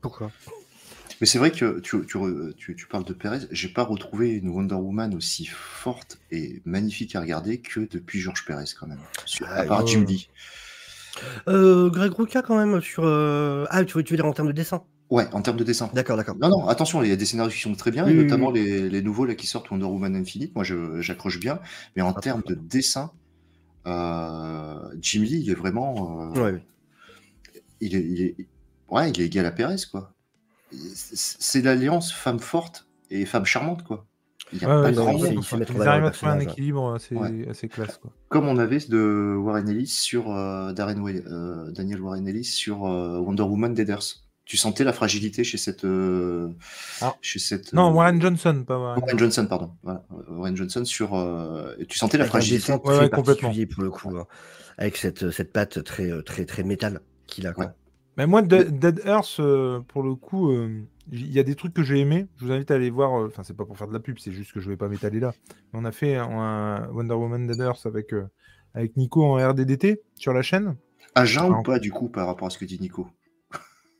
Pourquoi? 0.01 0.31
Mais 1.21 1.27
c'est 1.27 1.37
vrai 1.37 1.51
que 1.51 1.79
tu, 1.79 2.05
tu, 2.05 2.17
tu- 2.57 2.75
tu 2.75 2.87
parles 2.87 3.05
de 3.05 3.13
Perez. 3.13 3.39
J'ai 3.51 3.69
pas 3.69 3.83
retrouvé 3.83 4.31
une 4.31 4.49
Wonder 4.49 4.75
Woman 4.75 5.15
aussi 5.15 5.45
forte 5.45 6.17
et 6.31 6.61
magnifique 6.65 7.15
à 7.15 7.21
regarder 7.21 7.59
que 7.61 7.81
depuis 7.89 8.19
George 8.19 8.43
Perez 8.45 8.65
quand 8.77 8.87
même. 8.87 8.99
Sur- 9.25 9.47
à 9.47 9.59
Ah, 9.59 9.63
part 9.65 9.79
ouais. 9.85 9.87
Jim 9.87 10.03
Lee. 10.05 10.27
euh, 11.47 11.89
Greg 11.89 12.11
Rucka 12.11 12.41
quand 12.41 12.57
même 12.57 12.81
sur. 12.81 13.03
euh, 13.05 13.65
Ah, 13.69 13.85
tu 13.85 13.97
veux, 13.97 14.03
tu 14.03 14.11
veux 14.13 14.17
dire 14.17 14.25
en 14.25 14.33
termes 14.33 14.49
de 14.49 14.53
dessin? 14.53 14.83
Ouais, 15.11 15.27
en 15.33 15.41
termes 15.41 15.57
de 15.57 15.63
dessin. 15.63 15.89
D'accord, 15.93 16.17
d'accord. 16.17 16.35
Non, 16.41 16.49
non, 16.49 16.67
attention, 16.67 17.03
il 17.03 17.09
y 17.09 17.11
a 17.11 17.15
des 17.15 17.25
scénarios 17.25 17.51
qui 17.51 17.59
sont 17.61 17.75
très 17.75 17.91
bien, 17.91 18.07
et 18.07 18.13
notamment 18.13 18.49
Les, 18.49 18.89
les 18.89 19.01
nouveaux 19.03 19.25
là, 19.25 19.35
qui 19.35 19.45
sortent 19.45 19.69
Wonder 19.69 19.85
Woman 19.85 20.15
Infinite. 20.15 20.55
Moi, 20.55 20.63
je- 20.63 20.99
j'accroche 21.01 21.39
bien. 21.39 21.59
Mais 21.95 22.01
en 22.01 22.11
Ah, 22.11 22.19
termes 22.21 22.41
de 22.47 22.55
dessin, 22.55 23.11
euh, 23.85 24.79
Jim 24.99 25.21
Lee, 25.21 25.41
il 25.43 25.49
est 25.51 25.55
vraiment. 25.55 26.31
euh, 26.33 26.39
Ouais, 26.41 26.51
ouais. 26.53 26.63
il, 27.81 27.95
est, 27.95 27.99
il, 28.03 28.21
est, 28.21 28.35
ouais, 28.89 29.11
il 29.11 29.21
est 29.21 29.25
égal 29.25 29.45
à 29.45 29.51
Perez, 29.51 29.75
quoi. 29.91 30.11
C'est 30.71 31.61
l'alliance 31.61 32.11
femme 32.11 32.39
forte 32.39 32.87
et 33.11 33.25
femme 33.25 33.45
charmante, 33.45 33.83
quoi. 33.83 34.07
Il 34.53 34.61
y 34.61 34.65
a 34.65 34.67
Ouais, 34.67 34.73
pas 34.81 34.87
ouais, 34.89 34.93
grand 34.93 35.13
monde. 35.13 35.43
Ils 35.79 35.87
arrivent 35.87 36.05
à 36.05 36.11
trouver 36.11 36.31
un 36.31 36.39
équilibre 36.39 36.93
assez, 36.93 37.15
Ouais. 37.15 37.47
assez 37.49 37.67
classe. 37.67 37.97
Quoi. 37.97 38.11
Comme 38.29 38.47
on 38.47 38.57
avait 38.57 38.77
de 38.79 39.35
Warren 39.39 39.67
Ellis 39.69 39.87
sur 39.87 40.31
euh, 40.31 40.71
Darren 40.73 40.99
Way- 40.99 41.23
euh, 41.27 41.71
Daniel 41.71 42.01
Warren 42.01 42.27
Ellis 42.27 42.43
sur 42.43 42.85
euh, 42.85 43.19
Wonder 43.19 43.43
Woman 43.43 43.73
Deaders. 43.73 44.03
Tu 44.45 44.57
sentais 44.57 44.83
la 44.83 44.93
fragilité 44.93 45.43
chez 45.43 45.57
cette. 45.57 45.85
euh, 45.85 46.49
Ah. 47.01 47.15
chez 47.21 47.39
cette 47.39 47.73
Non, 47.73 47.89
euh, 47.89 47.93
Warren 47.93 48.21
Johnson, 48.21 48.63
pas 48.65 48.77
Warren. 48.77 49.01
Warren 49.01 49.17
Johnson, 49.19 49.47
pardon. 49.49 49.71
Voilà, 49.81 50.03
Warren 50.29 50.55
Johnson 50.55 50.85
sur. 50.85 51.15
euh, 51.15 51.73
tu 51.89 51.97
sentais 51.97 52.17
la 52.17 52.23
Avec 52.25 52.29
un 52.29 52.37
fragilité. 52.37 52.57
dessin 52.71 52.73
Ouais, 52.75 52.81
très 52.95 52.99
ouais, 53.05 53.09
complètement. 53.09 53.51
pour 53.73 53.83
le 53.83 53.89
coup, 53.89 54.15
hein. 54.17 54.27
avec 54.77 54.97
cette, 54.97 55.31
cette 55.31 55.51
patte 55.51 55.83
très, 55.83 56.11
très, 56.23 56.45
très 56.45 56.63
métal 56.63 57.01
qu'il 57.25 57.47
a. 57.47 57.53
Quoi. 57.53 57.65
Ouais. 57.65 57.71
Mais 58.17 58.27
moi, 58.27 58.41
Dead, 58.43 58.77
Dead 58.79 59.01
Earth, 59.05 59.37
euh, 59.39 59.79
pour 59.81 60.03
le 60.03 60.13
coup, 60.15 60.51
euh, 60.51 60.83
il 61.11 61.31
y 61.33 61.39
a 61.39 61.43
des 61.43 61.55
trucs 61.55 61.73
que 61.73 61.81
j'ai 61.83 61.99
aimés. 61.99 62.27
Je 62.37 62.45
vous 62.45 62.51
invite 62.51 62.69
à 62.69 62.75
aller 62.75 62.89
voir. 62.91 63.19
euh, 63.19 63.27
Enfin, 63.27 63.41
c'est 63.43 63.57
pas 63.57 63.65
pour 63.65 63.77
faire 63.77 63.87
de 63.87 63.93
la 63.93 63.99
pub, 63.99 64.19
c'est 64.19 64.31
juste 64.31 64.53
que 64.53 64.59
je 64.59 64.69
vais 64.69 64.77
pas 64.77 64.87
m'étaler 64.87 65.19
là. 65.19 65.33
Mais 65.73 65.79
on 65.81 65.85
a 65.85 65.91
fait 65.91 66.15
un, 66.17 66.29
un 66.29 66.87
Wonder 66.89 67.15
Woman 67.15 67.47
Dead 67.47 67.59
Earth 67.59 67.85
avec, 67.87 68.13
euh, 68.13 68.27
avec 68.75 68.95
Nico 68.95 69.25
en 69.25 69.35
RDDT 69.35 70.01
sur 70.13 70.33
la 70.33 70.43
chaîne. 70.43 70.75
À 71.15 71.25
jeun 71.25 71.45
Alors- 71.45 71.59
ou 71.59 71.63
pas, 71.63 71.79
du 71.79 71.91
coup, 71.91 72.09
par 72.09 72.27
rapport 72.27 72.45
à 72.47 72.51
ce 72.51 72.59
que 72.59 72.65
dit 72.65 72.79
Nico? 72.79 73.07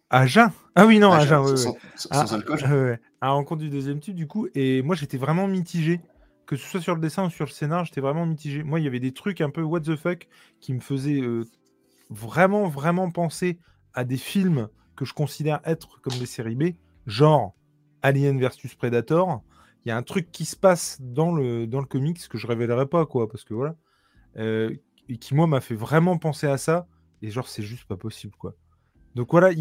À 0.09 0.25
Jeun 0.27 0.51
Ah 0.75 0.85
oui, 0.85 0.99
non, 0.99 1.11
sans, 1.11 1.17
ouais, 1.19 1.25
sans- 1.27 1.43
ouais. 1.43 1.57
sans- 1.95 2.09
Ah, 2.11 2.25
sans 2.27 2.35
alcool 2.35 2.55
ouais. 2.63 2.99
À 3.21 3.27
la 3.27 3.31
rencontre 3.31 3.61
du 3.61 3.69
deuxième 3.69 3.99
type, 3.99 4.15
du 4.15 4.27
coup. 4.27 4.47
Et 4.55 4.81
moi, 4.81 4.95
j'étais 4.95 5.17
vraiment 5.17 5.47
mitigé. 5.47 6.01
Que 6.45 6.55
ce 6.55 6.67
soit 6.67 6.81
sur 6.81 6.93
le 6.93 7.01
dessin 7.01 7.25
ou 7.25 7.29
sur 7.31 7.45
le 7.45 7.49
scénar, 7.51 7.85
j'étais 7.85 8.01
vraiment 8.01 8.25
mitigé. 8.25 8.61
Moi, 8.61 8.79
il 8.79 8.83
y 8.83 8.87
avait 8.87 8.99
des 8.99 9.13
trucs 9.13 9.41
un 9.41 9.49
peu 9.49 9.63
what 9.63 9.79
the 9.81 9.95
fuck 9.95 10.27
qui 10.61 10.73
me 10.75 10.79
faisaient 10.79 11.19
euh, 11.21 11.43
vraiment, 12.11 12.67
vraiment 12.67 13.09
penser 13.09 13.57
à 13.95 14.03
des 14.03 14.17
films 14.17 14.69
que 14.95 15.05
je 15.05 15.13
considère 15.13 15.59
être 15.65 15.99
comme 16.01 16.17
des 16.19 16.27
séries 16.27 16.55
B, 16.55 16.75
genre 17.07 17.55
Alien 18.03 18.39
versus 18.39 18.75
Predator. 18.75 19.41
Il 19.85 19.89
y 19.89 19.91
a 19.91 19.97
un 19.97 20.03
truc 20.03 20.31
qui 20.31 20.45
se 20.45 20.55
passe 20.55 20.97
dans 21.01 21.33
le, 21.33 21.65
dans 21.65 21.79
le 21.79 21.87
comics 21.87 22.27
que 22.27 22.37
je 22.37 22.45
révélerai 22.45 22.85
pas, 22.85 23.05
quoi, 23.07 23.27
parce 23.27 23.43
que 23.43 23.55
voilà. 23.55 23.75
euh, 24.37 24.75
et 25.09 25.17
qui, 25.17 25.33
moi, 25.35 25.47
m'a 25.47 25.61
fait 25.61 25.75
vraiment 25.75 26.17
penser 26.17 26.47
à 26.47 26.57
ça. 26.57 26.87
Et 27.23 27.31
genre, 27.31 27.47
c'est 27.47 27.63
juste 27.63 27.85
pas 27.85 27.97
possible, 27.97 28.35
quoi. 28.37 28.53
Donc 29.15 29.31
voilà, 29.31 29.51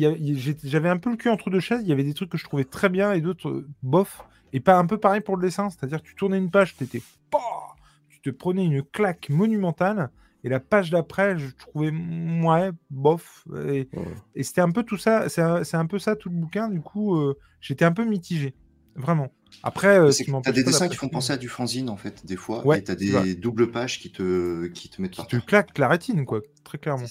j'avais 0.65 0.89
un 0.89 0.97
peu 0.99 1.11
le 1.11 1.17
cul 1.17 1.29
entre 1.31 1.49
deux 1.49 1.61
chaises. 1.61 1.81
Il 1.83 1.89
y 1.89 1.93
avait 1.93 2.03
des 2.05 2.15
trucs 2.15 2.31
que 2.31 2.39
je 2.39 2.45
trouvais 2.45 2.65
très 2.65 2.89
bien 2.89 3.13
et 3.13 3.21
d'autres 3.21 3.49
euh, 3.49 3.69
bof. 3.83 4.25
Et 4.53 4.61
pas 4.61 4.77
un 4.79 4.87
peu 4.87 4.99
pareil 4.99 5.21
pour 5.21 5.37
le 5.37 5.43
dessin. 5.47 5.71
C'est-à-dire 5.71 6.03
que 6.03 6.07
tu 6.09 6.15
tournais 6.15 6.39
une 6.39 6.51
page, 6.51 6.77
t'étais 6.77 7.03
pas, 7.31 7.75
tu 8.09 8.21
te 8.21 8.31
prenais 8.31 8.65
une 8.65 8.83
claque 8.83 9.29
monumentale. 9.31 10.11
Et 10.45 10.49
la 10.49 10.61
page 10.61 10.91
d'après, 10.91 11.39
je 11.39 11.49
trouvais 11.57 11.91
ouais, 11.91 12.71
bof. 12.91 13.45
Et, 13.67 13.89
Ouais. 13.93 14.05
et 14.35 14.43
c'était 14.43 14.61
un 14.61 14.71
peu 14.71 14.83
tout 14.83 14.99
ça. 14.99 15.29
C'est 15.29 15.41
un, 15.41 15.87
peu 15.87 15.99
ça 15.99 16.17
tout 16.17 16.29
le 16.29 16.37
bouquin. 16.37 16.69
Du 16.69 16.81
coup, 16.81 17.17
euh, 17.17 17.39
j'étais 17.61 17.85
un 17.85 17.93
peu 17.93 18.05
mitigé, 18.05 18.55
vraiment. 18.95 19.33
Après, 19.63 19.99
euh, 19.99 20.11
qui 20.11 20.25
T'as 20.27 20.33
m'empêche 20.33 20.55
des 20.55 20.65
dessins 20.65 20.89
qui 20.89 20.97
font 20.97 21.09
penser 21.09 21.33
à 21.33 21.37
du 21.37 21.49
fanzine, 21.49 21.89
en 21.89 21.97
fait, 21.97 22.27
des 22.27 22.37
fois. 22.37 22.67
Ouais, 22.67 22.81
et 22.81 22.83
vrai. 22.83 23.23
des 23.25 23.35
doubles 23.37 23.71
pages 23.71 23.99
qui 23.99 24.13
te, 24.13 24.67
qui 24.67 24.91
te 24.91 25.01
mettent 25.01 25.13
Tu 25.13 25.27
terre. 25.27 25.47
claques 25.47 25.79
la 25.79 25.89
rétine, 25.89 26.27
quoi, 26.27 26.41
très 26.63 26.77
clairement. 26.79 27.07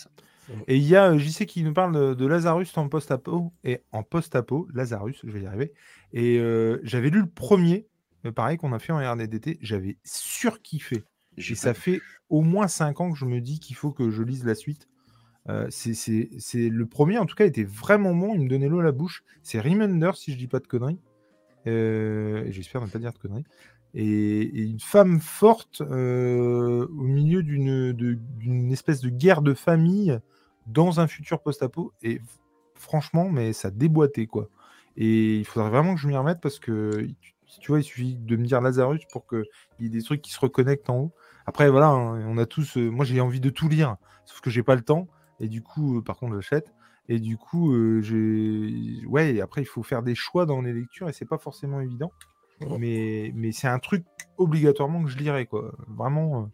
Et 0.68 0.78
il 0.78 0.84
y 0.84 0.96
a 0.96 1.12
euh, 1.12 1.18
JC 1.18 1.46
qui 1.46 1.64
nous 1.64 1.74
parle 1.74 1.94
de, 1.94 2.14
de 2.14 2.26
Lazarus 2.26 2.78
en 2.78 2.90
post-apo. 2.90 3.54
Et 3.64 3.82
en 3.92 4.04
post-apo, 4.04 4.68
Lazarus, 4.74 5.22
je 5.24 5.32
vais 5.32 5.42
y 5.42 5.46
arriver. 5.46 5.74
Et 6.12 6.40
euh, 6.40 6.80
j'avais 6.84 7.10
lu 7.10 7.22
le 7.22 7.30
premier, 7.30 7.88
pareil, 8.36 8.58
qu'on 8.58 8.74
a 8.74 8.80
fait 8.80 8.94
en 8.94 9.00
RDDT. 9.00 9.60
J'avais 9.62 9.98
surkiffé. 10.04 11.04
Et 11.38 11.56
ça 11.56 11.74
fait 11.74 12.00
au 12.30 12.42
moins 12.42 12.68
5 12.68 13.02
ans 13.02 13.12
que 13.12 13.18
je 13.18 13.26
me 13.26 13.42
dis 13.42 13.60
qu'il 13.60 13.76
faut 13.76 13.92
que 13.92 14.10
je 14.10 14.24
lise 14.24 14.46
la 14.46 14.56
suite. 14.56 14.88
Euh, 15.50 15.68
c'est 15.70 16.70
le 16.70 16.86
premier, 16.86 17.18
en 17.18 17.26
tout 17.26 17.36
cas, 17.36 17.46
était 17.46 17.64
vraiment 17.64 18.16
bon. 18.16 18.34
Il 18.36 18.42
me 18.42 18.50
donnait 18.50 18.70
l'eau 18.70 18.80
à 18.80 18.84
la 18.84 18.92
bouche. 18.92 19.24
C'est 19.42 19.60
Remender, 19.60 20.12
si 20.16 20.32
je 20.32 20.38
dis 20.38 20.48
pas 20.48 20.60
de 20.60 20.68
conneries. 20.68 21.00
Euh, 21.68 22.46
J'espère 22.50 22.82
ne 22.82 22.88
pas 22.88 23.00
dire 23.00 23.14
de 23.14 23.18
conneries. 23.18 23.46
Et, 23.94 24.42
et 24.42 24.64
une 24.64 24.80
femme 24.80 25.20
forte 25.20 25.82
euh, 25.82 26.88
au 26.88 27.04
milieu 27.04 27.44
d'une 27.44 28.72
espèce 28.72 29.02
de 29.02 29.10
guerre 29.10 29.42
de 29.42 29.54
famille 29.54 30.20
dans 30.68 31.00
un 31.00 31.08
futur 31.08 31.42
post-apo. 31.42 31.94
Et 32.02 32.22
franchement, 32.76 33.30
mais 33.30 33.54
ça 33.54 33.72
déboîtait, 33.72 34.28
quoi. 34.28 34.50
Et 34.98 35.38
il 35.38 35.46
faudrait 35.46 35.70
vraiment 35.70 35.96
que 35.96 36.02
je 36.02 36.08
m'y 36.08 36.16
remette 36.16 36.40
parce 36.42 36.60
que, 36.60 37.08
tu, 37.20 37.34
tu 37.60 37.72
vois, 37.72 37.80
il 37.80 37.84
suffit 37.84 38.16
de 38.16 38.36
me 38.36 38.46
dire 38.46 38.62
Lazarus 38.62 39.06
pour 39.12 39.28
qu'il 39.28 39.44
y 39.80 39.86
ait 39.86 39.90
des 39.90 40.04
trucs 40.04 40.22
qui 40.22 40.32
se 40.32 40.40
reconnectent 40.40 40.90
en 40.90 40.98
haut. 40.98 41.12
Après, 41.46 41.70
voilà, 41.70 41.88
hein, 41.88 42.26
on 42.28 42.38
a 42.38 42.46
tous. 42.46 42.78
euh, 42.78 42.90
moi, 42.90 43.06
j'ai 43.06 43.20
envie 43.22 43.40
de 43.40 43.50
tout 43.50 43.68
lire, 43.68 43.98
sauf 44.26 44.42
que 44.42 44.50
j'ai 44.50 44.64
pas 44.64 44.76
le 44.76 44.82
temps. 44.82 45.08
Et 45.40 45.48
du 45.48 45.62
coup, 45.62 45.98
euh, 45.98 46.02
par 46.02 46.18
contre, 46.18 46.36
j'achète. 46.36 46.74
Et 47.10 47.20
du 47.20 47.38
coup, 47.38 47.74
euh, 47.74 48.02
j'ai. 48.02 49.06
Ouais, 49.08 49.36
et 49.36 49.42
après, 49.42 49.62
il 49.62 49.66
faut 49.66 49.84
faire 49.84 50.04
des 50.04 50.16
choix 50.16 50.46
dans 50.46 50.62
les 50.62 50.72
lectures 50.72 51.10
et 51.10 51.14
c'est 51.14 51.26
pas 51.26 51.38
forcément 51.38 51.82
évident. 51.82 52.12
Mais, 52.80 53.34
mais 53.36 53.52
c'est 53.52 53.68
un 53.68 53.80
truc 53.80 54.06
obligatoirement 54.38 55.04
que 55.04 55.10
je 55.10 55.18
lirai, 55.18 55.48
quoi. 55.48 55.74
Vraiment. 55.88 56.50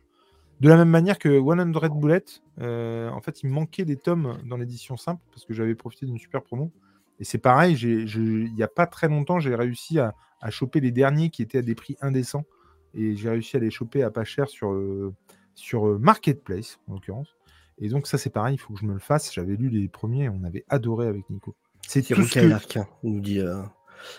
De 0.60 0.68
la 0.68 0.76
même 0.76 0.90
manière 0.90 1.18
que 1.20 1.30
100 1.40 1.96
Bullet, 2.00 2.24
euh, 2.60 3.10
en 3.10 3.22
fait, 3.22 3.44
il 3.44 3.48
me 3.50 3.54
manquait 3.54 3.86
des 3.86 3.96
tomes 3.96 4.38
dans 4.46 4.58
l'édition 4.58 4.98
simple 4.98 5.22
parce 5.32 5.46
que 5.46 5.54
j'avais 5.54 5.76
profité 5.76 6.06
d'une 6.06 6.18
super 6.18 6.44
promo. 6.44 6.72
Et 7.20 7.24
c'est 7.24 7.38
pareil, 7.38 7.76
il 7.82 8.54
n'y 8.54 8.64
a 8.64 8.68
pas 8.68 8.86
très 8.88 9.08
longtemps, 9.08 9.40
j'ai 9.40 9.56
réussi 9.56 10.00
à, 10.00 10.16
à 10.42 10.50
choper 10.52 10.80
les 10.80 10.92
derniers 10.92 11.30
qui 11.30 11.42
étaient 11.42 11.58
à 11.60 11.62
des 11.62 11.76
prix 11.76 11.98
indécents. 12.02 12.46
Et 12.94 13.16
j'ai 13.16 13.30
réussi 13.30 13.56
à 13.58 13.60
les 13.60 13.70
choper 13.72 14.04
à 14.04 14.10
pas 14.12 14.24
cher 14.24 14.48
sur, 14.50 14.72
euh, 14.72 15.14
sur 15.54 15.88
euh, 15.88 15.98
Marketplace, 16.00 16.80
en 16.88 16.94
l'occurrence. 16.94 17.36
Et 17.78 17.88
donc, 17.90 18.08
ça, 18.08 18.18
c'est 18.18 18.30
pareil, 18.30 18.56
il 18.56 18.58
faut 18.58 18.74
que 18.74 18.80
je 18.80 18.86
me 18.86 18.94
le 18.94 19.00
fasse. 19.00 19.34
J'avais 19.34 19.56
lu 19.56 19.70
les 19.70 19.88
premiers, 19.88 20.28
on 20.30 20.44
avait 20.44 20.66
adoré 20.70 21.08
avec 21.08 21.30
Nico. 21.30 21.56
C'est 21.88 22.14
Ruka 22.14 22.42
et 22.44 22.48
l'arc, 22.48 22.78
hein, 22.78 22.88
nous 23.04 23.20
dit 23.22 23.40
euh, 23.40 23.62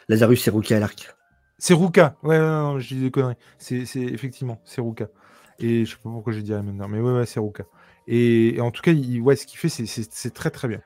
Lazarus, 0.09 0.43
c'est 0.43 0.51
Ruka 0.51 0.76
et 0.76 0.80
l'arc. 0.80 1.14
C'est 1.59 1.74
Ruka. 1.74 2.16
Ouais, 2.22 2.38
non, 2.38 2.78
je 2.78 2.95
dis 2.95 3.01
des 3.01 3.11
conneries. 3.11 3.36
C'est, 3.59 3.84
c'est- 3.86 4.01
effectivement, 4.01 4.61
c'est 4.64 4.80
Ruka. 4.80 5.09
Et 5.61 5.84
je 5.84 5.90
sais 5.90 5.96
pas 6.02 6.11
pourquoi 6.11 6.32
j'ai 6.32 6.42
dit 6.42 6.54
Remender, 6.54 6.86
mais 6.88 7.00
ouais, 7.00 7.12
ouais, 7.12 7.26
c'est 7.26 7.40
Ruka. 7.40 7.64
Et, 8.06 8.56
et 8.56 8.61
en 8.61 8.70
tout 8.70 8.82
cas, 8.82 8.92
il, 8.92 9.20
ouais, 9.20 9.36
ce 9.36 9.46
qu'il 9.46 9.58
fait, 9.58 9.68
c'est, 9.68 10.30
très 10.34 10.50
très 10.50 10.68
bien. 10.68 10.80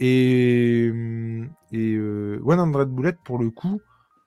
Et, 0.00 0.88
hum, 0.92 1.50
et 1.72 1.94
euh, 1.94 2.40
100 2.46 2.86
Bullet, 2.86 3.14
pour 3.24 3.38
le 3.38 3.50
coup, 3.50 3.80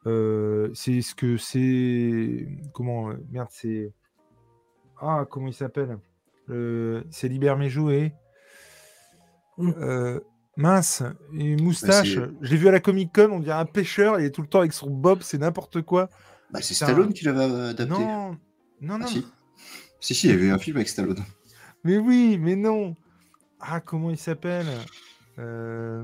euh, 0.08 0.70
c'est 0.74 1.02
ce 1.02 1.14
que 1.16 1.38
c'est. 1.38 2.48
Comment. 2.74 3.10
euh, 3.12 3.16
Merde, 3.32 3.48
c'est. 3.52 3.92
Ah, 5.02 5.26
comment 5.30 5.48
il 5.48 5.54
s'appelle 5.54 5.98
Euh, 6.50 7.04
C'est 7.12 7.28
Libermejo 7.28 7.90
et. 7.90 8.14
Mm. 9.58 9.72
Euh, 9.78 10.20
mince, 10.58 11.04
une 11.34 11.62
moustache. 11.64 12.16
c'est- 12.16 12.30
Je 12.42 12.50
l'ai 12.52 12.58
vu 12.58 12.68
à 12.68 12.72
la 12.72 12.80
Comic 12.80 13.14
Con, 13.14 13.30
on 13.32 13.40
dirait 13.40 13.56
un 13.56 13.66
pêcheur, 13.66 14.20
il 14.20 14.26
est 14.26 14.32
tout 14.32 14.42
le 14.42 14.48
temps 14.48 14.60
avec 14.60 14.74
son 14.74 14.90
bob, 14.90 15.20
c'est 15.22 15.38
n'importe 15.38 15.82
quoi. 15.82 16.10
Bah, 16.52 16.62
c'est. 16.62 16.74
Stallone 16.74 17.14
qui 17.14 17.26
l'avait 17.26 17.44
adapté. 17.70 17.86
Non, 17.94 18.38
non, 18.82 18.96
Ah, 18.96 18.98
non. 19.00 19.08
si. 19.08 19.26
Si, 20.06 20.16
si, 20.16 20.28
il 20.28 20.32
y 20.32 20.34
avait 20.34 20.50
un 20.52 20.58
film 20.60 20.78
avec 20.78 20.88
Stallone. 20.90 21.24
Mais 21.84 21.98
oui, 21.98 22.38
mais 22.40 22.56
non. 22.56 22.96
Ah, 23.60 23.80
comment 23.80 24.10
il 24.10 24.18
s'appelle 24.18 24.66
Euh, 25.40 26.04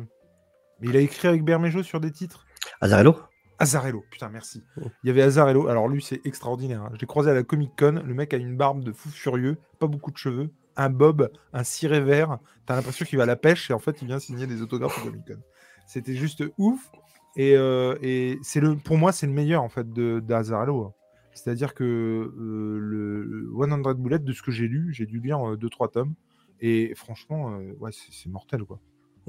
Mais 0.80 0.90
il 0.90 0.98
a 0.98 1.00
écrit 1.00 1.28
avec 1.28 1.44
Bermejo 1.44 1.84
sur 1.84 2.00
des 2.00 2.12
titres. 2.12 2.46
Azarello? 2.82 3.18
Azarello, 3.60 4.04
putain, 4.12 4.30
merci. 4.30 4.64
Oh. 4.78 4.88
Il 5.04 5.08
y 5.08 5.10
avait 5.12 5.22
Azarello. 5.22 5.68
Alors 5.68 5.88
lui, 5.88 6.02
c'est 6.02 6.22
extraordinaire. 6.26 6.82
hein. 6.84 6.90
Je 6.96 7.00
l'ai 7.00 7.08
croisé 7.08 7.30
à 7.30 7.34
la 7.34 7.44
Comic 7.44 7.72
Con. 7.78 8.02
Le 8.06 8.14
mec 8.14 8.34
a 8.34 8.38
une 8.38 8.58
barbe 8.58 8.84
de 8.84 8.92
fou 8.92 9.10
furieux, 9.10 9.58
pas 9.80 9.86
beaucoup 9.88 10.10
de 10.12 10.18
cheveux, 10.18 10.50
un 10.76 10.90
bob, 10.90 11.32
un 11.54 11.64
ciré 11.64 12.02
vert. 12.02 12.40
T'as 12.66 12.76
l'impression 12.76 13.06
qu'il 13.06 13.18
va 13.18 13.24
à 13.24 13.28
la 13.28 13.36
pêche 13.36 13.70
et 13.70 13.74
en 13.74 13.80
fait, 13.80 14.02
il 14.02 14.08
vient 14.08 14.20
signer 14.20 14.48
des 14.48 14.62
autographes 14.64 14.98
au 15.00 15.06
Comic 15.10 15.26
Con. 15.28 15.40
C'était 15.88 16.16
juste 16.16 16.44
ouf. 16.58 16.92
Et, 17.36 17.56
euh, 17.56 17.96
et 18.02 18.40
c'est 18.42 18.60
le, 18.60 18.76
pour 18.76 18.98
moi, 18.98 19.12
c'est 19.12 19.28
le 19.28 19.32
meilleur 19.34 19.62
en 19.64 19.70
fait 19.70 19.92
de 19.94 20.20
d'Azarello. 20.20 20.94
C'est-à-dire 21.34 21.74
que 21.74 21.84
euh, 21.84 22.78
le, 22.80 23.24
le 23.24 23.50
100 23.84 23.94
Bullet, 23.96 24.20
de 24.20 24.34
ce 24.34 24.42
que 24.42 24.52
j'ai 24.52 24.68
lu, 24.68 24.94
j'ai 24.94 25.06
dû 25.06 25.20
lire 25.20 25.38
2-3 25.40 25.92
tomes. 25.92 26.14
Et 26.60 26.94
franchement, 26.96 27.52
euh, 27.52 27.74
ouais, 27.80 27.92
c'est 27.94 28.30
mortel 28.30 28.64
quoi. 28.64 28.80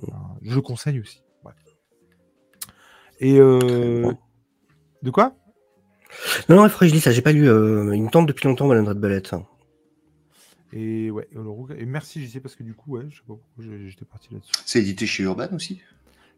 Enfin, 0.03 0.37
je 0.43 0.55
le 0.55 0.61
conseille 0.61 1.01
aussi. 1.01 1.23
Ouais. 1.45 1.53
Et 3.21 3.39
euh, 3.39 4.13
de 5.03 5.11
quoi? 5.11 5.37
Non, 6.49 6.57
non, 6.57 6.67
il 6.67 6.71
faudrait 6.71 6.87
que 6.87 6.91
je 6.91 6.95
lis 6.95 7.01
ça. 7.01 7.13
J'ai 7.13 7.23
pas 7.23 7.33
lu. 7.33 7.49
euh, 7.49 7.95
il 7.95 8.03
me 8.03 8.11
tente 8.11 8.27
depuis 8.27 8.47
longtemps, 8.47 8.69
Valendred 8.69 8.99
Ballet. 8.99 9.23
Et 10.75 11.11
ouais, 11.11 11.29
et 11.77 11.85
merci 11.87 12.25
JC 12.27 12.41
parce 12.41 12.57
que 12.57 12.63
du 12.63 12.75
coup, 12.75 12.97
ouais, 12.97 13.05
je 13.11 13.17
sais 13.17 13.23
pas 13.27 13.35
pourquoi 13.35 13.65
j'étais 13.87 14.05
parti 14.07 14.33
là-dessus. 14.33 14.53
C'est 14.65 14.81
édité 14.81 15.07
chez 15.07 15.23
Urban 15.23 15.49
aussi? 15.53 15.81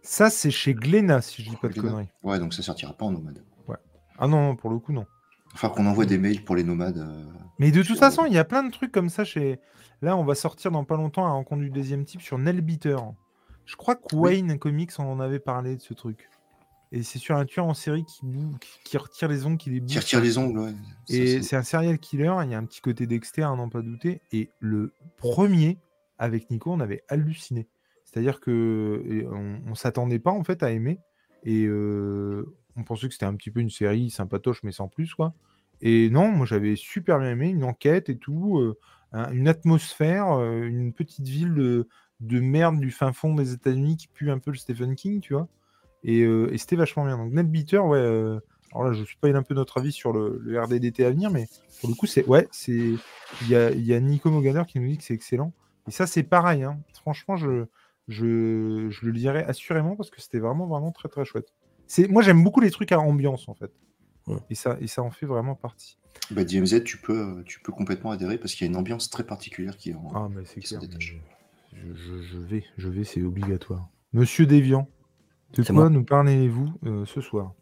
Ça, 0.02 0.28
c'est 0.28 0.50
chez 0.50 0.74
Glénat, 0.74 1.22
si 1.22 1.42
je 1.42 1.50
dis 1.50 1.56
pas 1.56 1.68
de 1.68 1.80
conneries. 1.80 2.08
Ouais, 2.22 2.38
donc 2.38 2.52
ça 2.52 2.62
sortira 2.62 2.92
pas 2.92 3.06
en 3.06 3.12
nomade. 3.12 3.42
Ah 4.16 4.28
non, 4.28 4.48
non, 4.48 4.56
pour 4.56 4.70
le 4.70 4.78
coup, 4.78 4.92
non. 4.92 5.06
Enfin, 5.54 5.68
qu'on 5.68 5.86
envoie 5.86 6.04
des 6.06 6.18
mails 6.18 6.42
pour 6.44 6.56
les 6.56 6.64
nomades. 6.64 6.98
euh, 6.98 7.24
Mais 7.58 7.70
de 7.70 7.82
toute 7.82 7.98
façon, 7.98 8.24
il 8.26 8.32
y 8.32 8.38
a 8.38 8.44
plein 8.44 8.62
de 8.64 8.70
trucs 8.72 8.92
comme 8.92 9.08
ça 9.08 9.24
chez. 9.24 9.60
Là, 10.02 10.16
on 10.16 10.24
va 10.24 10.34
sortir 10.34 10.70
dans 10.70 10.84
pas 10.84 10.96
longtemps 10.96 11.24
à 11.26 11.30
rencontre 11.30 11.62
du 11.62 11.70
deuxième 11.70 12.04
type 12.04 12.20
sur 12.20 12.38
Nellbeater. 12.38 12.98
Je 13.64 13.76
crois 13.76 13.94
que 13.94 14.14
Oui. 14.14 14.32
Wayne 14.42 14.58
Comics 14.58 14.98
en 14.98 15.20
avait 15.20 15.38
parlé 15.38 15.76
de 15.76 15.80
ce 15.80 15.94
truc. 15.94 16.28
Et 16.92 17.02
c'est 17.02 17.18
sur 17.18 17.36
un 17.36 17.44
tueur 17.44 17.66
en 17.66 17.74
série 17.74 18.04
qui, 18.04 18.20
qui- 18.60 18.78
qui 18.84 18.98
retire 18.98 19.28
les 19.28 19.46
ongles, 19.46 19.56
qui 19.56 19.70
les 19.70 19.76
Qui 19.80 19.86
bouge. 19.94 19.96
retire 19.96 20.20
les 20.20 20.38
ongles, 20.38 20.58
ouais. 20.58 20.74
Et 21.08 21.42
c'est- 21.42 21.56
un 21.56 21.62
serial 21.62 21.98
killer, 21.98 22.32
il 22.44 22.50
y 22.50 22.54
a 22.54 22.58
un 22.58 22.64
petit 22.64 22.80
côté 22.80 23.06
Dexter, 23.06 23.42
à 23.42 23.54
n'en 23.56 23.68
pas 23.68 23.80
douter. 23.82 24.20
Et 24.32 24.50
le 24.60 24.92
premier, 25.16 25.78
avec 26.18 26.50
Nico, 26.50 26.70
on 26.72 26.80
avait 26.80 27.02
halluciné. 27.08 27.66
C'est-à-dire 28.04 28.38
que 28.40 29.24
on, 29.32 29.70
on 29.70 29.74
s'attendait 29.74 30.18
pas 30.20 30.30
en 30.30 30.44
fait 30.44 30.62
à 30.62 30.70
aimer. 30.70 30.98
Et 31.44 31.64
euh, 31.66 32.54
on 32.76 32.82
pensait 32.84 33.08
que 33.08 33.14
c'était 33.14 33.26
un 33.26 33.34
petit 33.34 33.50
peu 33.50 33.60
une 33.60 33.70
série 33.70 34.10
sympatoche, 34.10 34.62
mais 34.62 34.72
sans 34.72 34.88
plus, 34.88 35.14
quoi. 35.14 35.34
Et 35.80 36.08
non, 36.10 36.28
moi 36.28 36.46
j'avais 36.46 36.76
super 36.76 37.18
bien 37.18 37.30
aimé, 37.30 37.48
une 37.48 37.64
enquête 37.64 38.08
et 38.08 38.16
tout, 38.16 38.58
euh, 38.58 38.78
un- 39.12 39.30
une 39.32 39.48
atmosphère, 39.48 40.32
euh, 40.38 40.62
une 40.62 40.92
petite 40.92 41.26
ville 41.26 41.54
de, 41.54 41.88
de 42.20 42.40
merde 42.40 42.78
du 42.78 42.90
fin 42.90 43.12
fond 43.12 43.34
des 43.34 43.52
États-Unis 43.52 43.96
qui 43.96 44.08
pue 44.08 44.30
un 44.30 44.38
peu 44.38 44.50
le 44.50 44.56
Stephen 44.56 44.94
King, 44.94 45.20
tu 45.20 45.34
vois. 45.34 45.48
Et, 46.04 46.22
euh, 46.22 46.56
c'était 46.56 46.76
vachement 46.76 47.04
bien. 47.04 47.18
Donc 47.18 47.32
Net 47.32 47.50
Beater, 47.50 47.84
ouais. 47.84 47.98
alors 47.98 48.84
là, 48.84 48.92
je 48.92 49.04
suis 49.04 49.16
pas 49.16 49.28
un 49.28 49.42
peu 49.42 49.54
notre 49.54 49.78
avis 49.78 49.92
sur 49.92 50.12
le, 50.12 50.60
RDDT 50.60 51.04
à 51.04 51.10
venir, 51.10 51.30
mais 51.30 51.48
pour 51.80 51.88
le 51.88 51.94
coup, 51.94 52.06
c'est 52.06 52.24
ouais, 52.26 52.48
c'est 52.50 52.94
il 53.42 53.48
y 53.48 53.54
a, 53.94 54.00
Nico 54.00 54.30
Mogader 54.30 54.62
qui 54.66 54.80
nous 54.80 54.88
dit 54.88 54.98
que 54.98 55.04
c'est 55.04 55.14
excellent. 55.14 55.52
Et 55.88 55.90
ça, 55.90 56.06
c'est 56.06 56.22
pareil. 56.22 56.62
hein. 56.62 56.78
Franchement, 56.94 57.36
je, 57.36 57.66
je, 58.08 58.24
le 58.24 59.10
lirai 59.10 59.44
assurément 59.44 59.96
parce 59.96 60.10
que 60.10 60.20
c'était 60.20 60.38
vraiment 60.38 60.66
vraiment 60.66 60.92
très 60.92 61.08
très 61.08 61.24
chouette. 61.24 61.52
C'est 61.94 62.08
moi, 62.08 62.22
j'aime 62.22 62.42
beaucoup 62.42 62.58
les 62.60 62.72
trucs 62.72 62.90
à 62.90 62.98
ambiance 62.98 63.48
en 63.48 63.54
fait. 63.54 63.70
Ouais. 64.26 64.38
Et 64.50 64.56
ça, 64.56 64.76
et 64.80 64.88
ça 64.88 65.00
en 65.04 65.12
fait 65.12 65.26
vraiment 65.26 65.54
partie. 65.54 65.96
Bah, 66.32 66.42
DMZ, 66.42 66.82
tu 66.82 66.98
peux, 66.98 67.44
tu 67.46 67.60
peux 67.60 67.70
complètement 67.70 68.10
adhérer 68.10 68.36
parce 68.36 68.52
qu'il 68.54 68.66
y 68.66 68.68
a 68.68 68.70
une 68.72 68.76
ambiance 68.76 69.10
très 69.10 69.22
particulière 69.22 69.76
qui 69.76 69.90
est 69.90 69.94
en. 69.94 70.10
Ah, 70.12 70.28
mais 70.28 70.42
c'est 70.44 70.58
qui 70.60 70.66
clair. 70.66 70.80
détache. 70.80 71.16
mais 71.72 71.94
Je, 71.94 72.38
vais, 72.38 72.64
je 72.78 72.88
vais, 72.88 73.04
c'est 73.04 73.22
obligatoire. 73.22 73.88
Monsieur 74.12 74.44
Déviant, 74.44 74.88
de 75.56 75.62
quoi 75.62 75.72
moi. 75.72 75.88
nous 75.88 76.02
parlez-vous 76.04 76.72
euh, 76.84 77.04
ce 77.06 77.20
soir? 77.20 77.52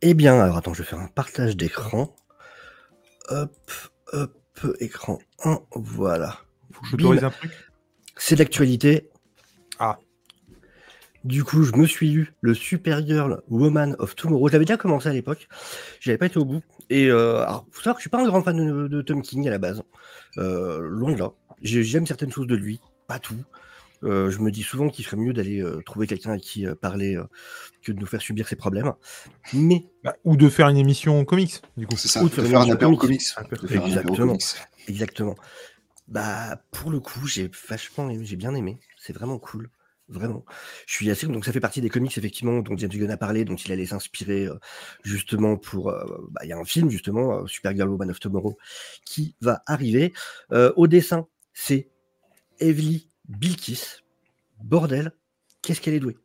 Eh 0.00 0.14
bien, 0.14 0.40
alors 0.40 0.56
attends, 0.56 0.72
je 0.72 0.82
vais 0.82 0.88
faire 0.88 1.00
un 1.00 1.08
partage 1.08 1.58
d'écran. 1.58 2.16
Hop, 3.28 3.70
hop, 4.14 4.66
écran 4.80 5.18
1, 5.44 5.60
voilà. 5.74 6.38
Faut 6.72 6.80
que 6.80 6.86
je 6.88 6.96
Bim. 6.96 7.02
t'autorise 7.02 7.24
un 7.24 7.30
truc? 7.30 7.52
C'est 8.16 8.36
l'actualité. 8.36 9.10
Ah. 9.78 9.98
Du 11.26 11.42
coup, 11.42 11.64
je 11.64 11.72
me 11.72 11.86
suis 11.86 12.08
lu 12.10 12.34
le 12.40 12.54
Supergirl 12.54 13.42
Woman 13.48 13.96
of 13.98 14.14
Tomorrow. 14.14 14.46
Je 14.48 14.52
l'avais 14.52 14.64
déjà 14.64 14.76
commencé 14.76 15.08
à 15.08 15.12
l'époque. 15.12 15.48
J'avais 16.00 16.18
pas 16.18 16.26
été 16.26 16.38
au 16.38 16.44
bout. 16.44 16.62
Et 16.88 17.06
euh, 17.10 17.38
alors, 17.42 17.66
faut 17.72 17.80
savoir 17.82 17.96
que 17.96 18.00
je 18.00 18.02
suis 18.04 18.10
pas 18.10 18.22
un 18.22 18.26
grand 18.26 18.42
fan 18.42 18.56
de, 18.56 18.86
de 18.86 19.02
Tom 19.02 19.22
King 19.22 19.46
à 19.48 19.50
la 19.50 19.58
base. 19.58 19.82
Euh, 20.38 20.78
loin 20.80 21.12
de 21.12 21.18
là. 21.18 21.32
J'ai- 21.62 21.82
J'aime 21.82 22.06
certaines 22.06 22.30
choses 22.30 22.46
de 22.46 22.54
lui, 22.54 22.80
pas 23.08 23.18
tout. 23.18 23.34
Euh, 24.04 24.30
je 24.30 24.38
me 24.38 24.50
dis 24.52 24.62
souvent 24.62 24.88
qu'il 24.88 25.04
ferait 25.04 25.16
mieux 25.16 25.32
d'aller 25.32 25.60
euh, 25.62 25.82
trouver 25.84 26.06
quelqu'un 26.06 26.32
à 26.32 26.38
qui 26.38 26.64
euh, 26.66 26.74
parler 26.76 27.16
euh, 27.16 27.24
que 27.82 27.90
de 27.90 27.98
nous 27.98 28.06
faire 28.06 28.20
subir 28.20 28.46
ses 28.46 28.54
problèmes. 28.54 28.92
Mais 29.52 29.84
Bah, 30.04 30.14
Ou 30.24 30.36
de 30.36 30.48
faire 30.48 30.68
une 30.68 30.76
émission 30.76 31.24
comics, 31.24 31.60
du 31.76 31.86
coup. 31.88 31.96
C'est 31.96 32.08
ça, 32.08 32.20
Ou 32.22 32.24
de 32.24 32.28
de 32.28 32.34
faire 32.34 32.44
faire 32.46 32.60
un 32.60 32.70
apéro 32.70 32.96
comics. 32.96 33.20
comics. 33.36 33.48
Apéro- 33.50 33.62
De 33.62 33.66
faire 33.66 33.78
un 33.82 33.84
apéro 33.86 33.88
Exactement. 33.88 34.26
comics. 34.28 34.44
Exactement. 34.86 35.34
Bah, 36.08 36.62
pour 36.70 36.90
le 36.92 37.00
coup, 37.00 37.26
j'ai 37.26 37.50
vachement 37.68 38.08
aimé, 38.10 38.24
j'ai 38.24 38.36
bien 38.36 38.54
aimé. 38.54 38.78
C'est 38.96 39.12
vraiment 39.14 39.38
cool. 39.38 39.70
Vraiment. 40.08 40.44
Je 40.86 40.94
suis 40.94 41.10
assez. 41.10 41.26
Donc, 41.26 41.44
ça 41.44 41.52
fait 41.52 41.60
partie 41.60 41.80
des 41.80 41.88
comics, 41.88 42.16
effectivement, 42.16 42.60
dont 42.60 42.76
James 42.76 42.90
Gunn 42.90 43.10
a 43.10 43.16
parlé, 43.16 43.44
dont 43.44 43.56
il 43.56 43.72
allait 43.72 43.86
s'inspirer, 43.86 44.46
euh, 44.46 44.54
justement, 45.02 45.56
pour. 45.56 45.90
euh, 45.90 46.04
bah, 46.30 46.42
Il 46.44 46.48
y 46.48 46.52
a 46.52 46.58
un 46.58 46.64
film, 46.64 46.88
justement, 46.90 47.40
euh, 47.40 47.46
Supergirl 47.46 47.88
Woman 47.88 48.10
of 48.10 48.20
Tomorrow, 48.20 48.56
qui 49.04 49.34
va 49.40 49.62
arriver. 49.66 50.12
Euh, 50.52 50.72
au 50.76 50.86
dessin, 50.86 51.26
c'est 51.52 51.90
Evely 52.60 53.10
Bilkis. 53.28 54.02
Bordel, 54.62 55.12
qu'est-ce 55.62 55.80
qu'elle 55.80 55.94
est 55.94 56.00
douée. 56.00 56.16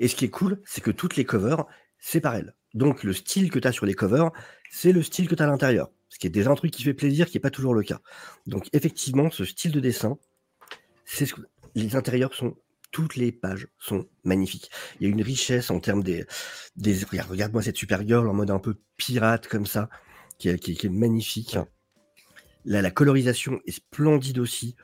Et 0.00 0.08
ce 0.08 0.16
qui 0.16 0.24
est 0.24 0.30
cool, 0.30 0.60
c'est 0.64 0.80
que 0.80 0.90
toutes 0.90 1.16
les 1.16 1.24
covers, 1.24 1.64
c'est 1.98 2.20
par 2.20 2.34
elle. 2.34 2.54
Donc, 2.74 3.04
le 3.04 3.12
style 3.12 3.50
que 3.50 3.58
tu 3.58 3.68
as 3.68 3.72
sur 3.72 3.86
les 3.86 3.94
covers, 3.94 4.30
c'est 4.70 4.92
le 4.92 5.02
style 5.02 5.28
que 5.28 5.34
tu 5.34 5.42
as 5.42 5.46
à 5.46 5.48
l'intérieur. 5.48 5.90
Ce 6.08 6.18
qui 6.18 6.26
est 6.26 6.30
déjà 6.30 6.50
un 6.50 6.56
truc 6.56 6.72
qui 6.72 6.82
fait 6.82 6.94
plaisir, 6.94 7.26
qui 7.28 7.36
n'est 7.36 7.40
pas 7.40 7.50
toujours 7.50 7.72
le 7.74 7.82
cas. 7.82 8.00
Donc 8.46 8.68
effectivement, 8.72 9.30
ce 9.30 9.44
style 9.44 9.70
de 9.70 9.78
dessin, 9.78 10.18
c'est 11.04 11.24
ce 11.24 11.34
que- 11.34 11.42
les 11.76 11.94
intérieurs 11.94 12.34
sont 12.34 12.56
toutes 12.90 13.16
les 13.16 13.32
pages 13.32 13.68
sont 13.78 14.06
magnifiques. 14.24 14.70
Il 14.98 15.06
y 15.06 15.10
a 15.10 15.12
une 15.12 15.22
richesse 15.22 15.70
en 15.70 15.80
termes 15.80 16.02
des, 16.02 16.26
des 16.76 17.04
regarde, 17.04 17.30
regarde-moi 17.30 17.62
cette 17.62 17.76
Supergirl 17.76 18.28
en 18.28 18.34
mode 18.34 18.50
un 18.50 18.58
peu 18.58 18.76
pirate 18.96 19.48
comme 19.48 19.66
ça, 19.66 19.88
qui 20.38 20.48
est, 20.48 20.58
qui 20.58 20.72
est- 20.72 20.74
qui 20.74 20.86
est 20.86 20.90
magnifique. 20.90 21.56
Là, 22.64 22.82
la 22.82 22.90
colorisation 22.90 23.60
est 23.66 23.72
splendide 23.72 24.38
aussi. 24.38 24.76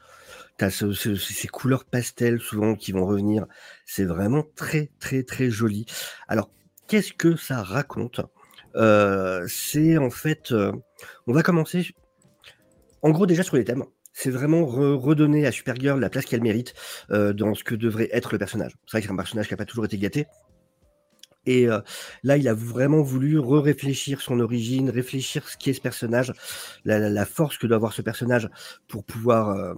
T'as 0.59 0.71
ce- 0.71 0.93
ce- 0.93 1.17
ces 1.17 1.49
couleurs 1.49 1.85
pastel 1.85 2.41
souvent 2.41 2.75
qui 2.75 2.93
vont 2.93 3.07
revenir. 3.07 3.47
C'est 3.85 4.05
vraiment 4.05 4.45
très 4.55 4.91
très 4.99 5.23
très 5.23 5.51
joli. 5.51 5.85
Alors, 6.29 6.51
qu'est-ce 6.89 7.13
que 7.13 7.37
ça 7.37 7.63
raconte? 7.63 8.21
Euh, 8.77 9.47
C'est 9.49 9.99
en 9.99 10.11
fait, 10.11 10.53
euh, 10.53 10.73
on 11.27 11.33
va 11.33 11.43
commencer 11.43 11.89
en 13.03 13.11
gros, 13.11 13.27
déjà 13.27 13.43
sur 13.43 13.57
les 13.57 13.65
thèmes, 13.65 13.85
c'est 14.17 14.31
vraiment 14.31 14.63
re- 14.63 14.95
redonner 14.95 15.47
à 15.47 15.53
Supergirl 15.53 16.01
la 16.01 16.09
place 16.09 16.25
qu'elle 16.25 16.41
mérite 16.41 16.73
euh, 17.11 17.35
dans 17.35 17.55
ce 17.55 17.63
que 17.63 17.75
devrait 17.75 18.09
être 18.13 18.33
le 18.33 18.39
personnage. 18.39 18.73
C'est 18.87 18.93
vrai 18.93 19.01
que 19.03 19.09
c'est 19.09 19.13
un 19.13 19.17
personnage 19.17 19.47
qui 19.47 19.53
n'a 19.53 19.59
pas 19.59 19.67
toujours 19.67 19.85
été 19.85 19.99
gâté. 19.99 20.27
Et 21.45 21.69
euh, 21.69 21.81
là, 22.25 22.39
il 22.39 22.49
a 22.49 22.55
vraiment 22.55 23.03
voulu 23.03 23.39
re-réfléchir 23.39 24.23
son 24.23 24.41
origine, 24.41 24.89
réfléchir 24.89 25.47
ce 25.47 25.59
qui 25.59 25.69
est 25.69 25.75
ce 25.75 25.83
personnage, 25.83 26.33
la, 26.87 27.27
force 27.27 27.59
que 27.59 27.67
doit 27.67 27.77
avoir 27.77 27.93
ce 27.93 28.01
personnage 28.01 28.49
pour 28.89 29.05
pouvoir. 29.05 29.51
Euh, 29.51 29.75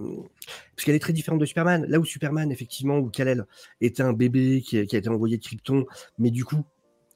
parce 0.73 0.85
qu'elle 0.85 0.95
est 0.95 0.99
très 0.99 1.13
différente 1.13 1.41
de 1.41 1.45
Superman. 1.45 1.85
Là 1.89 1.99
où 1.99 2.05
Superman, 2.05 2.49
effectivement, 2.49 2.97
ou 2.97 3.09
Kal-El 3.09 3.45
était 3.81 4.03
un 4.03 4.13
bébé 4.13 4.61
qui, 4.61 4.77
a 4.77 4.81
été 4.81 5.09
envoyé 5.09 5.37
de 5.37 5.43
Krypton, 5.43 5.85
mais 6.17 6.31
du 6.31 6.45
coup, 6.45 6.63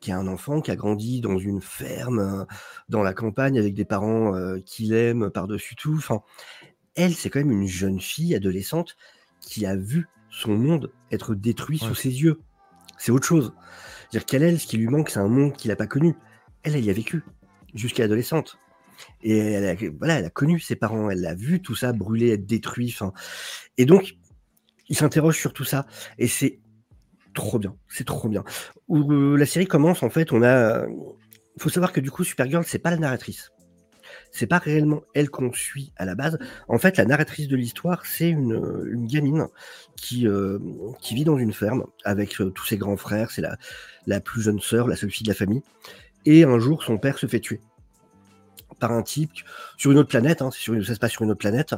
qui 0.01 0.11
est 0.11 0.13
un 0.13 0.27
enfant 0.27 0.59
qui 0.59 0.71
a 0.71 0.75
grandi 0.75 1.21
dans 1.21 1.39
une 1.39 1.61
ferme, 1.61 2.19
euh, 2.19 2.43
dans 2.89 3.01
la 3.01 3.13
campagne, 3.13 3.57
avec 3.57 3.73
des 3.73 3.85
parents 3.85 4.33
qui 4.65 4.87
l'aiment 4.87 5.31
par-dessus 5.31 5.77
tout. 5.77 6.01
Elle, 6.95 7.13
c'est 7.13 7.29
quand 7.29 7.39
même 7.39 7.51
une 7.51 7.67
jeune 7.67 7.99
fille 7.99 8.35
adolescente 8.35 8.95
qui 9.39 9.65
a 9.65 9.75
vu 9.75 10.07
son 10.29 10.55
monde 10.55 10.91
être 11.11 11.35
détruit 11.35 11.77
sous 11.77 11.95
ses 11.95 12.09
yeux. 12.09 12.39
C'est 12.97 13.11
autre 13.11 13.27
chose. 13.27 13.53
dire 14.11 14.25
qu'elle, 14.25 14.43
elle, 14.43 14.59
ce 14.59 14.67
qui 14.67 14.77
lui 14.77 14.87
manque, 14.87 15.09
c'est 15.09 15.19
un 15.19 15.27
monde 15.27 15.53
qu'il 15.53 15.69
n'a 15.69 15.75
pas 15.75 15.87
connu. 15.87 16.15
Elle, 16.63 16.75
elle 16.75 16.85
y 16.85 16.89
a 16.89 16.93
vécu 16.93 17.23
jusqu'à 17.73 18.05
adolescente. 18.05 18.57
Et 19.21 19.37
elle 19.37 19.65
a, 19.65 19.75
voilà, 19.97 20.19
elle 20.19 20.25
a 20.25 20.29
connu 20.29 20.59
ses 20.59 20.75
parents, 20.75 21.09
elle 21.09 21.25
a 21.25 21.33
vu 21.33 21.61
tout 21.61 21.75
ça 21.75 21.93
brûler, 21.93 22.29
être 22.29 22.45
détruit. 22.45 22.95
Et 23.77 23.85
donc, 23.85 24.15
il 24.87 24.95
s'interroge 24.95 25.37
sur 25.37 25.53
tout 25.53 25.63
ça. 25.63 25.85
Et 26.17 26.27
c'est 26.27 26.59
trop 27.33 27.59
bien. 27.59 27.75
C'est 27.89 28.05
trop 28.05 28.29
bien. 28.29 28.43
Où 28.87 29.11
euh, 29.11 29.35
la 29.35 29.45
série 29.45 29.67
commence, 29.67 30.03
en 30.03 30.09
fait, 30.09 30.31
on 30.31 30.43
a. 30.43 30.85
Il 31.55 31.61
faut 31.61 31.69
savoir 31.69 31.91
que 31.91 31.99
du 31.99 32.11
coup, 32.11 32.23
Supergirl, 32.23 32.63
c'est 32.65 32.79
pas 32.79 32.91
la 32.91 32.97
narratrice 32.97 33.51
c'est 34.33 34.47
pas 34.47 34.57
réellement 34.57 35.03
elle 35.13 35.29
qu'on 35.29 35.53
suit 35.53 35.93
à 35.95 36.05
la 36.05 36.15
base. 36.15 36.39
En 36.67 36.79
fait, 36.79 36.97
la 36.97 37.05
narratrice 37.05 37.47
de 37.47 37.55
l'histoire, 37.55 38.05
c'est 38.05 38.29
une, 38.29 38.83
une, 38.91 39.05
gamine 39.05 39.47
qui, 39.95 40.27
euh, 40.27 40.57
qui 40.99 41.13
vit 41.13 41.23
dans 41.23 41.37
une 41.37 41.53
ferme 41.53 41.85
avec 42.03 42.41
euh, 42.41 42.49
tous 42.49 42.65
ses 42.65 42.77
grands 42.77 42.97
frères. 42.97 43.29
C'est 43.29 43.43
la, 44.07 44.19
plus 44.19 44.41
jeune 44.41 44.59
sœur, 44.59 44.87
la 44.87 44.95
seule 44.95 45.11
fille 45.11 45.23
de 45.23 45.29
la 45.29 45.35
famille. 45.35 45.61
Et 46.25 46.43
un 46.43 46.57
jour, 46.57 46.83
son 46.83 46.97
père 46.97 47.19
se 47.19 47.27
fait 47.27 47.39
tuer 47.39 47.61
par 48.79 48.91
un 48.91 49.03
type 49.03 49.31
sur 49.77 49.91
une 49.91 49.99
autre 49.99 50.09
planète, 50.09 50.41
hein, 50.41 50.49
ça 50.51 50.95
se 50.95 50.99
passe 50.99 51.11
sur 51.11 51.21
une 51.21 51.29
autre 51.29 51.39
planète, 51.39 51.75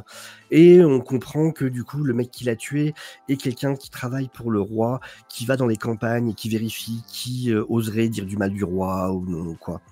et 0.50 0.82
on 0.82 0.98
comprend 1.00 1.52
que 1.52 1.66
du 1.66 1.84
coup 1.84 2.02
le 2.02 2.14
mec 2.14 2.30
qui 2.30 2.44
l'a 2.44 2.56
tué 2.56 2.94
est 3.28 3.36
quelqu'un 3.36 3.76
qui 3.76 3.90
travaille 3.90 4.28
pour 4.28 4.50
le 4.50 4.60
roi, 4.60 5.00
qui 5.28 5.44
va 5.44 5.56
dans 5.56 5.66
les 5.66 5.76
campagnes 5.76 6.30
et 6.30 6.34
qui 6.34 6.48
vérifie 6.48 7.04
qui 7.06 7.52
euh, 7.52 7.64
oserait 7.68 8.08
dire 8.08 8.24
du 8.24 8.36
mal 8.36 8.50
du 8.50 8.64
roi 8.64 9.12
ou 9.12 9.24
non 9.26 9.54
quoi. 9.54 9.82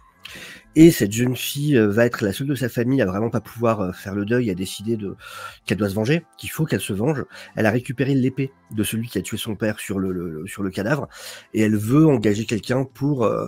Et 0.76 0.90
cette 0.90 1.12
jeune 1.12 1.36
fille 1.36 1.76
euh, 1.76 1.88
va 1.88 2.04
être 2.04 2.24
la 2.24 2.32
seule 2.32 2.48
de 2.48 2.54
sa 2.54 2.68
famille 2.68 3.00
à 3.00 3.06
vraiment 3.06 3.30
pas 3.30 3.40
pouvoir 3.40 3.80
euh, 3.80 3.92
faire 3.92 4.14
le 4.14 4.24
deuil, 4.24 4.50
à 4.50 4.54
décider 4.54 4.96
de 4.96 5.16
qu'elle 5.66 5.78
doit 5.78 5.88
se 5.88 5.94
venger, 5.94 6.24
qu'il 6.36 6.50
faut 6.50 6.64
qu'elle 6.64 6.80
se 6.80 6.92
venge. 6.92 7.24
Elle 7.54 7.66
a 7.66 7.70
récupéré 7.70 8.14
l'épée 8.14 8.50
de 8.72 8.82
celui 8.82 9.08
qui 9.08 9.18
a 9.18 9.22
tué 9.22 9.36
son 9.36 9.54
père 9.54 9.78
sur 9.78 9.98
le, 9.98 10.44
sur 10.46 10.62
le 10.62 10.70
cadavre, 10.70 11.08
et 11.52 11.60
elle 11.60 11.76
veut 11.76 12.06
engager 12.06 12.44
quelqu'un 12.44 12.84
pour 12.84 13.24
euh, 13.24 13.46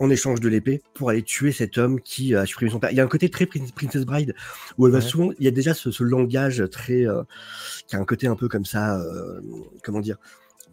en 0.00 0.10
échange 0.10 0.40
de 0.40 0.48
l'épée 0.48 0.82
pour 0.94 1.10
aller 1.10 1.22
tuer 1.22 1.52
cet 1.52 1.78
homme 1.78 2.00
qui 2.00 2.34
a 2.34 2.44
supprimé 2.44 2.72
son 2.72 2.80
père. 2.80 2.90
Il 2.90 2.96
y 2.96 3.00
a 3.00 3.04
un 3.04 3.08
côté 3.08 3.30
très 3.30 3.46
Princess 3.46 4.04
Bride 4.04 4.34
où 4.78 4.86
elle 4.86 4.92
va 4.92 5.00
souvent, 5.00 5.30
il 5.38 5.44
y 5.44 5.48
a 5.48 5.52
déjà 5.52 5.74
ce, 5.74 6.02
langage 6.02 6.64
très, 6.70 7.04
qui 7.88 7.96
a 7.96 7.98
un 7.98 8.04
côté 8.04 8.28
un 8.28 8.36
peu 8.36 8.46
comme 8.46 8.64
ça, 8.64 9.02
comment 9.82 9.98
dire, 9.98 10.16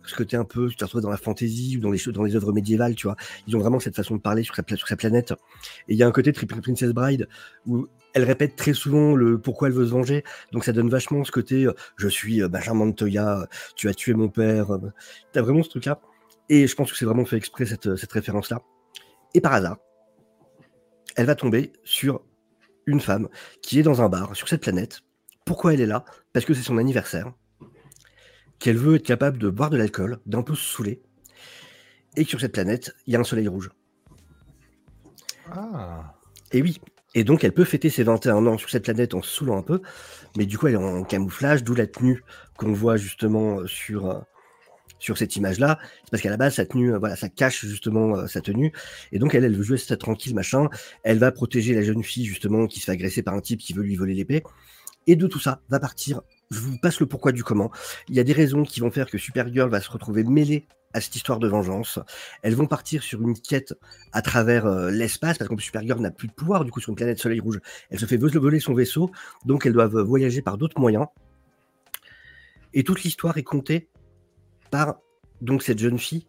ce 0.06 0.16
côté 0.16 0.38
un 0.38 0.44
peu, 0.44 0.70
tu 0.70 0.76
te 0.76 0.84
retrouves 0.84 1.02
dans 1.02 1.10
la 1.10 1.18
fantasy 1.18 1.78
ou 1.78 1.80
dans 1.80 1.92
les, 1.92 2.00
dans 2.12 2.24
les 2.24 2.36
œuvres 2.36 2.52
médiévales, 2.54 2.96
tu 2.96 3.08
vois. 3.08 3.16
Ils 3.48 3.56
ont 3.56 3.60
vraiment 3.60 3.80
cette 3.80 3.96
façon 3.96 4.16
de 4.16 4.22
parler 4.22 4.44
sur 4.44 4.56
sa, 4.56 4.64
planète. 4.96 5.32
Et 5.88 5.94
il 5.94 5.98
y 5.98 6.04
a 6.04 6.08
un 6.08 6.12
côté 6.12 6.32
Princess 6.32 6.92
Bride 6.92 7.28
où 7.66 7.88
elle 8.14 8.24
répète 8.24 8.56
très 8.56 8.74
souvent 8.74 9.16
le 9.16 9.40
pourquoi 9.40 9.68
elle 9.68 9.74
veut 9.74 9.86
se 9.86 9.92
venger. 9.92 10.24
Donc 10.52 10.64
ça 10.64 10.72
donne 10.72 10.90
vachement 10.90 11.24
ce 11.24 11.32
côté 11.32 11.66
euh, 11.66 11.74
je 11.98 12.08
suis 12.08 12.42
euh, 12.42 12.48
Benjamin 12.48 12.86
Montoya, 12.86 13.48
tu 13.76 13.90
as 13.90 13.94
tué 13.94 14.14
mon 14.14 14.30
père. 14.30 14.72
Euh, 14.72 14.80
tu 15.34 15.40
as 15.40 15.42
vraiment 15.42 15.64
ce 15.64 15.70
truc-là. 15.70 16.00
Et 16.50 16.68
je 16.68 16.76
pense 16.76 16.92
que 16.92 16.98
c'est 16.98 17.06
vraiment 17.06 17.26
fait 17.26 17.38
exprès 17.38 17.66
cette 17.66 18.12
référence-là. 18.12 18.62
Et 19.34 19.42
par 19.42 19.54
hasard, 19.54 19.78
elle 21.16 21.26
va 21.26 21.36
tomber 21.36 21.74
sur 21.84 22.22
une 22.86 23.00
femme 23.00 23.30
qui 23.62 23.80
est 23.80 23.84
dans 23.84 24.02
un 24.02 24.10
bar 24.10 24.36
sur 24.36 24.48
cette 24.48 24.62
planète. 24.62 25.02
Pourquoi 25.44 25.74
elle 25.74 25.82
est 25.82 25.88
là? 25.88 26.06
Parce 26.34 26.46
que 26.46 26.54
c'est 26.54 26.62
son 26.62 26.78
anniversaire 26.78 27.34
qu'elle 28.60 28.78
veut 28.78 28.96
être 28.96 29.06
capable 29.06 29.38
de 29.38 29.50
boire 29.50 29.70
de 29.70 29.78
l'alcool, 29.78 30.20
d'un 30.26 30.42
peu 30.42 30.56
se 30.56 30.64
saouler, 30.64 31.02
et 32.16 32.24
que 32.24 32.30
sur 32.30 32.40
cette 32.40 32.54
planète, 32.54 32.94
il 33.08 33.14
y 33.14 33.16
a 33.16 33.20
un 33.20 33.24
soleil 33.24 33.48
rouge. 33.48 33.70
Ah. 35.52 36.16
Et 36.52 36.62
oui. 36.62 36.80
Et 37.14 37.24
donc, 37.24 37.46
elle 37.46 37.54
peut 37.54 37.64
fêter 37.64 37.90
ses 37.90 38.04
21 38.04 38.46
ans 38.46 38.58
sur 38.58 38.70
cette 38.70 38.84
planète 38.84 39.14
en 39.14 39.22
se 39.22 39.30
saoulant 39.30 39.58
un 39.58 39.62
peu, 39.62 39.82
mais 40.38 40.46
du 40.46 40.58
coup, 40.58 40.68
elle 40.68 40.74
est 40.74 40.78
en 40.78 41.04
camouflage, 41.04 41.64
d'où 41.64 41.74
la 41.74 41.88
tenue 41.88 42.24
qu'on 42.58 42.74
voit 42.74 42.98
justement 42.98 43.60
euh, 43.60 43.68
sur, 43.68 44.12
euh, 44.12 44.20
sur 45.00 45.18
cette 45.18 45.38
image-là. 45.38 45.80
C'est 46.04 46.12
parce 46.12 46.22
qu'à 46.22 46.30
la 46.30 46.36
base, 46.36 46.56
sa 46.56 46.66
tenue, 46.66 46.94
euh, 46.94 46.98
voilà, 46.98 47.16
ça 47.16 47.30
cache 47.30 47.66
justement 47.66 48.28
sa 48.28 48.42
tenue. 48.42 48.74
Et 49.14 49.20
donc, 49.20 49.34
elle, 49.34 49.46
elle 49.46 49.56
veut 49.56 49.64
jouer 49.64 49.78
ça 49.78 49.96
tranquille, 49.96 50.36
machin. 50.36 50.68
Elle 51.04 51.20
va 51.20 51.32
protéger 51.32 51.74
la 51.74 51.84
jeune 51.84 52.04
fille, 52.04 52.26
justement, 52.26 52.68
qui 52.68 52.82
se 52.82 52.86
fait 52.86 52.92
agresser 52.92 53.24
par 53.24 53.34
un 53.34 53.42
type 53.42 53.62
qui 53.62 53.72
veut 53.72 53.84
lui 53.84 53.96
voler 53.96 54.14
l'épée. 54.14 54.44
Et 55.08 55.16
de 55.16 55.28
tout 55.28 55.40
ça 55.40 55.62
va 55.70 55.80
partir 55.80 56.22
je 56.52 56.60
vous 56.60 56.78
passe 56.78 57.00
le 57.00 57.06
pourquoi 57.06 57.32
du 57.32 57.44
comment. 57.44 57.72
Il 58.08 58.16
y 58.16 58.20
a 58.20 58.24
des 58.24 58.34
raisons 58.34 58.64
qui 58.64 58.80
vont 58.80 58.92
faire 58.92 59.10
que 59.10 59.18
Supergirl 59.18 59.70
va 59.70 59.82
se 59.82 59.90
retrouver 59.90 60.24
mêlée 60.24 60.68
à 60.94 61.02
cette 61.02 61.16
histoire 61.16 61.40
de 61.40 61.48
vengeance. 61.48 62.00
Elles 62.42 62.56
vont 62.56 62.68
partir 62.68 63.04
sur 63.04 63.22
une 63.22 63.38
quête 63.38 63.74
à 64.14 64.22
travers 64.22 64.66
euh, 64.66 64.92
l'espace, 64.92 65.38
parce 65.38 65.50
que 65.50 65.62
Supergirl 65.62 66.00
n'a 66.00 66.12
plus 66.12 66.28
de 66.28 66.34
pouvoir 66.34 66.64
sur 66.80 66.90
une 66.90 66.96
planète 66.96 67.20
Soleil 67.20 67.42
Rouge. 67.42 67.60
Elle 67.90 68.00
se 68.00 68.06
fait 68.06 68.18
voler 68.18 68.60
son 68.60 68.74
vaisseau, 68.74 69.12
donc 69.44 69.66
elles 69.66 69.74
doivent 69.74 70.00
voyager 70.00 70.42
par 70.42 70.58
d'autres 70.58 70.80
moyens. 70.80 71.08
Et 72.74 72.84
toute 72.84 73.04
l'histoire 73.04 73.38
est 73.38 73.44
contée 73.44 73.90
par 74.72 75.00
donc 75.42 75.64
cette 75.64 75.80
jeune 75.80 76.00
fille 76.00 76.28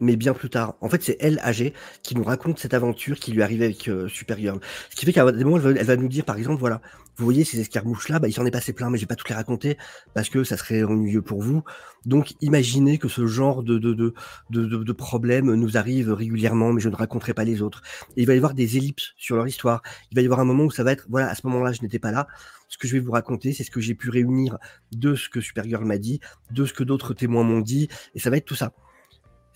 mais 0.00 0.16
bien 0.16 0.34
plus 0.34 0.50
tard. 0.50 0.74
En 0.80 0.88
fait, 0.88 1.02
c'est 1.02 1.16
elle, 1.20 1.38
âgée, 1.40 1.72
qui 2.02 2.14
nous 2.14 2.24
raconte 2.24 2.58
cette 2.58 2.74
aventure 2.74 3.18
qui 3.18 3.32
lui 3.32 3.42
arrive 3.42 3.62
avec 3.62 3.88
euh, 3.88 4.08
Supergirl. 4.08 4.60
Ce 4.90 4.96
qui 4.96 5.06
fait 5.06 5.12
qu'à 5.12 5.30
des 5.32 5.44
moments, 5.44 5.58
elle 5.58 5.84
va, 5.84 5.96
nous 5.96 6.08
dire, 6.08 6.24
par 6.24 6.36
exemple, 6.36 6.60
voilà, 6.60 6.80
vous 7.16 7.24
voyez 7.24 7.44
ces 7.44 7.60
escarmouches-là, 7.60 8.18
bah, 8.18 8.28
il 8.28 8.32
s'en 8.32 8.44
est 8.44 8.50
passé 8.50 8.72
plein, 8.72 8.90
mais 8.90 8.98
j'ai 8.98 9.06
pas 9.06 9.16
toutes 9.16 9.28
les 9.30 9.34
raconter 9.34 9.78
parce 10.14 10.28
que 10.28 10.44
ça 10.44 10.56
serait 10.56 10.82
ennuyeux 10.82 11.22
pour 11.22 11.42
vous. 11.42 11.62
Donc, 12.04 12.34
imaginez 12.40 12.98
que 12.98 13.08
ce 13.08 13.26
genre 13.26 13.62
de, 13.62 13.78
de, 13.78 13.94
de, 13.94 14.14
de, 14.50 14.66
de 14.66 14.92
problèmes 14.92 15.54
nous 15.54 15.76
arrive 15.76 16.12
régulièrement, 16.12 16.72
mais 16.72 16.80
je 16.80 16.88
ne 16.88 16.94
raconterai 16.96 17.34
pas 17.34 17.44
les 17.44 17.62
autres. 17.62 17.82
Et 18.16 18.22
il 18.22 18.26
va 18.26 18.34
y 18.34 18.36
avoir 18.36 18.54
des 18.54 18.76
ellipses 18.76 19.12
sur 19.16 19.36
leur 19.36 19.48
histoire. 19.48 19.82
Il 20.10 20.14
va 20.14 20.22
y 20.22 20.24
avoir 20.26 20.40
un 20.40 20.44
moment 20.44 20.64
où 20.64 20.70
ça 20.70 20.84
va 20.84 20.92
être, 20.92 21.06
voilà, 21.08 21.28
à 21.28 21.34
ce 21.34 21.46
moment-là, 21.46 21.72
je 21.72 21.82
n'étais 21.82 21.98
pas 21.98 22.12
là. 22.12 22.26
Ce 22.68 22.78
que 22.78 22.88
je 22.88 22.92
vais 22.92 23.00
vous 23.00 23.12
raconter, 23.12 23.52
c'est 23.52 23.64
ce 23.64 23.70
que 23.70 23.80
j'ai 23.80 23.94
pu 23.94 24.10
réunir 24.10 24.58
de 24.92 25.14
ce 25.14 25.28
que 25.28 25.40
Supergirl 25.40 25.84
m'a 25.84 25.98
dit, 25.98 26.20
de 26.50 26.64
ce 26.64 26.72
que 26.72 26.84
d'autres 26.84 27.14
témoins 27.14 27.44
m'ont 27.44 27.60
dit, 27.60 27.88
et 28.14 28.18
ça 28.18 28.30
va 28.30 28.36
être 28.36 28.44
tout 28.44 28.54
ça. 28.54 28.72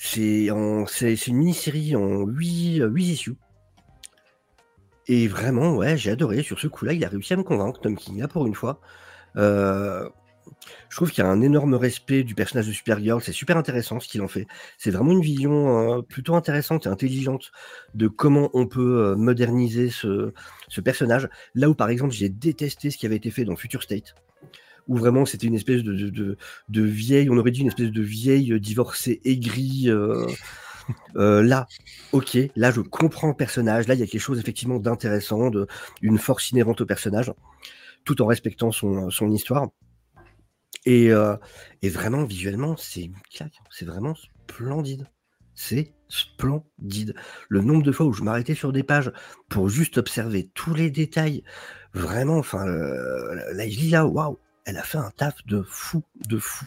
C'est 0.02 0.46
une 0.46 1.36
mini-série 1.36 1.94
en 1.94 2.24
8, 2.24 2.84
8 2.88 3.04
issues. 3.04 3.36
Et 5.06 5.28
vraiment, 5.28 5.76
ouais, 5.76 5.98
j'ai 5.98 6.10
adoré. 6.10 6.42
Sur 6.42 6.58
ce 6.58 6.68
coup-là, 6.68 6.94
il 6.94 7.04
a 7.04 7.08
réussi 7.08 7.34
à 7.34 7.36
me 7.36 7.42
convaincre, 7.42 7.80
Tom 7.80 7.96
King, 7.96 8.18
là, 8.18 8.26
pour 8.26 8.46
une 8.46 8.54
fois. 8.54 8.80
Euh, 9.36 10.08
je 10.88 10.96
trouve 10.96 11.10
qu'il 11.10 11.22
y 11.22 11.26
a 11.26 11.30
un 11.30 11.42
énorme 11.42 11.74
respect 11.74 12.24
du 12.24 12.34
personnage 12.34 12.66
de 12.66 12.72
Supergirl. 12.72 13.20
C'est 13.20 13.32
super 13.32 13.58
intéressant 13.58 14.00
ce 14.00 14.08
qu'il 14.08 14.22
en 14.22 14.28
fait. 14.28 14.46
C'est 14.78 14.90
vraiment 14.90 15.12
une 15.12 15.20
vision 15.20 15.98
euh, 15.98 16.02
plutôt 16.02 16.34
intéressante 16.34 16.86
et 16.86 16.88
intelligente 16.88 17.52
de 17.94 18.08
comment 18.08 18.48
on 18.54 18.66
peut 18.66 19.04
euh, 19.04 19.16
moderniser 19.16 19.90
ce, 19.90 20.32
ce, 20.68 20.80
personnage. 20.80 21.28
Là 21.54 21.68
où, 21.68 21.74
par 21.74 21.90
exemple, 21.90 22.14
j'ai 22.14 22.30
détesté 22.30 22.90
ce 22.90 22.96
qui 22.96 23.04
avait 23.04 23.16
été 23.16 23.30
fait 23.30 23.44
dans 23.44 23.54
Future 23.54 23.82
State 23.82 24.14
où 24.88 24.96
vraiment 24.96 25.26
c'était 25.26 25.46
une 25.46 25.54
espèce 25.54 25.82
de, 25.82 26.36
de, 26.68 26.82
vieille, 26.82 27.30
on 27.30 27.36
aurait 27.36 27.50
dit 27.50 27.60
une 27.60 27.68
espèce 27.68 27.90
de 27.90 28.02
vieille 28.02 28.58
divorcée 28.60 29.20
aigrie. 29.24 29.88
Euh, 29.88 30.26
euh, 31.16 31.42
là, 31.42 31.66
ok, 32.12 32.38
là 32.56 32.70
je 32.70 32.80
comprends 32.80 33.28
le 33.28 33.34
personnage, 33.34 33.88
là 33.88 33.94
il 33.94 34.00
y 34.00 34.02
a 34.02 34.06
quelque 34.06 34.20
chose 34.20 34.38
effectivement 34.38 34.78
d'intéressant, 34.78 35.50
de, 35.50 35.66
une 36.02 36.18
force 36.18 36.50
inhérente 36.50 36.80
au 36.80 36.86
personnage, 36.86 37.32
tout 38.04 38.20
en 38.22 38.26
respectant 38.26 38.72
son, 38.72 39.10
son 39.10 39.30
histoire. 39.30 39.68
Et, 40.86 41.12
euh, 41.12 41.36
et, 41.82 41.90
vraiment, 41.90 42.24
visuellement, 42.24 42.74
c'est 42.76 43.02
une 43.02 43.16
claque, 43.30 43.60
c'est 43.70 43.84
vraiment 43.84 44.14
splendide. 44.14 45.06
C'est 45.54 45.92
splendide. 46.08 47.14
Le 47.50 47.60
nombre 47.60 47.82
de 47.82 47.92
fois 47.92 48.06
où 48.06 48.14
je 48.14 48.22
m'arrêtais 48.22 48.54
sur 48.54 48.72
des 48.72 48.82
pages 48.82 49.12
pour 49.50 49.68
juste 49.68 49.98
observer 49.98 50.50
tous 50.54 50.72
les 50.72 50.90
détails, 50.90 51.42
vraiment, 51.92 52.38
enfin, 52.38 52.64
la 52.64 53.66
là, 53.66 54.06
waouh, 54.06 54.38
elle 54.64 54.76
a 54.76 54.82
fait 54.82 54.98
un 54.98 55.10
taf 55.10 55.34
de 55.46 55.62
fou, 55.62 56.02
de 56.28 56.38
fou. 56.38 56.66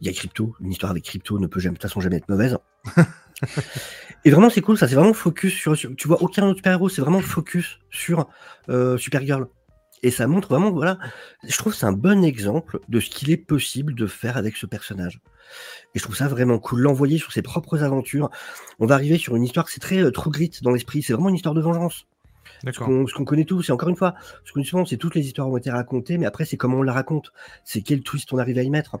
Il 0.00 0.06
y 0.06 0.10
a 0.10 0.12
Crypto, 0.12 0.54
une 0.60 0.70
histoire 0.70 0.90
avec 0.90 1.04
Crypto 1.04 1.38
ne 1.38 1.46
peut 1.46 1.60
jamais, 1.60 1.74
de 1.74 1.78
toute 1.78 1.90
façon 1.90 2.00
jamais 2.00 2.16
être 2.16 2.28
mauvaise. 2.28 2.58
et 4.24 4.30
vraiment, 4.30 4.50
c'est 4.50 4.60
cool, 4.60 4.76
ça, 4.78 4.88
c'est 4.88 4.94
vraiment 4.94 5.14
focus 5.14 5.54
sur, 5.54 5.76
Tu 5.76 6.08
vois, 6.08 6.22
aucun 6.22 6.46
autre 6.46 6.58
super-héros, 6.58 6.88
c'est 6.88 7.00
vraiment 7.00 7.20
focus 7.20 7.78
sur 7.90 8.28
euh, 8.68 8.96
Supergirl. 8.98 9.48
Et 10.02 10.10
ça 10.10 10.26
montre 10.26 10.48
vraiment, 10.48 10.70
voilà, 10.70 10.98
je 11.42 11.56
trouve 11.56 11.72
que 11.72 11.78
c'est 11.78 11.86
un 11.86 11.92
bon 11.92 12.22
exemple 12.22 12.80
de 12.88 13.00
ce 13.00 13.08
qu'il 13.08 13.30
est 13.30 13.36
possible 13.38 13.94
de 13.94 14.06
faire 14.06 14.36
avec 14.36 14.56
ce 14.56 14.66
personnage. 14.66 15.20
Et 15.94 15.98
je 15.98 16.02
trouve 16.02 16.16
ça 16.16 16.28
vraiment 16.28 16.58
cool. 16.58 16.80
L'envoyer 16.80 17.18
sur 17.18 17.32
ses 17.32 17.42
propres 17.42 17.82
aventures. 17.82 18.30
On 18.78 18.86
va 18.86 18.94
arriver 18.94 19.16
sur 19.16 19.36
une 19.36 19.44
histoire, 19.44 19.68
c'est 19.68 19.80
très 19.80 20.02
euh, 20.02 20.10
trop 20.10 20.30
grit 20.30 20.50
dans 20.62 20.70
l'esprit, 20.70 21.02
c'est 21.02 21.14
vraiment 21.14 21.30
une 21.30 21.36
histoire 21.36 21.54
de 21.54 21.62
vengeance. 21.62 22.06
Ce 23.08 23.14
qu'on 23.14 23.24
connaît 23.24 23.44
tous, 23.44 23.68
et 23.68 23.72
encore 23.72 23.88
une 23.88 23.96
fois, 23.96 24.14
ce 24.44 24.52
qu'on 24.52 24.62
souvent, 24.64 24.84
c'est 24.84 24.96
toutes 24.96 25.14
les 25.14 25.26
histoires 25.26 25.48
ont 25.48 25.56
été 25.56 25.70
racontées, 25.70 26.18
mais 26.18 26.26
après, 26.26 26.44
c'est 26.44 26.56
comment 26.56 26.78
on 26.78 26.82
la 26.82 26.92
raconte. 26.92 27.32
C'est 27.64 27.82
quel 27.82 28.02
twist 28.02 28.32
on 28.32 28.38
arrive 28.38 28.58
à 28.58 28.62
y 28.62 28.70
mettre. 28.70 28.98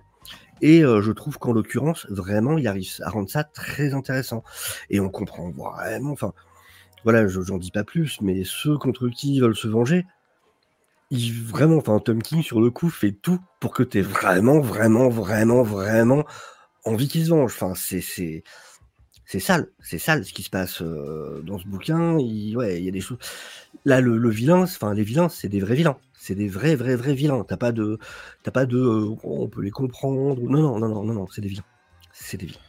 Et 0.62 0.82
euh, 0.84 1.02
je 1.02 1.12
trouve 1.12 1.38
qu'en 1.38 1.52
l'occurrence, 1.52 2.06
vraiment, 2.08 2.58
il 2.58 2.66
arrive 2.66 2.88
à 3.02 3.10
rendre 3.10 3.28
ça 3.28 3.44
très 3.44 3.92
intéressant. 3.94 4.42
Et 4.90 5.00
on 5.00 5.08
comprend 5.10 5.50
vraiment, 5.50 6.12
enfin, 6.12 6.32
voilà, 7.04 7.26
je- 7.26 7.40
j'en 7.42 7.58
dis 7.58 7.70
pas 7.70 7.84
plus, 7.84 8.20
mais 8.20 8.42
ceux 8.44 8.78
contre 8.78 9.08
qui 9.08 9.34
ils 9.36 9.40
veulent 9.40 9.56
se 9.56 9.68
venger, 9.68 10.06
il 11.10 11.32
vraiment, 11.44 11.76
enfin, 11.76 11.98
Tom 12.00 12.20
King, 12.22 12.42
sur 12.42 12.60
le 12.60 12.70
coup, 12.70 12.88
fait 12.90 13.12
tout 13.12 13.38
pour 13.60 13.72
que 13.72 13.82
tu 13.82 13.98
aies 13.98 14.02
vraiment, 14.02 14.60
vraiment, 14.60 15.08
vraiment, 15.08 15.62
vraiment 15.62 16.24
envie 16.84 17.08
qu'il 17.08 17.24
se 17.24 17.30
venge. 17.30 17.52
Enfin, 17.54 17.74
c'est. 17.74 18.42
C'est 19.26 19.40
sale, 19.40 19.68
c'est 19.80 19.98
sale 19.98 20.24
ce 20.24 20.32
qui 20.32 20.42
se 20.42 20.50
passe 20.50 20.80
euh, 20.82 21.42
dans 21.42 21.58
ce 21.58 21.66
bouquin. 21.66 22.18
Il, 22.18 22.56
ouais, 22.56 22.78
il 22.78 22.84
y 22.84 22.88
a 22.88 22.92
des 22.92 23.00
choses. 23.00 23.18
Là, 23.84 24.00
le, 24.00 24.16
le 24.18 24.30
vilain, 24.30 24.62
enfin 24.62 24.94
les 24.94 25.02
vilains, 25.02 25.28
c'est 25.28 25.48
des 25.48 25.60
vrais 25.60 25.74
vilains. 25.74 25.98
C'est 26.18 26.34
des 26.34 26.48
vrais, 26.48 26.74
vrais, 26.76 26.96
vrais 26.96 27.14
vilains. 27.14 27.44
T'as 27.44 27.56
pas 27.56 27.72
de, 27.72 27.98
t'as 28.42 28.50
pas 28.50 28.66
de, 28.66 28.78
euh, 28.78 29.16
on 29.24 29.48
peut 29.48 29.62
les 29.62 29.70
comprendre. 29.70 30.40
Non, 30.40 30.60
non, 30.60 30.78
non, 30.78 30.88
non, 30.88 31.04
non, 31.04 31.14
non, 31.14 31.26
c'est 31.32 31.40
des 31.40 31.48
vilains. 31.48 31.64
C'est 32.12 32.36
des 32.36 32.46
vilains. 32.46 32.60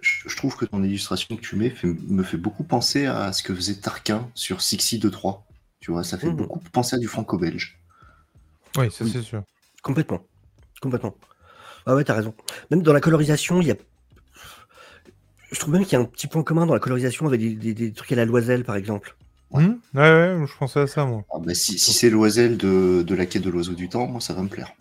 Je, 0.00 0.28
je 0.28 0.36
trouve 0.36 0.56
que 0.56 0.64
ton 0.64 0.82
illustration 0.82 1.36
que 1.36 1.40
tu 1.42 1.56
mets 1.56 1.70
fait- 1.70 1.86
me 1.88 2.22
fait 2.22 2.36
beaucoup 2.36 2.64
penser 2.64 3.06
à 3.06 3.32
ce 3.32 3.42
que 3.42 3.54
faisait 3.54 3.76
Tarquin 3.76 4.28
sur 4.34 4.60
Sixi 4.60 4.98
2-3. 4.98 5.44
Tu 5.80 5.90
vois, 5.90 6.04
ça 6.04 6.18
fait 6.18 6.28
Mhm. 6.28 6.36
beaucoup 6.36 6.60
penser 6.60 6.96
à 6.96 6.98
du 6.98 7.06
franco-belge. 7.08 7.78
Oui, 8.76 8.90
ça 8.90 9.04
Oui. 9.04 9.10
c'est 9.12 9.22
sûr. 9.22 9.42
Complètement, 9.82 10.20
complètement. 10.80 11.16
Ah 11.86 11.94
ouais, 11.94 12.04
t'as 12.04 12.14
raison. 12.14 12.34
Même 12.70 12.82
dans 12.82 12.92
la 12.92 13.00
colorisation, 13.00 13.60
il 13.60 13.68
y 13.68 13.70
a. 13.70 13.76
Je 15.50 15.58
trouve 15.58 15.74
même 15.74 15.84
qu'il 15.84 15.94
y 15.94 15.96
a 15.96 16.00
un 16.00 16.04
petit 16.04 16.26
point 16.28 16.42
commun 16.44 16.66
dans 16.66 16.74
la 16.74 16.80
colorisation 16.80 17.26
avec 17.26 17.40
des, 17.40 17.54
des- 17.54 17.74
des 17.74 17.92
trucs 17.92 18.12
à 18.12 18.16
la 18.16 18.24
loiselle, 18.24 18.64
par 18.64 18.76
exemple. 18.76 19.16
Ouais. 19.50 19.64
Hmm 19.64 19.80
ouais, 19.94 20.00
ouais, 20.38 20.46
je 20.46 20.56
pensais 20.56 20.80
à 20.80 20.86
ça, 20.86 21.04
moi. 21.04 21.24
Ah 21.30 21.38
bah, 21.38 21.54
si 21.54 21.78
si 21.78 21.92
c'est 21.92 22.10
l'oiselle 22.10 22.56
de, 22.56 23.04
de 23.06 23.14
la 23.14 23.26
quête 23.26 23.42
de 23.42 23.50
l'oiseau 23.50 23.74
du 23.74 23.88
temps, 23.88 24.08
moi 24.08 24.20
ça 24.20 24.34
va 24.34 24.42
me 24.42 24.48
plaire. 24.48 24.72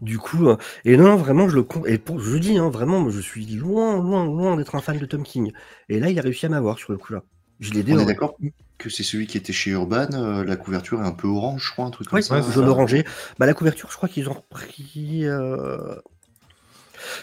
Du 0.00 0.18
coup, 0.18 0.48
euh, 0.48 0.56
et 0.84 0.96
non, 0.96 1.04
non, 1.04 1.16
vraiment, 1.16 1.48
je 1.48 1.54
le 1.56 1.66
et 1.86 1.98
pour, 1.98 2.18
je 2.18 2.36
dis, 2.36 2.58
hein, 2.58 2.70
vraiment, 2.70 3.08
je 3.08 3.20
suis 3.20 3.46
loin, 3.46 3.96
loin, 4.02 4.24
loin 4.24 4.56
d'être 4.56 4.74
un 4.74 4.80
fan 4.80 4.98
de 4.98 5.06
Tom 5.06 5.22
King. 5.22 5.52
Et 5.88 6.00
là, 6.00 6.10
il 6.10 6.18
a 6.18 6.22
réussi 6.22 6.46
à 6.46 6.48
m'avoir 6.48 6.78
sur 6.78 6.92
le 6.92 6.98
coup 6.98 7.12
là. 7.12 7.22
Je 7.60 7.70
l'ai 7.72 7.84
On 7.86 7.98
est 8.00 8.04
d'accord 8.06 8.36
que 8.76 8.90
c'est 8.90 9.04
celui 9.04 9.28
qui 9.28 9.36
était 9.38 9.52
chez 9.52 9.70
Urban, 9.70 10.08
euh, 10.14 10.42
la 10.42 10.56
couverture 10.56 11.00
est 11.00 11.06
un 11.06 11.12
peu 11.12 11.28
orange, 11.28 11.64
je 11.64 11.70
crois, 11.70 11.84
un 11.84 11.90
truc 11.90 12.08
comme 12.08 12.20
Oui, 12.20 12.22
ça. 12.22 12.34
ouais, 12.34 12.42
c'est 12.42 12.50
jaune 12.52 12.64
ça. 12.64 12.68
orangé. 12.68 13.04
Bah, 13.38 13.46
la 13.46 13.54
couverture, 13.54 13.90
je 13.90 13.96
crois 13.96 14.08
qu'ils 14.08 14.28
ont 14.28 14.34
repris. 14.34 15.24
euh, 15.26 15.96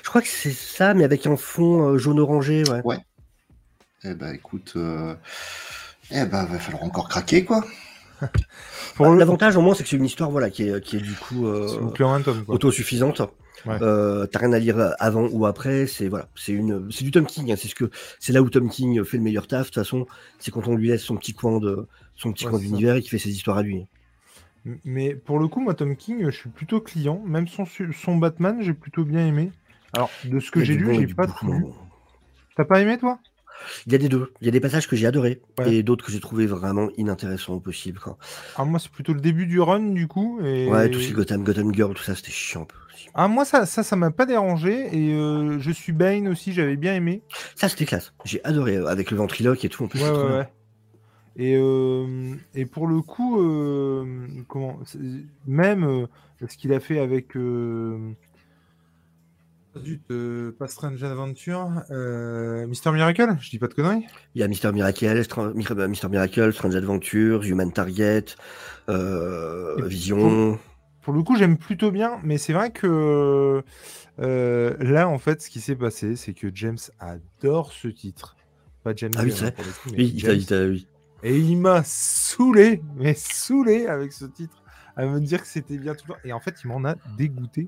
Je 0.03 0.09
crois 0.09 0.21
que 0.21 0.27
c'est 0.27 0.51
ça, 0.51 0.93
mais 0.93 1.03
avec 1.03 1.25
un 1.27 1.37
fond 1.37 1.89
euh, 1.89 1.97
jaune 1.97 2.19
orangé, 2.19 2.63
ouais. 2.69 2.81
Eh 4.03 4.13
bah 4.13 4.33
écoute, 4.33 4.73
euh... 4.77 5.13
eh 6.11 6.25
bah 6.25 6.45
va 6.45 6.57
falloir 6.59 6.83
encore 6.83 7.09
craquer 7.09 7.43
quoi. 7.43 7.65
Pour 8.95 9.05
Bah, 9.07 9.15
L'avantage 9.15 9.55
au 9.57 9.61
moins, 9.61 9.73
c'est 9.75 9.83
que 9.83 9.89
c'est 9.89 9.97
une 9.97 10.05
histoire 10.05 10.29
voilà, 10.31 10.49
qui, 10.49 10.63
est, 10.69 10.81
qui 10.81 10.97
est 10.97 11.01
du 11.01 11.13
coup 11.13 11.47
euh, 11.47 11.67
tome, 12.23 12.45
quoi. 12.45 12.55
autosuffisante. 12.55 13.21
Ouais. 13.65 13.77
Euh, 13.81 14.25
T'as 14.25 14.39
rien 14.39 14.53
à 14.53 14.59
lire 14.59 14.93
avant 14.99 15.27
ou 15.27 15.45
après. 15.45 15.85
C'est 15.87 16.07
voilà, 16.07 16.29
c'est 16.35 16.53
une, 16.53 16.89
c'est 16.91 17.03
du 17.03 17.11
Tom 17.11 17.25
King. 17.25 17.51
hein, 17.51 17.55
c'est 17.57 17.67
ce 17.67 17.75
que, 17.75 17.89
c'est 18.19 18.31
là 18.31 18.41
où 18.41 18.49
Tom 18.49 18.69
King 18.69 19.03
fait 19.03 19.17
le 19.17 19.23
meilleur 19.23 19.47
taf. 19.47 19.61
De 19.61 19.65
toute 19.65 19.75
façon, 19.75 20.05
c'est 20.39 20.51
quand 20.51 20.67
on 20.67 20.75
lui 20.75 20.87
laisse 20.89 21.01
son 21.03 21.17
petit 21.17 21.33
coin 21.33 21.59
de, 21.59 21.87
son 22.15 22.31
petit 22.31 22.45
Ouais, 22.45 22.51
coin 22.51 22.59
d'univers 22.59 22.95
et 22.95 23.01
qu'il 23.01 23.09
fait 23.09 23.19
ses 23.19 23.31
histoires 23.31 23.57
à 23.57 23.63
lui. 23.63 23.85
Mais 24.85 25.15
pour 25.15 25.39
le 25.39 25.47
coup, 25.47 25.59
moi, 25.61 25.73
Tom 25.73 25.95
King, 25.95 26.25
je 26.25 26.29
suis 26.31 26.49
plutôt 26.49 26.81
client. 26.81 27.21
Même 27.25 27.47
son, 27.47 27.65
son 27.65 28.15
Batman, 28.17 28.61
j'ai 28.61 28.73
plutôt 28.73 29.03
bien 29.03 29.25
aimé. 29.25 29.51
Alors, 29.93 30.09
de 30.25 30.39
ce 30.39 30.51
que 30.51 30.63
j'ai 30.63 30.75
lu, 30.75 30.85
bon 30.85 30.93
j'ai 31.07 31.13
pas 31.13 31.27
tout 31.27 31.45
lu. 31.51 31.65
T'as 32.55 32.65
pas 32.65 32.81
aimé, 32.81 32.97
toi? 32.97 33.19
Il 33.85 33.91
y 33.91 33.95
a 33.95 33.97
des 33.97 34.07
deux. 34.09 34.31
Il 34.41 34.45
y 34.45 34.47
a 34.47 34.51
des 34.51 34.59
passages 34.59 34.87
que 34.87 34.95
j'ai 34.95 35.05
adorés 35.05 35.41
Ouais. 35.57 35.75
et 35.75 35.83
d'autres 35.83 36.05
que 36.05 36.11
j'ai 36.11 36.19
trouvé 36.21 36.45
vraiment 36.45 36.89
inintéressants 36.97 37.55
au 37.55 37.59
possible. 37.59 37.99
Quoi. 37.99 38.17
Ah, 38.55 38.63
moi, 38.65 38.79
c'est 38.79 38.91
plutôt 38.91 39.13
le 39.13 39.19
début 39.19 39.47
du 39.47 39.59
run, 39.59 39.91
du 39.91 40.07
coup. 40.07 40.39
Et... 40.41 40.67
Ouais, 40.69 40.89
tout 40.89 40.99
ce 40.99 41.07
qui 41.07 41.11
est 41.11 41.15
Gotham, 41.15 41.43
Gotham 41.43 41.73
Girl, 41.73 41.93
tout 41.93 42.03
ça, 42.03 42.15
c'était 42.15 42.31
chiant. 42.31 42.67
Ah, 43.15 43.27
moi, 43.27 43.43
ça, 43.45 43.65
ça, 43.65 43.83
ça 43.83 43.95
m'a 43.95 44.11
pas 44.11 44.25
dérangé. 44.25 44.87
Et 44.95 45.13
euh, 45.13 45.59
je 45.59 45.71
suis 45.71 45.91
Bane 45.91 46.27
aussi, 46.29 46.53
j'avais 46.53 46.77
bien 46.77 46.95
aimé. 46.95 47.21
Ça, 47.55 47.67
c'était 47.67 47.85
classe. 47.85 48.13
J'ai 48.23 48.43
adoré 48.45 48.77
euh, 48.77 48.87
avec 48.87 49.11
le 49.11 49.17
ventriloque 49.17 49.65
et 49.65 49.69
tout. 49.69 49.83
En 49.83 49.87
plus, 49.87 50.01
Ouais, 50.01 50.09
ouais. 50.09 50.47
Et, 51.35 51.55
euh, 51.57 52.35
et 52.55 52.65
pour 52.65 52.87
le 52.87 53.01
coup, 53.01 53.37
comment, 54.47 54.79
même 55.47 56.07
ce 56.47 56.57
qu'il 56.57 56.73
a 56.73 56.79
fait 56.79 56.99
avec. 56.99 57.35
Euh, 59.79 59.85
zut, 59.85 60.01
euh, 60.11 60.51
pas 60.57 60.67
Strange 60.67 61.03
Adventure, 61.03 61.83
euh, 61.91 62.67
Mister 62.67 62.91
Miracle, 62.91 63.35
je 63.39 63.49
dis 63.49 63.59
pas 63.59 63.67
de 63.67 63.73
conneries. 63.73 64.05
Il 64.35 64.41
y 64.41 64.43
a 64.43 64.47
Mister 64.47 64.71
Miracle, 64.71 65.05
euh, 65.37 65.87
Mister 65.87 66.09
Miracle, 66.09 66.53
Strange 66.53 66.75
Adventures, 66.75 67.43
Human 67.43 67.71
Target, 67.71 68.25
euh, 68.89 69.85
Vision. 69.85 70.59
Pour 71.01 71.13
le 71.13 71.23
coup, 71.23 71.35
j'aime 71.35 71.57
plutôt 71.57 71.91
bien, 71.91 72.19
mais 72.23 72.37
c'est 72.37 72.53
vrai 72.53 72.71
que 72.71 73.63
euh, 74.19 74.75
là, 74.79 75.07
en 75.07 75.17
fait, 75.17 75.41
ce 75.41 75.49
qui 75.49 75.61
s'est 75.61 75.75
passé, 75.75 76.15
c'est 76.15 76.33
que 76.33 76.47
James 76.53 76.77
adore 76.99 77.71
ce 77.71 77.87
titre. 77.87 78.35
Pas 78.83 78.93
James 78.95 79.11
Ah 79.17 79.23
oui, 79.23 79.31
c'est 79.31 79.45
vrai. 79.45 79.51
coup, 79.53 79.89
Oui, 79.97 80.11
il 80.13 80.19
James. 80.19 80.39
il 80.49 80.69
oui. 80.71 80.87
Et 81.23 81.37
il 81.37 81.57
m'a 81.57 81.83
saoulé, 81.83 82.81
mais 82.95 83.13
saoulé 83.13 83.87
avec 83.87 84.13
ce 84.13 84.25
titre, 84.25 84.63
à 84.95 85.05
me 85.05 85.19
dire 85.19 85.41
que 85.41 85.47
c'était 85.47 85.77
bien 85.77 85.93
tout 85.93 86.05
le 86.07 86.13
temps. 86.13 86.19
Et 86.23 86.31
en 86.31 86.39
fait, 86.39 86.55
il 86.63 86.67
m'en 86.67 86.85
a 86.85 86.95
dégoûté. 87.17 87.67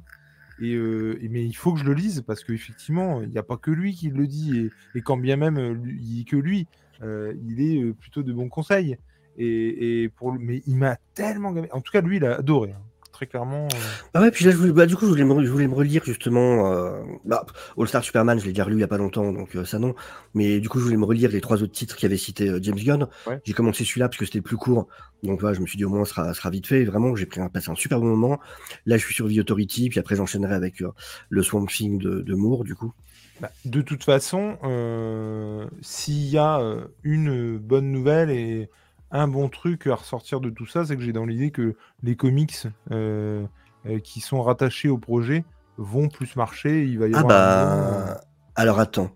Et, 0.62 0.74
euh, 0.76 1.18
et- 1.22 1.30
mais 1.30 1.46
il 1.46 1.54
faut 1.54 1.74
que 1.74 1.80
je 1.80 1.86
le 1.86 1.94
lise 1.94 2.24
parce 2.26 2.44
qu'effectivement, 2.44 3.22
il 3.22 3.30
n'y 3.30 3.38
a 3.38 3.44
pas 3.44 3.58
que 3.58 3.72
lui 3.72 3.94
qui 3.96 4.10
le 4.10 4.28
dit. 4.28 4.72
Et, 4.96 5.02
quand 5.02 5.18
bien 5.18 5.36
même 5.38 5.58
euh, 5.58 5.76
il 6.00 6.26
que 6.26 6.36
lui, 6.38 6.68
euh, 7.02 7.34
il 7.48 7.62
est 7.62 7.94
plutôt 7.94 8.24
de 8.24 8.32
bons 8.34 8.50
conseils. 8.50 8.98
Et, 9.38 10.10
pour, 10.18 10.34
mais 10.34 10.62
il 10.68 10.76
m'a 10.78 10.98
tellement 11.14 11.52
gavé. 11.52 11.72
En 11.72 11.82
tout 11.82 11.92
cas, 11.92 12.02
lui, 12.02 12.18
il 12.18 12.26
a 12.26 12.36
adoré. 12.38 12.72
hein. 12.72 12.82
Très 13.22 13.28
clairement. 13.28 13.66
euh, 13.72 13.78
Ah 14.16 14.22
ouais, 14.22 14.32
puis 14.32 14.46
là, 14.46 14.52
je 14.52 14.58
voulais- 14.58 14.72
bah, 14.72 14.88
du 14.88 14.96
coup, 14.96 15.06
je 15.06 15.12
voulais, 15.12 15.24
me, 15.24 15.46
je 15.46 15.52
voulais 15.52 15.68
me 15.68 15.76
relire 15.76 16.04
justement. 16.04 16.74
Euh, 16.74 17.04
bah, 17.24 17.46
All 17.78 17.88
Star 17.88 18.04
Superman, 18.04 18.40
je 18.40 18.46
l'ai 18.46 18.52
déjà 18.52 18.64
relu 18.64 18.78
il 18.78 18.80
y 18.80 18.84
a 18.84 18.88
pas 18.88 18.98
longtemps, 18.98 19.32
donc 19.32 19.56
euh, 19.56 19.64
ça 19.64 19.78
non. 19.78 19.94
Mais 20.34 20.60
du 20.60 20.70
coup, 20.70 20.80
je 20.80 20.86
voulais 20.86 20.98
me 20.98 21.06
relire 21.06 21.30
les 21.30 21.40
trois 21.40 21.62
autres 21.62 21.72
titres 21.72 21.96
qu'avait 21.96 22.18
cité 22.18 22.50
euh, 22.50 22.58
James 22.64 22.80
Gunn. 22.80 23.08
Ouais. 23.28 23.40
J'ai 23.46 23.54
commencé 23.54 23.86
celui-là 23.86 24.10
parce 24.10 24.18
que 24.18 24.26
c'était 24.26 24.40
le 24.40 24.44
plus 24.44 24.58
court. 24.58 24.88
Donc 25.22 25.40
voilà, 25.40 25.56
je 25.56 25.62
me 25.62 25.68
suis 25.68 25.78
dit 25.78 25.86
au 25.86 25.90
moins, 25.90 26.04
ça 26.04 26.16
sera, 26.16 26.34
sera 26.34 26.50
vite 26.50 26.66
fait. 26.66 26.82
Et 26.82 26.86
vraiment, 26.86 27.16
j'ai 27.16 27.28
pris 27.28 27.42
un, 27.42 27.48
passé 27.48 27.70
un 27.70 27.76
super 27.76 28.00
bon 28.00 28.08
moment. 28.08 28.40
Là, 28.88 28.98
je 28.98 29.06
suis 29.06 29.14
sur 29.14 29.28
The 29.30 29.38
Authority, 29.38 29.90
puis 29.90 30.00
après, 30.00 30.16
j'enchaînerai 30.16 30.56
avec 30.56 30.82
euh, 30.82 30.90
le 31.30 31.44
Swamp 31.44 31.68
Thing 31.68 32.00
de, 32.00 32.22
de 32.22 32.34
Moore, 32.34 32.64
du 32.64 32.74
coup. 32.74 32.92
Bah, 33.40 33.52
de 33.66 33.82
toute 33.84 34.04
façon, 34.04 34.58
euh, 34.64 35.68
s'il 35.84 36.28
y 36.28 36.40
a 36.40 36.60
une 37.04 37.60
bonne 37.60 37.92
nouvelle 37.92 38.32
et 38.32 38.68
un 39.12 39.28
bon 39.28 39.50
truc 39.50 39.88
à 39.88 39.96
ressortir 39.96 40.40
de 40.42 40.50
tout 40.50 40.66
ça, 40.66 40.86
c'est 40.86 40.96
que 40.96 41.02
j'ai 41.02 41.14
dans 41.14 41.26
l'idée 41.26 41.52
que 41.52 41.76
les 42.04 42.16
comics 42.16 42.68
euh, 42.92 43.46
euh, 43.86 44.00
qui 44.00 44.20
sont 44.22 44.42
rattachés 44.42 44.90
au 44.90 44.98
projet 44.98 45.44
vont 45.78 46.08
plus 46.08 46.36
marcher. 46.36 46.86
Il 46.86 47.00
va 47.00 47.08
y 47.08 47.12
Ah 47.14 47.20
avoir 47.20 47.38
un 47.38 47.76
bon, 47.76 47.82
euh, 48.02 48.06
bah. 48.06 48.22
Alors 48.56 48.80
attends. 48.80 49.12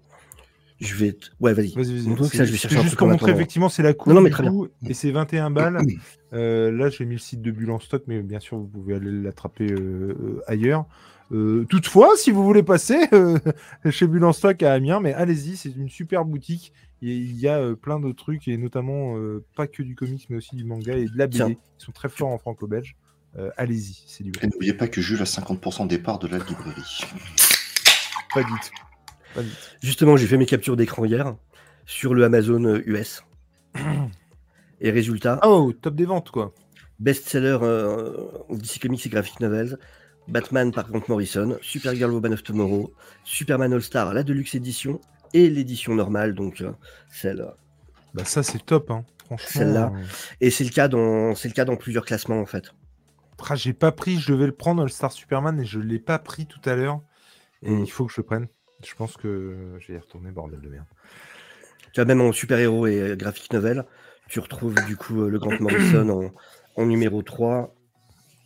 Je 0.81 0.93
vais. 0.95 1.13
t- 1.13 1.27
Ouais, 1.39 1.53
vas-y. 1.53 1.73
Vas-y, 1.73 1.99
vas-y. 2.05 2.27
Ça, 2.29 2.43
je 2.43 2.51
vais 2.51 2.57
chercher 2.57 2.81
juste 2.81 2.97
pour 2.97 3.07
montrer, 3.07 3.31
effectivement, 3.31 3.69
c'est 3.69 3.81
la 3.83 3.93
coupe. 3.93 4.09
Non, 4.09 4.15
non, 4.15 4.21
mais 4.21 4.29
très 4.29 4.43
bien. 4.43 4.53
Et 4.87 4.93
c'est 4.93 5.09
21 5.11 5.49
balles. 5.49 5.79
Là, 6.33 6.89
j'ai 6.89 7.05
mis 7.05 7.13
le 7.15 7.19
site 7.19 7.41
de 7.41 7.49
Bulle 7.51 7.71
en 7.71 7.79
stock, 7.79 8.03
mais 8.07 8.21
bien 8.21 8.41
sûr, 8.41 8.57
vous 8.57 8.67
pouvez 8.67 8.95
aller 8.95 9.09
l'attraper 9.11 9.73
ailleurs. 10.47 10.85
Euh, 11.31 11.65
toutefois, 11.69 12.15
si 12.17 12.31
vous 12.31 12.43
voulez 12.43 12.63
passer 12.63 13.07
euh, 13.13 13.39
chez 13.89 14.07
Bulle 14.07 14.25
en 14.25 14.33
stock 14.33 14.61
à 14.63 14.73
Amiens, 14.73 14.99
mais 14.99 15.13
allez-y, 15.13 15.57
c'est 15.57 15.75
une 15.75 15.89
super 15.89 16.23
boutique. 16.25 16.71
Et 17.01 17.13
il 17.15 17.37
y 17.37 17.47
a 17.47 17.57
euh, 17.59 17.75
plein 17.75 17.99
de 17.99 18.11
trucs, 18.11 18.47
et 18.47 18.57
notamment 18.57 19.17
euh, 19.17 19.43
pas 19.55 19.67
que 19.67 19.83
du 19.83 19.95
comics, 19.95 20.25
mais 20.29 20.37
aussi 20.37 20.55
du 20.55 20.63
manga 20.63 20.95
et 20.95 21.05
de 21.05 21.17
la 21.17 21.27
BD. 21.27 21.37
Tiens. 21.37 21.49
Ils 21.49 21.83
sont 21.83 21.91
très 21.91 22.09
forts 22.09 22.29
en 22.29 22.37
franco-belge. 22.37 22.95
Euh, 23.37 23.49
allez-y, 23.57 24.03
c'est 24.07 24.23
du 24.23 24.31
Et 24.41 24.47
n'oubliez 24.47 24.73
pas 24.73 24.87
que 24.87 25.01
Jules 25.01 25.21
a 25.21 25.25
50% 25.25 25.87
des 25.87 25.97
parts 25.97 26.19
de 26.19 26.27
la 26.27 26.37
librairie. 26.37 27.01
Pas 28.33 28.43
du 28.43 28.49
tout. 28.49 28.85
Pas. 29.35 29.41
Justement, 29.81 30.15
j'ai 30.15 30.25
fait 30.25 30.37
mes 30.37 30.45
captures 30.45 30.77
d'écran 30.77 31.03
hier 31.05 31.35
sur 31.85 32.13
le 32.13 32.23
Amazon 32.23 32.81
US. 32.85 33.23
Et 34.81 34.89
résultat, 34.91 35.39
Oh, 35.43 35.73
top 35.73 35.95
des 35.95 36.05
ventes, 36.05 36.31
quoi. 36.31 36.53
best-seller 36.99 37.57
euh, 37.61 38.27
DC 38.49 38.79
Comics 38.81 39.05
et 39.05 39.09
Graphic 39.09 39.39
Novels, 39.39 39.77
Batman 40.27 40.71
par 40.71 40.89
Grant 40.89 41.03
Morrison, 41.07 41.57
Supergirl 41.61 42.11
Woman 42.11 42.33
of 42.33 42.43
Tomorrow, 42.43 42.93
Superman 43.23 43.73
All-Star, 43.73 44.13
la 44.13 44.23
Deluxe 44.23 44.55
Édition, 44.55 44.99
et 45.33 45.49
l'édition 45.49 45.93
normale, 45.95 46.33
donc 46.33 46.61
euh, 46.61 46.71
celle. 47.09 47.41
euh, 47.41 47.51
Bah, 48.13 48.25
ça, 48.25 48.41
c'est 48.43 48.65
top, 48.65 48.89
hein. 48.91 49.05
Franchement. 49.25 49.47
Celle-là. 49.49 49.91
euh, 49.95 50.03
Et 50.41 50.49
c'est 50.51 50.63
le 50.63 50.69
cas 50.69 50.87
dans 50.87 51.33
c'est 51.35 51.47
le 51.47 51.53
cas 51.53 51.65
dans 51.65 51.75
plusieurs 51.75 52.05
classements 52.05 52.39
en 52.39 52.45
fait. 52.45 52.71
Ah, 53.49 53.55
j'ai 53.55 53.73
pas 53.73 53.91
pris, 53.91 54.17
je 54.19 54.31
devais 54.31 54.45
le 54.45 54.51
prendre, 54.53 54.83
le 54.83 54.89
Star 54.89 55.11
Superman, 55.11 55.59
et 55.59 55.65
je 55.65 55.79
l'ai 55.79 55.99
pas 55.99 56.19
pris 56.19 56.45
tout 56.45 56.61
à 56.65 56.75
l'heure. 56.75 57.01
Et 57.63 57.71
Mm. 57.71 57.83
il 57.83 57.91
faut 57.91 58.05
que 58.05 58.13
je 58.13 58.21
le 58.21 58.25
prenne. 58.25 58.47
Je 58.85 58.93
pense 58.95 59.17
que 59.17 59.77
je 59.79 59.87
vais 59.87 59.95
y 59.95 60.01
retourner, 60.01 60.31
bordel 60.31 60.61
de 60.61 60.69
merde. 60.69 60.85
Tu 61.93 62.01
as 62.01 62.05
même 62.05 62.21
en 62.21 62.31
super-héros 62.31 62.87
et 62.87 62.99
euh, 63.01 63.15
graphic 63.15 63.51
novel, 63.53 63.85
tu 64.27 64.39
retrouves 64.39 64.75
du 64.85 64.95
coup 64.97 65.15
le 65.25 65.39
Grant 65.39 65.57
Morrison 65.59 66.09
en, 66.09 66.81
en 66.81 66.85
numéro 66.85 67.21
3. 67.21 67.73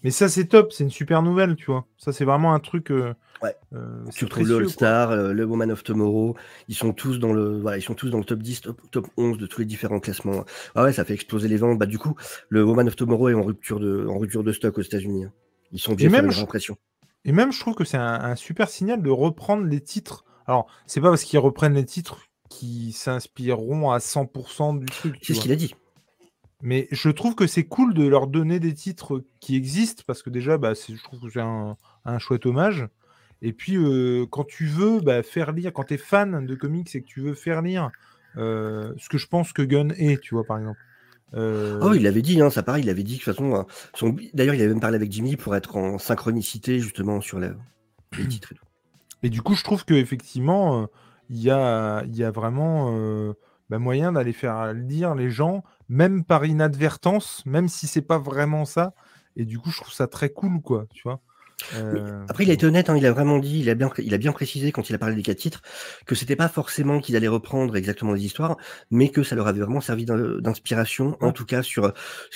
Mais 0.03 0.11
ça, 0.11 0.29
c'est 0.29 0.45
top, 0.45 0.71
c'est 0.71 0.83
une 0.83 0.89
super 0.89 1.21
nouvelle, 1.21 1.55
tu 1.55 1.65
vois. 1.67 1.85
Ça, 1.97 2.11
c'est 2.13 2.25
vraiment 2.25 2.53
un 2.53 2.59
truc. 2.59 2.91
euh, 2.91 3.13
Ouais. 3.41 3.55
euh, 3.73 4.03
Tu 4.13 4.25
retrouves 4.25 4.47
le 4.49 4.55
All-Star, 4.57 5.11
euh, 5.11 5.31
le 5.33 5.45
Woman 5.45 5.71
of 5.71 5.83
Tomorrow, 5.83 6.35
ils 6.67 6.75
sont 6.75 6.91
tous 6.91 7.19
dans 7.19 7.31
le, 7.31 7.59
voilà, 7.59 7.77
ils 7.77 7.81
sont 7.81 7.93
tous 7.93 8.09
dans 8.09 8.17
le 8.17 8.25
top 8.25 8.39
10, 8.39 8.61
top, 8.61 8.81
top 8.91 9.07
11 9.17 9.37
de 9.37 9.45
tous 9.45 9.61
les 9.61 9.65
différents 9.65 9.99
classements. 10.01 10.43
Ah 10.75 10.83
ouais, 10.83 10.91
ça 10.93 11.05
fait 11.05 11.13
exploser 11.13 11.47
les 11.47 11.55
ventes. 11.57 11.79
Bah, 11.79 11.85
du 11.85 11.97
coup, 11.97 12.15
le 12.49 12.63
Woman 12.65 12.87
of 12.87 12.95
Tomorrow 12.97 13.29
est 13.29 13.33
en 13.33 13.43
rupture 13.43 13.79
de, 13.79 14.05
en 14.07 14.17
rupture 14.17 14.43
de 14.43 14.51
stock 14.51 14.77
aux 14.77 14.81
États-Unis. 14.81 15.25
hein. 15.25 15.31
Ils 15.71 15.79
sont 15.79 15.93
bien 15.93 16.09
même, 16.09 16.31
je- 16.31 16.39
l'impression. 16.41 16.77
Et 17.25 17.31
même, 17.31 17.51
je 17.53 17.59
trouve 17.59 17.75
que 17.75 17.83
c'est 17.85 17.97
un, 17.97 18.21
un 18.21 18.35
super 18.35 18.69
signal 18.69 19.01
de 19.01 19.09
reprendre 19.09 19.63
les 19.65 19.81
titres. 19.81 20.25
Alors, 20.47 20.67
c'est 20.85 20.99
pas 21.01 21.09
parce 21.09 21.23
qu'ils 21.23 21.39
reprennent 21.39 21.75
les 21.75 21.85
titres 21.85 22.19
qui 22.49 22.91
s'inspireront 22.93 23.91
à 23.91 23.99
100% 23.99 24.73
du 24.79 24.85
truc. 24.87 25.15
C'est 25.21 25.33
ce 25.33 25.41
qu'il 25.41 25.51
a 25.51 25.55
dit. 25.55 25.75
Mais 26.61 26.87
je 26.91 27.09
trouve 27.09 27.35
que 27.35 27.47
c'est 27.47 27.63
cool 27.63 27.93
de 27.93 28.05
leur 28.05 28.27
donner 28.27 28.59
des 28.59 28.73
titres 28.73 29.23
qui 29.39 29.55
existent 29.55 30.03
parce 30.05 30.21
que 30.21 30.29
déjà, 30.29 30.57
bah, 30.57 30.73
je 30.73 31.01
trouve 31.01 31.21
que 31.21 31.29
c'est 31.29 31.39
un, 31.39 31.77
un 32.05 32.19
chouette 32.19 32.45
hommage. 32.45 32.87
Et 33.41 33.53
puis, 33.53 33.77
euh, 33.77 34.25
quand 34.29 34.45
tu 34.45 34.65
veux 34.65 34.99
bah, 34.99 35.23
faire 35.23 35.53
lire, 35.53 35.71
quand 35.71 35.85
tu 35.85 35.93
es 35.93 35.97
fan 35.97 36.45
de 36.45 36.55
comics 36.55 36.93
et 36.93 37.01
que 37.01 37.07
tu 37.07 37.21
veux 37.21 37.33
faire 37.33 37.61
lire 37.61 37.89
euh, 38.35 38.93
ce 38.97 39.07
que 39.07 39.17
je 39.17 39.27
pense 39.27 39.53
que 39.53 39.61
Gun 39.61 39.89
est, 39.97 40.19
tu 40.21 40.35
vois, 40.35 40.43
par 40.43 40.57
exemple. 40.57 40.79
Euh, 41.35 41.79
Oh, 41.81 41.93
il 41.93 42.03
l'avait 42.03 42.21
dit, 42.21 42.41
hein, 42.41 42.49
ça 42.49 42.63
pareil, 42.63 42.83
il 42.83 42.89
avait 42.89 43.03
dit 43.03 43.19
que 43.19 43.29
de 43.29 43.35
toute 43.35 43.35
façon, 43.35 43.65
son... 43.93 44.15
d'ailleurs, 44.33 44.55
il 44.55 44.61
avait 44.61 44.69
même 44.69 44.81
parlé 44.81 44.95
avec 44.97 45.11
Jimmy 45.11 45.37
pour 45.37 45.55
être 45.55 45.77
en 45.77 45.97
synchronicité 45.97 46.79
justement 46.79 47.21
sur 47.21 47.39
la- 47.39 47.55
les 48.17 48.27
titres. 48.27 48.51
et 48.51 48.55
tout. 48.55 48.65
Et 49.23 49.29
du 49.29 49.41
coup, 49.41 49.55
je 49.55 49.63
trouve 49.63 49.85
qu'effectivement, 49.85 50.87
il 51.29 51.39
y, 51.39 51.49
a, 51.51 52.03
il 52.05 52.15
y 52.17 52.23
a 52.23 52.31
vraiment 52.31 53.33
bah, 53.69 53.79
moyen 53.79 54.11
d'aller 54.11 54.33
faire 54.33 54.73
lire 54.73 55.15
les 55.15 55.29
gens, 55.29 55.63
même 55.89 56.23
par 56.23 56.45
inadvertance, 56.45 57.43
même 57.45 57.67
si 57.67 57.87
c'est 57.87 58.01
pas 58.01 58.19
vraiment 58.19 58.65
ça. 58.65 58.93
Et 59.35 59.45
du 59.45 59.59
coup, 59.59 59.71
je 59.71 59.77
trouve 59.77 59.93
ça 59.93 60.07
très 60.07 60.29
cool, 60.29 60.61
quoi, 60.61 60.85
tu 60.93 61.03
vois. 61.03 61.21
Euh, 61.75 62.25
Après, 62.27 62.43
il 62.45 62.49
a 62.51 62.53
été 62.53 62.65
honnête, 62.65 62.89
hein, 62.89 62.97
il 62.97 63.05
a 63.05 63.11
vraiment 63.11 63.37
dit, 63.39 63.59
il 63.59 63.69
a, 63.69 63.75
bien, 63.75 63.89
il 63.99 64.13
a 64.13 64.17
bien 64.17 64.31
précisé 64.31 64.71
quand 64.71 64.89
il 64.89 64.95
a 64.95 64.97
parlé 64.97 65.15
des 65.15 65.23
quatre 65.23 65.37
titres, 65.37 65.61
que 66.05 66.15
c'était 66.15 66.35
pas 66.35 66.47
forcément 66.47 66.99
qu'ils 66.99 67.15
allaient 67.15 67.27
reprendre 67.27 67.75
exactement 67.75 68.13
les 68.13 68.23
histoires, 68.25 68.57
mais 68.91 69.09
que 69.09 69.23
ça 69.23 69.35
leur 69.35 69.47
avait 69.47 69.61
vraiment 69.61 69.81
servi 69.81 70.05
d'in- 70.05 70.39
d'inspiration, 70.39 71.17
en 71.21 71.31
tout 71.31 71.45
cas 71.45 71.61
sur, 71.63 71.93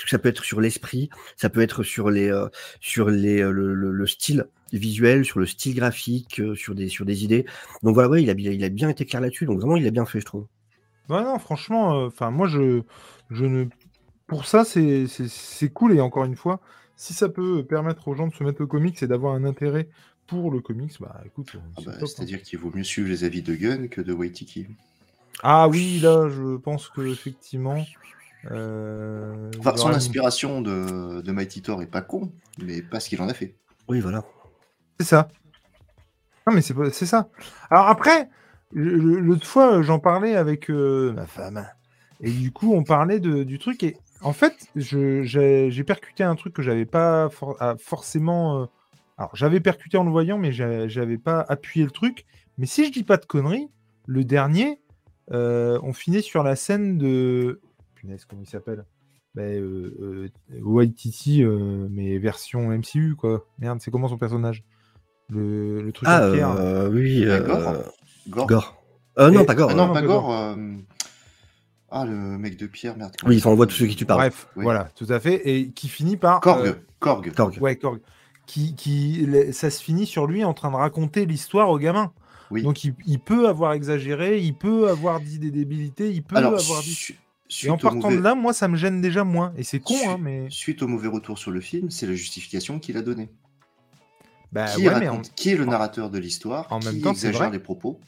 ça 0.07 0.19
peut 0.19 0.29
être 0.29 0.43
sur 0.43 0.61
l'esprit, 0.61 1.09
ça 1.37 1.49
peut 1.49 1.61
être 1.61 1.83
sur 1.83 2.09
les, 2.09 2.29
euh, 2.29 2.47
sur 2.79 3.09
les, 3.09 3.41
euh, 3.41 3.51
le, 3.51 3.73
le- 3.73 3.91
le 3.91 4.07
style 4.07 4.45
visuel, 4.71 5.25
sur 5.25 5.39
le 5.39 5.45
style 5.45 5.75
graphique, 5.75 6.39
euh, 6.39 6.55
sur 6.55 6.75
des, 6.75 6.89
sur 6.89 7.05
des 7.05 7.23
idées. 7.23 7.45
Donc 7.83 7.93
voilà, 7.93 8.09
ouais, 8.09 8.23
il 8.23 8.29
a, 8.29 8.33
bien- 8.33 8.51
il 8.51 8.63
a 8.63 8.69
bien 8.69 8.89
été 8.89 9.05
clair 9.05 9.21
là-dessus, 9.21 9.45
donc 9.45 9.59
vraiment, 9.59 9.77
il 9.77 9.87
a 9.87 9.91
bien 9.91 10.05
fait, 10.05 10.19
je 10.19 10.25
trouve. 10.25 10.47
Ouais, 11.09 11.23
non, 11.23 11.37
franchement, 11.39 12.05
enfin, 12.05 12.31
moi, 12.31 12.47
je, 12.47 12.81
je 13.29 13.45
ne. 13.45 13.65
Pour 14.27 14.45
ça, 14.45 14.63
c'est 14.65 15.07
c'est- 15.07 15.27
c'est 15.29 15.69
cool. 15.69 15.93
Et 15.93 16.01
encore 16.01 16.23
une 16.25 16.35
fois, 16.35 16.59
si 16.95 17.13
ça 17.13 17.29
peut 17.29 17.63
permettre 17.65 18.07
aux 18.07 18.15
gens 18.15 18.27
de 18.27 18.33
se 18.33 18.43
mettre 18.43 18.61
au 18.61 18.67
comics 18.67 19.01
et 19.03 19.07
d'avoir 19.07 19.33
un 19.35 19.43
intérêt 19.43 19.89
pour 20.27 20.49
le 20.51 20.61
comics, 20.61 20.95
bah 21.01 21.21
écoute, 21.25 21.51
Ah 21.55 21.59
c'est 21.79 21.85
bah, 21.85 21.91
top, 21.93 22.03
hein. 22.03 22.05
C'est-à-dire 22.15 22.41
qu'il 22.41 22.57
vaut 22.59 22.71
mieux 22.73 22.83
suivre 22.85 23.09
les 23.09 23.23
avis 23.25 23.41
de 23.41 23.53
Gun 23.55 23.87
que 23.87 24.01
de 24.01 24.13
Waitiki. 24.13 24.67
Ah 25.43 25.67
oui, 25.67 25.99
là, 25.99 26.29
je 26.29 26.55
pense 26.57 26.87
que 26.89 27.01
effectivement. 27.01 27.83
euh, 28.51 29.51
Enfin, 29.59 29.75
son 29.75 29.89
inspiration 29.89 30.61
de, 30.61 31.21
de 31.21 31.31
Mighty 31.31 31.61
Thor 31.61 31.81
est 31.81 31.87
pas 31.87 32.01
con, 32.01 32.31
mais 32.61 32.81
pas 32.81 32.99
ce 32.99 33.09
qu'il 33.09 33.21
en 33.21 33.29
a 33.29 33.33
fait. 33.33 33.55
Oui, 33.87 33.99
voilà. 33.99 34.23
C'est 34.99 35.07
ça. 35.07 35.27
Non, 36.47 36.53
mais 36.53 36.61
c'est 36.61 36.73
pas- 36.73 36.91
c'est 36.91 37.05
ça. 37.05 37.29
Alors 37.69 37.87
après, 37.87 38.29
l'autre 38.73 39.45
fois, 39.45 39.81
j'en 39.81 39.99
parlais 39.99 40.35
avec 40.35 40.69
euh, 40.69 41.13
ma 41.13 41.25
femme. 41.25 41.67
Et 42.21 42.31
du 42.31 42.51
coup, 42.51 42.73
on 42.73 42.83
parlait 42.83 43.19
du 43.19 43.59
truc. 43.59 43.83
Et 43.83 43.97
en 44.21 44.33
fait, 44.33 44.67
j'ai 44.75 45.83
percuté 45.83 46.23
un 46.23 46.35
truc 46.35 46.53
que 46.53 46.61
j'avais 46.61 46.85
pas 46.85 47.29
ah, 47.59 47.75
forcément. 47.79 48.61
euh, 48.61 48.65
Alors, 49.17 49.35
j'avais 49.35 49.59
percuté 49.59 49.97
en 49.97 50.03
le 50.03 50.11
voyant, 50.11 50.37
mais 50.37 50.51
j'a- 50.51 50.87
j'avais 50.87 51.17
pas 51.17 51.41
appuyé 51.47 51.85
le 51.85 51.91
truc. 51.91 52.25
Mais 52.57 52.65
si 52.65 52.85
je 52.85 52.91
dis 52.91 53.03
pas 53.03 53.17
de 53.17 53.25
conneries, 53.25 53.67
le 54.05 54.23
dernier, 54.23 54.79
euh, 55.31 55.79
on 55.83 55.93
finit 55.93 56.21
sur 56.21 56.43
la 56.43 56.55
scène 56.55 56.97
de. 56.97 57.59
Punaise, 57.95 58.25
comment 58.25 58.41
il 58.43 58.49
s'appelle? 58.49 58.85
Euh, 59.37 60.29
euh, 60.51 60.61
Waititi, 60.61 61.43
euh, 61.43 61.87
mais 61.89 62.17
version 62.19 62.71
MCU, 62.71 63.15
quoi. 63.15 63.45
Merde, 63.57 63.79
c'est 63.81 63.89
comment 63.89 64.07
son 64.07 64.17
personnage? 64.17 64.63
Le, 65.33 65.81
le 65.81 65.91
truc 65.91 66.07
Ah, 66.09 66.27
en 66.29 66.31
pierre. 66.33 66.51
euh, 66.57 66.89
oui, 66.89 67.25
Euh, 67.25 67.39
euh, 67.41 67.47
Gore? 67.47 67.83
Gore? 68.29 68.47
Gore. 68.47 68.83
Euh, 69.19 69.31
non, 69.31 69.41
Et- 69.41 69.45
pas 69.45 69.55
Gore. 69.55 69.69
Ah 69.71 69.75
non, 69.75 69.87
non, 69.87 69.93
pas 69.93 70.01
Gore. 70.01 70.31
euh, 70.33 70.55
Ah, 71.91 72.05
le 72.05 72.13
mec 72.39 72.57
de 72.57 72.65
pierre, 72.65 72.97
merde. 72.97 73.13
Oui, 73.25 73.37
enfin, 73.37 73.51
on 73.51 73.55
voit 73.55 73.67
tous 73.67 73.75
ceux 73.75 73.85
qui 73.85 73.95
tu 73.95 74.05
parles. 74.05 74.19
Bref, 74.21 74.47
Oui. 74.55 74.63
voilà, 74.63 74.89
tout 74.95 75.05
à 75.09 75.19
fait. 75.19 75.47
Et 75.47 75.69
qui 75.71 75.87
finit 75.87 76.17
par. 76.17 76.39
Korg. 76.41 76.65
euh, 76.65 76.73
Korg. 76.99 77.31
Korg. 77.35 77.57
ouais, 77.61 77.75
Korg. 77.75 77.99
Qui, 78.47 78.75
qui, 78.75 79.27
ça 79.53 79.69
se 79.69 79.81
finit 79.81 80.05
sur 80.05 80.27
lui 80.27 80.43
en 80.43 80.53
train 80.53 80.69
de 80.71 80.75
raconter 80.75 81.25
l'histoire 81.25 81.69
au 81.69 81.77
gamin. 81.77 82.11
Oui. 82.51 82.61
Donc 82.63 82.83
il, 82.83 82.93
il 83.05 83.19
peut 83.19 83.47
avoir 83.47 83.73
exagéré, 83.73 84.39
il 84.39 84.53
peut 84.53 84.89
avoir 84.89 85.19
dit 85.21 85.39
des 85.39 85.49
débilités, 85.51 86.11
il 86.11 86.23
peut 86.23 86.35
Alors, 86.35 86.59
avoir 86.59 86.81
dit. 86.81 87.15
Et 87.63 87.69
en 87.69 87.77
partant 87.77 87.99
mauvais... 88.09 88.17
de 88.17 88.21
là, 88.21 88.33
moi, 88.35 88.51
ça 88.51 88.67
me 88.67 88.75
gêne 88.75 88.99
déjà 88.99 89.23
moins. 89.23 89.53
Et 89.57 89.63
c'est 89.63 89.79
con, 89.79 89.93
Su- 89.93 90.07
hein, 90.07 90.17
mais. 90.19 90.47
suite 90.49 90.81
au 90.81 90.87
mauvais 90.87 91.07
retour 91.07 91.37
sur 91.37 91.51
le 91.51 91.61
film, 91.61 91.89
c'est 91.91 92.05
la 92.07 92.15
justification 92.15 92.79
qu'il 92.79 92.97
a 92.97 93.01
donnée. 93.01 93.29
Bah, 94.53 94.67
qui, 94.73 94.87
ouais, 94.87 94.99
mais 94.99 95.07
en- 95.09 95.13
raconte- 95.13 95.33
qui 95.35 95.49
est 95.49 95.55
le 95.57 95.65
narrateur 95.65 96.09
de 96.09 96.17
l'histoire 96.19 96.71
en 96.71 96.79
Qui 96.79 96.85
même 96.87 97.01
temps, 97.01 97.11
exagère 97.11 97.49
les 97.49 97.59
propos 97.59 97.99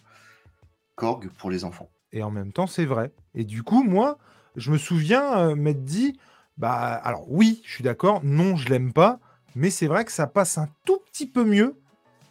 Korg 0.95 1.29
pour 1.37 1.49
les 1.51 1.63
enfants. 1.65 1.89
Et 2.13 2.23
en 2.23 2.31
même 2.31 2.53
temps, 2.53 2.67
c'est 2.67 2.85
vrai. 2.85 3.11
Et 3.33 3.43
du 3.43 3.63
coup, 3.63 3.83
moi, 3.83 4.17
je 4.55 4.71
me 4.71 4.77
souviens 4.77 5.37
euh, 5.39 5.55
m'être 5.55 5.83
dit, 5.83 6.17
bah, 6.57 6.93
alors 6.93 7.25
oui, 7.27 7.61
je 7.65 7.73
suis 7.73 7.83
d'accord, 7.83 8.21
non, 8.23 8.55
je 8.55 8.69
l'aime 8.69 8.93
pas, 8.93 9.19
mais 9.55 9.69
c'est 9.69 9.87
vrai 9.87 10.05
que 10.05 10.11
ça 10.11 10.27
passe 10.27 10.57
un 10.57 10.69
tout 10.85 10.99
petit 11.11 11.27
peu 11.27 11.43
mieux 11.43 11.75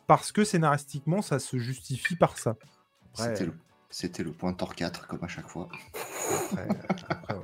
parce 0.06 0.32
que 0.32 0.44
scénaristiquement, 0.44 1.20
ça 1.20 1.38
se 1.38 1.58
justifie 1.58 2.16
par 2.16 2.38
ça. 2.38 2.54
Après- 3.18 3.34
C'était 3.90 4.22
le... 4.24 4.32
Point 4.32 4.52
Thor 4.54 4.74
4, 4.74 5.06
comme 5.06 5.22
à 5.24 5.28
chaque 5.28 5.48
fois. 5.48 5.68
Après, 6.52 6.68
après, 6.88 7.34
voilà. 7.34 7.40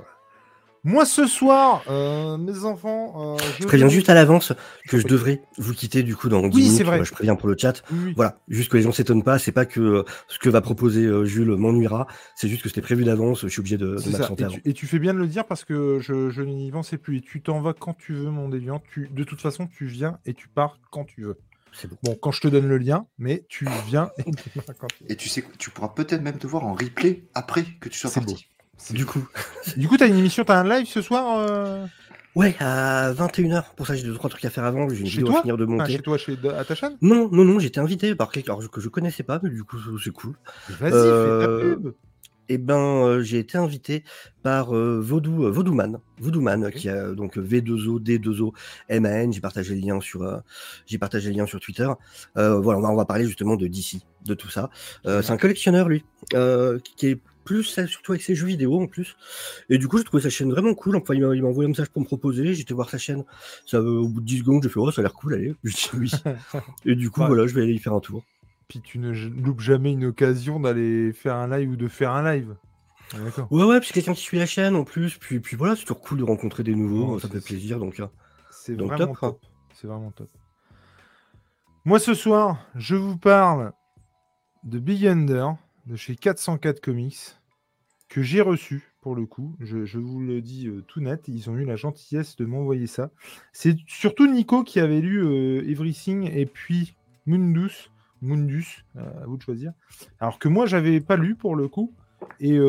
Moi, 0.83 1.05
ce 1.05 1.27
soir, 1.27 1.83
euh, 1.89 2.37
mes 2.37 2.65
enfants, 2.65 3.35
euh, 3.35 3.37
je 3.57 3.61
Je 3.63 3.67
préviens 3.67 3.87
juste 3.87 4.09
à 4.09 4.15
l'avance 4.15 4.51
que 4.87 4.97
je 4.97 5.05
devrais 5.05 5.43
vous 5.59 5.73
quitter 5.75 6.01
du 6.01 6.15
coup 6.15 6.27
dans 6.27 6.41
10 6.47 6.55
Oui, 6.55 6.63
c'est 6.63 6.69
minutes. 6.69 6.77
vrai. 6.79 6.85
Voilà, 6.97 7.03
Je 7.03 7.11
préviens 7.11 7.35
pour 7.35 7.47
le 7.49 7.55
chat. 7.55 7.83
Oui. 7.91 8.13
Voilà, 8.15 8.39
juste 8.47 8.71
que 8.71 8.77
les 8.77 8.83
gens 8.83 8.91
s'étonnent 8.91 9.21
pas, 9.23 9.37
c'est 9.37 9.51
pas 9.51 9.67
que 9.67 9.79
euh, 9.79 10.03
ce 10.27 10.39
que 10.39 10.49
va 10.49 10.59
proposer 10.61 11.05
euh, 11.05 11.23
Jules 11.23 11.55
m'ennuiera, 11.55 12.07
c'est 12.35 12.47
juste 12.47 12.63
que 12.63 12.69
c'était 12.69 12.81
prévu 12.81 13.03
d'avance, 13.03 13.41
je 13.41 13.47
suis 13.49 13.59
obligé 13.59 13.77
de, 13.77 13.95
de 14.03 14.09
m'absenter 14.09 14.41
Et 14.41 14.45
avant. 14.45 14.55
tu, 14.55 14.61
et 14.65 14.73
tu 14.73 14.87
fais 14.87 14.97
bien 14.97 15.13
de 15.13 15.19
le 15.19 15.27
dire 15.27 15.45
parce 15.45 15.63
que 15.65 15.99
je, 15.99 16.31
je 16.31 16.41
n'y 16.41 16.71
pensais 16.71 16.97
plus. 16.97 17.17
Et 17.17 17.21
tu 17.21 17.41
t'en 17.41 17.61
vas 17.61 17.73
quand 17.73 17.93
tu 17.95 18.13
veux, 18.13 18.31
mon 18.31 18.49
déviant. 18.49 18.81
Tu, 18.91 19.07
de 19.13 19.23
toute 19.23 19.39
façon, 19.41 19.67
tu 19.67 19.85
viens 19.85 20.17
et 20.25 20.33
tu 20.33 20.47
pars 20.47 20.79
quand 20.91 21.05
tu 21.05 21.21
veux. 21.25 21.37
C'est 21.73 21.87
bon. 21.87 21.95
Bon, 22.03 22.15
quand 22.21 22.31
je 22.31 22.41
te 22.41 22.47
donne 22.49 22.67
le 22.67 22.77
lien, 22.77 23.05
mais 23.17 23.45
tu 23.47 23.65
viens 23.87 24.09
et 24.17 24.31
tu 24.31 24.49
pars 24.49 24.65
quand 24.77 24.87
tu 24.87 25.03
veux. 25.05 25.11
Et 25.11 25.15
tu 25.15 25.29
sais, 25.29 25.41
que 25.41 25.55
tu 25.57 25.69
pourras 25.69 25.87
peut-être 25.89 26.21
même 26.21 26.37
te 26.37 26.45
voir 26.45 26.65
en 26.65 26.73
replay 26.73 27.23
après 27.33 27.63
que 27.79 27.87
tu 27.87 27.97
sois 27.97 28.09
C'est 28.09 28.19
parti. 28.19 28.49
Du 28.89 29.05
coup, 29.05 29.25
Du 29.77 29.87
coup, 29.87 29.97
t'as 29.97 30.07
une 30.07 30.17
émission, 30.17 30.43
t'as 30.43 30.59
un 30.59 30.67
live 30.67 30.87
ce 30.87 31.01
soir 31.01 31.37
euh, 31.39 31.85
ouais, 32.35 32.55
à 32.59 33.13
21h, 33.13 33.63
pour 33.75 33.87
ça 33.87 33.95
j'ai 33.95 34.03
deux 34.03 34.13
trois 34.15 34.29
trucs 34.29 34.43
à 34.45 34.49
faire 34.49 34.63
avant, 34.65 34.89
j'ai 34.89 34.99
une 35.01 35.05
Chez 35.05 35.17
vidéo 35.19 35.27
toi? 35.27 35.37
à 35.39 35.41
finir 35.41 35.57
de 35.57 35.65
enfin, 35.65 35.73
monter. 35.77 35.91
chez 35.93 35.99
toi, 35.99 36.17
chez, 36.17 36.37
à 36.57 36.63
ta 36.65 36.75
chaîne? 36.75 36.97
Non, 37.01 37.29
non, 37.31 37.45
non, 37.45 37.59
j'étais 37.59 37.79
invité 37.79 38.15
par 38.15 38.31
quelqu'un 38.31 38.57
que 38.71 38.81
je 38.81 38.89
connaissais 38.89 39.23
pas, 39.23 39.39
mais 39.43 39.49
du 39.49 39.63
coup 39.63 39.77
c'est 40.03 40.11
cool. 40.11 40.35
Vas-y, 40.79 40.93
Euh, 40.93 41.39
fais 41.41 41.75
ta 41.75 41.81
pub. 41.81 41.93
Eh 42.53 42.57
ben, 42.57 42.75
euh, 42.75 43.21
j'ai 43.21 43.39
été 43.39 43.57
invité 43.57 44.03
par 44.43 44.75
euh, 44.75 44.99
Vaudou, 44.99 45.45
euh, 45.45 45.51
Vaudouman, 45.51 46.01
Vaudouman 46.19 46.69
qui 46.71 46.89
a 46.89 47.11
donc 47.13 47.37
V2O, 47.37 47.97
D2O, 48.03 48.51
MAN. 48.99 49.31
J'ai 49.31 49.39
partagé 49.39 49.73
le 49.73 49.79
lien 49.79 50.01
sur, 50.01 50.23
euh, 50.23 50.39
j'ai 50.85 50.97
partagé 50.97 51.29
le 51.29 51.37
lien 51.37 51.45
sur 51.45 51.61
Twitter. 51.61 51.87
Euh, 52.37 52.59
voilà, 52.59 52.79
on 52.79 52.81
va, 52.81 52.89
on 52.89 52.95
va 52.97 53.05
parler 53.05 53.25
justement 53.25 53.55
de 53.55 53.67
DC, 53.67 54.01
de 54.25 54.33
tout 54.33 54.49
ça. 54.49 54.69
Euh, 55.05 55.21
c'est 55.21 55.31
un 55.31 55.37
collectionneur 55.37 55.87
lui, 55.87 56.03
euh, 56.33 56.77
qui 56.97 57.07
est 57.07 57.21
plus 57.43 57.63
surtout 57.63 58.11
avec 58.13 58.21
ses 58.21 58.35
jeux 58.35 58.47
vidéo 58.47 58.81
en 58.81 58.87
plus. 58.87 59.15
Et 59.69 59.77
du 59.77 59.87
coup, 59.87 59.97
j'ai 59.97 60.03
trouvé 60.03 60.23
sa 60.23 60.29
chaîne 60.29 60.51
vraiment 60.51 60.73
cool. 60.73 60.95
Enfin, 60.95 61.13
il 61.13 61.21
m'a 61.21 61.27
envoyé 61.47 61.65
un 61.65 61.69
message 61.69 61.89
pour 61.89 62.01
me 62.01 62.05
proposer. 62.07 62.53
J'étais 62.53 62.73
voir 62.73 62.89
sa 62.89 62.97
chaîne. 62.97 63.23
Ça, 63.65 63.77
euh, 63.77 63.99
au 64.01 64.07
bout 64.07 64.21
de 64.21 64.25
10 64.25 64.39
secondes, 64.39 64.63
j'ai 64.63 64.69
fait 64.69 64.79
oh, 64.79 64.91
ça 64.91 65.01
a 65.01 65.03
l'air 65.03 65.13
cool, 65.13 65.33
allez. 65.35 65.55
Je 65.63 65.71
dis 65.73 65.89
oui. 65.93 66.11
Et 66.85 66.95
du 66.95 67.09
coup, 67.09 67.21
Ouais. 67.21 67.27
voilà, 67.27 67.47
je 67.47 67.53
vais 67.53 67.61
aller 67.63 67.73
y 67.73 67.79
faire 67.79 67.93
un 67.93 67.99
tour. 67.99 68.23
Puis 68.67 68.81
tu 68.81 68.99
ne 68.99 69.11
loupes 69.11 69.59
jamais 69.59 69.91
une 69.91 70.05
occasion 70.05 70.59
d'aller 70.59 71.11
faire 71.13 71.35
un 71.35 71.57
live 71.57 71.71
ou 71.71 71.75
de 71.75 71.87
faire 71.87 72.11
un 72.11 72.31
live. 72.33 72.55
Ah. 73.13 73.17
Ouais, 73.51 73.65
ouais, 73.65 73.79
puis 73.79 73.87
c'est 73.89 73.93
quelqu'un 73.95 74.13
qui 74.13 74.21
suit 74.21 74.37
la 74.39 74.45
chaîne 74.45 74.75
en 74.75 74.85
plus. 74.85 75.17
Puis, 75.17 75.39
puis 75.41 75.57
voilà, 75.57 75.75
c'est 75.75 75.81
toujours 75.81 75.99
cool 76.01 76.19
de 76.19 76.23
rencontrer 76.23 76.63
des 76.63 76.75
nouveaux. 76.75 77.15
Ouais, 77.15 77.19
ça 77.19 77.27
fait 77.27 77.41
plaisir. 77.41 77.77
Donc, 77.79 77.99
euh, 77.99 78.07
C'est 78.51 78.73
vraiment 78.79 79.13
top. 79.13 79.41
C'est 79.73 79.87
vraiment 79.87 80.11
top. 80.11 80.29
Moi, 81.83 81.99
ce 81.99 82.13
soir, 82.13 82.57
je 82.75 82.95
vous 82.95 83.17
parle 83.17 83.73
de 84.63 84.77
Big 84.79 85.05
Under, 85.07 85.55
de 85.85 85.95
chez 85.95 86.15
404 86.15 86.79
Comics, 86.79 87.37
que 88.09 88.21
j'ai 88.21 88.41
reçu, 88.41 88.91
pour 89.01 89.15
le 89.15 89.25
coup. 89.25 89.55
Je, 89.59 89.97
vous 89.97 90.19
le 90.19 90.41
dis 90.41 90.67
euh, 90.67 90.83
tout 90.87 91.01
net. 91.01 91.27
Ils 91.27 91.49
ont 91.49 91.57
eu 91.57 91.65
la 91.65 91.75
gentillesse 91.75 92.35
de 92.35 92.45
m'envoyer 92.45 92.87
ça. 92.87 93.09
C'est 93.51 93.75
surtout 93.87 94.27
Nico 94.27 94.63
qui 94.63 94.79
avait 94.79 95.01
lu 95.01 95.23
euh, 95.23 95.67
Everything 95.69 96.29
et 96.31 96.45
puis 96.45 96.95
Mundus. 97.25 97.89
Mundus, 98.21 98.85
euh, 98.97 99.23
à 99.23 99.25
vous 99.25 99.37
de 99.37 99.41
choisir. 99.41 99.73
Alors 100.19 100.37
que 100.37 100.47
moi, 100.47 100.67
j'avais 100.67 101.01
pas 101.01 101.17
lu 101.17 101.35
pour 101.35 101.55
le 101.55 101.67
coup. 101.67 101.93
Et, 102.39 102.59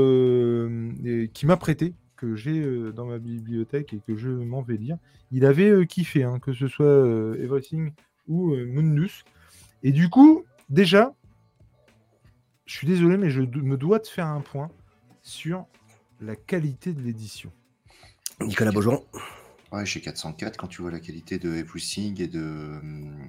qui 1.35 1.45
m'a 1.45 1.59
prêté, 1.59 1.95
que 2.17 2.35
j'ai 2.35 2.91
dans 2.93 3.05
ma 3.05 3.19
bibliothèque 3.19 3.93
et 3.93 4.01
que 4.07 4.17
je 4.17 4.31
m'en 4.31 4.63
vais 4.63 4.79
lire. 4.79 4.97
Il 5.31 5.45
avait 5.45 5.87
kiffé, 5.87 6.25
hein, 6.25 6.39
que 6.39 6.55
ce 6.55 6.69
soit 6.69 7.05
Everything 7.39 7.93
ou 8.29 8.57
Mundus. 8.57 9.25
Et 9.83 9.93
du 9.93 10.09
coup, 10.09 10.45
déjà, 10.71 11.15
je 12.73 12.79
suis 12.79 12.87
désolé, 12.87 13.19
mais 13.19 13.29
je 13.29 13.43
me 13.43 13.77
dois 13.77 13.99
de 13.99 14.07
faire 14.07 14.27
un 14.27 14.41
point 14.41 14.71
sur 15.21 15.67
la 16.23 16.37
qualité 16.37 16.95
de 16.95 17.03
l'édition. 17.03 17.53
Nicolas 18.41 18.73
Beaujean. 18.73 19.05
Ouais, 19.73 19.85
chez 19.85 20.01
404, 20.01 20.57
quand 20.57 20.69
tu 20.69 20.81
vois 20.81 20.91
la 20.91 20.99
qualité 20.99 21.39
de 21.39 21.55
Everything 21.55 22.19
et 22.23 22.29
de 22.29 22.41
hum, 22.41 23.29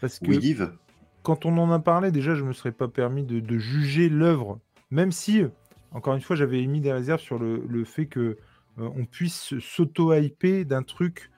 Parce 0.00 0.20
que 0.20 0.26
We 0.30 0.38
Live, 0.38 0.72
quand 1.24 1.46
on 1.46 1.58
en 1.58 1.72
a 1.72 1.80
parlé, 1.80 2.12
déjà, 2.12 2.36
je 2.36 2.44
me 2.44 2.52
serais 2.52 2.70
pas 2.70 2.86
permis 2.86 3.24
de, 3.24 3.40
de 3.40 3.58
juger 3.58 4.08
l'œuvre, 4.08 4.60
même 4.92 5.10
si, 5.10 5.42
encore 5.90 6.14
une 6.14 6.20
fois, 6.20 6.36
j'avais 6.36 6.62
émis 6.62 6.80
des 6.80 6.92
réserves 6.92 7.20
sur 7.20 7.40
le, 7.40 7.64
le 7.68 7.84
fait 7.84 8.06
que 8.06 8.38
euh, 8.78 8.88
on 8.94 9.04
puisse 9.04 9.58
s'auto-hyper 9.58 10.64
d'un 10.64 10.84
truc 10.84 11.32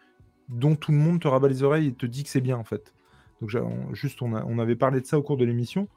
dont 0.50 0.76
tout 0.76 0.92
le 0.92 0.98
monde 0.98 1.22
te 1.22 1.28
rabat 1.28 1.48
les 1.48 1.62
oreilles 1.62 1.86
et 1.86 1.94
te 1.94 2.04
dit 2.04 2.24
que 2.24 2.28
c'est 2.28 2.42
bien, 2.42 2.58
en 2.58 2.64
fait. 2.64 2.92
Donc, 3.40 3.50
juste, 3.94 4.20
on, 4.20 4.34
a- 4.34 4.44
on 4.44 4.58
avait 4.58 4.76
parlé 4.76 5.00
de 5.00 5.06
ça 5.06 5.18
au 5.18 5.22
cours 5.22 5.38
de 5.38 5.46
l'émission, 5.46 5.88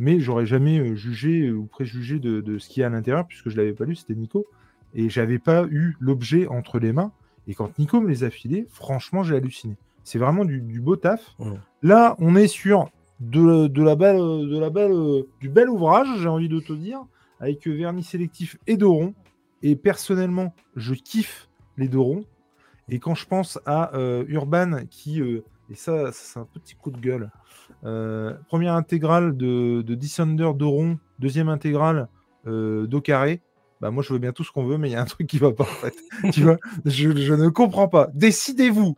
mais 0.00 0.18
j'aurais 0.18 0.46
jamais 0.46 0.80
euh, 0.80 0.96
jugé 0.96 1.46
euh, 1.46 1.52
ou 1.52 1.66
préjugé 1.66 2.18
de, 2.18 2.40
de 2.40 2.58
ce 2.58 2.68
qu'il 2.68 2.80
y 2.80 2.84
a 2.84 2.86
à 2.86 2.90
l'intérieur, 2.90 3.26
puisque 3.26 3.50
je 3.50 3.56
l'avais 3.56 3.74
pas 3.74 3.84
lu, 3.84 3.94
c'était 3.94 4.14
Nico, 4.14 4.46
et 4.94 5.08
j'avais 5.10 5.38
pas 5.38 5.66
eu 5.70 5.94
l'objet 6.00 6.48
entre 6.48 6.80
les 6.80 6.92
mains. 6.92 7.12
Et 7.46 7.54
quand 7.54 7.78
Nico 7.78 8.00
me 8.00 8.08
les 8.08 8.24
a 8.24 8.30
filés, 8.30 8.66
franchement, 8.70 9.22
j'ai 9.22 9.36
halluciné. 9.36 9.76
C'est 10.02 10.18
vraiment 10.18 10.44
du, 10.44 10.60
du 10.60 10.80
beau 10.80 10.96
taf. 10.96 11.20
Ouais. 11.38 11.58
Là, 11.82 12.16
on 12.18 12.34
est 12.34 12.48
sur 12.48 12.90
de, 13.20 13.66
de 13.66 13.82
la 13.82 13.94
belle, 13.94 14.16
de 14.16 14.58
la 14.58 14.70
belle, 14.70 15.24
du 15.38 15.50
bel 15.50 15.68
ouvrage, 15.68 16.08
j'ai 16.18 16.28
envie 16.28 16.48
de 16.48 16.60
te 16.60 16.72
dire, 16.72 17.00
avec 17.38 17.68
euh, 17.68 17.72
vernis 17.72 18.02
sélectif 18.02 18.56
et 18.66 18.76
Doron. 18.76 19.14
Et 19.62 19.76
personnellement, 19.76 20.54
je 20.76 20.94
kiffe 20.94 21.48
les 21.76 21.88
Dorons. 21.88 22.24
Et 22.88 22.98
quand 22.98 23.14
je 23.14 23.26
pense 23.26 23.60
à 23.66 23.94
euh, 23.94 24.24
Urban, 24.28 24.86
qui, 24.90 25.20
euh, 25.20 25.44
et 25.70 25.74
ça, 25.74 26.10
c'est 26.12 26.40
un 26.40 26.46
petit 26.46 26.74
coup 26.74 26.90
de 26.90 26.98
gueule, 26.98 27.30
première 28.48 28.74
intégrale 28.74 29.36
de, 29.36 29.82
de 29.82 29.94
Dissender 29.94 30.50
Doron, 30.56 30.98
deuxième 31.18 31.48
intégrale 31.48 32.08
euh, 32.46 32.86
d'Au 32.86 33.00
Carré, 33.00 33.40
bah 33.80 33.90
moi 33.90 34.02
je 34.02 34.12
veux 34.12 34.18
bien 34.18 34.32
tout 34.32 34.44
ce 34.44 34.52
qu'on 34.52 34.64
veut, 34.64 34.76
mais 34.78 34.88
il 34.90 34.92
y 34.92 34.96
a 34.96 35.00
un 35.02 35.06
truc 35.06 35.26
qui 35.26 35.38
va 35.38 35.52
pas 35.52 35.64
en 35.64 35.66
fait. 35.66 35.94
tu 36.32 36.42
vois, 36.42 36.58
je, 36.84 37.16
je 37.16 37.34
ne 37.34 37.48
comprends 37.48 37.88
pas. 37.88 38.08
Décidez-vous. 38.14 38.96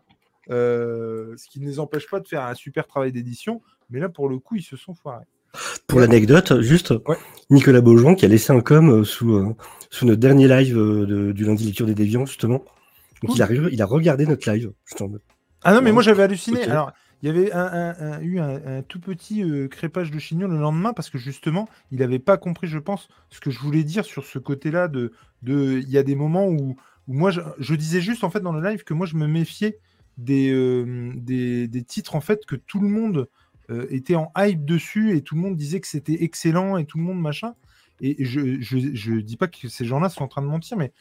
Euh, 0.51 1.35
ce 1.36 1.49
qui 1.49 1.61
ne 1.61 1.66
les 1.66 1.78
empêche 1.78 2.09
pas 2.11 2.19
de 2.19 2.27
faire 2.27 2.43
un 2.44 2.55
super 2.55 2.86
travail 2.89 3.12
d'édition, 3.12 3.62
mais 3.90 4.01
là 4.01 4.09
pour 4.09 4.28
le 4.28 4.39
coup 4.39 4.57
ils 4.57 4.62
se 4.62 4.77
sont 4.77 4.93
foirés. 4.94 5.24
Pour 5.86 6.01
l'anecdote, 6.01 6.61
juste, 6.62 6.93
Ouais. 7.07 7.16
Nicolas 7.51 7.81
Beaujean 7.81 8.15
qui 8.16 8.24
a 8.24 8.28
laissé 8.28 8.53
un 8.53 8.61
com 8.61 8.89
euh, 8.90 9.05
sous, 9.05 9.35
euh, 9.35 9.55
sous 9.90 10.05
notre 10.07 10.19
dernier 10.20 10.49
live 10.49 10.77
euh, 10.78 11.07
de- 11.07 11.32
du 11.32 11.44
lundi 11.44 11.65
lecture 11.66 11.86
des 11.86 11.94
déviants, 11.94 12.24
justement. 12.27 12.65
Donc 13.23 13.27
Cool. 13.27 13.36
il, 13.36 13.43
a, 13.43 13.47
re- 13.47 13.69
il 13.70 13.82
a 13.82 13.86
regardé 13.86 14.27
notre 14.27 14.51
live. 14.51 14.73
Ah 15.62 15.74
non, 15.74 15.81
mais 15.81 15.86
Ouais. 15.86 15.93
moi 15.93 16.03
j'avais 16.03 16.23
halluciné. 16.24 16.62
Alors, 16.65 16.93
il 17.23 17.28
y 17.28 17.31
avait 17.31 18.24
eu 18.24 18.40
un, 18.40 18.82
tout 18.82 18.99
petit 18.99 19.44
euh, 19.44 19.69
crépage 19.69 20.11
de 20.11 20.19
chignon 20.19 20.49
le 20.49 20.59
lendemain 20.59 20.93
parce 20.93 21.09
que 21.09 21.19
justement, 21.19 21.69
il 21.93 22.01
n'avait 22.01 22.19
pas 22.19 22.36
compris, 22.36 22.66
je 22.66 22.78
pense, 22.78 23.09
ce 23.31 23.40
que 23.40 23.51
je 23.51 23.61
voulais 23.61 23.85
dire 23.85 24.05
sur 24.05 24.24
ce 24.24 24.40
côté-là. 24.40 24.89
De, 24.89 25.12
il 25.44 25.89
y 25.89 25.99
a 25.99 26.03
des 26.03 26.16
moments 26.16 26.49
où, 26.49 26.77
moi, 27.07 27.31
je, 27.31 27.74
disais 27.74 28.01
juste 28.01 28.24
en 28.24 28.31
fait 28.31 28.40
dans 28.40 28.53
le 28.53 28.69
live 28.69 28.82
que 28.82 28.93
moi, 28.93 29.07
je 29.07 29.16
me 29.16 29.28
méfiais 29.28 29.78
des, 30.19 30.51
euh, 30.53 31.12
titres 31.86 32.16
en 32.16 32.20
fait 32.20 32.44
que 32.44 32.57
tout 32.57 32.81
le 32.81 32.89
monde 32.89 33.28
euh, 33.70 33.86
était 33.90 34.16
en 34.16 34.32
hype 34.36 34.65
dessus 34.65 35.16
et 35.16 35.23
tout 35.23 35.36
le 35.36 35.43
monde 35.43 35.57
disait 35.57 35.81
que 35.81 35.86
c'était 35.86 36.24
excellent 36.24 36.77
et 36.77 36.86
tout 36.86 36.99
le 36.99 37.05
monde 37.05 37.20
machin. 37.20 37.55
Et 38.01 38.24
je, 38.24 38.61
je, 38.61 39.20
dis 39.20 39.36
pas 39.36 39.47
que 39.47 39.69
ces 39.69 39.85
gens-là 39.85 40.09
sont 40.09 40.24
en 40.24 40.28
train 40.28 40.43
de 40.43 40.49
mentir, 40.49 40.77
mais 40.77 40.93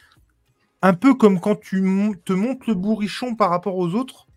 un 0.84 0.93
peu 0.93 1.15
comme 1.15 1.39
quand 1.39 1.60
tu 1.60 1.81
te 2.26 2.34
montes 2.34 2.68
le 2.68 2.76
bourrichon 2.76 3.35
par 3.35 3.49
rapport 3.49 3.76
aux 3.76 3.95
autres, 3.95 4.27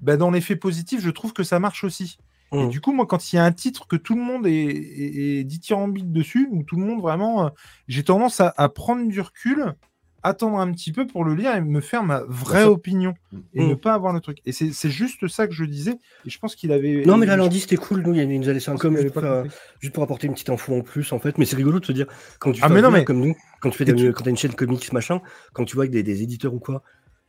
bah, 0.00 0.16
dans 0.16 0.30
l'effet 0.30 0.56
positif, 0.56 1.00
je 1.02 1.10
trouve 1.10 1.32
que 1.32 1.42
ça 1.42 1.58
marche 1.58 1.84
aussi. 1.84 2.18
Et 2.52 2.64
Mhm. 2.64 2.68
du 2.68 2.80
coup, 2.80 2.92
moi, 2.92 3.06
quand 3.06 3.32
il 3.32 3.36
y 3.36 3.38
a 3.38 3.44
un 3.44 3.52
titre 3.52 3.86
que 3.86 3.94
tout 3.96 4.14
le 4.16 4.22
monde 4.22 4.46
est, 4.46 4.52
est, 4.52 5.38
est 5.40 5.44
dithyrambique 5.44 6.10
dessus, 6.10 6.48
ou 6.50 6.62
tout 6.64 6.76
le 6.76 6.84
monde 6.84 7.00
vraiment, 7.00 7.46
euh, 7.46 7.48
j'ai 7.86 8.02
tendance 8.02 8.40
à, 8.40 8.52
à 8.56 8.68
prendre 8.68 9.06
du 9.08 9.20
recul, 9.20 9.74
attendre 10.22 10.58
un 10.58 10.70
petit 10.72 10.92
peu 10.92 11.06
pour 11.06 11.24
le 11.24 11.34
lire 11.34 11.54
et 11.54 11.62
me 11.62 11.80
faire 11.80 12.02
ma 12.02 12.22
vraie 12.28 12.64
opinion 12.64 13.14
et 13.54 13.62
Mhm. 13.62 13.68
ne 13.70 13.74
pas 13.74 13.94
avoir 13.94 14.12
le 14.12 14.20
truc. 14.20 14.38
Et 14.44 14.52
c'est 14.52 14.90
juste 14.90 15.28
ça 15.28 15.46
que 15.46 15.54
je 15.54 15.64
disais. 15.64 15.94
Et 16.26 16.30
je 16.30 16.38
pense 16.38 16.54
qu'il 16.56 16.72
avait. 16.72 17.04
Non, 17.06 17.16
mais 17.16 17.24
là, 17.24 17.36
je 17.36 17.42
lundi, 17.42 17.60
c'était 17.60 17.76
cool. 17.76 18.02
Nous, 18.02 18.14
il 18.14 18.40
nous 18.40 18.48
a 18.48 18.52
laissé 18.52 18.68
un 18.68 18.72
pense 18.72 18.82
com 18.82 18.92
avait 18.94 19.04
juste, 19.04 19.14
pas 19.14 19.20
pour, 19.22 19.30
compris. 19.44 19.50
juste 19.80 19.94
pour 19.94 20.02
apporter 20.02 20.26
une 20.26 20.34
petite 20.34 20.50
info 20.50 20.74
en 20.76 20.82
plus, 20.82 21.10
en 21.12 21.20
fait. 21.20 21.38
Mais 21.38 21.46
c'est 21.46 21.56
rigolo 21.56 21.80
de 21.80 21.86
se 21.86 21.92
dire, 21.92 22.06
quand 22.38 22.52
tu 22.52 22.60
Ah, 22.62 22.68
fais 22.68 22.74
mais 22.74 22.80
un 22.80 22.82
non, 22.82 22.90
mais- 22.90 23.04
comme 23.04 23.20
nous, 23.20 23.34
quand 23.62 23.70
tu 23.70 23.78
fais 23.78 23.84
Et 23.84 23.92
des, 23.92 23.94
tu- 23.94 24.12
quand 24.12 24.24
t'as 24.24 24.30
une 24.30 24.36
chaîne 24.36 24.52
comics, 24.54 24.92
machin, 24.92 25.22
quand 25.54 25.64
tu 25.64 25.74
vois 25.76 25.86
que 25.86 25.92
des, 25.92 26.02
des 26.02 26.22
éditeurs 26.22 26.52
ou 26.52 26.58
quoi, 26.58 26.82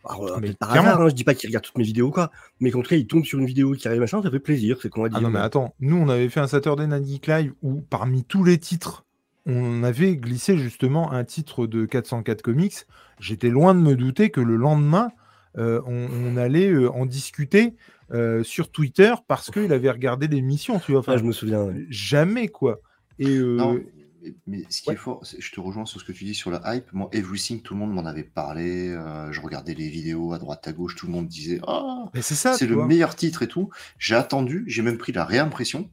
alors, 0.06 0.40
Mais 0.40 0.48
peut-être 0.48 0.58
par 0.60 0.70
clairement. 0.72 0.90
hasard, 0.90 1.02
hein, 1.02 1.10
je 1.10 1.16
dis 1.16 1.24
pas 1.24 1.34
qu'ils 1.34 1.50
regardent 1.50 1.66
toutes 1.66 1.78
mes 1.78 1.84
vidéos 1.84 2.12
quoi, 2.12 2.32
mais 2.60 2.72
qu'en 2.72 2.82
tout 2.82 2.90
cas, 2.90 2.96
ils 2.96 3.08
tombent 3.08 3.26
sur 3.26 3.40
une 3.40 3.46
vidéo 3.46 3.74
qui 3.74 3.88
arrive, 3.88 4.00
machin, 4.00 4.22
ça 4.22 4.32
fait 4.32 4.40
plaisir, 4.40 4.78
c'est 4.82 4.90
qu'on 4.90 5.04
va 5.04 5.10
dire. 5.10 5.18
Ah 5.20 5.22
non, 5.22 5.30
mais 5.30 5.40
attends, 5.40 5.74
nous, 5.80 5.96
on 5.98 6.10
avait 6.10 6.30
fait 6.30 6.40
un 6.40 6.48
Saturday 6.48 6.88
Night 6.88 7.28
Live 7.28 7.54
où, 7.62 7.82
parmi 7.90 8.24
tous 8.24 8.44
les 8.44 8.58
titres, 8.58 9.06
on 9.46 9.84
avait 9.84 10.16
glissé 10.18 10.58
justement 10.58 11.12
un 11.12 11.24
titre 11.24 11.66
de 11.68 11.86
404 11.86 12.42
Comics. 12.42 12.86
J'étais 13.20 13.50
loin 13.50 13.74
de 13.74 13.80
me 13.80 13.96
douter 13.96 14.30
que 14.30 14.42
le 14.42 14.56
lendemain, 14.56 15.10
euh, 15.58 15.82
on, 15.86 16.08
on 16.14 16.38
allait 16.38 16.70
euh, 16.70 16.92
en 16.92 17.06
discuter 17.06 17.74
euh, 18.14 18.44
sur 18.44 18.72
Twitter 18.72 19.14
parce 19.28 19.50
qu'il 19.52 19.72
avait 19.74 19.90
regardé 19.90 20.28
l'émission, 20.28 20.80
tu 20.80 20.92
vois. 20.92 21.00
Enfin, 21.02 21.14
Ah, 21.14 21.18
je 21.18 21.24
me 21.24 21.32
souviens. 21.32 21.64
ouais. 21.64 21.86
Jamais, 21.90 22.48
quoi. 22.50 22.80
Et 23.20 23.38
euh, 23.38 23.84
mais, 24.22 24.34
mais 24.48 24.64
ce 24.70 24.82
qui 24.82 24.90
ouais. 24.90 24.96
est 24.96 24.98
fort, 24.98 25.24
je 25.38 25.52
te 25.52 25.60
rejoins 25.60 25.86
sur 25.86 26.00
ce 26.00 26.06
que 26.06 26.12
tu 26.12 26.24
dis 26.26 26.36
sur 26.36 26.52
la 26.52 26.62
hype. 26.76 26.92
Moi, 26.94 27.10
Everything, 27.12 27.62
tout 27.62 27.74
le 27.74 27.80
monde 27.80 27.94
m'en 27.94 28.06
avait 28.06 28.24
parlé. 28.24 28.90
euh, 28.90 29.32
je 29.32 29.42
regardais 29.42 29.74
les 29.74 29.90
vidéos 29.90 30.34
à 30.34 30.40
droite 30.40 30.68
à 30.68 30.74
gauche, 30.74 30.96
tout 30.96 31.08
le 31.08 31.12
monde 31.14 31.28
disait 31.28 31.60
Ah, 31.68 32.06
mais 32.14 32.22
c'est 32.22 32.36
ça, 32.36 32.54
c'est 32.54 32.68
tu 32.68 32.74
le 32.74 32.86
meilleur 32.86 33.16
titre 33.16 33.44
et 33.44 33.48
tout. 33.48 33.70
J'ai 33.98 34.16
attendu, 34.16 34.64
j'ai 34.68 34.82
même 34.82 34.98
pris 34.98 35.12
la 35.12 35.26
réimpression. 35.26 35.90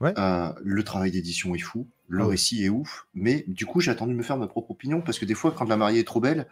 Ouais. 0.00 0.14
Euh, 0.16 0.52
le 0.62 0.84
travail 0.84 1.10
d'édition 1.10 1.54
est 1.56 1.58
fou, 1.58 1.88
le 2.06 2.22
Ah 2.22 2.24
ouais. 2.26 2.30
récit 2.32 2.64
est 2.64 2.68
ouf, 2.68 3.08
mais 3.14 3.44
du 3.48 3.66
coup, 3.66 3.80
j'ai 3.80 3.90
attendu 3.90 4.12
de 4.12 4.18
me 4.18 4.22
faire 4.22 4.36
ma 4.36 4.46
propre 4.46 4.70
opinion 4.70 5.00
parce 5.00 5.18
que 5.18 5.24
des 5.24 5.34
fois, 5.34 5.50
quand 5.50 5.68
la 5.68 5.76
mariée 5.76 6.00
est 6.00 6.04
trop 6.04 6.20
belle, 6.20 6.46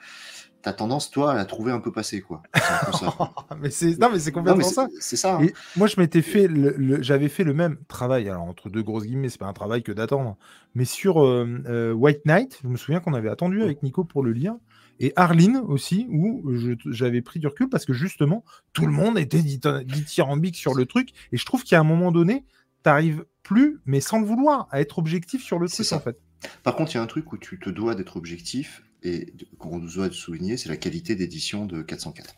t'as 0.62 0.72
tendance, 0.72 1.10
toi, 1.10 1.32
à 1.32 1.34
la 1.34 1.44
trouver 1.44 1.70
un 1.72 1.80
peu 1.80 1.92
passée, 1.92 2.20
quoi. 2.20 2.42
C'est 2.54 2.60
un 2.72 2.90
peu 2.90 2.92
ça. 2.92 3.32
mais 3.60 3.70
c'est 3.70 3.98
non, 4.00 4.08
mais 4.12 4.18
c'est 4.18 4.30
Non, 4.30 4.34
complètement 4.38 4.58
mais 4.58 4.72
ça. 4.72 4.88
c'est 5.00 5.16
ça. 5.16 5.36
hein. 5.36 5.42
Et 5.42 5.52
moi, 5.76 5.86
je 5.86 6.00
m'étais 6.00 6.22
fait, 6.22 6.48
le, 6.48 6.74
le- 6.76 7.02
j'avais 7.02 7.28
fait 7.28 7.44
le 7.44 7.54
même 7.54 7.78
travail. 7.88 8.28
Alors 8.28 8.42
entre 8.44 8.68
deux 8.68 8.82
grosses 8.82 9.04
guillemets, 9.04 9.28
c'est 9.28 9.38
pas 9.38 9.46
un 9.46 9.52
travail 9.52 9.82
que 9.82 9.92
d'attendre. 9.92 10.36
Mais 10.74 10.84
sur 10.84 11.24
euh, 11.24 11.62
euh, 11.66 11.92
White 11.92 12.24
Knight, 12.26 12.58
je 12.62 12.68
me 12.68 12.76
souviens 12.76 13.00
qu'on 13.00 13.14
avait 13.14 13.30
attendu 13.30 13.62
avec 13.62 13.82
Nico 13.82 14.04
pour 14.04 14.22
le 14.22 14.32
lire. 14.32 14.54
Et 14.98 15.12
Arline 15.14 15.58
aussi, 15.66 16.06
où 16.10 16.42
je- 16.54 16.72
j'avais 16.90 17.20
pris 17.22 17.38
du 17.38 17.46
recul 17.46 17.68
parce 17.68 17.84
que 17.84 17.92
justement, 17.92 18.44
tout 18.72 18.86
le 18.86 18.92
monde 18.92 19.18
était 19.18 19.42
dit- 19.42 19.60
dithyrambique 19.84 20.56
sur 20.56 20.74
le 20.74 20.86
truc. 20.86 21.10
Et 21.32 21.36
je 21.36 21.44
trouve 21.44 21.64
qu'à 21.64 21.78
un 21.78 21.84
moment 21.84 22.12
donné, 22.12 22.44
t'arrives 22.82 23.24
plus, 23.42 23.78
mais 23.86 24.00
sans 24.00 24.18
le 24.20 24.26
vouloir, 24.26 24.68
à 24.70 24.80
être 24.80 24.98
objectif 24.98 25.42
sur 25.42 25.58
le 25.58 25.66
C'est 25.68 25.76
truc 25.76 25.86
ça. 25.86 25.96
en 25.96 26.00
fait. 26.00 26.18
Par 26.62 26.76
contre, 26.76 26.92
il 26.92 26.96
y 26.96 26.98
a 26.98 27.02
un 27.02 27.06
truc 27.06 27.32
où 27.32 27.38
tu 27.38 27.58
te 27.58 27.68
dois 27.70 27.94
d'être 27.94 28.16
objectif 28.16 28.82
et 29.06 29.32
qu'on 29.58 29.78
nous 29.78 29.94
doit 29.94 30.10
souligner, 30.10 30.56
c'est 30.56 30.68
la 30.68 30.76
qualité 30.76 31.14
d'édition 31.14 31.64
de 31.66 31.82
404. 31.82 32.34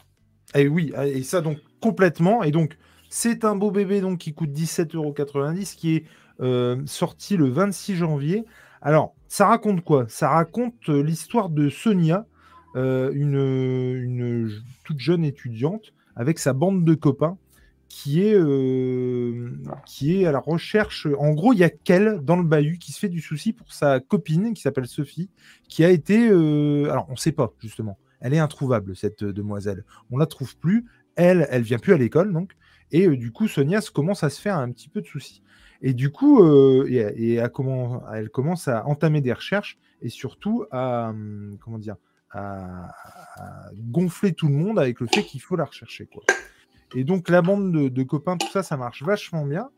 Et 0.55 0.69
oui, 0.69 0.93
et 1.05 1.23
ça 1.23 1.41
donc 1.41 1.59
complètement. 1.81 2.43
Et 2.43 2.51
donc, 2.51 2.77
c'est 3.09 3.45
un 3.45 3.57
beau 3.57 3.71
bébé 3.71 4.01
donc 4.01 4.19
qui 4.19 4.35
coûte 4.35 4.51
17,90€ 4.51 5.77
qui 5.77 5.97
est 5.97 6.05
euh, 6.41 6.81
sorti 6.87 7.37
le 7.37 7.49
26 7.49 7.97
janvier. 7.97 8.45
Alors, 8.81 9.15
ça 9.29 9.47
raconte 9.47 9.83
quoi? 9.83 10.07
Ça 10.09 10.31
raconte 10.31 10.89
euh, 10.89 11.03
l'histoire 11.03 11.49
de 11.49 11.69
Sonia, 11.69 12.27
euh, 12.77 13.11
une, 13.13 14.51
toute 14.85 15.01
jeune 15.01 15.25
étudiante 15.25 15.93
avec 16.17 16.39
sa 16.39 16.53
bande 16.53 16.85
de 16.85 16.95
copains 16.95 17.37
qui 17.89 18.23
est, 18.23 18.35
euh, 18.35 19.51
qui 19.87 20.21
est 20.21 20.27
à 20.27 20.33
la 20.33 20.39
recherche. 20.39 21.07
En 21.19 21.33
gros, 21.33 21.53
il 21.53 21.59
y 21.59 21.65
a 21.65 21.71
qu'elle 21.71 22.21
dans 22.23 22.37
le 22.37 22.43
bahut 22.43 22.79
qui 22.79 22.93
se 22.93 22.99
fait 22.99 23.09
du 23.09 23.21
souci 23.21 23.53
pour 23.53 23.73
sa 23.73 23.99
copine 24.01 24.53
qui 24.53 24.63
s'appelle 24.63 24.87
Sophie, 24.87 25.31
qui 25.69 25.85
a 25.85 25.91
été. 25.91 26.29
euh, 26.29 26.91
alors, 26.91 27.07
on 27.09 27.13
ne 27.13 27.17
sait 27.17 27.33
pas 27.33 27.53
justement. 27.61 27.99
Elle 28.21 28.35
est 28.35 28.39
introuvable 28.39 28.95
cette 28.95 29.23
euh, 29.23 29.33
demoiselle. 29.33 29.85
On 30.11 30.19
la 30.19 30.27
trouve 30.27 30.57
plus. 30.57 30.87
Elle, 31.17 31.47
elle 31.51 31.63
vient 31.63 31.79
plus 31.79 31.95
à 31.95 31.99
l'école 31.99 32.33
donc. 32.33 32.53
Et 32.91 33.07
du 33.09 33.33
coup, 33.33 33.49
Sonia 33.49 33.81
commence 33.93 34.25
à 34.25 34.31
se 34.31 34.41
faire 34.41 34.57
un 34.57 34.71
petit 34.71 34.89
peu 34.89 35.03
de 35.03 35.07
soucis. 35.07 35.43
Et 35.83 35.93
du 35.93 36.11
coup, 36.11 36.43
et, 36.87 37.35
elle 37.35 38.31
commence 38.31 38.67
à 38.67 38.87
entamer 38.87 39.21
des 39.21 39.33
recherches 39.33 39.79
et 40.01 40.09
surtout 40.09 40.65
à 40.71 41.11
hum, 41.11 41.59
comment 41.61 41.79
dire 41.79 41.97
à 42.31 42.91
gonfler 43.75 44.33
tout 44.33 44.49
le 44.49 44.55
monde 44.55 44.79
avec 44.79 45.01
le 45.01 45.07
fait 45.07 45.23
qu'il 45.23 45.41
faut 45.41 45.57
la 45.57 45.65
rechercher 45.65 46.07
quoi. 46.07 46.23
Et 46.95 47.05
donc 47.05 47.29
la 47.29 47.43
bande 47.43 47.73
de, 47.73 48.03
copains, 48.03 48.37
tout 48.37 48.49
ça, 48.49 48.63
ça 48.63 48.77
marche 48.77 49.03
vachement 49.03 49.45
bien. 49.45 49.69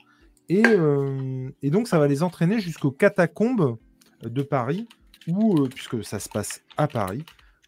Et, 0.48 0.62
euh, 0.66 1.48
donc 1.64 1.88
ça 1.88 1.98
va 1.98 2.08
les 2.08 2.22
entraîner 2.22 2.60
jusqu'aux 2.60 2.90
catacombes 2.90 3.76
de 4.22 4.42
Paris, 4.42 4.88
où, 5.28 5.58
euh, 5.58 5.68
puisque 5.68 6.02
ça 6.04 6.18
se 6.18 6.28
passe 6.28 6.62
à 6.76 6.88
Paris, 6.88 7.24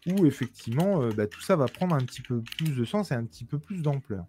où 0.07 0.25
effectivement 0.25 1.01
euh, 1.01 1.09
bah, 1.15 1.27
tout 1.27 1.41
ça 1.41 1.55
va 1.55 1.65
prendre 1.65 1.95
un 1.95 2.01
petit 2.01 2.21
peu 2.21 2.41
plus 2.57 2.75
de 2.75 2.85
sens 2.85 3.11
et 3.11 3.15
un 3.15 3.23
petit 3.23 3.45
peu 3.45 3.57
plus 3.57 3.81
d'ampleur. 3.81 4.25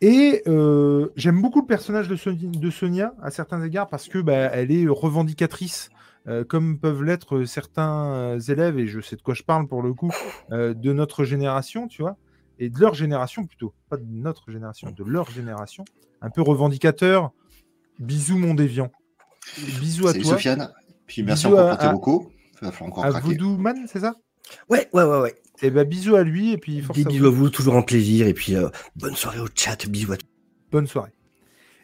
Et 0.00 0.42
euh, 0.46 1.08
j'aime 1.16 1.40
beaucoup 1.40 1.60
le 1.60 1.66
personnage 1.66 2.08
de, 2.08 2.16
Soni- 2.16 2.58
de 2.58 2.70
Sonia 2.70 3.14
à 3.22 3.30
certains 3.30 3.62
égards 3.62 3.88
parce 3.88 4.08
que 4.08 4.18
bah, 4.18 4.50
elle 4.52 4.72
est 4.72 4.86
revendicatrice 4.88 5.90
euh, 6.28 6.44
comme 6.44 6.78
peuvent 6.78 7.02
l'être 7.02 7.44
certains 7.44 8.12
euh, 8.12 8.38
élèves, 8.38 8.78
et 8.78 8.86
je 8.86 9.00
sais 9.00 9.16
de 9.16 9.22
quoi 9.22 9.34
je 9.34 9.42
parle 9.42 9.66
pour 9.66 9.82
le 9.82 9.94
coup, 9.94 10.10
euh, 10.52 10.74
de 10.74 10.92
notre 10.92 11.24
génération, 11.24 11.88
tu 11.88 12.02
vois, 12.02 12.16
et 12.58 12.70
de 12.70 12.78
leur 12.80 12.94
génération 12.94 13.46
plutôt, 13.46 13.74
pas 13.88 13.96
de 13.96 14.04
notre 14.06 14.50
génération, 14.50 14.90
de 14.90 15.04
leur 15.04 15.30
génération, 15.30 15.84
un 16.20 16.30
peu 16.30 16.42
revendicateur. 16.42 17.32
Bisous 17.98 18.38
mon 18.38 18.54
déviant. 18.54 18.90
Bisous 19.80 20.08
à 20.08 20.12
Salut 20.12 20.24
toi. 20.24 20.32
Sofiane. 20.34 20.72
Puis 21.06 21.22
merci 21.22 21.46
Bisous 21.46 21.56
encore 21.56 21.66
à- 21.68 21.70
pour 21.70 21.78
tes 21.78 21.86
à- 21.86 21.92
vocaux. 21.92 22.32
Il 22.60 22.64
va 22.66 22.72
falloir 22.72 22.88
encore 22.90 23.04
À 23.04 23.10
craquer. 23.10 23.26
Voodoo 23.28 23.56
Man, 23.56 23.86
c'est 23.86 24.00
ça? 24.00 24.14
Ouais, 24.68 24.88
ouais, 24.92 25.02
ouais, 25.04 25.20
ouais. 25.20 25.34
Et 25.62 25.70
ben 25.70 25.86
bisous 25.86 26.14
à 26.16 26.22
lui, 26.22 26.52
et 26.52 26.58
puis 26.58 26.80
force 26.80 26.98
Des 26.98 27.04
à 27.06 27.08
bisous 27.08 27.24
vous. 27.24 27.28
à 27.28 27.30
vous, 27.30 27.50
toujours 27.50 27.76
un 27.76 27.82
plaisir. 27.82 28.26
Et 28.28 28.34
puis, 28.34 28.54
euh, 28.56 28.68
bonne 28.96 29.14
soirée 29.16 29.40
au 29.40 29.46
chat. 29.54 29.86
Bisous 29.88 30.12
à 30.12 30.16
tous. 30.16 30.26
Bonne 30.70 30.86
soirée. 30.86 31.10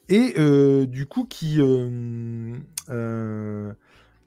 Et 0.09 0.34
euh, 0.38 0.86
du 0.86 1.06
coup, 1.06 1.24
qui. 1.24 1.60
euh, 1.60 2.56
euh, 2.90 3.72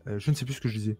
euh, 0.07 0.19
je 0.19 0.32
ne 0.32 0.36
sais 0.36 0.44
plus 0.45 0.56
ce 0.56 0.61
que 0.61 0.68
je 0.69 0.78
disais. 0.78 0.98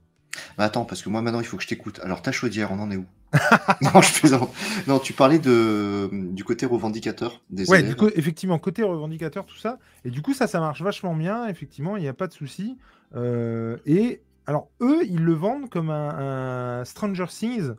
Mais 0.58 0.64
attends, 0.66 0.86
parce 0.86 1.02
que 1.02 1.10
moi 1.10 1.22
maintenant 1.22 1.40
il 1.40 1.46
faut 1.46 1.58
que 1.58 1.64
je 1.64 1.68
t'écoute. 1.68 2.00
Alors 2.04 2.22
ta 2.22 2.32
chaudière, 2.32 2.72
on 2.72 2.80
en 2.80 2.92
est 2.92 2.98
où? 2.98 3.06
Non, 3.82 4.02
je 4.02 4.20
plaisante. 4.20 4.54
Non, 4.88 5.00
tu 5.00 5.14
parlais 5.14 5.40
de, 5.40 6.10
du 6.12 6.44
côté 6.44 6.66
revendicateur 6.66 7.42
des 7.50 7.70
Ouais, 7.70 7.80
élèves. 7.80 7.96
du 7.96 8.06
effectivement, 8.16 8.58
côté 8.60 8.84
revendicateur, 8.84 9.46
tout 9.46 9.58
ça. 9.58 9.80
Et 10.06 10.10
du 10.12 10.22
coup, 10.22 10.34
ça, 10.34 10.48
ça 10.48 10.60
marche 10.60 10.82
vachement 10.82 11.16
bien. 11.16 11.48
Effectivement, 11.48 11.98
il 11.98 12.02
n'y 12.04 12.08
a 12.08 12.14
pas 12.14 12.28
de 12.28 12.34
souci. 12.34 12.78
Euh, 13.16 13.78
et 13.86 14.22
alors, 14.46 14.70
eux, 14.82 15.06
ils 15.06 15.24
le 15.24 15.34
vendent 15.34 15.70
comme 15.70 15.90
un, 15.90 16.80
un 16.82 16.86
Stranger 16.86 17.26
Things 17.28 17.72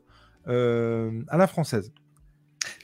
euh, 0.48 1.22
à 1.28 1.36
la 1.36 1.46
française. 1.46 1.92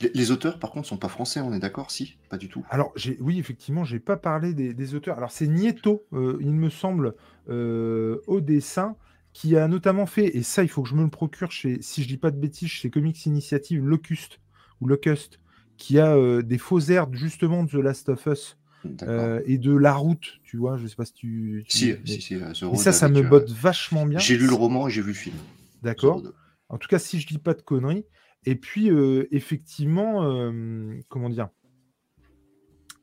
Les, 0.01 0.11
les 0.15 0.31
auteurs, 0.31 0.59
par 0.59 0.71
contre, 0.71 0.89
sont 0.89 0.97
pas 0.97 1.09
français, 1.09 1.41
on 1.41 1.53
est 1.53 1.59
d'accord 1.59 1.91
Si? 1.91 2.17
Pas 2.31 2.39
du 2.39 2.49
tout. 2.49 2.65
Alors, 2.71 2.95
oui, 3.21 3.39
effectivement, 3.39 3.85
j'ai 3.85 4.01
pas 4.01 4.17
parlé 4.17 4.55
des, 4.55 4.73
des 4.73 4.95
auteurs. 4.95 5.19
Alors, 5.19 5.31
c'est 5.31 5.47
Nieto, 5.47 6.05
euh, 6.13 6.39
il 6.41 6.55
me 6.55 6.71
semble, 6.71 7.15
au 7.49 8.41
dessin, 8.41 8.97
qui 9.35 9.57
a 9.57 9.67
notamment 9.67 10.07
fait, 10.07 10.37
et 10.37 10.43
ça, 10.45 10.63
il 10.63 10.69
faut 10.69 10.83
que 10.85 10.89
je 10.89 10.95
me 10.95 11.03
le 11.03 11.11
procure 11.11 11.51
chez, 11.51 11.83
si 11.83 12.05
je 12.05 12.09
dis 12.09 12.17
pas 12.17 12.31
de 12.31 12.39
bêtises, 12.39 12.69
chez 12.71 12.89
Comics 12.89 13.27
Initiative 13.27 13.85
Locust, 13.85 14.41
ou 14.81 14.87
Locust, 14.87 15.41
qui 15.77 15.99
a 15.99 16.17
euh, 16.17 16.41
des 16.41 16.57
faux 16.57 16.79
airs 16.79 17.13
justement 17.13 17.65
de 17.65 17.69
The 17.69 17.75
Last 17.75 18.09
of 18.09 18.25
Us 18.27 18.57
euh, 19.03 19.43
et 19.45 19.59
de 19.59 19.75
La 19.77 19.95
Route, 19.95 20.39
tu 20.45 20.57
vois, 20.57 20.77
je 20.77 20.87
sais 20.87 20.95
pas 20.95 21.05
si 21.05 21.15
tu. 21.15 21.65
tu- 21.67 21.77
si, 21.77 21.87
mais- 21.87 22.07
si, 22.07 22.21
si, 22.21 22.35
The 22.37 22.63
mais 22.63 22.69
Road 22.69 22.79
ça, 22.79 22.93
ça 22.93 23.09
me 23.09 23.19
euh, 23.19 23.29
botte 23.29 23.51
vachement 23.51 24.07
bien. 24.07 24.21
J'ai 24.21 24.39
lu 24.39 24.47
le 24.47 24.55
roman 24.55 24.87
et 24.87 24.91
j'ai 24.93 25.03
vu 25.03 25.09
le 25.09 25.15
film. 25.15 25.37
D'accord. 25.83 26.23
En 26.69 26.79
tout 26.79 26.89
cas, 26.89 27.01
si 27.01 27.19
je 27.21 27.27
dis 27.27 27.39
pas 27.39 27.55
de 27.55 27.63
conneries. 27.63 28.07
Et 28.47 28.55
puis, 28.55 28.91
euh, 28.91 29.27
effectivement, 29.33 30.23
euh, 30.23 31.01
comment 31.09 31.29
dire? 31.29 31.49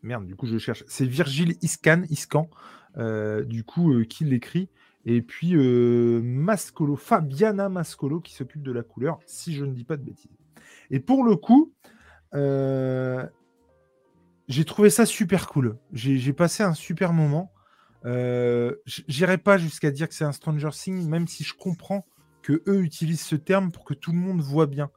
Merde, 0.01 0.25
du 0.25 0.35
coup, 0.35 0.45
je 0.47 0.57
cherche. 0.57 0.85
C'est 0.87 1.05
Virgile 1.05 1.55
Iscan, 1.61 2.03
Iscan, 2.09 2.49
du 3.45 3.63
coup, 3.65 4.01
qui 4.05 4.23
l'écrit. 4.23 4.69
Et 5.05 5.21
puis, 5.21 5.55
euh, 5.55 6.21
Mascolo, 6.23 6.95
Fabiana 6.95 7.69
Mascolo, 7.69 8.19
qui 8.19 8.33
s'occupe 8.33 8.61
de 8.61 8.71
la 8.71 8.83
couleur, 8.83 9.19
si 9.25 9.53
je 9.53 9.65
ne 9.65 9.73
dis 9.73 9.83
pas 9.83 9.97
de 9.97 10.03
bêtises. 10.03 10.31
Et 10.91 10.99
pour 10.99 11.23
le 11.23 11.35
coup, 11.35 11.73
euh, 12.33 13.25
j'ai 14.47 14.65
trouvé 14.65 14.89
ça 14.89 15.05
super 15.05 15.47
cool. 15.47 15.77
J'ai 15.93 16.33
passé 16.33 16.63
un 16.63 16.73
super 16.73 17.13
moment. 17.13 17.51
Euh, 18.05 18.75
J'irai 18.85 19.37
pas 19.37 19.57
jusqu'à 19.57 19.91
dire 19.91 20.07
que 20.07 20.13
c'est 20.13 20.25
un 20.25 20.31
Stranger 20.31 20.71
Things, 20.71 21.07
même 21.07 21.27
si 21.27 21.43
je 21.43 21.53
comprends 21.53 22.05
que 22.41 22.63
eux 22.67 22.81
utilisent 22.81 23.21
ce 23.21 23.35
terme 23.35 23.71
pour 23.71 23.85
que 23.85 23.93
tout 23.93 24.11
le 24.11 24.17
monde 24.17 24.41
voit 24.41 24.65
bien. 24.65 24.89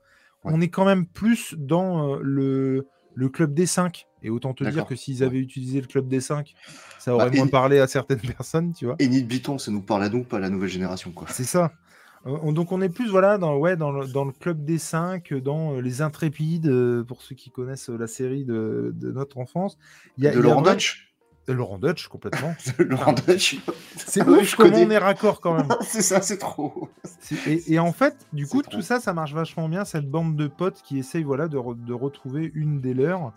Ouais. 0.45 0.53
On 0.55 0.61
est 0.61 0.71
quand 0.71 0.85
même 0.85 1.07
plus 1.07 1.55
dans 1.57 2.15
euh, 2.15 2.19
le, 2.23 2.89
le 3.15 3.29
club 3.29 3.55
des 3.55 3.67
5. 3.67 4.07
Et 4.25 4.31
autant 4.31 4.55
te 4.55 4.65
dire 4.65 4.87
que 4.87 4.97
s'ils 4.97 5.23
avaient 5.23 5.39
utilisé 5.39 5.81
le 5.81 5.87
club 5.87 6.09
des 6.09 6.21
5, 6.21 6.55
ça 6.99 7.15
aurait 7.15 7.31
Bah, 7.31 7.37
moins 7.37 7.47
et- 7.47 7.51
parlé 7.51 7.79
à 7.79 7.87
certaines 7.87 8.21
personnes, 8.37 8.73
tu 8.73 8.87
vois. 8.87 8.97
Et 8.99 9.07
Nid 9.07 9.23
Biton, 9.25 9.59
ça 9.59 9.71
nous 9.71 9.83
parle 9.83 10.03
à 10.03 10.09
nous, 10.09 10.25
pas 10.25 10.39
à 10.39 10.41
la 10.41 10.51
nouvelle 10.51 10.71
génération, 10.71 11.11
quoi. 11.13 11.29
C'est 11.31 11.45
ça. 11.45 11.73
Euh, 12.27 12.37
on- 12.43 12.53
donc 12.53 12.73
on 12.73 12.81
est 12.81 12.89
plus 12.89 13.09
voilà 13.11 13.37
dans, 13.39 13.57
ouais, 13.59 13.77
dans, 13.77 13.93
le, 13.93 14.07
dans 14.07 14.25
le 14.25 14.33
club 14.33 14.65
des 14.65 14.79
5, 14.79 15.35
dans 15.35 15.75
euh, 15.75 15.81
les 15.83 16.01
intrépides, 16.01 16.67
euh, 16.69 17.05
pour 17.05 17.21
ceux 17.23 17.35
qui 17.35 17.51
connaissent 17.51 17.91
la 17.91 18.07
série 18.07 18.45
de, 18.47 18.93
de 18.95 19.13
notre 19.13 19.37
enfance. 19.39 19.77
Il 20.17 20.25
y 20.25 20.27
a- 20.27 20.31
De 20.31 20.37
il 20.37 20.39
y 20.39 20.41
a 20.41 20.43
Laurent 20.49 20.63
vrai- 20.63 20.73
Dutch 20.75 21.11
Laurent 21.47 21.79
Dutch, 21.79 22.09
complètement. 22.09 22.55
De 22.79 22.85
Laurent 22.85 23.13
Dutch 23.13 23.59
C'est 23.99 24.23
Ah 24.23 24.31
ouf 24.31 24.55
comment 24.55 24.71
connais. 24.71 24.87
on 24.87 24.91
est 24.91 24.97
raccord 24.97 25.43
quand 25.43 25.55
même. 25.55 25.69
C'est 25.83 26.01
ça, 26.01 26.23
c'est 26.23 26.39
trop. 26.39 26.89
Et, 27.47 27.75
et 27.75 27.79
en 27.79 27.93
fait, 27.93 28.17
du 28.33 28.47
coup, 28.47 28.63
tout 28.63 28.81
ça, 28.81 28.99
ça 28.99 29.13
marche 29.13 29.35
vachement 29.35 29.69
bien, 29.69 29.85
cette 29.85 30.09
bande 30.11 30.37
de 30.37 30.47
potes 30.47 30.81
qui 30.83 30.99
essayent 30.99 31.23
voilà, 31.25 31.47
de, 31.47 31.59
re- 31.59 31.77
de 31.85 31.93
retrouver 31.93 32.51
une 32.55 32.81
des 32.81 32.95
leurs. 32.95 33.35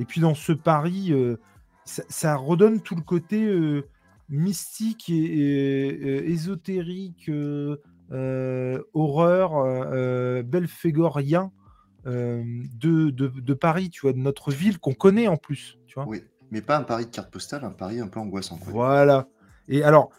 Et 0.00 0.04
puis 0.06 0.20
dans 0.20 0.34
ce 0.34 0.52
pari, 0.52 1.12
euh, 1.12 1.36
ça, 1.84 2.02
ça 2.08 2.34
redonne 2.36 2.80
tout 2.80 2.96
le 2.96 3.02
côté 3.02 3.44
euh, 3.44 3.86
mystique 4.30 5.10
et, 5.10 5.14
et, 5.14 6.04
euh, 6.04 6.28
ésotérique, 6.28 7.30
horreur, 8.94 10.42
belphégorien 10.44 11.52
de, 12.06 13.10
de, 13.10 13.28
de 13.28 13.54
Paris, 13.54 13.90
tu 13.90 14.00
vois, 14.02 14.12
de 14.12 14.18
notre 14.18 14.50
ville 14.50 14.78
qu'on 14.78 14.94
connaît 14.94 15.28
en 15.28 15.36
plus, 15.36 15.78
tu 15.86 15.94
vois. 15.94 16.06
Oui, 16.06 16.22
mais 16.50 16.62
pas 16.62 16.78
un 16.78 16.82
pari 16.82 17.04
de 17.06 17.10
carte 17.10 17.30
postale, 17.30 17.64
un 17.64 17.70
pari 17.70 18.00
un 18.00 18.08
peu 18.08 18.20
angoissant. 18.20 18.56
Quoi. 18.56 18.72
Voilà. 18.72 19.28
Et 19.68 19.82
alors, 19.82 20.10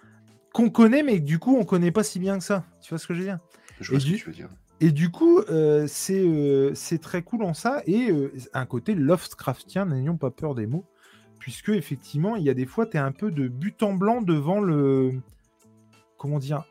qu'on 0.53 0.69
connaît, 0.69 1.01
mais 1.03 1.19
du 1.19 1.39
coup, 1.39 1.57
on 1.57 1.65
connaît 1.65 1.91
pas 1.91 2.03
si 2.03 2.19
bien 2.19 2.37
que 2.37 2.43
ça. 2.43 2.65
Tu 2.81 2.89
vois 2.89 2.99
ce 2.99 3.07
que 3.07 3.13
je 3.13 3.19
veux 3.19 3.25
dire? 3.25 3.39
Je 3.79 3.89
vois 3.91 3.97
Et 3.97 3.99
ce 3.99 4.05
du- 4.05 4.13
que 4.13 4.19
tu 4.19 4.25
veux 4.27 4.35
dire. 4.35 4.49
Et 4.83 4.91
du 4.91 5.11
coup, 5.11 5.39
euh, 5.41 5.85
c'est 5.87 6.19
euh, 6.19 6.73
c'est 6.73 6.99
très 6.99 7.21
cool 7.21 7.43
en 7.43 7.53
ça. 7.53 7.83
Et 7.85 8.09
euh, 8.09 8.33
un 8.53 8.65
côté 8.65 8.95
Lovecraftien, 8.95 9.85
n'ayons 9.85 10.17
pas 10.17 10.31
peur 10.31 10.55
des 10.55 10.65
mots. 10.65 10.85
Puisque, 11.37 11.69
effectivement, 11.69 12.35
il 12.35 12.43
y 12.43 12.49
a 12.49 12.55
des 12.55 12.65
fois, 12.65 12.87
tu 12.87 12.97
es 12.97 12.99
un 12.99 13.11
peu 13.11 13.31
de 13.31 13.47
but 13.47 13.83
en 13.83 13.93
blanc 13.93 14.23
devant 14.23 14.59
le. 14.59 15.21
Comment 16.17 16.39
dire 16.39 16.65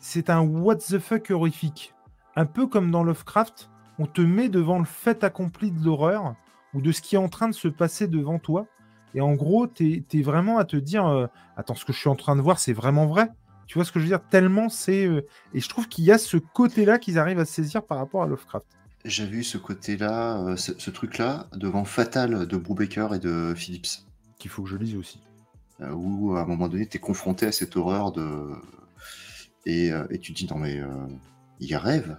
C'est 0.00 0.30
un 0.30 0.40
what 0.40 0.76
the 0.76 0.98
fuck 0.98 1.30
horrifique. 1.30 1.94
Un 2.36 2.46
peu 2.46 2.66
comme 2.66 2.90
dans 2.90 3.04
Lovecraft, 3.04 3.68
on 3.98 4.06
te 4.06 4.22
met 4.22 4.48
devant 4.48 4.78
le 4.78 4.86
fait 4.86 5.22
accompli 5.22 5.70
de 5.70 5.84
l'horreur 5.84 6.34
ou 6.72 6.80
de 6.80 6.90
ce 6.90 7.02
qui 7.02 7.16
est 7.16 7.18
en 7.18 7.28
train 7.28 7.48
de 7.48 7.54
se 7.54 7.68
passer 7.68 8.08
devant 8.08 8.38
toi. 8.38 8.66
Et 9.14 9.20
en 9.20 9.34
gros, 9.34 9.66
tu 9.66 10.06
es, 10.10 10.22
vraiment 10.22 10.56
à 10.56 10.64
te 10.64 10.76
dire 10.76 11.28
Attends, 11.58 11.74
ce 11.74 11.84
que 11.84 11.92
je 11.92 11.98
suis 11.98 12.08
en 12.08 12.16
train 12.16 12.34
de 12.34 12.40
voir, 12.40 12.58
c'est 12.58 12.72
vraiment 12.72 13.06
vrai. 13.06 13.28
Tu 13.72 13.78
vois 13.78 13.86
ce 13.86 13.90
que 13.92 14.00
je 14.00 14.04
veux 14.04 14.10
dire? 14.10 14.20
Tellement 14.28 14.68
c'est. 14.68 15.06
euh, 15.06 15.26
Et 15.54 15.60
je 15.60 15.66
trouve 15.70 15.88
qu'il 15.88 16.04
y 16.04 16.12
a 16.12 16.18
ce 16.18 16.36
côté-là 16.36 16.98
qu'ils 16.98 17.18
arrivent 17.18 17.38
à 17.38 17.46
saisir 17.46 17.82
par 17.82 17.96
rapport 17.96 18.22
à 18.22 18.26
Lovecraft. 18.26 18.66
J'avais 19.06 19.38
eu 19.38 19.42
ce 19.44 19.56
côté-là, 19.56 20.42
euh, 20.44 20.56
ce, 20.56 20.72
ce 20.76 20.90
truc-là, 20.90 21.46
devant 21.54 21.84
Fatal 21.86 22.46
de 22.46 22.56
Brubaker 22.58 23.14
et 23.14 23.18
de 23.18 23.54
Phillips, 23.56 24.04
Qu'il 24.38 24.50
faut 24.50 24.62
que 24.62 24.68
je 24.68 24.76
lise 24.76 24.94
aussi. 24.94 25.22
euh, 25.80 25.90
où 25.92 26.36
à 26.36 26.42
un 26.42 26.44
moment 26.44 26.68
donné, 26.68 26.86
tu 26.86 26.98
es 26.98 27.00
confronté 27.00 27.46
à 27.46 27.52
cette 27.52 27.74
horreur 27.78 28.12
de. 28.12 28.50
Et, 29.64 29.86
et 30.10 30.18
tu 30.18 30.34
te 30.34 30.38
dis, 30.38 30.46
non 30.50 30.58
mais, 30.58 30.78
il 31.58 31.70
y 31.70 31.74
rêve. 31.76 32.18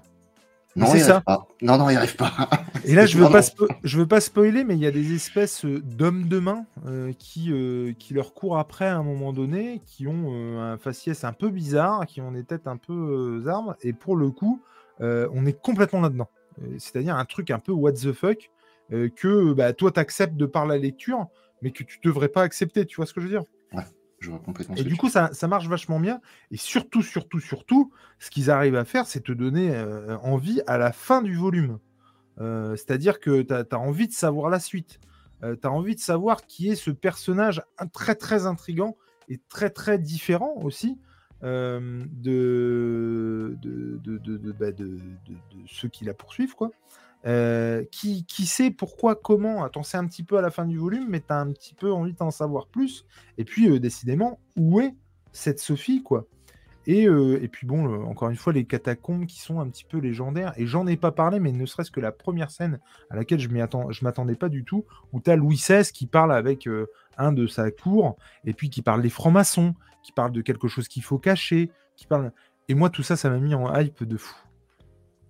Non, 0.76 0.88
c'est 0.88 0.98
il 0.98 1.04
ça. 1.04 1.12
arrive 1.14 1.24
pas. 1.26 1.48
Non, 1.62 1.78
non, 1.78 1.90
il 1.90 1.98
arrive 1.98 2.16
pas. 2.16 2.32
Et 2.86 2.96
là, 2.96 3.06
je 3.06 3.18
veux 3.18 3.24
Non, 3.26 3.32
pas, 3.32 3.42
non. 3.42 3.68
je 3.84 3.98
veux 4.00 4.08
pas 4.08 4.20
spoiler, 4.22 4.64
mais 4.64 4.74
il 4.76 4.80
y 4.80 4.88
a 4.88 4.92
des 4.92 5.14
espèces 5.14 5.66
euh, 5.66 5.82
d'hommes 5.82 6.28
de 6.28 6.40
main 6.40 6.66
euh, 6.88 7.14
qui, 7.18 7.52
euh, 7.52 7.94
qui 8.00 8.14
leur 8.14 8.34
courent 8.34 8.58
après 8.58 8.86
à 8.86 8.98
un 8.98 9.04
moment 9.04 9.34
donné, 9.34 9.82
qui 9.86 10.08
ont 10.08 10.32
euh, 10.34 10.74
un 10.74 10.78
faciès 10.78 11.24
un 11.24 11.34
peu 11.34 11.50
bizarre, 11.50 12.06
qui 12.08 12.22
ont 12.22 12.32
des 12.32 12.44
têtes 12.44 12.68
un 12.68 12.78
peu 12.78 13.44
armes. 13.48 13.76
Et 13.82 13.94
pour 13.94 14.16
le 14.16 14.32
coup, 14.32 14.62
on 15.00 15.46
est 15.46 15.60
complètement 15.62 16.02
là-dedans. 16.02 16.30
C'est-à-dire 16.78 17.16
un 17.18 17.26
truc 17.26 17.52
un 17.52 17.60
peu 17.60 17.72
what 17.72 17.94
the 17.94 18.12
fuck 18.14 18.50
que 19.16 19.54
bah, 19.54 19.74
toi, 19.74 19.92
t'acceptes 19.92 20.36
de 20.38 20.46
par 20.46 20.66
la 20.66 20.78
lecture, 20.78 21.28
mais 21.62 21.72
que 21.72 21.84
tu 21.84 22.00
devrais 22.04 22.30
pas 22.30 22.42
accepter. 22.44 22.86
Tu 22.86 22.96
vois 22.98 23.06
ce 23.06 23.14
que 23.14 23.22
je 23.22 23.28
veux 23.28 23.32
dire? 23.32 23.44
Complètement 24.46 24.76
Et 24.76 24.84
du 24.84 24.96
coup, 24.96 25.10
ça, 25.10 25.30
ça 25.34 25.48
marche 25.48 25.68
vachement 25.68 26.00
bien. 26.00 26.22
Et 26.52 26.58
surtout, 26.58 27.02
surtout, 27.02 27.40
surtout, 27.40 27.92
ce 28.20 28.30
qu'ils 28.30 28.50
arrivent 28.52 28.76
à 28.76 28.86
faire, 28.86 29.06
c'est 29.06 29.22
te 29.22 29.32
donner 29.32 29.76
euh, 29.76 30.18
envie 30.20 30.62
à 30.68 30.78
la 30.78 30.92
fin 30.92 31.22
du 31.22 31.36
volume. 31.36 31.80
Euh, 32.40 32.76
C'est-à-dire 32.76 33.20
que 33.20 33.42
tu 33.42 33.54
as, 33.54 33.80
envie 33.80 34.08
de 34.08 34.14
savoir 34.14 34.50
la 34.50 34.60
suite. 34.60 35.00
tu 35.42 35.68
as 35.68 35.72
envie 35.72 35.96
de 35.96 36.00
savoir 36.00 36.46
qui 36.46 36.70
est 36.70 36.76
ce 36.76 36.92
personnage 36.92 37.62
très, 37.92 38.16
très 38.16 38.46
intrigant 38.46 38.98
et 39.30 39.40
très, 39.50 39.70
très 39.70 39.98
différent 39.98 40.54
aussi 40.62 40.98
euh, 41.44 42.06
de, 42.12 43.58
de, 43.62 44.00
de, 44.04 44.18
de, 44.18 44.38
de- 44.38 44.52
bah, 44.54 44.72
de- 44.72 44.86
de- 44.86 45.34
de 45.52 45.68
ceux 45.68 45.90
qui 45.90 46.06
la 46.06 46.14
poursuivent. 46.14 46.56
Quoi. 46.56 46.72
Euh, 47.26 47.86
qui, 47.90 48.26
qui 48.26 48.46
sait 48.46 48.70
pourquoi, 48.70 49.16
comment? 49.16 49.64
Attends, 49.64 49.84
c'est 49.84 49.98
un 49.98 50.06
petit 50.06 50.24
peu 50.24 50.38
à 50.38 50.42
la 50.42 50.52
fin 50.52 50.66
du 50.66 50.78
volume, 50.78 51.08
mais 51.08 51.22
tu 51.22 51.28
as 51.30 51.40
un 51.40 51.52
petit 51.52 51.74
peu 51.74 51.92
envie 51.92 52.14
d'en 52.14 52.32
savoir 52.32 52.68
plus. 52.68 53.06
Et 53.38 53.46
puis, 53.46 53.70
euh, 53.70 53.80
décidément, 53.80 54.40
où 54.58 54.82
est 54.82 54.94
cette 55.32 55.60
Sophie, 55.60 56.04
quoi? 56.04 56.26
Et, 56.86 57.08
euh, 57.08 57.42
et 57.42 57.48
puis 57.48 57.66
bon, 57.66 58.04
encore 58.04 58.30
une 58.30 58.36
fois, 58.36 58.52
les 58.52 58.66
catacombes 58.66 59.26
qui 59.26 59.40
sont 59.40 59.62
un 59.62 59.70
petit 59.70 59.86
peu 59.86 60.00
légendaires. 60.00 60.54
Et 60.58 60.68
j'en 60.68 60.86
ai 60.86 60.98
pas 60.98 61.14
parlé, 61.14 61.40
mais 61.40 61.54
ne 61.54 61.66
serait-ce 61.66 61.92
que 61.92 62.02
la 62.02 62.12
première 62.12 62.52
scène 62.52 62.80
à 63.10 63.16
laquelle 63.16 63.40
je 63.40 64.04
m'attendais 64.04 64.36
pas 64.36 64.50
du 64.50 64.66
tout, 64.66 64.86
où 65.14 65.22
tu 65.22 65.32
as 65.32 65.38
Louis 65.38 65.56
XVI 65.56 65.90
qui 65.94 66.08
parle 66.08 66.34
avec 66.34 66.68
un 67.18 67.32
de 67.32 67.48
sa 67.48 67.72
cour, 67.72 68.18
et 68.44 68.52
puis 68.54 68.70
qui 68.70 68.82
parle 68.82 69.02
des 69.02 69.10
francs-maçons, 69.10 69.76
qui 70.04 70.12
parle 70.12 70.34
de 70.34 70.42
quelque 70.42 70.68
chose 70.68 70.90
qu'il 70.90 71.04
faut 71.04 71.20
cacher, 71.20 71.72
qui 71.96 72.06
parle. 72.06 72.34
Et 72.68 72.74
moi, 72.74 72.90
tout 72.90 73.04
ça, 73.04 73.16
ça 73.16 73.30
m'a 73.30 73.40
mis 73.40 73.56
en 73.56 73.74
hype 73.74 74.04
de 74.04 74.18
fou. 74.18 74.36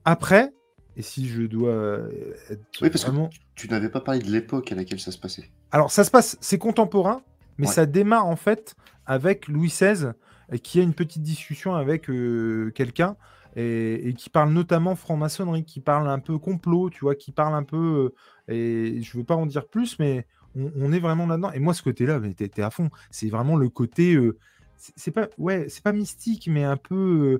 Après, 0.05 0.51
et 0.95 1.01
si 1.01 1.27
je 1.27 1.43
dois 1.43 1.69
euh, 1.71 2.33
être 2.49 2.61
Oui, 2.81 2.89
parce 2.89 3.03
vraiment... 3.05 3.29
que 3.29 3.35
tu 3.55 3.67
n'avais 3.69 3.89
pas 3.89 4.01
parlé 4.01 4.19
de 4.21 4.29
l'époque 4.31 4.71
à 4.71 4.75
laquelle 4.75 4.99
ça 4.99 5.11
se 5.11 5.17
passait. 5.17 5.51
Alors, 5.71 5.91
ça 5.91 6.03
se 6.03 6.11
passe, 6.11 6.37
c'est 6.41 6.57
contemporain, 6.57 7.21
mais 7.57 7.67
Ouais. 7.67 7.73
ça 7.73 7.85
démarre 7.85 8.25
en 8.27 8.35
fait 8.35 8.75
avec 9.05 9.47
Louis 9.47 9.69
XVI 9.69 10.13
qui 10.61 10.79
a 10.79 10.83
une 10.83 10.93
petite 10.93 11.23
discussion 11.23 11.75
avec 11.75 12.09
euh, 12.09 12.71
quelqu'un 12.75 13.15
et, 13.55 14.09
et 14.09 14.13
qui 14.13 14.29
parle 14.29 14.51
notamment 14.51 14.95
franc-maçonnerie, 14.95 15.65
qui 15.65 15.79
parle 15.81 16.07
un 16.09 16.19
peu 16.19 16.37
complot, 16.37 16.89
tu 16.89 17.01
vois, 17.01 17.15
qui 17.15 17.31
parle 17.31 17.55
un 17.55 17.63
peu. 17.63 18.13
euh, 18.49 18.53
et 18.53 19.01
je 19.01 19.17
veux 19.17 19.23
pas 19.23 19.35
en 19.35 19.45
dire 19.45 19.67
plus, 19.67 19.97
mais 19.99 20.27
on, 20.55 20.71
on 20.75 20.91
est 20.91 20.99
vraiment 20.99 21.25
là-dedans. 21.27 21.51
Et 21.53 21.59
moi, 21.59 21.73
ce 21.73 21.81
côté-là, 21.83 22.19
mais 22.19 22.33
t'es 22.33 22.49
t'es 22.49 22.61
à 22.61 22.69
fond. 22.71 22.89
C'est 23.11 23.29
vraiment 23.29 23.55
le 23.55 23.69
côté. 23.69 24.15
euh, 24.15 24.37
c'est 24.75 24.93
c'est 24.95 25.11
pas, 25.11 25.29
ouais, 25.37 25.69
c'est 25.69 25.83
pas 25.83 25.93
mystique, 25.93 26.47
mais 26.47 26.63
un 26.63 26.77
peu. 26.77 27.39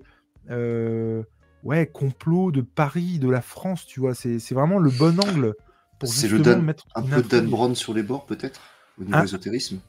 euh, 0.50 1.24
ouais, 1.64 1.88
complot 1.88 2.52
de 2.52 2.62
Paris, 2.62 3.20
de 3.20 3.30
la 3.30 3.42
France, 3.42 3.86
tu 3.86 4.00
vois. 4.00 4.14
C'est 4.16 4.52
vraiment 4.52 4.80
le 4.80 4.90
bon 4.90 5.20
angle 5.20 5.54
pour 6.00 6.10
le 6.10 6.14
justement 6.16 6.44
Dan- 6.44 6.62
mettre 6.64 6.86
Un 6.96 7.04
peu 7.04 7.22
Dan 7.24 7.48
Brown 7.48 7.76
sur 7.76 7.94
les 7.94 8.04
bords, 8.04 8.26
peut-être 8.26 8.60
Au 9.00 9.04
niveau 9.04 9.18
Ah. 9.18 9.24
ésotérisme 9.24 9.80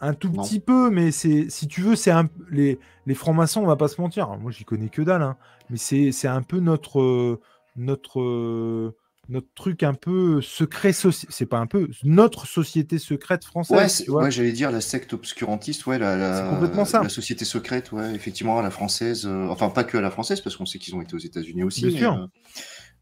Un 0.00 0.14
tout 0.14 0.28
Non. 0.30 0.42
petit 0.42 0.60
peu, 0.60 0.90
mais 0.90 1.10
c'est 1.10 1.50
si 1.50 1.66
tu 1.68 1.80
veux, 1.80 1.96
c'est 1.96 2.10
un 2.12 2.28
les, 2.50 2.78
les 3.06 3.14
francs-maçons, 3.14 3.60
on 3.62 3.66
va 3.66 3.76
pas 3.76 3.88
se 3.88 4.00
mentir. 4.00 4.28
Moi, 4.38 4.50
j'y 4.52 4.64
connais 4.64 4.88
que 4.88 5.02
dalle, 5.02 5.22
hein, 5.22 5.36
mais 5.70 5.76
c'est 5.76 6.12
c'est 6.12 6.28
un 6.28 6.42
peu 6.42 6.58
notre 6.60 7.00
euh, 7.00 7.40
notre 7.76 8.20
euh, 8.20 8.94
notre 9.28 9.48
truc 9.54 9.82
un 9.82 9.94
peu 9.94 10.40
secret 10.40 10.90
soci- 10.92 11.26
c'est 11.28 11.46
pas 11.46 11.58
un 11.58 11.66
peu 11.66 11.88
notre 12.04 12.46
société 12.46 12.98
secrète 12.98 13.44
française, 13.44 13.76
Ouais, 13.76 13.88
c'est- 13.88 14.04
tu 14.04 14.10
vois. 14.10 14.22
ouais, 14.24 14.30
j'allais 14.30 14.52
dire 14.52 14.70
la 14.70 14.80
secte 14.80 15.12
obscurantiste, 15.12 15.86
ouais, 15.86 15.98
la, 15.98 16.16
la- 16.16 16.42
C'est 16.44 16.50
complètement 16.54 16.84
ça. 16.84 17.02
la 17.02 17.08
société 17.08 17.44
secrète, 17.44 17.92
ouais, 17.92 18.14
effectivement, 18.14 18.58
à 18.58 18.62
la 18.62 18.70
française, 18.70 19.26
euh, 19.26 19.46
enfin 19.48 19.68
pas 19.70 19.84
que 19.84 19.98
à 19.98 20.00
la 20.00 20.10
française, 20.10 20.40
parce 20.40 20.56
qu'on 20.56 20.66
sait 20.66 20.78
qu'ils 20.78 20.94
ont 20.94 21.02
été 21.02 21.14
aux 21.14 21.18
États-Unis 21.18 21.62
aussi. 21.62 21.82
Bien 21.82 21.90
mais, 21.92 21.98
sûr. 21.98 22.12
euh, 22.14 22.26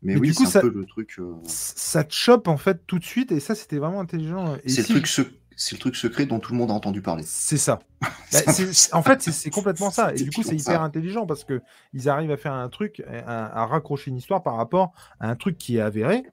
mais 0.03 0.15
Mais 0.15 0.21
oui, 0.21 0.35
c'est 0.35 0.45
un 0.45 0.51
ça- 0.51 0.61
peu 0.61 0.71
le 0.75 0.85
truc. 0.85 1.15
euh, 1.19 1.33
ça 1.45 2.03
te 2.05 2.13
chope 2.13 2.49
en 2.49 2.57
fait 2.57 2.81
tout 2.87 2.99
de 2.99 3.05
suite 3.05 3.31
et 3.33 3.41
ça 3.41 3.55
c'était 3.55 3.79
vraiment 3.79 4.01
intelligent. 4.01 4.57
C'est 4.67 4.83
le 4.83 4.95
truc, 4.95 5.07
sec- 5.07 5.29
c'est 5.57 5.75
le 5.75 5.81
truc 5.81 5.97
secret 5.97 6.27
dont 6.27 6.39
tout 6.39 6.53
le 6.53 6.59
monde 6.59 6.71
a 6.71 6.75
entendu 6.75 7.03
parler. 7.03 7.23
C'est 7.27 7.57
ça. 7.57 7.81
Bah, 8.33 8.41
C'est 8.53 8.93
en 8.95 9.03
fait, 9.03 9.23
c'est- 9.23 9.51
complètement 9.51 9.91
ça. 9.91 10.13
Et 10.13 10.17
du 10.17 10.31
coup, 10.31 10.43
c'est 10.43 10.55
hyper 10.57 10.75
ça. 10.75 10.83
intelligent 10.83 11.27
parce 11.27 11.45
que 11.45 11.63
ils 11.95 12.09
arrivent 12.09 12.31
à 12.33 12.37
faire 12.37 12.53
un 12.53 12.69
truc, 12.69 13.03
à, 13.27 13.63
à 13.63 13.67
raccrocher 13.67 14.11
une 14.11 14.17
histoire 14.19 14.43
par 14.43 14.57
rapport 14.57 14.93
à 15.21 15.29
un 15.31 15.37
truc 15.37 15.57
qui 15.59 15.77
est 15.77 15.81
avéré. 15.81 16.25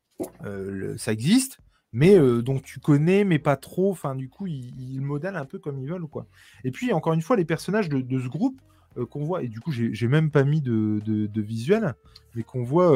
Euh, 0.44 0.72
le- 0.72 0.98
ça 0.98 1.12
existe, 1.14 1.60
mais 1.94 2.16
euh, 2.18 2.42
dont 2.42 2.60
tu 2.60 2.80
connais, 2.80 3.24
mais 3.24 3.40
pas 3.40 3.56
trop. 3.58 3.92
Enfin, 3.92 4.16
du 4.16 4.28
coup, 4.28 4.48
ils, 4.48 4.74
ils 4.80 4.98
le 4.98 5.06
modèlent 5.06 5.36
un 5.38 5.46
peu 5.46 5.60
comme 5.60 5.80
ils 5.80 5.88
veulent, 5.88 6.08
quoi. 6.08 6.26
Et 6.64 6.72
puis, 6.72 6.92
encore 6.94 7.14
une 7.14 7.22
fois, 7.22 7.36
les 7.38 7.46
personnages 7.46 7.90
de, 7.90 8.02
de 8.02 8.20
ce 8.20 8.28
groupe 8.28 8.60
euh, 8.98 9.06
qu'on 9.06 9.24
voit, 9.24 9.44
et 9.44 9.48
du 9.48 9.60
coup, 9.60 9.72
j'ai 9.72 10.08
même 10.08 10.32
pas 10.32 10.44
mis 10.44 10.62
de, 10.62 11.00
de- 11.06 11.28
de 11.28 11.42
visuel, 11.42 11.94
mais 12.36 12.44
qu'on 12.44 12.64
voit 12.64 12.94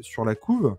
sur 0.00 0.24
la 0.24 0.34
couve. 0.34 0.76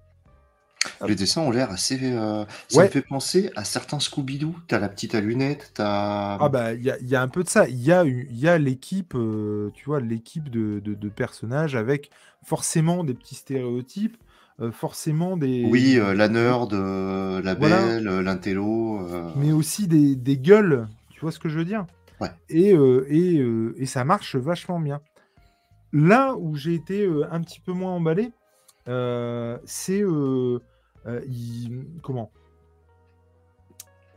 Les 1.05 1.15
dessins 1.15 1.41
ont 1.41 1.51
l'air 1.51 1.71
assez. 1.71 1.99
euh, 2.03 2.45
Ça 2.69 2.79
Ouais. 2.79 2.85
me 2.85 2.89
fait 2.89 3.01
penser 3.01 3.51
à 3.55 3.63
certains 3.65 3.99
Scooby-Doo. 3.99 4.55
T'as 4.67 4.79
la 4.79 4.87
petite 4.89 5.13
à 5.13 5.19
lunettes, 5.21 5.71
t'as. 5.73 6.37
Ah 6.39 6.49
bah 6.49 6.73
il 6.73 6.83
y 6.83 6.89
a, 6.89 6.97
il 6.99 7.07
y 7.07 7.15
a 7.15 7.21
un 7.21 7.27
peu 7.27 7.43
de 7.43 7.49
ça. 7.49 7.67
Il 7.67 7.81
y 7.81 7.91
a, 7.91 8.05
il 8.05 8.37
y 8.39 8.47
a 8.47 8.57
l'équipe, 8.57 9.13
euh, 9.15 9.71
tu 9.73 9.85
vois, 9.85 9.99
l'équipe 9.99 10.49
de, 10.49 10.79
de- 10.79 10.93
de 10.93 11.09
personnages 11.09 11.75
avec 11.75 12.11
forcément 12.45 13.03
des 13.03 13.13
petits 13.13 13.35
stéréotypes, 13.35 14.15
euh, 14.61 14.71
forcément 14.71 15.35
des. 15.35 15.65
Oui, 15.69 15.97
euh, 15.97 16.13
la 16.13 16.29
nerd, 16.29 16.73
euh, 16.73 17.41
la 17.41 17.55
Voilà. 17.55 17.85
belle, 17.85 18.07
euh, 18.07 18.21
l'intello. 18.21 19.05
euh, 19.05 19.31
Mais 19.35 19.51
aussi 19.51 19.87
des, 19.87 20.15
des 20.15 20.37
gueules. 20.37 20.87
Tu 21.09 21.19
vois 21.19 21.31
ce 21.33 21.39
que 21.39 21.49
je 21.49 21.57
veux 21.57 21.65
dire? 21.65 21.85
Ouais. 22.21 22.31
Et, 22.49 22.73
euh, 22.73 23.05
et, 23.09 23.37
euh, 23.39 23.73
et 23.77 23.85
ça 23.85 24.05
marche 24.05 24.37
vachement 24.37 24.79
bien. 24.79 25.01
Là 25.91 26.35
où 26.37 26.55
j'ai 26.55 26.73
été 26.75 27.01
euh, 27.05 27.27
un 27.31 27.41
petit 27.41 27.59
peu 27.59 27.73
moins 27.73 27.91
emballé, 27.91 28.31
c'est 29.65 30.01
euh, 30.01 30.59
euh, 31.05 31.21
comment? 32.01 32.31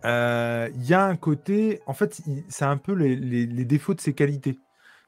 Euh, 0.04 0.68
Il 0.74 0.84
y 0.84 0.94
a 0.94 1.04
un 1.04 1.16
côté, 1.16 1.80
en 1.86 1.94
fait, 1.94 2.20
c'est 2.48 2.64
un 2.64 2.76
peu 2.76 2.92
les, 2.92 3.64
défauts 3.64 3.94
de 3.94 4.00
ses 4.00 4.14
qualités. 4.14 4.58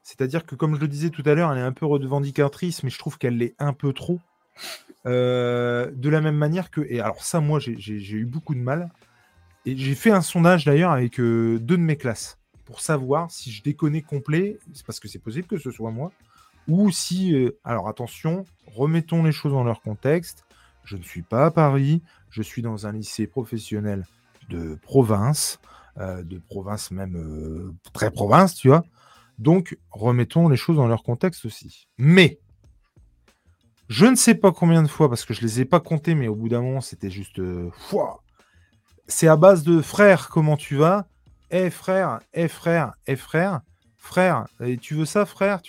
C'est-à-dire 0.03 0.45
que, 0.45 0.55
comme 0.55 0.75
je 0.75 0.81
le 0.81 0.87
disais 0.87 1.09
tout 1.09 1.23
à 1.25 1.33
l'heure, 1.33 1.51
elle 1.51 1.57
est 1.57 1.61
un 1.61 1.71
peu 1.71 1.85
revendicatrice, 1.85 2.83
mais 2.83 2.89
je 2.89 2.99
trouve 2.99 3.17
qu'elle 3.17 3.37
l'est 3.37 3.55
un 3.59 3.73
peu 3.73 3.91
trop. 3.91 4.19
Euh, 5.05 5.91
de 5.91 6.09
la 6.09 6.21
même 6.21 6.37
manière 6.37 6.71
que, 6.71 6.81
et 6.89 6.99
alors 6.99 7.23
ça, 7.23 7.39
moi, 7.39 7.59
j'ai- 7.59 7.75
eu 8.11 8.25
beaucoup 8.25 8.55
de 8.55 8.59
mal. 8.59 8.91
Et 9.65 9.75
j'ai 9.75 9.95
fait 9.95 10.11
un 10.11 10.21
sondage 10.21 10.65
d'ailleurs 10.65 10.91
avec 10.91 11.19
euh, 11.19 11.59
deux 11.59 11.77
de 11.77 11.81
mes 11.81 11.97
classes 11.97 12.37
pour 12.65 12.81
savoir 12.81 13.31
si 13.31 13.51
je 13.51 13.63
déconnais 13.63 14.01
complet, 14.01 14.59
c'est 14.73 14.85
parce 14.85 14.99
que 14.99 15.07
c'est 15.07 15.19
possible 15.19 15.47
que 15.47 15.57
ce 15.57 15.71
soit 15.71 15.91
moi, 15.91 16.11
ou 16.67 16.91
si. 16.91 17.33
euh, 17.33 17.57
alors 17.63 17.87
attention, 17.87 18.45
remettons 18.67 19.23
les 19.23 19.31
choses 19.31 19.53
dans 19.53 19.63
leur 19.63 19.81
contexte. 19.81 20.43
Je 20.83 20.97
ne 20.97 21.03
suis 21.03 21.23
pas 21.23 21.45
à 21.45 21.51
Paris, 21.51 22.01
je 22.29 22.41
suis 22.41 22.61
dans 22.61 22.85
un 22.85 22.91
lycée 22.91 23.27
professionnel 23.27 24.05
de 24.49 24.75
province, 24.83 25.59
euh, 25.97 26.21
de 26.21 26.37
province 26.37 26.91
même 26.91 27.15
euh, 27.15 27.73
très 27.93 28.11
province, 28.11 28.55
tu 28.55 28.67
vois. 28.67 28.85
Donc 29.39 29.77
remettons 29.91 30.47
les 30.47 30.57
choses 30.57 30.77
dans 30.77 30.87
leur 30.87 31.03
contexte 31.03 31.45
aussi. 31.45 31.87
Mais 31.97 32.39
je 33.87 34.05
ne 34.05 34.15
sais 34.15 34.35
pas 34.35 34.51
combien 34.51 34.81
de 34.83 34.87
fois, 34.87 35.09
parce 35.09 35.25
que 35.25 35.33
je 35.33 35.41
les 35.41 35.61
ai 35.61 35.65
pas 35.65 35.79
comptés, 35.79 36.15
mais 36.15 36.27
au 36.27 36.35
bout 36.35 36.49
d'un 36.49 36.61
moment, 36.61 36.81
c'était 36.81 37.11
juste. 37.11 37.39
c'est 39.07 39.27
à 39.27 39.35
base 39.35 39.63
de 39.63 39.81
frère, 39.81 40.29
comment 40.29 40.57
tu 40.57 40.75
vas? 40.75 41.07
Eh 41.51 41.69
frère, 41.69 42.19
eh 42.33 42.47
frère, 42.47 42.93
eh 43.07 43.15
frère, 43.15 43.61
frère, 43.97 44.45
et 44.59 44.77
tu 44.77 44.95
veux 44.95 45.05
ça, 45.05 45.25
frère? 45.25 45.61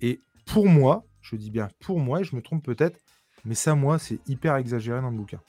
Et 0.00 0.20
pour 0.44 0.66
moi, 0.66 1.04
je 1.22 1.36
dis 1.36 1.50
bien 1.50 1.68
pour 1.80 1.98
moi, 1.98 2.20
et 2.20 2.24
je 2.24 2.36
me 2.36 2.42
trompe 2.42 2.64
peut-être, 2.64 2.98
mais 3.44 3.54
ça, 3.54 3.74
moi, 3.74 3.98
c'est 3.98 4.18
hyper 4.28 4.56
exagéré 4.56 5.00
dans 5.00 5.10
le 5.10 5.16
bouquin. 5.16 5.40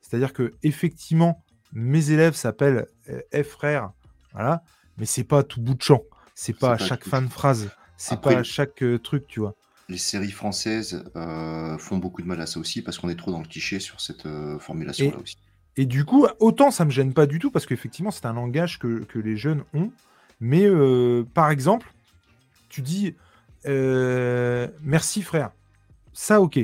C'est-à-dire 0.00 0.32
que 0.32 0.54
effectivement, 0.62 1.42
mes 1.72 2.10
élèves 2.10 2.34
s'appellent 2.34 2.86
euh, 3.08 3.44
frère, 3.44 3.92
voilà, 4.32 4.62
mais 4.98 5.06
c'est 5.06 5.24
pas 5.24 5.40
à 5.40 5.42
tout 5.42 5.60
bout 5.60 5.74
de 5.74 5.82
champ. 5.82 6.02
C'est 6.34 6.52
pas 6.52 6.72
à 6.72 6.76
pas 6.76 6.84
à 6.84 6.86
chaque 6.86 7.04
fin 7.04 7.22
de 7.22 7.28
phrase. 7.28 7.70
C'est 7.96 8.20
pas 8.20 8.38
à 8.38 8.42
chaque 8.42 8.82
euh, 8.82 8.98
truc, 8.98 9.26
tu 9.26 9.40
vois. 9.40 9.54
Les 9.90 9.98
séries 9.98 10.30
françaises 10.30 11.04
euh, 11.16 11.76
font 11.76 11.98
beaucoup 11.98 12.22
de 12.22 12.26
mal 12.26 12.40
à 12.40 12.46
ça 12.46 12.58
aussi 12.58 12.80
parce 12.80 12.98
qu'on 12.98 13.10
est 13.10 13.14
trop 13.14 13.30
dans 13.30 13.40
le 13.40 13.46
cliché 13.46 13.78
sur 13.78 14.00
cette 14.00 14.24
euh, 14.24 14.58
formulation-là 14.58 15.18
aussi. 15.18 15.36
Et 15.76 15.84
du 15.84 16.06
coup, 16.06 16.26
autant 16.38 16.70
ça 16.70 16.86
me 16.86 16.90
gêne 16.90 17.12
pas 17.12 17.26
du 17.26 17.38
tout 17.38 17.50
parce 17.50 17.66
qu'effectivement, 17.66 18.10
c'est 18.10 18.24
un 18.24 18.32
langage 18.32 18.78
que, 18.78 19.04
que 19.04 19.18
les 19.18 19.36
jeunes 19.36 19.64
ont. 19.74 19.90
Mais 20.40 20.66
par 21.34 21.50
exemple, 21.50 21.92
tu 22.70 22.80
dis 22.80 23.14
euh, 23.66 24.68
merci 24.82 25.22
frère. 25.22 25.50
Ça, 26.12 26.40
ok. 26.40 26.58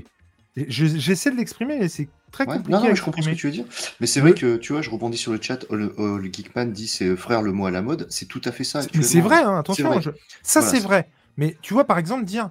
Je- 0.57 0.87
J'essaie 0.87 1.31
de 1.31 1.37
l'exprimer, 1.37 1.79
mais 1.79 1.89
c'est 1.89 2.09
très 2.33 2.47
Ouais, 2.47 2.57
compliqué. 2.57 2.73
non, 2.79 2.89
mais 2.89 2.97
je 2.97 3.03
comprends 3.03 3.23
ce 3.23 3.31
que 3.31 3.35
tu 3.35 3.47
veux 3.47 3.53
dire. 3.53 3.65
Mais 4.01 4.07
c'est 4.07 4.21
vrai 4.21 4.33
que, 4.35 4.57
tu 4.57 4.73
vois, 4.73 4.83
je 4.83 4.91
rebondis 4.91 5.19
sur 5.19 5.33
le 5.33 5.41
chat, 5.41 5.65
le, 5.71 5.95
le 5.99 6.33
Geekman 6.33 6.67
dit 6.73 6.89
c'est 6.89 7.15
frère 7.17 7.43
le 7.43 7.53
mot 7.53 7.67
à 7.67 7.71
la 7.71 7.83
mode. 7.83 8.07
C'est 8.11 8.27
tout 8.27 8.41
à 8.45 8.53
fait 8.53 8.65
ça. 8.65 8.81
Mais 8.95 9.03
c'est 9.03 9.21
vrai, 9.21 9.43
hein, 9.43 9.59
attention. 9.59 9.89
vrai. 9.91 10.01
je- 10.03 10.11
Ça, 10.43 10.61
Voilà, 10.61 10.75
c'est 10.77 10.83
vrai. 10.83 11.11
Mais 11.37 11.57
tu 11.63 11.75
vois, 11.75 11.85
par 11.85 11.99
exemple, 11.99 12.25
dire 12.25 12.51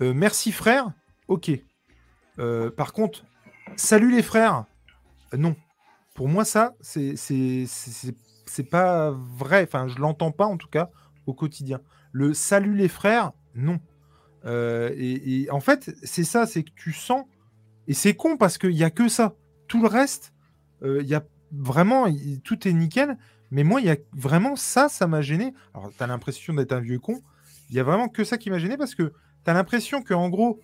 euh, 0.00 0.12
merci 0.14 0.52
frère, 0.52 0.90
ok. 1.28 1.50
Euh, 2.38 2.70
par 2.70 2.92
contre, 2.92 3.24
salut 3.76 4.10
les 4.14 4.22
frères, 4.22 4.64
euh, 5.34 5.36
non. 5.36 5.56
Pour 6.14 6.28
moi, 6.28 6.44
ça, 6.46 6.74
c'est 6.80 7.16
c'est- 7.16 7.64
c'est- 7.66 7.90
c'est- 7.90 8.14
c'est 8.46 8.62
pas 8.70 9.10
vrai. 9.10 9.64
Enfin, 9.64 9.86
je 9.88 9.98
l'entends 9.98 10.32
pas, 10.32 10.46
en 10.46 10.56
tout 10.56 10.68
cas, 10.68 10.88
au 11.26 11.34
quotidien. 11.34 11.80
Le 12.12 12.32
salut 12.32 12.74
les 12.74 12.88
frères, 12.88 13.32
non. 13.56 13.80
Euh, 14.44 14.92
et, 14.96 15.42
et 15.42 15.50
en 15.50 15.60
fait, 15.60 15.94
c'est 16.02 16.24
ça, 16.24 16.46
c'est 16.46 16.62
que 16.62 16.70
tu 16.76 16.92
sens. 16.92 17.24
Et 17.88 17.94
c'est 17.94 18.14
con 18.14 18.36
parce 18.36 18.58
qu'il 18.58 18.70
n'y 18.74 18.84
a 18.84 18.90
que 18.90 19.08
ça. 19.08 19.34
Tout 19.68 19.82
le 19.82 19.88
reste, 19.88 20.32
euh, 20.82 21.00
il 21.02 21.08
y 21.08 21.14
a 21.14 21.24
vraiment. 21.52 22.06
tout 22.44 22.68
est 22.68 22.72
nickel. 22.72 23.16
Mais 23.50 23.62
moi, 23.64 23.80
il 23.80 23.86
y 23.86 23.90
a 23.90 23.96
vraiment 24.12 24.56
ça, 24.56 24.88
ça 24.88 25.06
m'a 25.06 25.20
gêné. 25.22 25.54
Alors, 25.74 25.92
tu 25.96 26.02
as 26.02 26.06
l'impression 26.06 26.52
d'être 26.54 26.72
un 26.72 26.80
vieux 26.80 26.98
con. 26.98 27.22
Il 27.70 27.76
y 27.76 27.80
a 27.80 27.84
vraiment 27.84 28.08
que 28.08 28.24
ça 28.24 28.38
qui 28.38 28.50
m'a 28.50 28.58
gêné 28.58 28.76
parce 28.76 28.94
que 28.94 29.04
tu 29.44 29.50
as 29.50 29.54
l'impression 29.54 30.02
que 30.02 30.14
en 30.14 30.28
gros, 30.28 30.60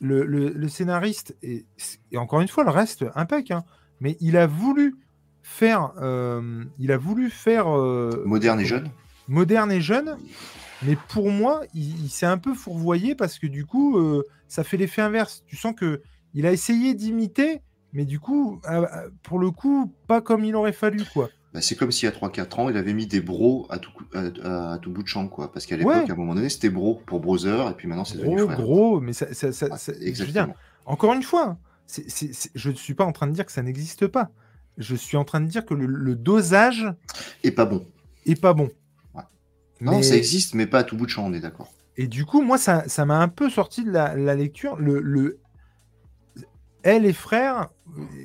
le, 0.00 0.24
le- 0.24 0.48
le 0.50 0.68
scénariste, 0.68 1.36
et, 1.42 1.66
et 2.10 2.16
encore 2.16 2.40
une 2.40 2.48
fois, 2.48 2.64
le 2.64 2.70
reste, 2.70 3.04
impec, 3.14 3.50
hein, 3.50 3.64
mais 4.00 4.16
il 4.20 4.36
a 4.38 4.46
voulu 4.46 4.96
faire. 5.42 5.92
euh, 6.00 6.64
il 6.78 6.90
a 6.90 6.96
voulu 6.96 7.28
faire. 7.30 7.66
Moderne 8.24 8.60
et 8.60 8.64
jeune. 8.64 8.88
moderne 9.28 9.70
et 9.72 9.80
jeune, 9.82 10.16
mais 10.82 10.96
pour 11.08 11.30
moi, 11.30 11.62
il, 11.74 12.04
il 12.04 12.08
s'est 12.10 12.26
un 12.26 12.38
peu 12.38 12.54
fourvoyé 12.54 13.14
parce 13.14 13.38
que 13.38 13.46
du 13.46 13.64
coup, 13.66 13.98
euh, 13.98 14.24
ça 14.48 14.64
fait 14.64 14.76
l'effet 14.76 15.02
inverse. 15.02 15.42
Tu 15.46 15.56
sens 15.56 15.74
que 15.76 16.02
il 16.34 16.46
a 16.46 16.52
essayé 16.52 16.94
d'imiter, 16.94 17.60
mais 17.92 18.04
du 18.04 18.20
coup, 18.20 18.60
pour 19.22 19.38
le 19.38 19.50
coup, 19.50 19.92
pas 20.06 20.20
comme 20.20 20.44
il 20.44 20.54
aurait 20.54 20.72
fallu, 20.72 21.02
quoi. 21.12 21.28
Bah, 21.52 21.60
c'est 21.60 21.74
comme 21.74 21.90
s'il 21.90 22.08
y 22.08 22.12
a 22.12 22.14
3-4 22.14 22.60
ans, 22.60 22.68
il 22.68 22.76
avait 22.76 22.92
mis 22.94 23.08
des 23.08 23.20
bros 23.20 23.66
à 23.70 23.78
tout, 23.80 23.90
à, 24.14 24.20
à- 24.44 24.74
à 24.74 24.78
bout 24.78 25.02
de 25.02 25.08
champ, 25.08 25.26
quoi. 25.26 25.50
Parce 25.52 25.66
qu'à 25.66 25.76
l'époque, 25.76 25.92
Ouais. 26.04 26.08
à 26.08 26.12
un 26.12 26.16
moment 26.16 26.36
donné, 26.36 26.48
c'était 26.48 26.70
bro 26.70 27.02
pour 27.06 27.18
brother, 27.18 27.68
et 27.70 27.74
puis 27.74 27.88
maintenant, 27.88 28.04
c'est 28.04 28.18
devenu 28.18 28.38
frère. 28.38 28.56
gros, 28.60 29.00
mais 29.00 29.12
ça, 29.12 29.34
ça- 29.34 29.50
ça- 29.52 29.66
Ouais, 29.66 29.76
ça- 29.78 29.92
je 30.00 30.24
veux 30.24 30.30
dire, 30.30 30.48
encore 30.86 31.12
une 31.12 31.24
fois, 31.24 31.58
je 32.54 32.70
ne 32.70 32.74
suis 32.76 32.94
pas 32.94 33.04
en 33.04 33.10
train 33.12 33.26
de 33.26 33.32
dire 33.32 33.44
que 33.44 33.52
ça 33.52 33.62
n'existe 33.62 34.06
pas. 34.06 34.30
Je 34.78 34.94
suis 34.94 35.16
en 35.16 35.24
train 35.24 35.40
de 35.40 35.46
dire 35.46 35.66
que 35.66 35.74
le, 35.74 35.86
le 35.86 36.14
dosage 36.14 36.86
Et 37.42 37.50
pas 37.50 37.64
bon. 37.64 37.84
est 38.26 38.40
pas 38.40 38.54
bon. 38.54 38.68
Non, 39.80 39.96
Mais- 39.98 40.02
ça 40.02 40.16
existe, 40.16 40.54
mais 40.54 40.66
pas 40.66 40.80
à 40.80 40.84
tout 40.84 40.96
bout 40.96 41.06
de 41.06 41.10
champ, 41.10 41.26
on 41.26 41.32
est 41.32 41.40
d'accord. 41.40 41.72
Et 41.96 42.06
du 42.06 42.24
coup, 42.24 42.42
moi, 42.42 42.56
ça 42.58 42.84
ça 42.88 43.04
m'a 43.04 43.18
un 43.20 43.28
peu 43.28 43.50
sorti 43.50 43.84
de 43.84 43.90
la, 43.90 44.14
la 44.16 44.34
lecture. 44.34 44.76
Le, 44.76 45.00
le... 45.00 45.38
Elle 46.82 47.04
et 47.04 47.12
frères, 47.12 47.68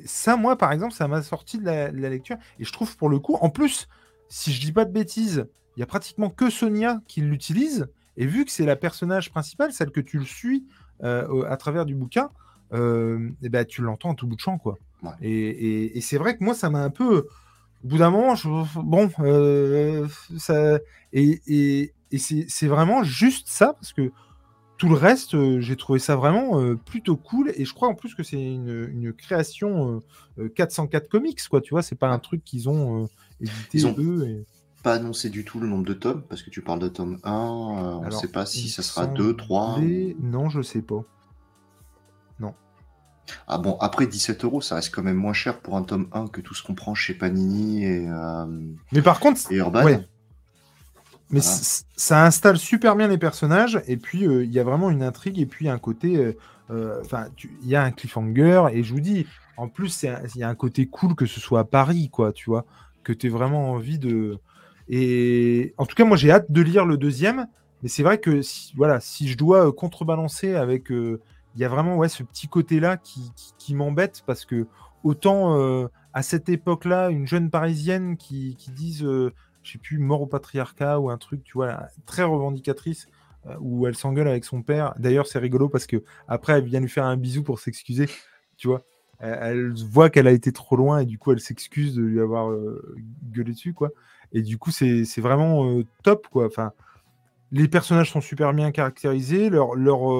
ça, 0.06 0.36
moi, 0.36 0.56
par 0.56 0.72
exemple, 0.72 0.94
ça 0.94 1.08
m'a 1.08 1.22
sorti 1.22 1.58
de 1.58 1.64
la, 1.66 1.90
de 1.92 1.98
la 2.00 2.08
lecture. 2.08 2.36
Et 2.58 2.64
je 2.64 2.72
trouve, 2.72 2.96
pour 2.96 3.10
le 3.10 3.18
coup, 3.18 3.34
en 3.40 3.50
plus, 3.50 3.86
si 4.28 4.50
je 4.52 4.60
dis 4.60 4.72
pas 4.72 4.86
de 4.86 4.92
bêtises, 4.92 5.46
il 5.76 5.80
y 5.80 5.82
a 5.82 5.86
pratiquement 5.86 6.30
que 6.30 6.48
Sonia 6.48 7.02
qui 7.06 7.20
l'utilise. 7.20 7.86
Et 8.16 8.24
vu 8.24 8.46
que 8.46 8.50
c'est 8.50 8.64
la 8.64 8.76
personnage 8.76 9.30
principale, 9.30 9.72
celle 9.72 9.90
que 9.90 10.00
tu 10.00 10.18
le 10.18 10.24
suis 10.24 10.64
euh, 11.04 11.44
à 11.50 11.58
travers 11.58 11.84
du 11.84 11.94
bouquin, 11.94 12.30
euh, 12.72 13.28
et 13.42 13.50
ben, 13.50 13.66
tu 13.66 13.82
l'entends 13.82 14.12
à 14.12 14.14
tout 14.14 14.26
bout 14.26 14.36
de 14.36 14.40
champ. 14.40 14.56
Quoi. 14.56 14.78
Ouais. 15.02 15.10
Et, 15.20 15.30
et- 15.48 15.98
et 15.98 16.00
c'est 16.00 16.16
vrai 16.16 16.34
que 16.38 16.42
moi, 16.42 16.54
ça 16.54 16.70
m'a 16.70 16.82
un 16.82 16.90
peu. 16.90 17.26
Au 17.86 17.88
bout 17.88 17.98
d'un 17.98 18.10
moment, 18.10 18.34
je- 18.34 18.48
bon, 18.80 19.08
euh, 19.20 20.08
ça, 20.38 20.80
et, 21.12 21.40
et- 21.46 21.92
et 22.10 22.18
c'est 22.18 22.66
vraiment 22.66 23.04
juste 23.04 23.46
ça, 23.46 23.74
parce 23.74 23.92
que 23.92 24.10
tout 24.76 24.88
le 24.88 24.96
reste, 24.96 25.36
euh, 25.36 25.60
j'ai 25.60 25.76
trouvé 25.76 26.00
ça 26.00 26.16
vraiment 26.16 26.60
euh, 26.60 26.74
plutôt 26.74 27.16
cool. 27.16 27.52
Et 27.54 27.64
je 27.64 27.72
crois 27.72 27.86
en 27.86 27.94
plus 27.94 28.16
que 28.16 28.24
c'est 28.24 28.42
une, 28.42 28.88
une 28.92 29.12
création 29.12 30.02
euh, 30.38 30.42
euh, 30.42 30.48
404 30.48 31.08
Comics, 31.08 31.38
quoi. 31.48 31.60
Tu 31.60 31.70
vois, 31.74 31.82
c'est 31.82 31.94
pas 31.94 32.08
un 32.08 32.18
truc 32.18 32.42
qu'ils 32.42 32.68
ont 32.68 33.08
édité 33.40 33.78
Ils 33.78 33.86
ont- 33.86 33.94
eux. 33.98 34.26
et- 34.28 34.46
Pas 34.82 34.94
annoncé 34.94 35.30
du 35.30 35.44
tout 35.44 35.60
le 35.60 35.68
nombre 35.68 35.84
de 35.86 35.94
tomes, 35.94 36.22
parce 36.28 36.42
que 36.42 36.50
tu 36.50 36.62
parles 36.62 36.80
de 36.80 36.88
tome 36.88 37.18
1, 37.22 37.30
euh, 37.30 37.34
on 37.34 38.04
ne 38.04 38.10
sait 38.10 38.28
pas 38.28 38.46
si 38.46 38.68
ça 38.68 38.82
sera 38.82 39.04
semblait- 39.04 39.16
2, 39.22 39.36
3. 39.36 39.76
Non, 40.20 40.48
je 40.48 40.60
sais 40.60 40.82
pas. 40.82 41.04
Ah 43.48 43.58
bon, 43.58 43.76
après 43.80 44.06
17 44.06 44.44
euros, 44.44 44.60
ça 44.60 44.76
reste 44.76 44.94
quand 44.94 45.02
même 45.02 45.16
moins 45.16 45.32
cher 45.32 45.58
pour 45.58 45.76
un 45.76 45.82
tome 45.82 46.08
1 46.12 46.26
que 46.28 46.40
tout 46.40 46.54
ce 46.54 46.62
qu'on 46.62 46.74
prend 46.74 46.94
chez 46.94 47.14
Panini 47.14 47.84
et, 47.84 48.08
euh, 48.08 48.46
Mais 48.92 49.02
par 49.02 49.18
contre, 49.20 49.40
et 49.50 49.56
Urban. 49.56 49.84
Ouais. 49.84 50.00
Mais 51.30 51.40
Voilà. 51.40 51.58
ça 51.96 52.24
installe 52.24 52.56
super 52.56 52.94
bien 52.94 53.08
les 53.08 53.18
personnages, 53.18 53.80
et 53.88 53.96
puis 53.96 54.24
euh, 54.26 54.44
il 54.44 54.52
y 54.52 54.60
a 54.60 54.64
vraiment 54.64 54.90
une 54.90 55.02
intrigue, 55.02 55.40
et 55.40 55.46
puis 55.46 55.68
un 55.68 55.78
côté. 55.78 56.16
euh, 56.16 56.36
euh, 56.70 57.00
Enfin, 57.04 57.26
il 57.62 57.68
y 57.68 57.74
a 57.76 57.82
un 57.82 57.90
cliffhanger, 57.90 58.66
et 58.72 58.84
je 58.84 58.92
vous 58.92 59.00
dis, 59.00 59.26
en 59.56 59.68
plus, 59.68 60.04
il 60.04 60.40
y 60.40 60.42
a 60.44 60.48
un 60.48 60.54
côté 60.54 60.86
cool 60.86 61.14
que 61.16 61.26
ce 61.26 61.40
soit 61.40 61.60
à 61.60 61.64
Paris, 61.64 62.10
quoi, 62.10 62.32
tu 62.32 62.50
vois, 62.50 62.64
que 63.02 63.12
tu 63.12 63.28
vraiment 63.28 63.72
envie 63.72 63.98
de. 63.98 64.38
Et 64.88 65.74
en 65.78 65.86
tout 65.86 65.96
cas, 65.96 66.04
moi, 66.04 66.16
j'ai 66.16 66.30
hâte 66.30 66.50
de 66.50 66.60
lire 66.62 66.84
le 66.86 66.96
deuxième, 66.96 67.46
mais 67.82 67.88
c'est 67.88 68.02
vrai 68.04 68.18
que 68.18 68.40
si, 68.42 68.72
voilà, 68.76 69.00
si 69.00 69.26
je 69.28 69.36
dois 69.36 69.72
contrebalancer 69.72 70.54
avec. 70.54 70.92
Il 71.56 71.60
y 71.60 71.64
a 71.64 71.68
vraiment 71.68 71.96
ouais, 71.96 72.08
ce 72.08 72.22
petit 72.22 72.48
côté-là 72.48 72.96
qui, 72.98 73.32
qui- 73.58 73.74
m'embête, 73.74 74.22
parce 74.26 74.44
que 74.44 74.68
autant 75.02 75.58
euh, 75.58 75.88
à 76.12 76.22
cette 76.22 76.48
époque-là, 76.48 77.10
une 77.10 77.26
jeune 77.26 77.50
parisienne 77.50 78.16
qui, 78.16 78.56
qui 78.56 78.70
dise. 78.70 79.04
euh, 79.04 79.32
je 79.62 79.72
sais 79.72 79.78
plus, 79.78 79.98
mort 79.98 80.22
au 80.22 80.26
patriarcat 80.26 81.00
ou 81.00 81.10
un 81.10 81.18
truc, 81.18 81.42
tu 81.42 81.54
vois, 81.54 81.88
très 82.06 82.22
revendicatrice, 82.22 83.08
euh, 83.46 83.56
où 83.60 83.86
elle 83.88 83.96
s'engueule 83.96 84.28
avec 84.28 84.44
son 84.44 84.62
père. 84.62 84.94
D'ailleurs, 84.98 85.26
c'est 85.26 85.40
rigolo 85.40 85.68
parce 85.68 85.86
que 85.86 86.04
après, 86.28 86.52
elle 86.54 86.64
vient 86.64 86.78
lui 86.80 86.88
faire 86.88 87.04
un 87.04 87.16
bisou 87.16 87.42
pour 87.42 87.58
s'excuser, 87.58 88.06
tu 88.56 88.68
vois. 88.68 88.82
Elle, 89.18 89.72
voit 89.72 90.10
qu'elle 90.10 90.26
a 90.28 90.32
été 90.32 90.52
trop 90.52 90.76
loin 90.76 90.98
et 91.00 91.06
du 91.06 91.18
coup, 91.18 91.32
elle 91.32 91.40
s'excuse 91.40 91.94
de 91.94 92.02
lui 92.02 92.20
avoir 92.20 92.50
euh, 92.50 92.94
gueulé 93.32 93.52
dessus, 93.52 93.72
quoi. 93.72 93.90
Et 94.32 94.42
du 94.42 94.58
coup, 94.58 94.70
c'est 94.70 95.04
vraiment 95.18 95.80
top, 96.02 96.26
quoi. 96.30 96.46
Enfin, 96.46 96.72
les 97.52 97.68
personnages 97.68 98.10
sont 98.12 98.20
super 98.20 98.52
bien 98.52 98.70
caractérisés. 98.72 99.50
Leur, 99.50 99.74
leur, 99.74 100.12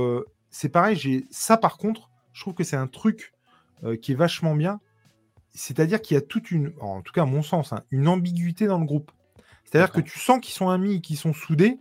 c'est 0.58 0.70
pareil, 0.70 0.96
j'ai 0.96 1.26
ça 1.30 1.58
par 1.58 1.76
contre, 1.76 2.08
je 2.32 2.40
trouve 2.40 2.54
que 2.54 2.64
c'est 2.64 2.76
un 2.76 2.86
truc 2.86 3.34
euh, 3.84 3.96
qui 3.96 4.12
est 4.12 4.14
vachement 4.14 4.54
bien. 4.54 4.80
C'est-à-dire 5.54 6.00
qu'il 6.00 6.14
y 6.14 6.18
a 6.18 6.22
toute 6.22 6.50
une, 6.50 6.72
en 6.80 7.02
tout 7.02 7.12
cas 7.12 7.22
à 7.22 7.26
mon 7.26 7.42
sens, 7.42 7.74
hein, 7.74 7.82
une 7.90 8.08
ambiguïté 8.08 8.66
dans 8.66 8.78
le 8.78 8.86
groupe. 8.86 9.10
C'est-à-dire 9.64 9.92
que 9.92 10.00
tu 10.00 10.18
sens 10.18 10.40
qu'ils 10.40 10.54
sont 10.54 10.70
amis, 10.70 11.02
qu'ils 11.02 11.18
sont 11.18 11.34
soudés, 11.34 11.78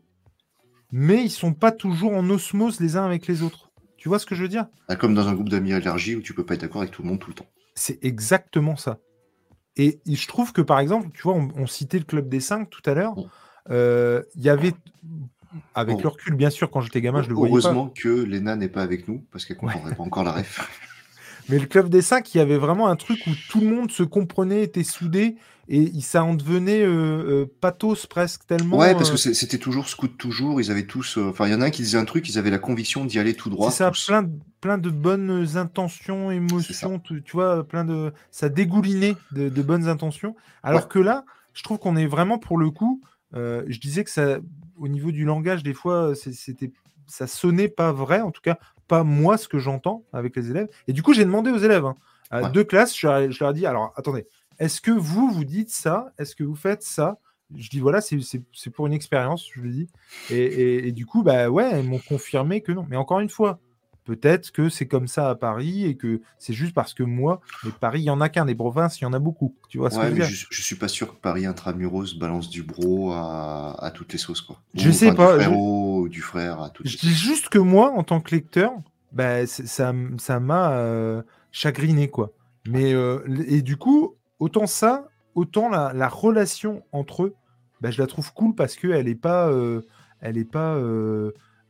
mais 0.91 1.23
ils 1.23 1.29
sont 1.29 1.53
pas 1.53 1.71
toujours 1.71 2.13
en 2.13 2.29
osmose 2.29 2.81
les 2.81 2.97
uns 2.97 3.05
avec 3.05 3.27
les 3.27 3.43
autres. 3.43 3.71
Tu 3.97 4.09
vois 4.09 4.19
ce 4.19 4.25
que 4.25 4.35
je 4.35 4.41
veux 4.43 4.49
dire? 4.49 4.67
Ah, 4.89 4.97
Comme 4.97 5.13
dans 5.13 5.27
un 5.27 5.33
groupe 5.33 5.49
d'amis 5.49 5.71
allergie 5.73 6.15
où 6.15 6.21
tu 6.21 6.33
peux 6.33 6.45
pas 6.45 6.55
être 6.55 6.61
d'accord 6.61 6.81
avec 6.81 6.91
tout 6.91 7.01
le 7.01 7.07
monde 7.07 7.19
tout 7.19 7.29
le 7.29 7.35
temps. 7.35 7.47
C'est 7.75 8.03
exactement 8.03 8.75
ça. 8.75 8.99
Et, 9.77 9.99
et 10.05 10.15
je 10.15 10.27
trouve 10.27 10.51
que 10.51 10.61
par 10.61 10.79
exemple, 10.79 11.09
tu 11.13 11.21
vois, 11.23 11.33
on, 11.35 11.49
on 11.55 11.65
citait 11.65 11.99
le 11.99 12.05
club 12.05 12.27
des 12.27 12.41
cinq 12.41 12.69
tout 12.69 12.83
à 12.85 12.93
l'heure. 12.93 13.15
Euh, 13.69 14.21
Il 14.35 14.43
y 14.43 14.49
avait, 14.49 14.73
avec 15.73 15.97
Oh. 15.97 16.01
le 16.03 16.07
recul, 16.09 16.35
bien 16.35 16.49
sûr, 16.49 16.69
quand 16.71 16.81
j'étais 16.81 17.01
gamin, 17.01 17.21
je 17.21 17.29
le 17.29 17.35
voyais 17.35 17.51
pas. 17.53 17.59
Heureusement 17.59 17.89
que 17.95 18.23
Léna 18.23 18.55
n'est 18.55 18.67
pas 18.69 18.81
avec 18.83 19.07
nous, 19.07 19.23
parce 19.31 19.45
qu'elle 19.45 19.57
comprendrait 19.57 19.95
pas 19.95 20.03
encore 20.03 20.23
la 20.23 20.31
ref. 20.33 20.69
Mais 21.49 21.59
le 21.59 21.67
club 21.67 21.89
des 21.89 22.01
cinq, 22.01 22.33
il 22.33 22.39
y 22.39 22.41
avait 22.41 22.57
vraiment 22.57 22.87
un 22.87 22.95
truc 22.95 23.19
où 23.27 23.31
tout 23.49 23.59
le 23.59 23.67
monde 23.67 23.91
se 23.91 24.01
comprenait, 24.01 24.63
était 24.63 24.83
soudé, 24.83 25.35
et 25.67 25.91
ça 26.01 26.23
en 26.23 26.33
devenait 26.33 26.81
euh, 26.83 27.43
euh, 27.43 27.45
pathos 27.61 28.07
presque 28.07 28.45
tellement. 28.47 28.77
Ouais, 28.77 28.93
parce 28.93 29.09
euh, 29.11 29.13
que 29.13 29.33
c'était 29.35 29.59
toujours 29.59 29.87
scout 29.87 30.17
toujours, 30.17 30.59
ils 30.59 30.71
avaient 30.71 30.85
tous... 30.87 31.17
euh, 31.19 31.29
Enfin, 31.29 31.45
il 31.47 31.51
y 31.51 31.55
en 31.55 31.61
a 31.61 31.65
un 31.65 31.69
qui 31.69 31.83
disait 31.83 31.97
un 31.99 32.05
truc, 32.05 32.27
ils 32.29 32.39
avaient 32.39 32.49
la 32.49 32.57
conviction 32.59 33.05
d'y 33.05 33.19
aller 33.19 33.35
tout 33.35 33.49
droit. 33.51 33.69
C'est 33.69 33.77
ça, 33.77 33.91
tous. 33.91 34.07
plein 34.07 34.23
de, 34.23 34.31
plein 34.59 34.77
de 34.79 34.89
bonnes 34.89 35.45
intentions, 35.55 36.31
émotions, 36.31 36.97
tu, 36.99 37.21
tu 37.21 37.31
vois, 37.33 37.63
plein 37.67 37.85
de. 37.85 38.11
Ça 38.31 38.49
dégoulinait 38.49 39.15
de, 39.31 39.49
de 39.49 39.61
bonnes 39.61 39.87
intentions. 39.87 40.35
Alors 40.63 40.81
Ouais. 40.83 40.87
que 40.89 40.99
là, 40.99 41.25
je 41.53 41.61
trouve 41.61 41.77
qu'on 41.77 41.95
est 41.95 42.07
vraiment 42.07 42.39
pour 42.39 42.57
le 42.57 42.71
coup. 42.71 43.01
je 43.33 43.79
disais 43.79 44.03
que 44.03 44.09
ça, 44.11 44.37
au 44.77 44.87
niveau 44.87 45.11
du 45.11 45.25
langage, 45.25 45.63
des 45.63 45.73
fois, 45.73 46.15
c'est- 46.15 46.33
c'était, 46.33 46.71
ça 47.07 47.27
sonnait 47.27 47.67
pas 47.69 47.91
vrai, 47.91 48.21
en 48.21 48.31
tout 48.31 48.41
cas, 48.41 48.57
pas 48.87 49.03
moi 49.03 49.37
ce 49.37 49.47
que 49.47 49.57
j'entends 49.59 50.03
avec 50.13 50.35
les 50.35 50.51
élèves. 50.51 50.67
Et 50.87 50.93
du 50.93 51.01
coup, 51.03 51.13
j'ai 51.13 51.25
demandé 51.25 51.51
aux 51.51 51.57
élèves, 51.57 51.85
hein, 51.85 51.95
à 52.29 52.43
Ouais. 52.43 52.51
deux 52.51 52.63
classes, 52.63 52.97
je 52.97 53.07
leur, 53.07 53.17
ai, 53.17 53.31
je 53.31 53.39
leur 53.43 53.51
ai 53.51 53.53
dit 53.53 53.65
alors 53.65 53.93
attendez, 53.95 54.27
est-ce 54.59 54.79
que 54.81 54.91
vous, 54.91 55.29
vous 55.29 55.43
dites 55.45 55.69
ça? 55.69 56.11
Est-ce 56.17 56.35
que 56.35 56.43
vous 56.43 56.55
faites 56.55 56.83
ça? 56.83 57.17
Je 57.55 57.69
dis 57.69 57.79
voilà, 57.79 58.01
c'est- 58.01 58.19
pour 58.73 58.87
une 58.87 58.93
expérience, 58.93 59.47
je 59.53 59.59
lui 59.61 59.71
dis. 59.71 59.87
Et, 60.31 60.37
et- 60.37 60.87
et 60.87 60.91
du 60.91 61.05
coup, 61.05 61.21
bah 61.23 61.49
ouais, 61.49 61.79
ils 61.81 61.87
m'ont 61.87 61.99
confirmé 61.99 62.61
que 62.61 62.71
non. 62.71 62.85
Mais 62.89 62.95
encore 62.95 63.19
une 63.19 63.29
fois, 63.29 63.59
peut-être 64.05 64.51
que 64.51 64.69
c'est 64.69 64.87
comme 64.87 65.07
ça 65.07 65.29
à 65.29 65.35
Paris 65.35 65.85
et 65.85 65.97
que 65.97 66.21
c'est 66.39 66.53
juste 66.53 66.73
parce 66.73 66.93
que 66.93 67.03
moi, 67.03 67.41
mais 67.63 67.71
Paris, 67.73 68.01
il 68.01 68.05
y 68.05 68.09
en 68.11 68.21
a 68.21 68.29
qu'un, 68.29 68.45
des 68.45 68.55
provinces, 68.55 68.99
il 69.01 69.03
y 69.03 69.07
en 69.07 69.13
a 69.13 69.19
beaucoup. 69.19 69.55
Tu 69.69 69.77
vois 69.79 69.91
ce 69.91 69.99
que 69.99 70.07
Ouais, 70.07 70.07
je 70.07 70.11
mais 70.11 70.21
dire? 70.21 70.33
je, 70.35 70.45
je 70.49 70.61
suis 70.61 70.75
pas 70.75 70.87
sûr 70.87 71.15
que 71.15 71.21
Paris 71.21 71.45
Intramuros 71.45 72.13
balance 72.17 72.49
du 72.49 72.63
bro 72.63 73.11
à, 73.13 73.75
à 73.83 73.91
toutes 73.91 74.13
les 74.13 74.19
sauces, 74.19 74.41
quoi. 74.41 74.61
Je 74.75 74.91
Ou, 74.91 74.91
sais 74.91 75.11
enfin, 75.11 75.13
pas, 75.13 75.39
Du 75.39 75.39
je- 75.39 75.49
ou 75.49 76.07
du 76.09 76.21
frère 76.21 76.61
à 76.61 76.69
toutes 76.69 76.91
Je 76.91 76.97
les 76.97 76.99
dis 76.99 77.13
juste 77.13 77.49
que 77.49 77.57
moi, 77.57 77.91
en 77.91 78.03
tant 78.03 78.21
que 78.21 78.33
lecteur, 78.35 78.73
bah, 79.11 79.47
ça 79.47 79.93
m'a 80.39 80.71
euh, 80.73 81.23
chagriné, 81.51 82.09
quoi. 82.09 82.31
Mais, 82.65 82.93
euh, 82.93 83.23
et 83.47 83.61
du 83.61 83.77
coup, 83.77 84.15
autant 84.39 84.67
ça, 84.67 85.07
autant 85.35 85.69
la, 85.69 85.93
la 85.93 86.07
relation 86.09 86.83
entre 86.91 87.23
eux, 87.23 87.35
bah, 87.81 87.91
je 87.91 88.01
la 88.01 88.07
trouve 88.07 88.31
cool 88.33 88.55
parce 88.55 88.75
qu'elle 88.75 89.05
n'est 89.05 89.15
pas, 89.15 89.49
euh, 89.49 89.81
elle 90.21 90.37
est 90.37 90.45
pas 90.45 90.75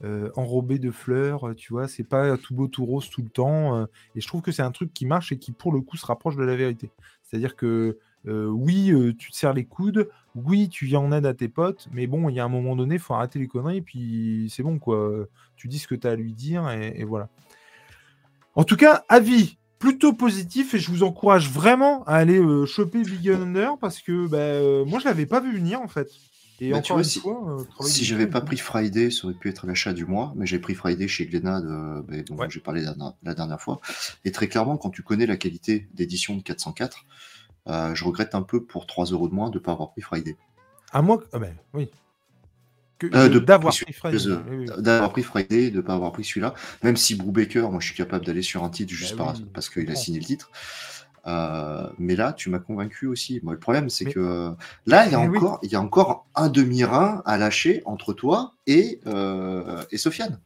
euh, 0.04 0.30
enrobée 0.36 0.78
de 0.78 0.92
fleurs, 0.92 1.48
euh, 1.48 1.54
tu 1.54 1.72
vois, 1.72 1.88
c'est 1.88 2.04
pas 2.04 2.38
tout 2.38 2.54
beau, 2.54 2.68
tout 2.68 2.86
rose 2.86 3.10
tout 3.10 3.22
le 3.22 3.30
temps. 3.30 3.78
euh, 3.78 3.86
et 4.16 4.22
je 4.22 4.28
trouve 4.28 4.42
que 4.42 4.52
c'est 4.52 4.62
un 4.62 4.72
truc 4.72 4.94
qui 4.94 5.06
marche 5.06 5.32
et 5.32 5.38
qui, 5.38 5.54
pour 5.54 5.72
le 5.72 5.80
coup, 5.80 5.96
se 5.96 6.06
rapproche 6.06 6.36
de 6.36 6.44
la 6.44 6.56
vérité. 6.56 6.92
C'est-à-dire 7.24 7.56
que, 7.56 7.98
oui, 8.26 8.92
tu 9.20 9.32
te 9.32 9.36
serres 9.36 9.54
les 9.54 9.66
coudes, 9.66 10.10
oui, 10.36 10.68
tu 10.68 10.86
viens 10.86 11.00
en 11.00 11.12
aide 11.12 11.28
à 11.28 11.36
tes 11.36 11.48
potes, 11.48 11.88
mais 11.94 12.08
bon, 12.08 12.28
il 12.28 12.36
y 12.36 12.40
a 12.40 12.44
un 12.44 12.50
moment 12.50 12.76
donné, 12.76 12.98
faut 12.98 13.14
arrêter 13.14 13.38
les 13.38 13.48
conneries, 13.48 13.82
puis 13.82 14.48
c'est 14.50 14.64
bon, 14.64 14.80
quoi. 14.80 15.28
Tu 15.56 15.68
dis 15.68 15.78
ce 15.78 15.88
que 15.88 15.94
tu 15.96 16.08
as 16.08 16.12
à 16.12 16.16
lui 16.16 16.34
dire, 16.34 16.68
et, 16.72 17.04
voilà. 17.04 17.30
En 18.56 18.64
tout 18.64 18.78
cas, 18.78 19.06
avis 19.10 19.58
plutôt 19.78 20.14
positif, 20.14 20.74
et 20.74 20.80
je 20.80 20.90
vous 20.90 21.04
encourage 21.04 21.52
vraiment 21.52 22.04
à 22.06 22.16
aller 22.16 22.42
choper 22.66 23.04
Big 23.04 23.30
Under, 23.30 23.78
parce 23.78 24.02
que 24.02 24.28
bah, 24.28 24.86
moi, 24.90 25.00
je 25.00 25.06
l'avais 25.06 25.28
pas 25.28 25.40
vu 25.40 25.56
venir, 25.56 25.80
en 25.80 25.88
fait. 25.88 26.10
Et 26.61 26.72
Bah, 26.72 26.80
tu 26.82 26.91
encore 26.94 26.98
vois, 26.98 27.03
une 27.03 27.10
si- 27.10 27.19
fois, 27.19 27.60
euh, 27.82 27.84
Si 27.86 28.06
j'avais 28.06 28.27
pas 28.27 28.40
pris 28.41 28.57
Friday, 28.57 29.11
ça 29.11 29.26
aurait 29.26 29.34
pu 29.34 29.49
être 29.49 29.68
l'achat 29.68 29.91
du 29.94 30.06
mois, 30.06 30.32
mais 30.38 30.45
j'ai 30.45 30.60
pris 30.60 30.73
Friday 30.73 31.07
chez 31.07 31.26
Glénat, 31.26 31.60
de- 31.61 32.02
ben, 32.07 32.23
dont 32.23 32.38
Ouais. 32.38 32.49
j'ai 32.49 32.61
parlé 32.61 32.82
la, 32.82 32.95
la 33.23 33.36
dernière 33.36 33.60
fois. 33.60 33.80
Et 34.23 34.32
très 34.32 34.48
clairement, 34.48 34.77
quand 34.77 34.90
tu 34.90 35.03
connais 35.03 35.26
la 35.26 35.36
qualité 35.38 35.88
d'édition 35.94 36.36
de 36.36 36.41
404, 36.41 37.06
euh, 37.68 37.94
je 37.94 38.03
regrette 38.06 38.36
un 38.36 38.41
peu 38.41 38.64
pour 38.64 38.88
3 38.88 39.06
euros 39.07 39.27
de 39.27 39.34
moins 39.34 39.49
de 39.49 39.56
ne 39.57 39.64
pas 39.64 39.73
avoir 39.73 39.91
pris 39.91 40.02
Friday. 40.02 40.38
À 40.94 41.02
moi, 41.02 41.22
ah 41.34 41.40
ben, 41.40 41.56
oui. 41.73 41.90
Que- 42.99 43.07
Euh, 43.14 43.41
d'avoir 43.41 43.73
pris 43.73 43.84
pris 43.84 43.86
oui, 43.91 45.10
pris 45.11 45.23
Friday, 45.23 45.69
de 45.72 45.76
ne 45.77 45.82
pas 45.82 45.95
avoir 45.95 46.14
pris 46.14 46.23
celui-là. 46.23 46.53
Même 46.84 46.95
si 46.95 47.15
Brubaker, 47.15 47.69
moi 47.69 47.82
je 47.82 47.88
suis 47.88 47.95
capable 47.95 48.26
d'aller 48.26 48.41
sur 48.41 48.64
un 48.64 48.69
titre 48.69 48.94
juste 48.94 49.18
Bah 49.18 49.26
par- 49.26 49.36
oui, 49.36 49.45
parce 49.53 49.69
qu'il 49.69 49.91
a 49.91 49.95
signé 49.95 50.19
le 50.19 50.26
titre. 50.26 50.49
Euh, 51.28 51.88
mais 51.98 52.16
là, 52.16 52.34
tu 52.34 52.50
m'as 52.50 52.60
convaincu 52.60 53.08
aussi. 53.08 53.40
Moi, 53.44 53.54
le 53.54 53.60
problème, 53.60 53.90
c'est 53.90 54.06
Mais- 54.06 54.14
que 54.14 54.20
euh, 54.20 54.52
là, 54.86 55.06
il 55.08 55.12
y, 55.12 55.16
a 55.16 55.20
Mais 55.20 55.28
oui. 55.28 55.38
encore, 55.38 55.60
il 55.64 55.72
y 55.72 55.76
a 55.76 55.82
encore 55.82 56.28
un 56.36 56.50
demi-rein 56.50 57.22
à 57.26 57.38
lâcher 57.38 57.82
entre 57.86 58.14
toi 58.14 58.54
et, 58.68 59.00
euh, 59.08 59.84
et 59.92 59.98
Sofiane. 59.98 60.40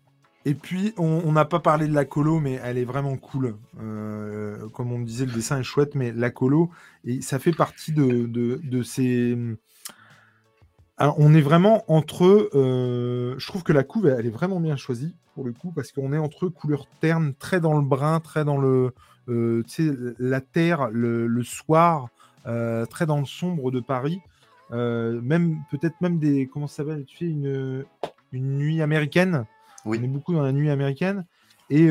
Et 0.46 0.54
puis, 0.54 0.94
on 0.98 1.32
n'a 1.34 1.44
pas 1.44 1.60
parlé 1.60 1.86
de 1.88 1.94
la 1.94 2.06
colo, 2.06 2.40
mais 2.40 2.60
elle 2.64 2.78
est 2.78 2.86
vraiment 2.86 3.18
cool. 3.18 3.58
Euh, 3.82 4.70
comme 4.70 4.92
on 4.94 4.98
me 4.98 5.06
disait, 5.06 5.26
le 5.26 5.34
dessin 5.34 5.60
est 5.60 5.64
chouette, 5.64 5.96
mais 5.96 6.14
la 6.14 6.30
colo, 6.30 6.72
et 7.04 7.22
ça 7.22 7.40
fait 7.40 7.52
partie 7.52 7.92
de, 7.92 8.26
de, 8.26 8.62
de 8.64 8.82
ces. 8.82 9.38
Alors, 10.98 11.16
on 11.20 11.34
est 11.34 11.42
vraiment 11.42 11.84
entre. 11.92 12.50
euh, 12.56 13.36
je 13.38 13.48
trouve 13.48 13.64
que 13.64 13.74
la 13.74 13.84
couve, 13.84 14.08
elle 14.08 14.26
est 14.26 14.30
vraiment 14.32 14.60
bien 14.62 14.78
choisie, 14.78 15.14
pour 15.36 15.46
le 15.46 15.52
coup, 15.54 15.72
parce 15.72 15.92
qu'on 15.92 16.14
est 16.14 16.18
entre 16.18 16.48
couleurs 16.48 16.88
ternes, 17.02 17.34
très 17.38 17.60
dans 17.60 17.74
le 17.78 17.84
brun, 17.84 18.20
très 18.22 18.46
dans 18.46 18.58
le. 18.58 18.94
Euh, 19.30 19.64
la 20.20 20.42
terre, 20.42 20.90
le, 20.92 21.28
le 21.28 21.44
soir, 21.44 22.10
euh, 22.48 22.86
très 22.86 23.06
dans 23.06 23.20
le 23.20 23.26
sombre 23.26 23.72
de 23.72 23.80
Paris. 23.80 24.20
Euh, 24.72 25.22
même, 25.22 25.58
peut-être 25.72 26.00
même 26.02 26.20
des. 26.20 26.48
Comment 26.48 26.68
ça 26.68 26.78
s'appelle 26.78 27.06
Tu 27.06 27.18
sais, 27.18 27.26
une, 27.26 27.86
une 28.32 28.58
nuit 28.58 28.82
américaine. 28.82 29.46
Oui. 29.86 29.98
On 30.00 30.04
est 30.04 30.08
beaucoup 30.08 30.34
dans 30.34 30.44
la 30.44 30.52
nuit 30.52 30.70
américaine. 30.70 31.26
Et, 31.70 31.90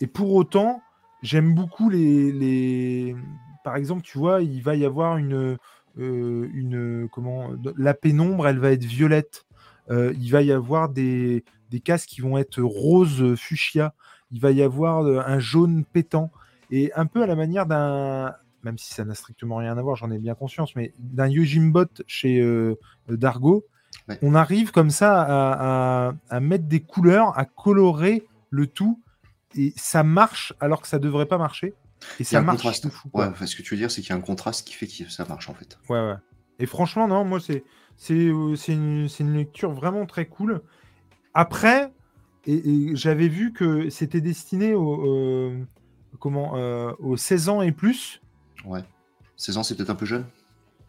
et 0.00 0.06
pour 0.08 0.34
autant, 0.34 0.82
j'aime 1.22 1.54
beaucoup 1.54 1.88
les, 1.88 2.32
les. 2.32 3.16
Par 3.62 3.76
exemple, 3.76 4.02
tu 4.02 4.18
vois, 4.18 4.42
il 4.42 4.60
va 4.62 4.74
y 4.74 4.84
avoir 4.84 5.16
une. 5.18 5.56
une 5.96 7.08
comment 7.12 7.50
la 7.76 7.94
pénombre, 7.94 8.48
elle 8.48 8.58
va 8.58 8.72
être 8.72 8.84
violette. 8.84 9.46
Il 9.90 10.30
va 10.30 10.42
y 10.42 10.52
avoir 10.52 10.88
des, 10.88 11.44
des 11.70 11.80
casques 11.80 12.08
qui 12.08 12.20
vont 12.20 12.38
être 12.38 12.60
rose 12.60 13.34
fuchsia. 13.36 13.94
Il 14.34 14.40
va 14.40 14.50
y 14.50 14.60
avoir 14.62 15.04
euh, 15.06 15.22
un 15.24 15.38
jaune 15.38 15.84
pétant 15.84 16.30
et 16.70 16.92
un 16.94 17.06
peu 17.06 17.22
à 17.22 17.26
la 17.26 17.36
manière 17.36 17.64
d'un 17.64 18.34
même 18.62 18.78
si 18.78 18.92
ça 18.94 19.04
n'a 19.04 19.14
strictement 19.14 19.56
rien 19.56 19.76
à 19.78 19.82
voir, 19.82 19.94
j'en 19.96 20.10
ai 20.10 20.18
bien 20.18 20.34
conscience, 20.34 20.74
mais 20.74 20.94
d'un 20.98 21.28
Yojimbot 21.28 21.84
chez 22.06 22.40
euh, 22.40 22.76
Dargo, 23.08 23.64
Ouais. 24.08 24.18
on 24.22 24.34
arrive 24.34 24.70
comme 24.72 24.90
ça 24.90 25.20
à, 25.22 26.08
à- 26.08 26.12
à 26.30 26.40
mettre 26.40 26.64
des 26.64 26.80
couleurs, 26.80 27.38
à 27.38 27.44
colorer 27.44 28.26
le 28.50 28.66
tout, 28.66 29.00
et 29.54 29.72
ça 29.76 30.02
marche 30.02 30.52
alors 30.60 30.80
que 30.82 30.88
ça 30.88 30.98
devrait 30.98 31.26
pas 31.26 31.38
marcher. 31.38 31.74
Et 32.18 32.24
ça 32.24 32.40
marche 32.42 32.56
contraste. 32.56 32.88
fou. 32.90 33.08
Ouais, 33.14 33.24
enfin, 33.26 33.46
ce 33.46 33.54
que 33.56 33.62
tu 33.62 33.74
veux 33.74 33.78
dire, 33.78 33.90
c'est 33.90 34.00
qu'il 34.00 34.10
y 34.10 34.12
a 34.14 34.16
un 34.16 34.20
contraste 34.20 34.66
qui 34.66 34.74
fait 34.74 34.86
que 34.86 35.10
ça 35.10 35.24
marche 35.26 35.48
en 35.48 35.54
fait. 35.54 35.78
Ouais, 35.88 36.00
ouais. 36.00 36.16
Et 36.58 36.66
franchement, 36.66 37.06
non, 37.06 37.24
moi, 37.24 37.40
c'est 37.40 37.64
c'est 37.96 38.14
euh, 38.14 38.56
c'est 38.56 38.72
une, 38.72 39.08
c'est 39.08 39.24
une 39.24 39.34
lecture 39.36 39.72
vraiment 39.72 40.06
très 40.06 40.26
cool. 40.26 40.62
Après, 41.34 41.92
et, 42.46 42.90
et 42.90 42.96
j'avais 42.96 43.28
vu 43.28 43.52
que 43.52 43.90
c'était 43.90 44.20
destiné 44.20 44.74
aux, 44.74 45.06
euh, 45.06 45.64
comment, 46.18 46.56
euh, 46.56 46.92
aux 46.98 47.16
16 47.16 47.48
ans 47.48 47.62
et 47.62 47.72
plus. 47.72 48.20
Ouais. 48.64 48.82
16 49.36 49.58
ans, 49.58 49.62
c'est 49.62 49.74
peut-être 49.76 49.90
un 49.90 49.94
peu 49.94 50.06
jeune? 50.06 50.24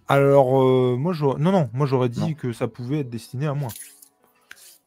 Alors, 0.08 0.62
euh, 0.62 0.96
moi, 0.98 1.14
j'aurais... 1.14 1.40
Non, 1.40 1.52
non, 1.52 1.70
moi, 1.74 1.88
j'aurais 1.88 2.10
dit 2.10 2.20
Non. 2.20 2.34
que 2.34 2.54
ça 2.54 2.68
pouvait 2.68 3.00
être 3.00 3.10
destiné 3.10 3.48
à 3.48 3.54
moi. 3.54 3.70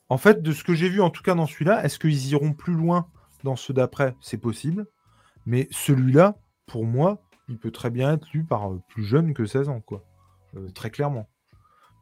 En 0.09 0.17
fait, 0.17 0.43
de 0.43 0.53
ce 0.53 0.65
que 0.65 0.75
j'ai 0.75 0.89
vu, 0.89 1.01
en 1.01 1.11
tout 1.11 1.23
cas 1.23 1.35
dans 1.35 1.47
celui-là, 1.47 1.85
est-ce 1.85 1.99
qu'ils 1.99 2.29
iront 2.31 2.53
plus 2.53 2.73
loin 2.73 3.09
dans 3.45 3.57
ceux 3.57 3.75
d'après? 3.75 4.15
C'est 4.21 4.39
possible. 4.39 4.87
Mais 5.45 5.69
celui-là, 5.71 6.39
pour 6.67 6.85
moi, 6.85 7.21
il 7.49 7.59
peut 7.59 7.71
très 7.71 7.91
bien 7.91 8.13
être 8.13 8.29
lu 8.33 8.45
par 8.45 8.71
euh, 8.71 8.81
plus 8.89 9.05
jeune 9.05 9.35
que 9.35 9.45
16 9.45 9.69
ans, 9.69 9.81
quoi. 9.81 10.05
Euh, 10.57 10.71
très 10.71 10.91
clairement. 10.91 11.29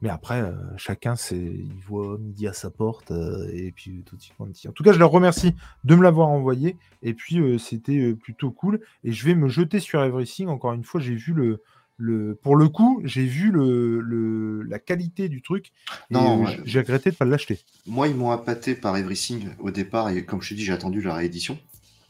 Mais 0.03 0.11
après, 0.11 0.43
euh, 0.43 0.53
chacun, 0.77 1.17
c'est... 1.17 1.37
il 1.37 1.73
voit 1.87 2.19
midi 2.19 2.47
à 2.47 2.53
sa 2.53 2.71
porte, 2.71 3.11
euh, 3.13 3.49
et 3.53 3.73
puis 3.73 4.03
tout 4.05 4.17
de 4.17 4.21
suite, 4.21 4.35
on 4.39 4.47
tire. 4.47 4.71
En 4.71 4.75
tout 4.75 4.83
cas, 4.83 4.93
je 4.93 4.99
leur 4.99 5.11
remercie 5.11 5.55
de 5.85 5.95
me 5.95 6.03
l'avoir 6.03 6.29
envoyé, 6.29 6.77
et 7.03 7.15
puis 7.15 7.41
euh, 7.41 7.57
c'était 7.57 7.99
euh, 7.99 8.15
plutôt 8.15 8.51
cool. 8.51 8.81
Et 9.05 9.13
je 9.13 9.25
vais 9.25 9.35
me 9.35 9.49
jeter 9.49 9.81
sur 9.81 10.03
Everything. 10.03 10.49
Encore 10.49 10.75
une 10.75 10.85
fois, 10.85 11.01
j'ai 11.01 11.15
vu 11.15 11.33
le, 11.33 11.63
le... 11.97 12.35
Pour 12.35 12.57
le 12.57 12.69
coup, 12.69 13.01
j'ai 13.05 13.25
vu 13.25 13.51
le, 13.51 14.01
le... 14.01 14.63
la 14.65 14.79
qualité 14.79 15.31
du 15.31 15.41
truc, 15.41 15.73
et 16.11 16.15
Non, 16.15 16.43
euh, 16.43 16.45
ouais. 16.45 16.61
j'ai 16.67 16.81
regretté 16.81 17.09
de 17.09 17.15
ne 17.15 17.19
pas 17.19 17.25
l'acheter. 17.25 17.59
Moi, 17.87 18.09
ils 18.09 18.15
m'ont 18.15 18.33
appâté 18.33 18.75
par 18.75 18.97
Everything 18.99 19.49
au 19.61 19.71
départ, 19.71 20.11
et 20.11 20.27
comme 20.27 20.43
je 20.43 20.51
te 20.51 20.55
dis, 20.55 20.65
j'ai 20.65 20.73
attendu 20.75 21.01
la 21.01 21.15
réédition. 21.15 21.59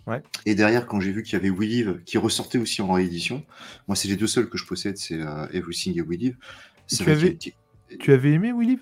Ouais. 0.08 0.22
Et 0.44 0.56
derrière, 0.56 0.86
quand 0.86 1.00
j'ai 1.00 1.12
vu 1.12 1.22
qu'il 1.22 1.34
y 1.34 1.36
avait 1.36 1.50
We 1.50 1.68
Live 1.68 2.02
qui 2.04 2.18
ressortait 2.18 2.58
aussi 2.58 2.82
en 2.82 2.92
réédition, 2.92 3.44
moi, 3.86 3.94
c'est 3.96 4.08
les 4.08 4.16
deux 4.16 4.26
seuls 4.26 4.48
que 4.48 4.58
je 4.58 4.66
possède, 4.66 4.98
c'est 4.98 5.20
euh, 5.20 5.46
Everything 5.52 5.96
et 5.98 6.02
We 6.02 6.18
Live. 6.18 6.36
Tu 8.00 8.12
avais- 8.12 8.32
aimé 8.32 8.52
Willy 8.56 8.78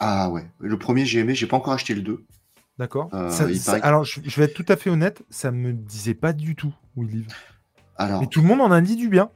Ah 0.00 0.30
ouais, 0.30 0.46
le 0.60 0.78
premier 0.78 1.04
j'ai 1.06 1.20
aimé, 1.20 1.34
j'ai 1.34 1.46
pas 1.46 1.56
encore 1.56 1.72
acheté 1.72 1.94
le 1.94 2.02
2. 2.02 2.24
D'accord. 2.78 3.08
Euh, 3.14 3.30
paraît 3.64 3.80
Alors, 3.82 4.04
je, 4.04 4.20
je 4.24 4.36
vais 4.40 4.46
être 4.46 4.54
tout 4.54 4.64
à 4.68 4.76
fait 4.76 4.90
honnête, 4.90 5.22
ça 5.30 5.50
me 5.52 5.72
disait 5.72 6.14
pas 6.14 6.32
du 6.32 6.56
tout, 6.56 6.72
Willy. 6.96 7.24
Alors, 7.96 8.20
Mais 8.20 8.26
tout 8.26 8.40
le 8.40 8.48
monde 8.48 8.60
en 8.60 8.70
a 8.72 8.80
dit 8.80 8.96
du 8.96 9.08
bien. 9.08 9.30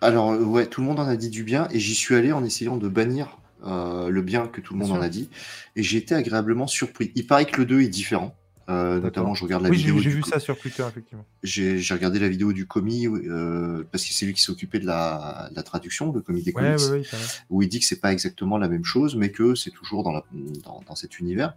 alors 0.00 0.32
euh, 0.32 0.42
ouais, 0.42 0.66
tout 0.66 0.80
le 0.80 0.86
monde 0.88 0.98
en 0.98 1.06
a 1.06 1.16
dit 1.16 1.30
du 1.30 1.44
bien, 1.44 1.68
et 1.70 1.78
j'y 1.78 1.94
suis 1.94 2.14
allé 2.16 2.32
en 2.32 2.44
essayant 2.44 2.76
de 2.76 2.88
bannir 2.88 3.38
euh, 3.66 4.08
le 4.08 4.22
bien 4.22 4.46
que 4.48 4.60
tout 4.60 4.74
le 4.74 4.80
monde 4.80 4.92
en 4.92 5.00
a 5.00 5.08
dit, 5.08 5.30
et 5.76 5.82
j'ai 5.82 5.98
été 5.98 6.14
agréablement 6.14 6.66
surpris. 6.66 7.12
Il 7.14 7.26
paraît 7.26 7.46
que 7.46 7.58
le 7.60 7.66
2 7.66 7.82
est 7.82 7.88
différent. 7.88 8.34
Euh, 8.68 9.00
notamment, 9.00 9.34
je 9.34 9.44
regarde 9.44 9.62
la 9.62 9.70
Oui, 9.70 9.78
vidéo. 9.78 9.96
j'ai 9.98 10.10
du 10.10 10.16
vu 10.16 10.22
ça 10.22 10.38
sur 10.40 10.58
Twitter, 10.58 10.84
effectivement. 10.86 11.24
J'ai 11.42 11.80
regardé 11.94 12.18
la 12.18 12.28
vidéo 12.28 12.52
du 12.52 12.66
commis 12.66 13.06
euh, 13.06 13.82
parce 13.90 14.04
que 14.04 14.12
c'est 14.12 14.26
lui 14.26 14.34
qui 14.34 14.42
s'est 14.42 14.52
occupé 14.52 14.78
de 14.78 14.84
la, 14.86 15.48
de 15.50 15.56
la 15.56 15.62
traduction, 15.62 16.12
le 16.12 16.20
commis 16.20 16.42
des 16.42 16.52
Ouais, 16.52 16.76
comics, 16.76 16.90
ouais, 16.92 16.98
ouais, 17.00 17.18
où 17.48 17.62
il 17.62 17.68
dit 17.68 17.80
que 17.80 17.86
c'est 17.86 18.00
pas 18.00 18.12
exactement 18.12 18.58
la 18.58 18.68
même 18.68 18.84
chose, 18.84 19.16
mais 19.16 19.30
que 19.30 19.54
c'est 19.54 19.70
toujours 19.70 20.02
dans, 20.02 20.12
la, 20.12 20.22
dans, 20.64 20.82
dans 20.86 20.94
cet 20.94 21.18
univers. 21.18 21.54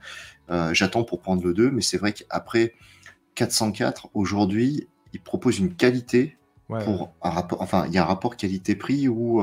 Euh, 0.50 0.74
J'attends 0.74 1.04
pour 1.04 1.20
prendre 1.22 1.44
le 1.44 1.54
2, 1.54 1.70
mais 1.72 1.82
c'est 1.82 1.98
vrai 1.98 2.14
qu'après 2.14 2.76
404, 3.36 4.10
aujourd'hui, 4.14 4.88
il 5.14 5.20
propose 5.20 5.60
une 5.60 5.74
qualité 5.76 6.38
pour 6.86 7.14
un 7.22 7.30
rapport. 7.30 7.62
Enfin, 7.62 7.86
il 7.88 7.94
y 7.94 7.98
a 7.98 8.04
un 8.04 8.06
rapport 8.06 8.38
qualité-prix 8.38 9.10
où 9.10 9.42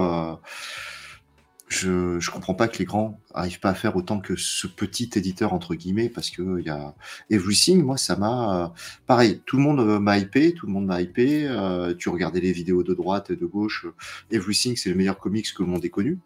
je 1.68 2.18
je 2.18 2.30
comprends 2.30 2.54
pas 2.54 2.66
que 2.68 2.78
les 2.78 2.84
grands 2.84 3.20
arrivent 3.34 3.60
pas 3.60 3.70
à 3.70 3.74
faire 3.74 3.94
autant 3.96 4.20
que 4.20 4.36
ce 4.36 4.66
petit 4.66 5.10
éditeur 5.16 5.52
entre 5.52 5.74
guillemets 5.74 6.08
parce 6.08 6.30
que 6.30 6.58
il 6.58 6.64
y 6.66 6.70
a 6.70 6.94
Everything. 7.30 7.82
Moi, 7.82 7.96
ça 7.96 8.16
m'a 8.16 8.64
euh, 8.64 8.68
pareil. 9.06 9.42
Tout 9.44 9.56
le 9.58 9.62
monde 9.62 9.80
euh, 9.80 9.98
m'a 9.98 10.18
hypé, 10.18 10.54
tout 10.54 10.66
le 10.66 10.72
monde 10.72 10.86
m'a 10.86 11.00
hypé. 11.02 11.46
euh, 11.46 11.94
tu 11.94 12.08
regardais 12.08 12.40
les 12.40 12.52
vidéos 12.52 12.82
de 12.82 12.94
droite 12.94 13.30
et 13.30 13.36
de 13.36 13.46
gauche. 13.46 13.86
euh, 13.86 14.34
Everything, 14.36 14.76
c'est 14.76 14.88
le 14.90 14.96
meilleur 14.96 15.18
comics 15.18 15.52
que 15.52 15.62
le 15.62 15.68
monde 15.68 15.84
ait 15.84 15.90
connu. 15.90 16.18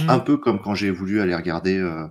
Mhm. 0.00 0.08
Un 0.08 0.18
peu 0.20 0.38
comme 0.38 0.60
quand 0.60 0.74
j'ai 0.74 0.90
voulu 0.90 1.20
aller 1.20 1.34
regarder 1.34 1.76
euh, 1.76 2.06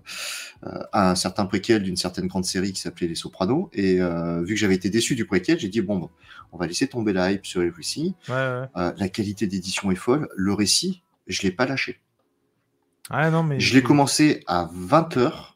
euh, 0.68 0.80
un 0.94 1.16
certain 1.16 1.46
préquel 1.46 1.82
d'une 1.82 1.98
certaine 1.98 2.28
grande 2.28 2.46
série 2.46 2.74
qui 2.74 2.80
s'appelait 2.82 3.08
Les 3.08 3.16
Sopranos. 3.16 3.70
Et 3.74 4.00
euh, 4.02 4.42
vu 4.44 4.54
que 4.54 4.60
j'avais 4.60 4.76
été 4.76 4.90
déçu 4.92 5.16
du 5.16 5.26
préquel, 5.26 5.60
j'ai 5.60 5.68
dit 5.70 5.82
bon, 5.82 5.98
bon, 5.98 6.10
on 6.52 6.58
va 6.58 6.68
laisser 6.68 6.88
tomber 6.88 7.12
la 7.14 7.32
hype 7.32 7.46
sur 7.46 7.64
Everything. 7.64 8.14
Ouais, 8.30 8.36
ouais. 8.36 8.66
Euh, 8.78 8.94
la 8.98 9.10
qualité 9.10 9.48
d'édition 9.48 9.90
est 9.92 9.96
folle. 9.96 10.28
Le 10.36 10.54
récit, 10.54 11.02
je 11.26 11.42
l'ai 11.42 11.52
pas 11.52 11.66
lâché. 11.66 12.00
Ah, 13.10 13.30
non, 13.30 13.44
mais 13.44 13.60
Je 13.60 13.74
l'ai 13.74 13.84
commencé 13.84 14.44
à 14.48 14.70
20h. 14.74 15.48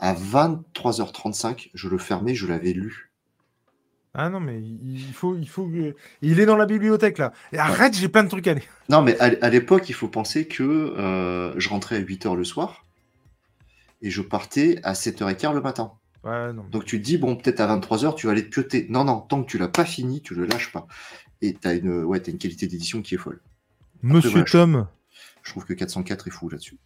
À 0.00 0.12
23h35, 0.12 1.70
je 1.72 1.88
le 1.88 1.98
fermais, 1.98 2.34
je 2.34 2.46
l'avais 2.46 2.72
lu. 2.72 3.12
Ah 4.12 4.28
non, 4.28 4.38
mais 4.38 4.60
il 4.60 5.12
faut, 5.12 5.36
il 5.36 5.48
faut. 5.48 5.68
Il 6.22 6.40
est 6.40 6.46
dans 6.46 6.56
la 6.56 6.66
bibliothèque, 6.66 7.18
là. 7.18 7.32
Et 7.52 7.58
arrête, 7.58 7.96
j'ai 7.96 8.08
plein 8.08 8.22
de 8.22 8.28
trucs 8.28 8.46
à 8.46 8.54
lire. 8.54 8.64
Non, 8.88 9.02
mais 9.02 9.18
à, 9.18 9.50
l'époque, 9.50 9.88
il 9.88 9.94
faut 9.94 10.08
penser 10.08 10.46
que 10.46 10.62
euh, 10.62 11.58
je 11.58 11.68
rentrais 11.68 11.96
à 11.96 12.00
8h 12.00 12.36
le 12.36 12.44
soir 12.44 12.84
et 14.02 14.10
je 14.10 14.22
partais 14.22 14.78
à 14.84 14.92
7h15 14.92 15.54
le 15.54 15.60
matin. 15.60 15.92
Ouais, 16.22 16.52
non. 16.52 16.64
Donc 16.70 16.84
tu 16.84 17.00
te 17.00 17.04
dis, 17.04 17.18
bon, 17.18 17.34
peut-être 17.34 17.60
à 17.60 17.76
23h, 17.76 18.14
tu 18.14 18.26
vas 18.26 18.32
aller 18.32 18.44
te 18.44 18.50
pioter. 18.50 18.86
Non, 18.88 19.04
non, 19.04 19.20
tant 19.20 19.42
que 19.42 19.50
tu 19.50 19.58
l'as 19.58 19.68
pas 19.68 19.84
fini, 19.84 20.22
tu 20.22 20.34
le 20.34 20.46
lâches 20.46 20.70
pas. 20.70 20.86
Et 21.42 21.54
tu 21.54 21.66
as 21.66 21.74
une, 21.74 22.04
ouais, 22.04 22.20
t'as 22.20 22.30
une 22.30 22.38
qualité 22.38 22.68
d'édition 22.68 23.02
qui 23.02 23.16
est 23.16 23.18
folle. 23.18 23.40
Monsieur 24.02 24.30
voilà, 24.30 24.44
Tom, 24.44 24.86
Je 25.44 25.50
trouve 25.50 25.64
que 25.64 25.72
404 25.74 26.26
est 26.26 26.30
fou 26.32 26.48
là-dessus. 26.48 26.78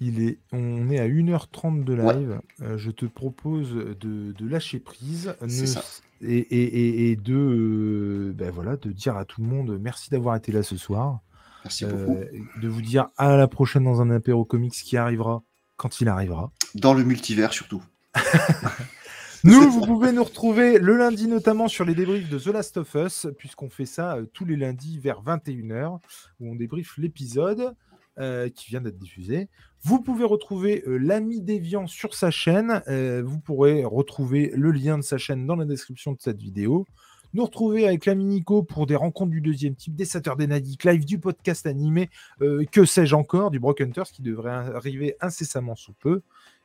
il 0.00 0.20
est... 0.22 0.38
on 0.52 0.90
est 0.90 0.98
à 0.98 1.06
1h30 1.08 1.84
de 1.84 1.94
Ouais. 1.94 2.14
live. 2.14 2.40
Euh, 2.60 2.76
je 2.76 2.90
te 2.90 3.06
propose 3.06 3.72
de, 3.74 4.32
de 4.32 4.48
lâcher 4.48 4.80
prise. 4.80 5.34
C'est 5.48 5.60
Ne- 5.62 5.66
ça. 5.66 5.82
Et, 6.20 6.36
et- 6.38 7.08
et- 7.08 7.10
et 7.12 7.16
de, 7.16 7.34
euh, 7.34 8.32
ben 8.36 8.50
voilà, 8.50 8.76
de 8.76 8.90
dire 8.92 9.16
à 9.16 9.24
tout 9.24 9.40
le 9.42 9.46
monde 9.48 9.78
merci 9.80 10.10
d'avoir 10.10 10.36
été 10.36 10.52
là 10.52 10.62
ce 10.62 10.76
soir. 10.76 11.20
Merci 11.64 11.84
beaucoup. 11.86 12.16
Euh, 12.16 12.26
de 12.60 12.68
vous 12.68 12.82
dire 12.82 13.06
à 13.16 13.36
la 13.36 13.46
prochaine 13.48 13.84
dans 13.84 14.00
un 14.02 14.10
apéro 14.10 14.44
comics 14.44 14.72
qui 14.72 14.96
arrivera 14.96 15.42
quand 15.76 16.00
il 16.00 16.08
arrivera. 16.08 16.50
Dans 16.74 16.94
le 16.94 17.02
multivers 17.04 17.52
surtout. 17.52 17.82
Nous, 19.44 19.70
vous 19.70 19.84
pouvez 19.84 20.12
nous 20.12 20.22
retrouver 20.22 20.78
le 20.78 20.96
lundi 20.96 21.26
notamment 21.26 21.66
sur 21.66 21.84
les 21.84 21.94
débriefs 21.96 22.28
de 22.28 22.38
The 22.38 22.46
Last 22.46 22.76
of 22.76 22.94
Us, 22.94 23.26
puisqu'on 23.38 23.68
fait 23.68 23.86
ça 23.86 24.16
tous 24.32 24.44
les 24.44 24.54
lundis 24.56 25.00
vers 25.00 25.20
21h, 25.22 25.98
où 26.38 26.52
on 26.52 26.54
débriefe 26.54 26.96
l'épisode 26.96 27.74
euh, 28.18 28.50
qui 28.50 28.68
vient 28.68 28.82
d'être 28.82 28.98
diffusé. 28.98 29.48
Vous 29.82 30.02
pouvez 30.02 30.24
retrouver 30.24 30.82
euh, 30.86 30.98
l'ami 30.98 31.40
Déviant 31.40 31.86
sur 31.86 32.14
sa 32.14 32.30
chaîne. 32.30 32.82
euh, 32.88 33.22
vous 33.24 33.38
pourrez 33.38 33.84
retrouver 33.84 34.52
le 34.54 34.70
lien 34.70 34.98
de 34.98 35.02
sa 35.02 35.16
chaîne 35.16 35.46
dans 35.46 35.56
la 35.56 35.64
description 35.64 36.12
de 36.12 36.20
cette 36.20 36.40
vidéo. 36.40 36.86
Nous 37.32 37.42
retrouver 37.42 37.86
avec 37.86 38.04
l'ami 38.04 38.24
Nico 38.24 38.62
pour 38.62 38.86
des 38.86 38.96
rencontres 38.96 39.30
du 39.30 39.40
deuxième 39.40 39.74
type, 39.74 39.96
des 39.96 40.04
Saturday 40.04 40.46
Night 40.46 40.84
Live, 40.84 41.06
du 41.06 41.18
podcast 41.18 41.66
animé, 41.66 42.10
que 42.38 42.84
sais-je 42.84 43.14
encore, 43.14 43.50
du 43.50 43.58
Broken 43.58 43.88
Hunters 43.88 44.10
qui 44.12 44.20
devrait 44.20 44.50
arriver 44.50 45.16
incessamment 45.22 45.74
sous 45.74 45.94
peu. 45.94 46.20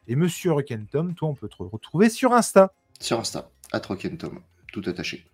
Et 0.09 0.17
Monsieur 0.17 0.53
Tom, 0.91 1.15
toi, 1.15 1.29
on 1.29 1.35
peut 1.35 1.47
te 1.47 1.63
retrouver 1.63 2.09
sur 2.09 2.33
Insta. 2.33 2.73
Sur 2.99 3.21
Insta, 3.21 3.49
à 3.71 3.79
Tom, 3.79 4.41
tout 4.73 4.83
attaché. 4.85 5.25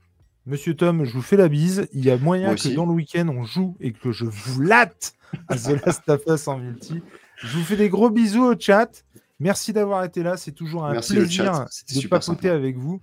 Monsieur 0.46 0.76
Tom, 0.76 1.06
je 1.06 1.14
vous 1.14 1.22
fais 1.22 1.38
la 1.38 1.48
bise. 1.48 1.88
Il 1.94 2.04
y 2.04 2.12
a 2.12 2.18
moyen 2.18 2.56
que 2.56 2.76
dans 2.76 2.86
le 2.86 2.92
week-end, 2.92 3.30
on 3.30 3.44
joue 3.44 3.78
et 3.80 3.94
que 3.94 4.12
je 4.12 4.26
vous 4.26 4.62
latte 4.62 5.16
à 5.48 5.56
The 5.56 5.86
Last 5.86 6.10
of 6.10 6.22
Us 6.28 6.48
en 6.50 6.58
multi. 6.58 7.02
Je 7.38 7.58
vous 7.58 7.64
fais 7.64 7.78
des 7.78 7.88
gros 7.88 8.10
bisous 8.10 8.44
au 8.44 8.60
chat. 8.60 9.06
Merci 9.40 9.72
d'avoir 9.72 10.04
été 10.04 10.22
là. 10.22 10.36
C'est 10.36 10.52
toujours 10.52 10.86
un 10.86 10.92
Merci 10.92 11.14
plaisir 11.14 11.66
de 11.96 12.08
papoter 12.08 12.50
avec 12.50 12.78
vous. 12.78 13.02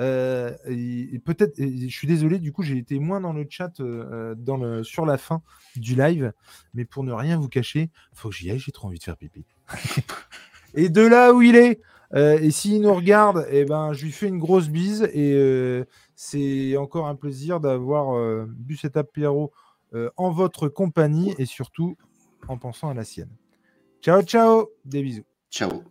Euh, 0.00 0.54
et, 0.66 1.14
et 1.14 1.18
peut-être, 1.18 1.54
je 1.58 1.88
suis 1.88 2.06
désolé, 2.06 2.38
du 2.38 2.52
coup, 2.52 2.62
j'ai 2.62 2.76
été 2.76 2.98
moins 2.98 3.22
dans 3.22 3.32
le 3.32 3.46
chat 3.48 3.72
euh, 3.80 4.34
dans 4.36 4.58
le, 4.58 4.84
sur 4.84 5.06
la 5.06 5.16
fin 5.16 5.42
du 5.76 5.94
live, 5.94 6.32
mais 6.74 6.84
pour 6.84 7.04
ne 7.04 7.12
rien 7.12 7.38
vous 7.38 7.48
cacher, 7.48 7.90
faut 8.12 8.28
que 8.28 8.34
j'y 8.34 8.50
aille. 8.50 8.58
J'ai 8.58 8.72
trop 8.72 8.88
envie 8.88 8.98
de 8.98 9.04
faire 9.04 9.16
pipi. 9.16 9.46
et 10.74 10.90
de 10.90 11.00
là 11.00 11.32
où 11.32 11.40
il 11.40 11.56
est, 11.56 11.80
euh, 12.14 12.38
et 12.38 12.50
s'il 12.50 12.82
nous 12.82 12.94
regarde, 12.94 13.46
eh 13.50 13.64
ben, 13.64 13.92
je 13.92 14.04
lui 14.04 14.12
fais 14.12 14.28
une 14.28 14.38
grosse 14.38 14.68
bise 14.68 15.08
et 15.12 15.32
euh, 15.34 15.84
c'est 16.24 16.76
encore 16.76 17.08
un 17.08 17.16
plaisir 17.16 17.58
d'avoir 17.58 18.16
euh, 18.16 18.46
bu 18.48 18.76
cet 18.76 18.96
apéro 18.96 19.50
euh, 19.92 20.08
en 20.16 20.30
votre 20.30 20.68
compagnie 20.68 21.34
et 21.36 21.46
surtout 21.46 21.96
en 22.46 22.58
pensant 22.58 22.90
à 22.90 22.94
la 22.94 23.02
sienne. 23.02 23.30
Ciao, 24.00 24.22
ciao, 24.22 24.68
des 24.84 25.02
bisous. 25.02 25.24
Ciao. 25.50 25.82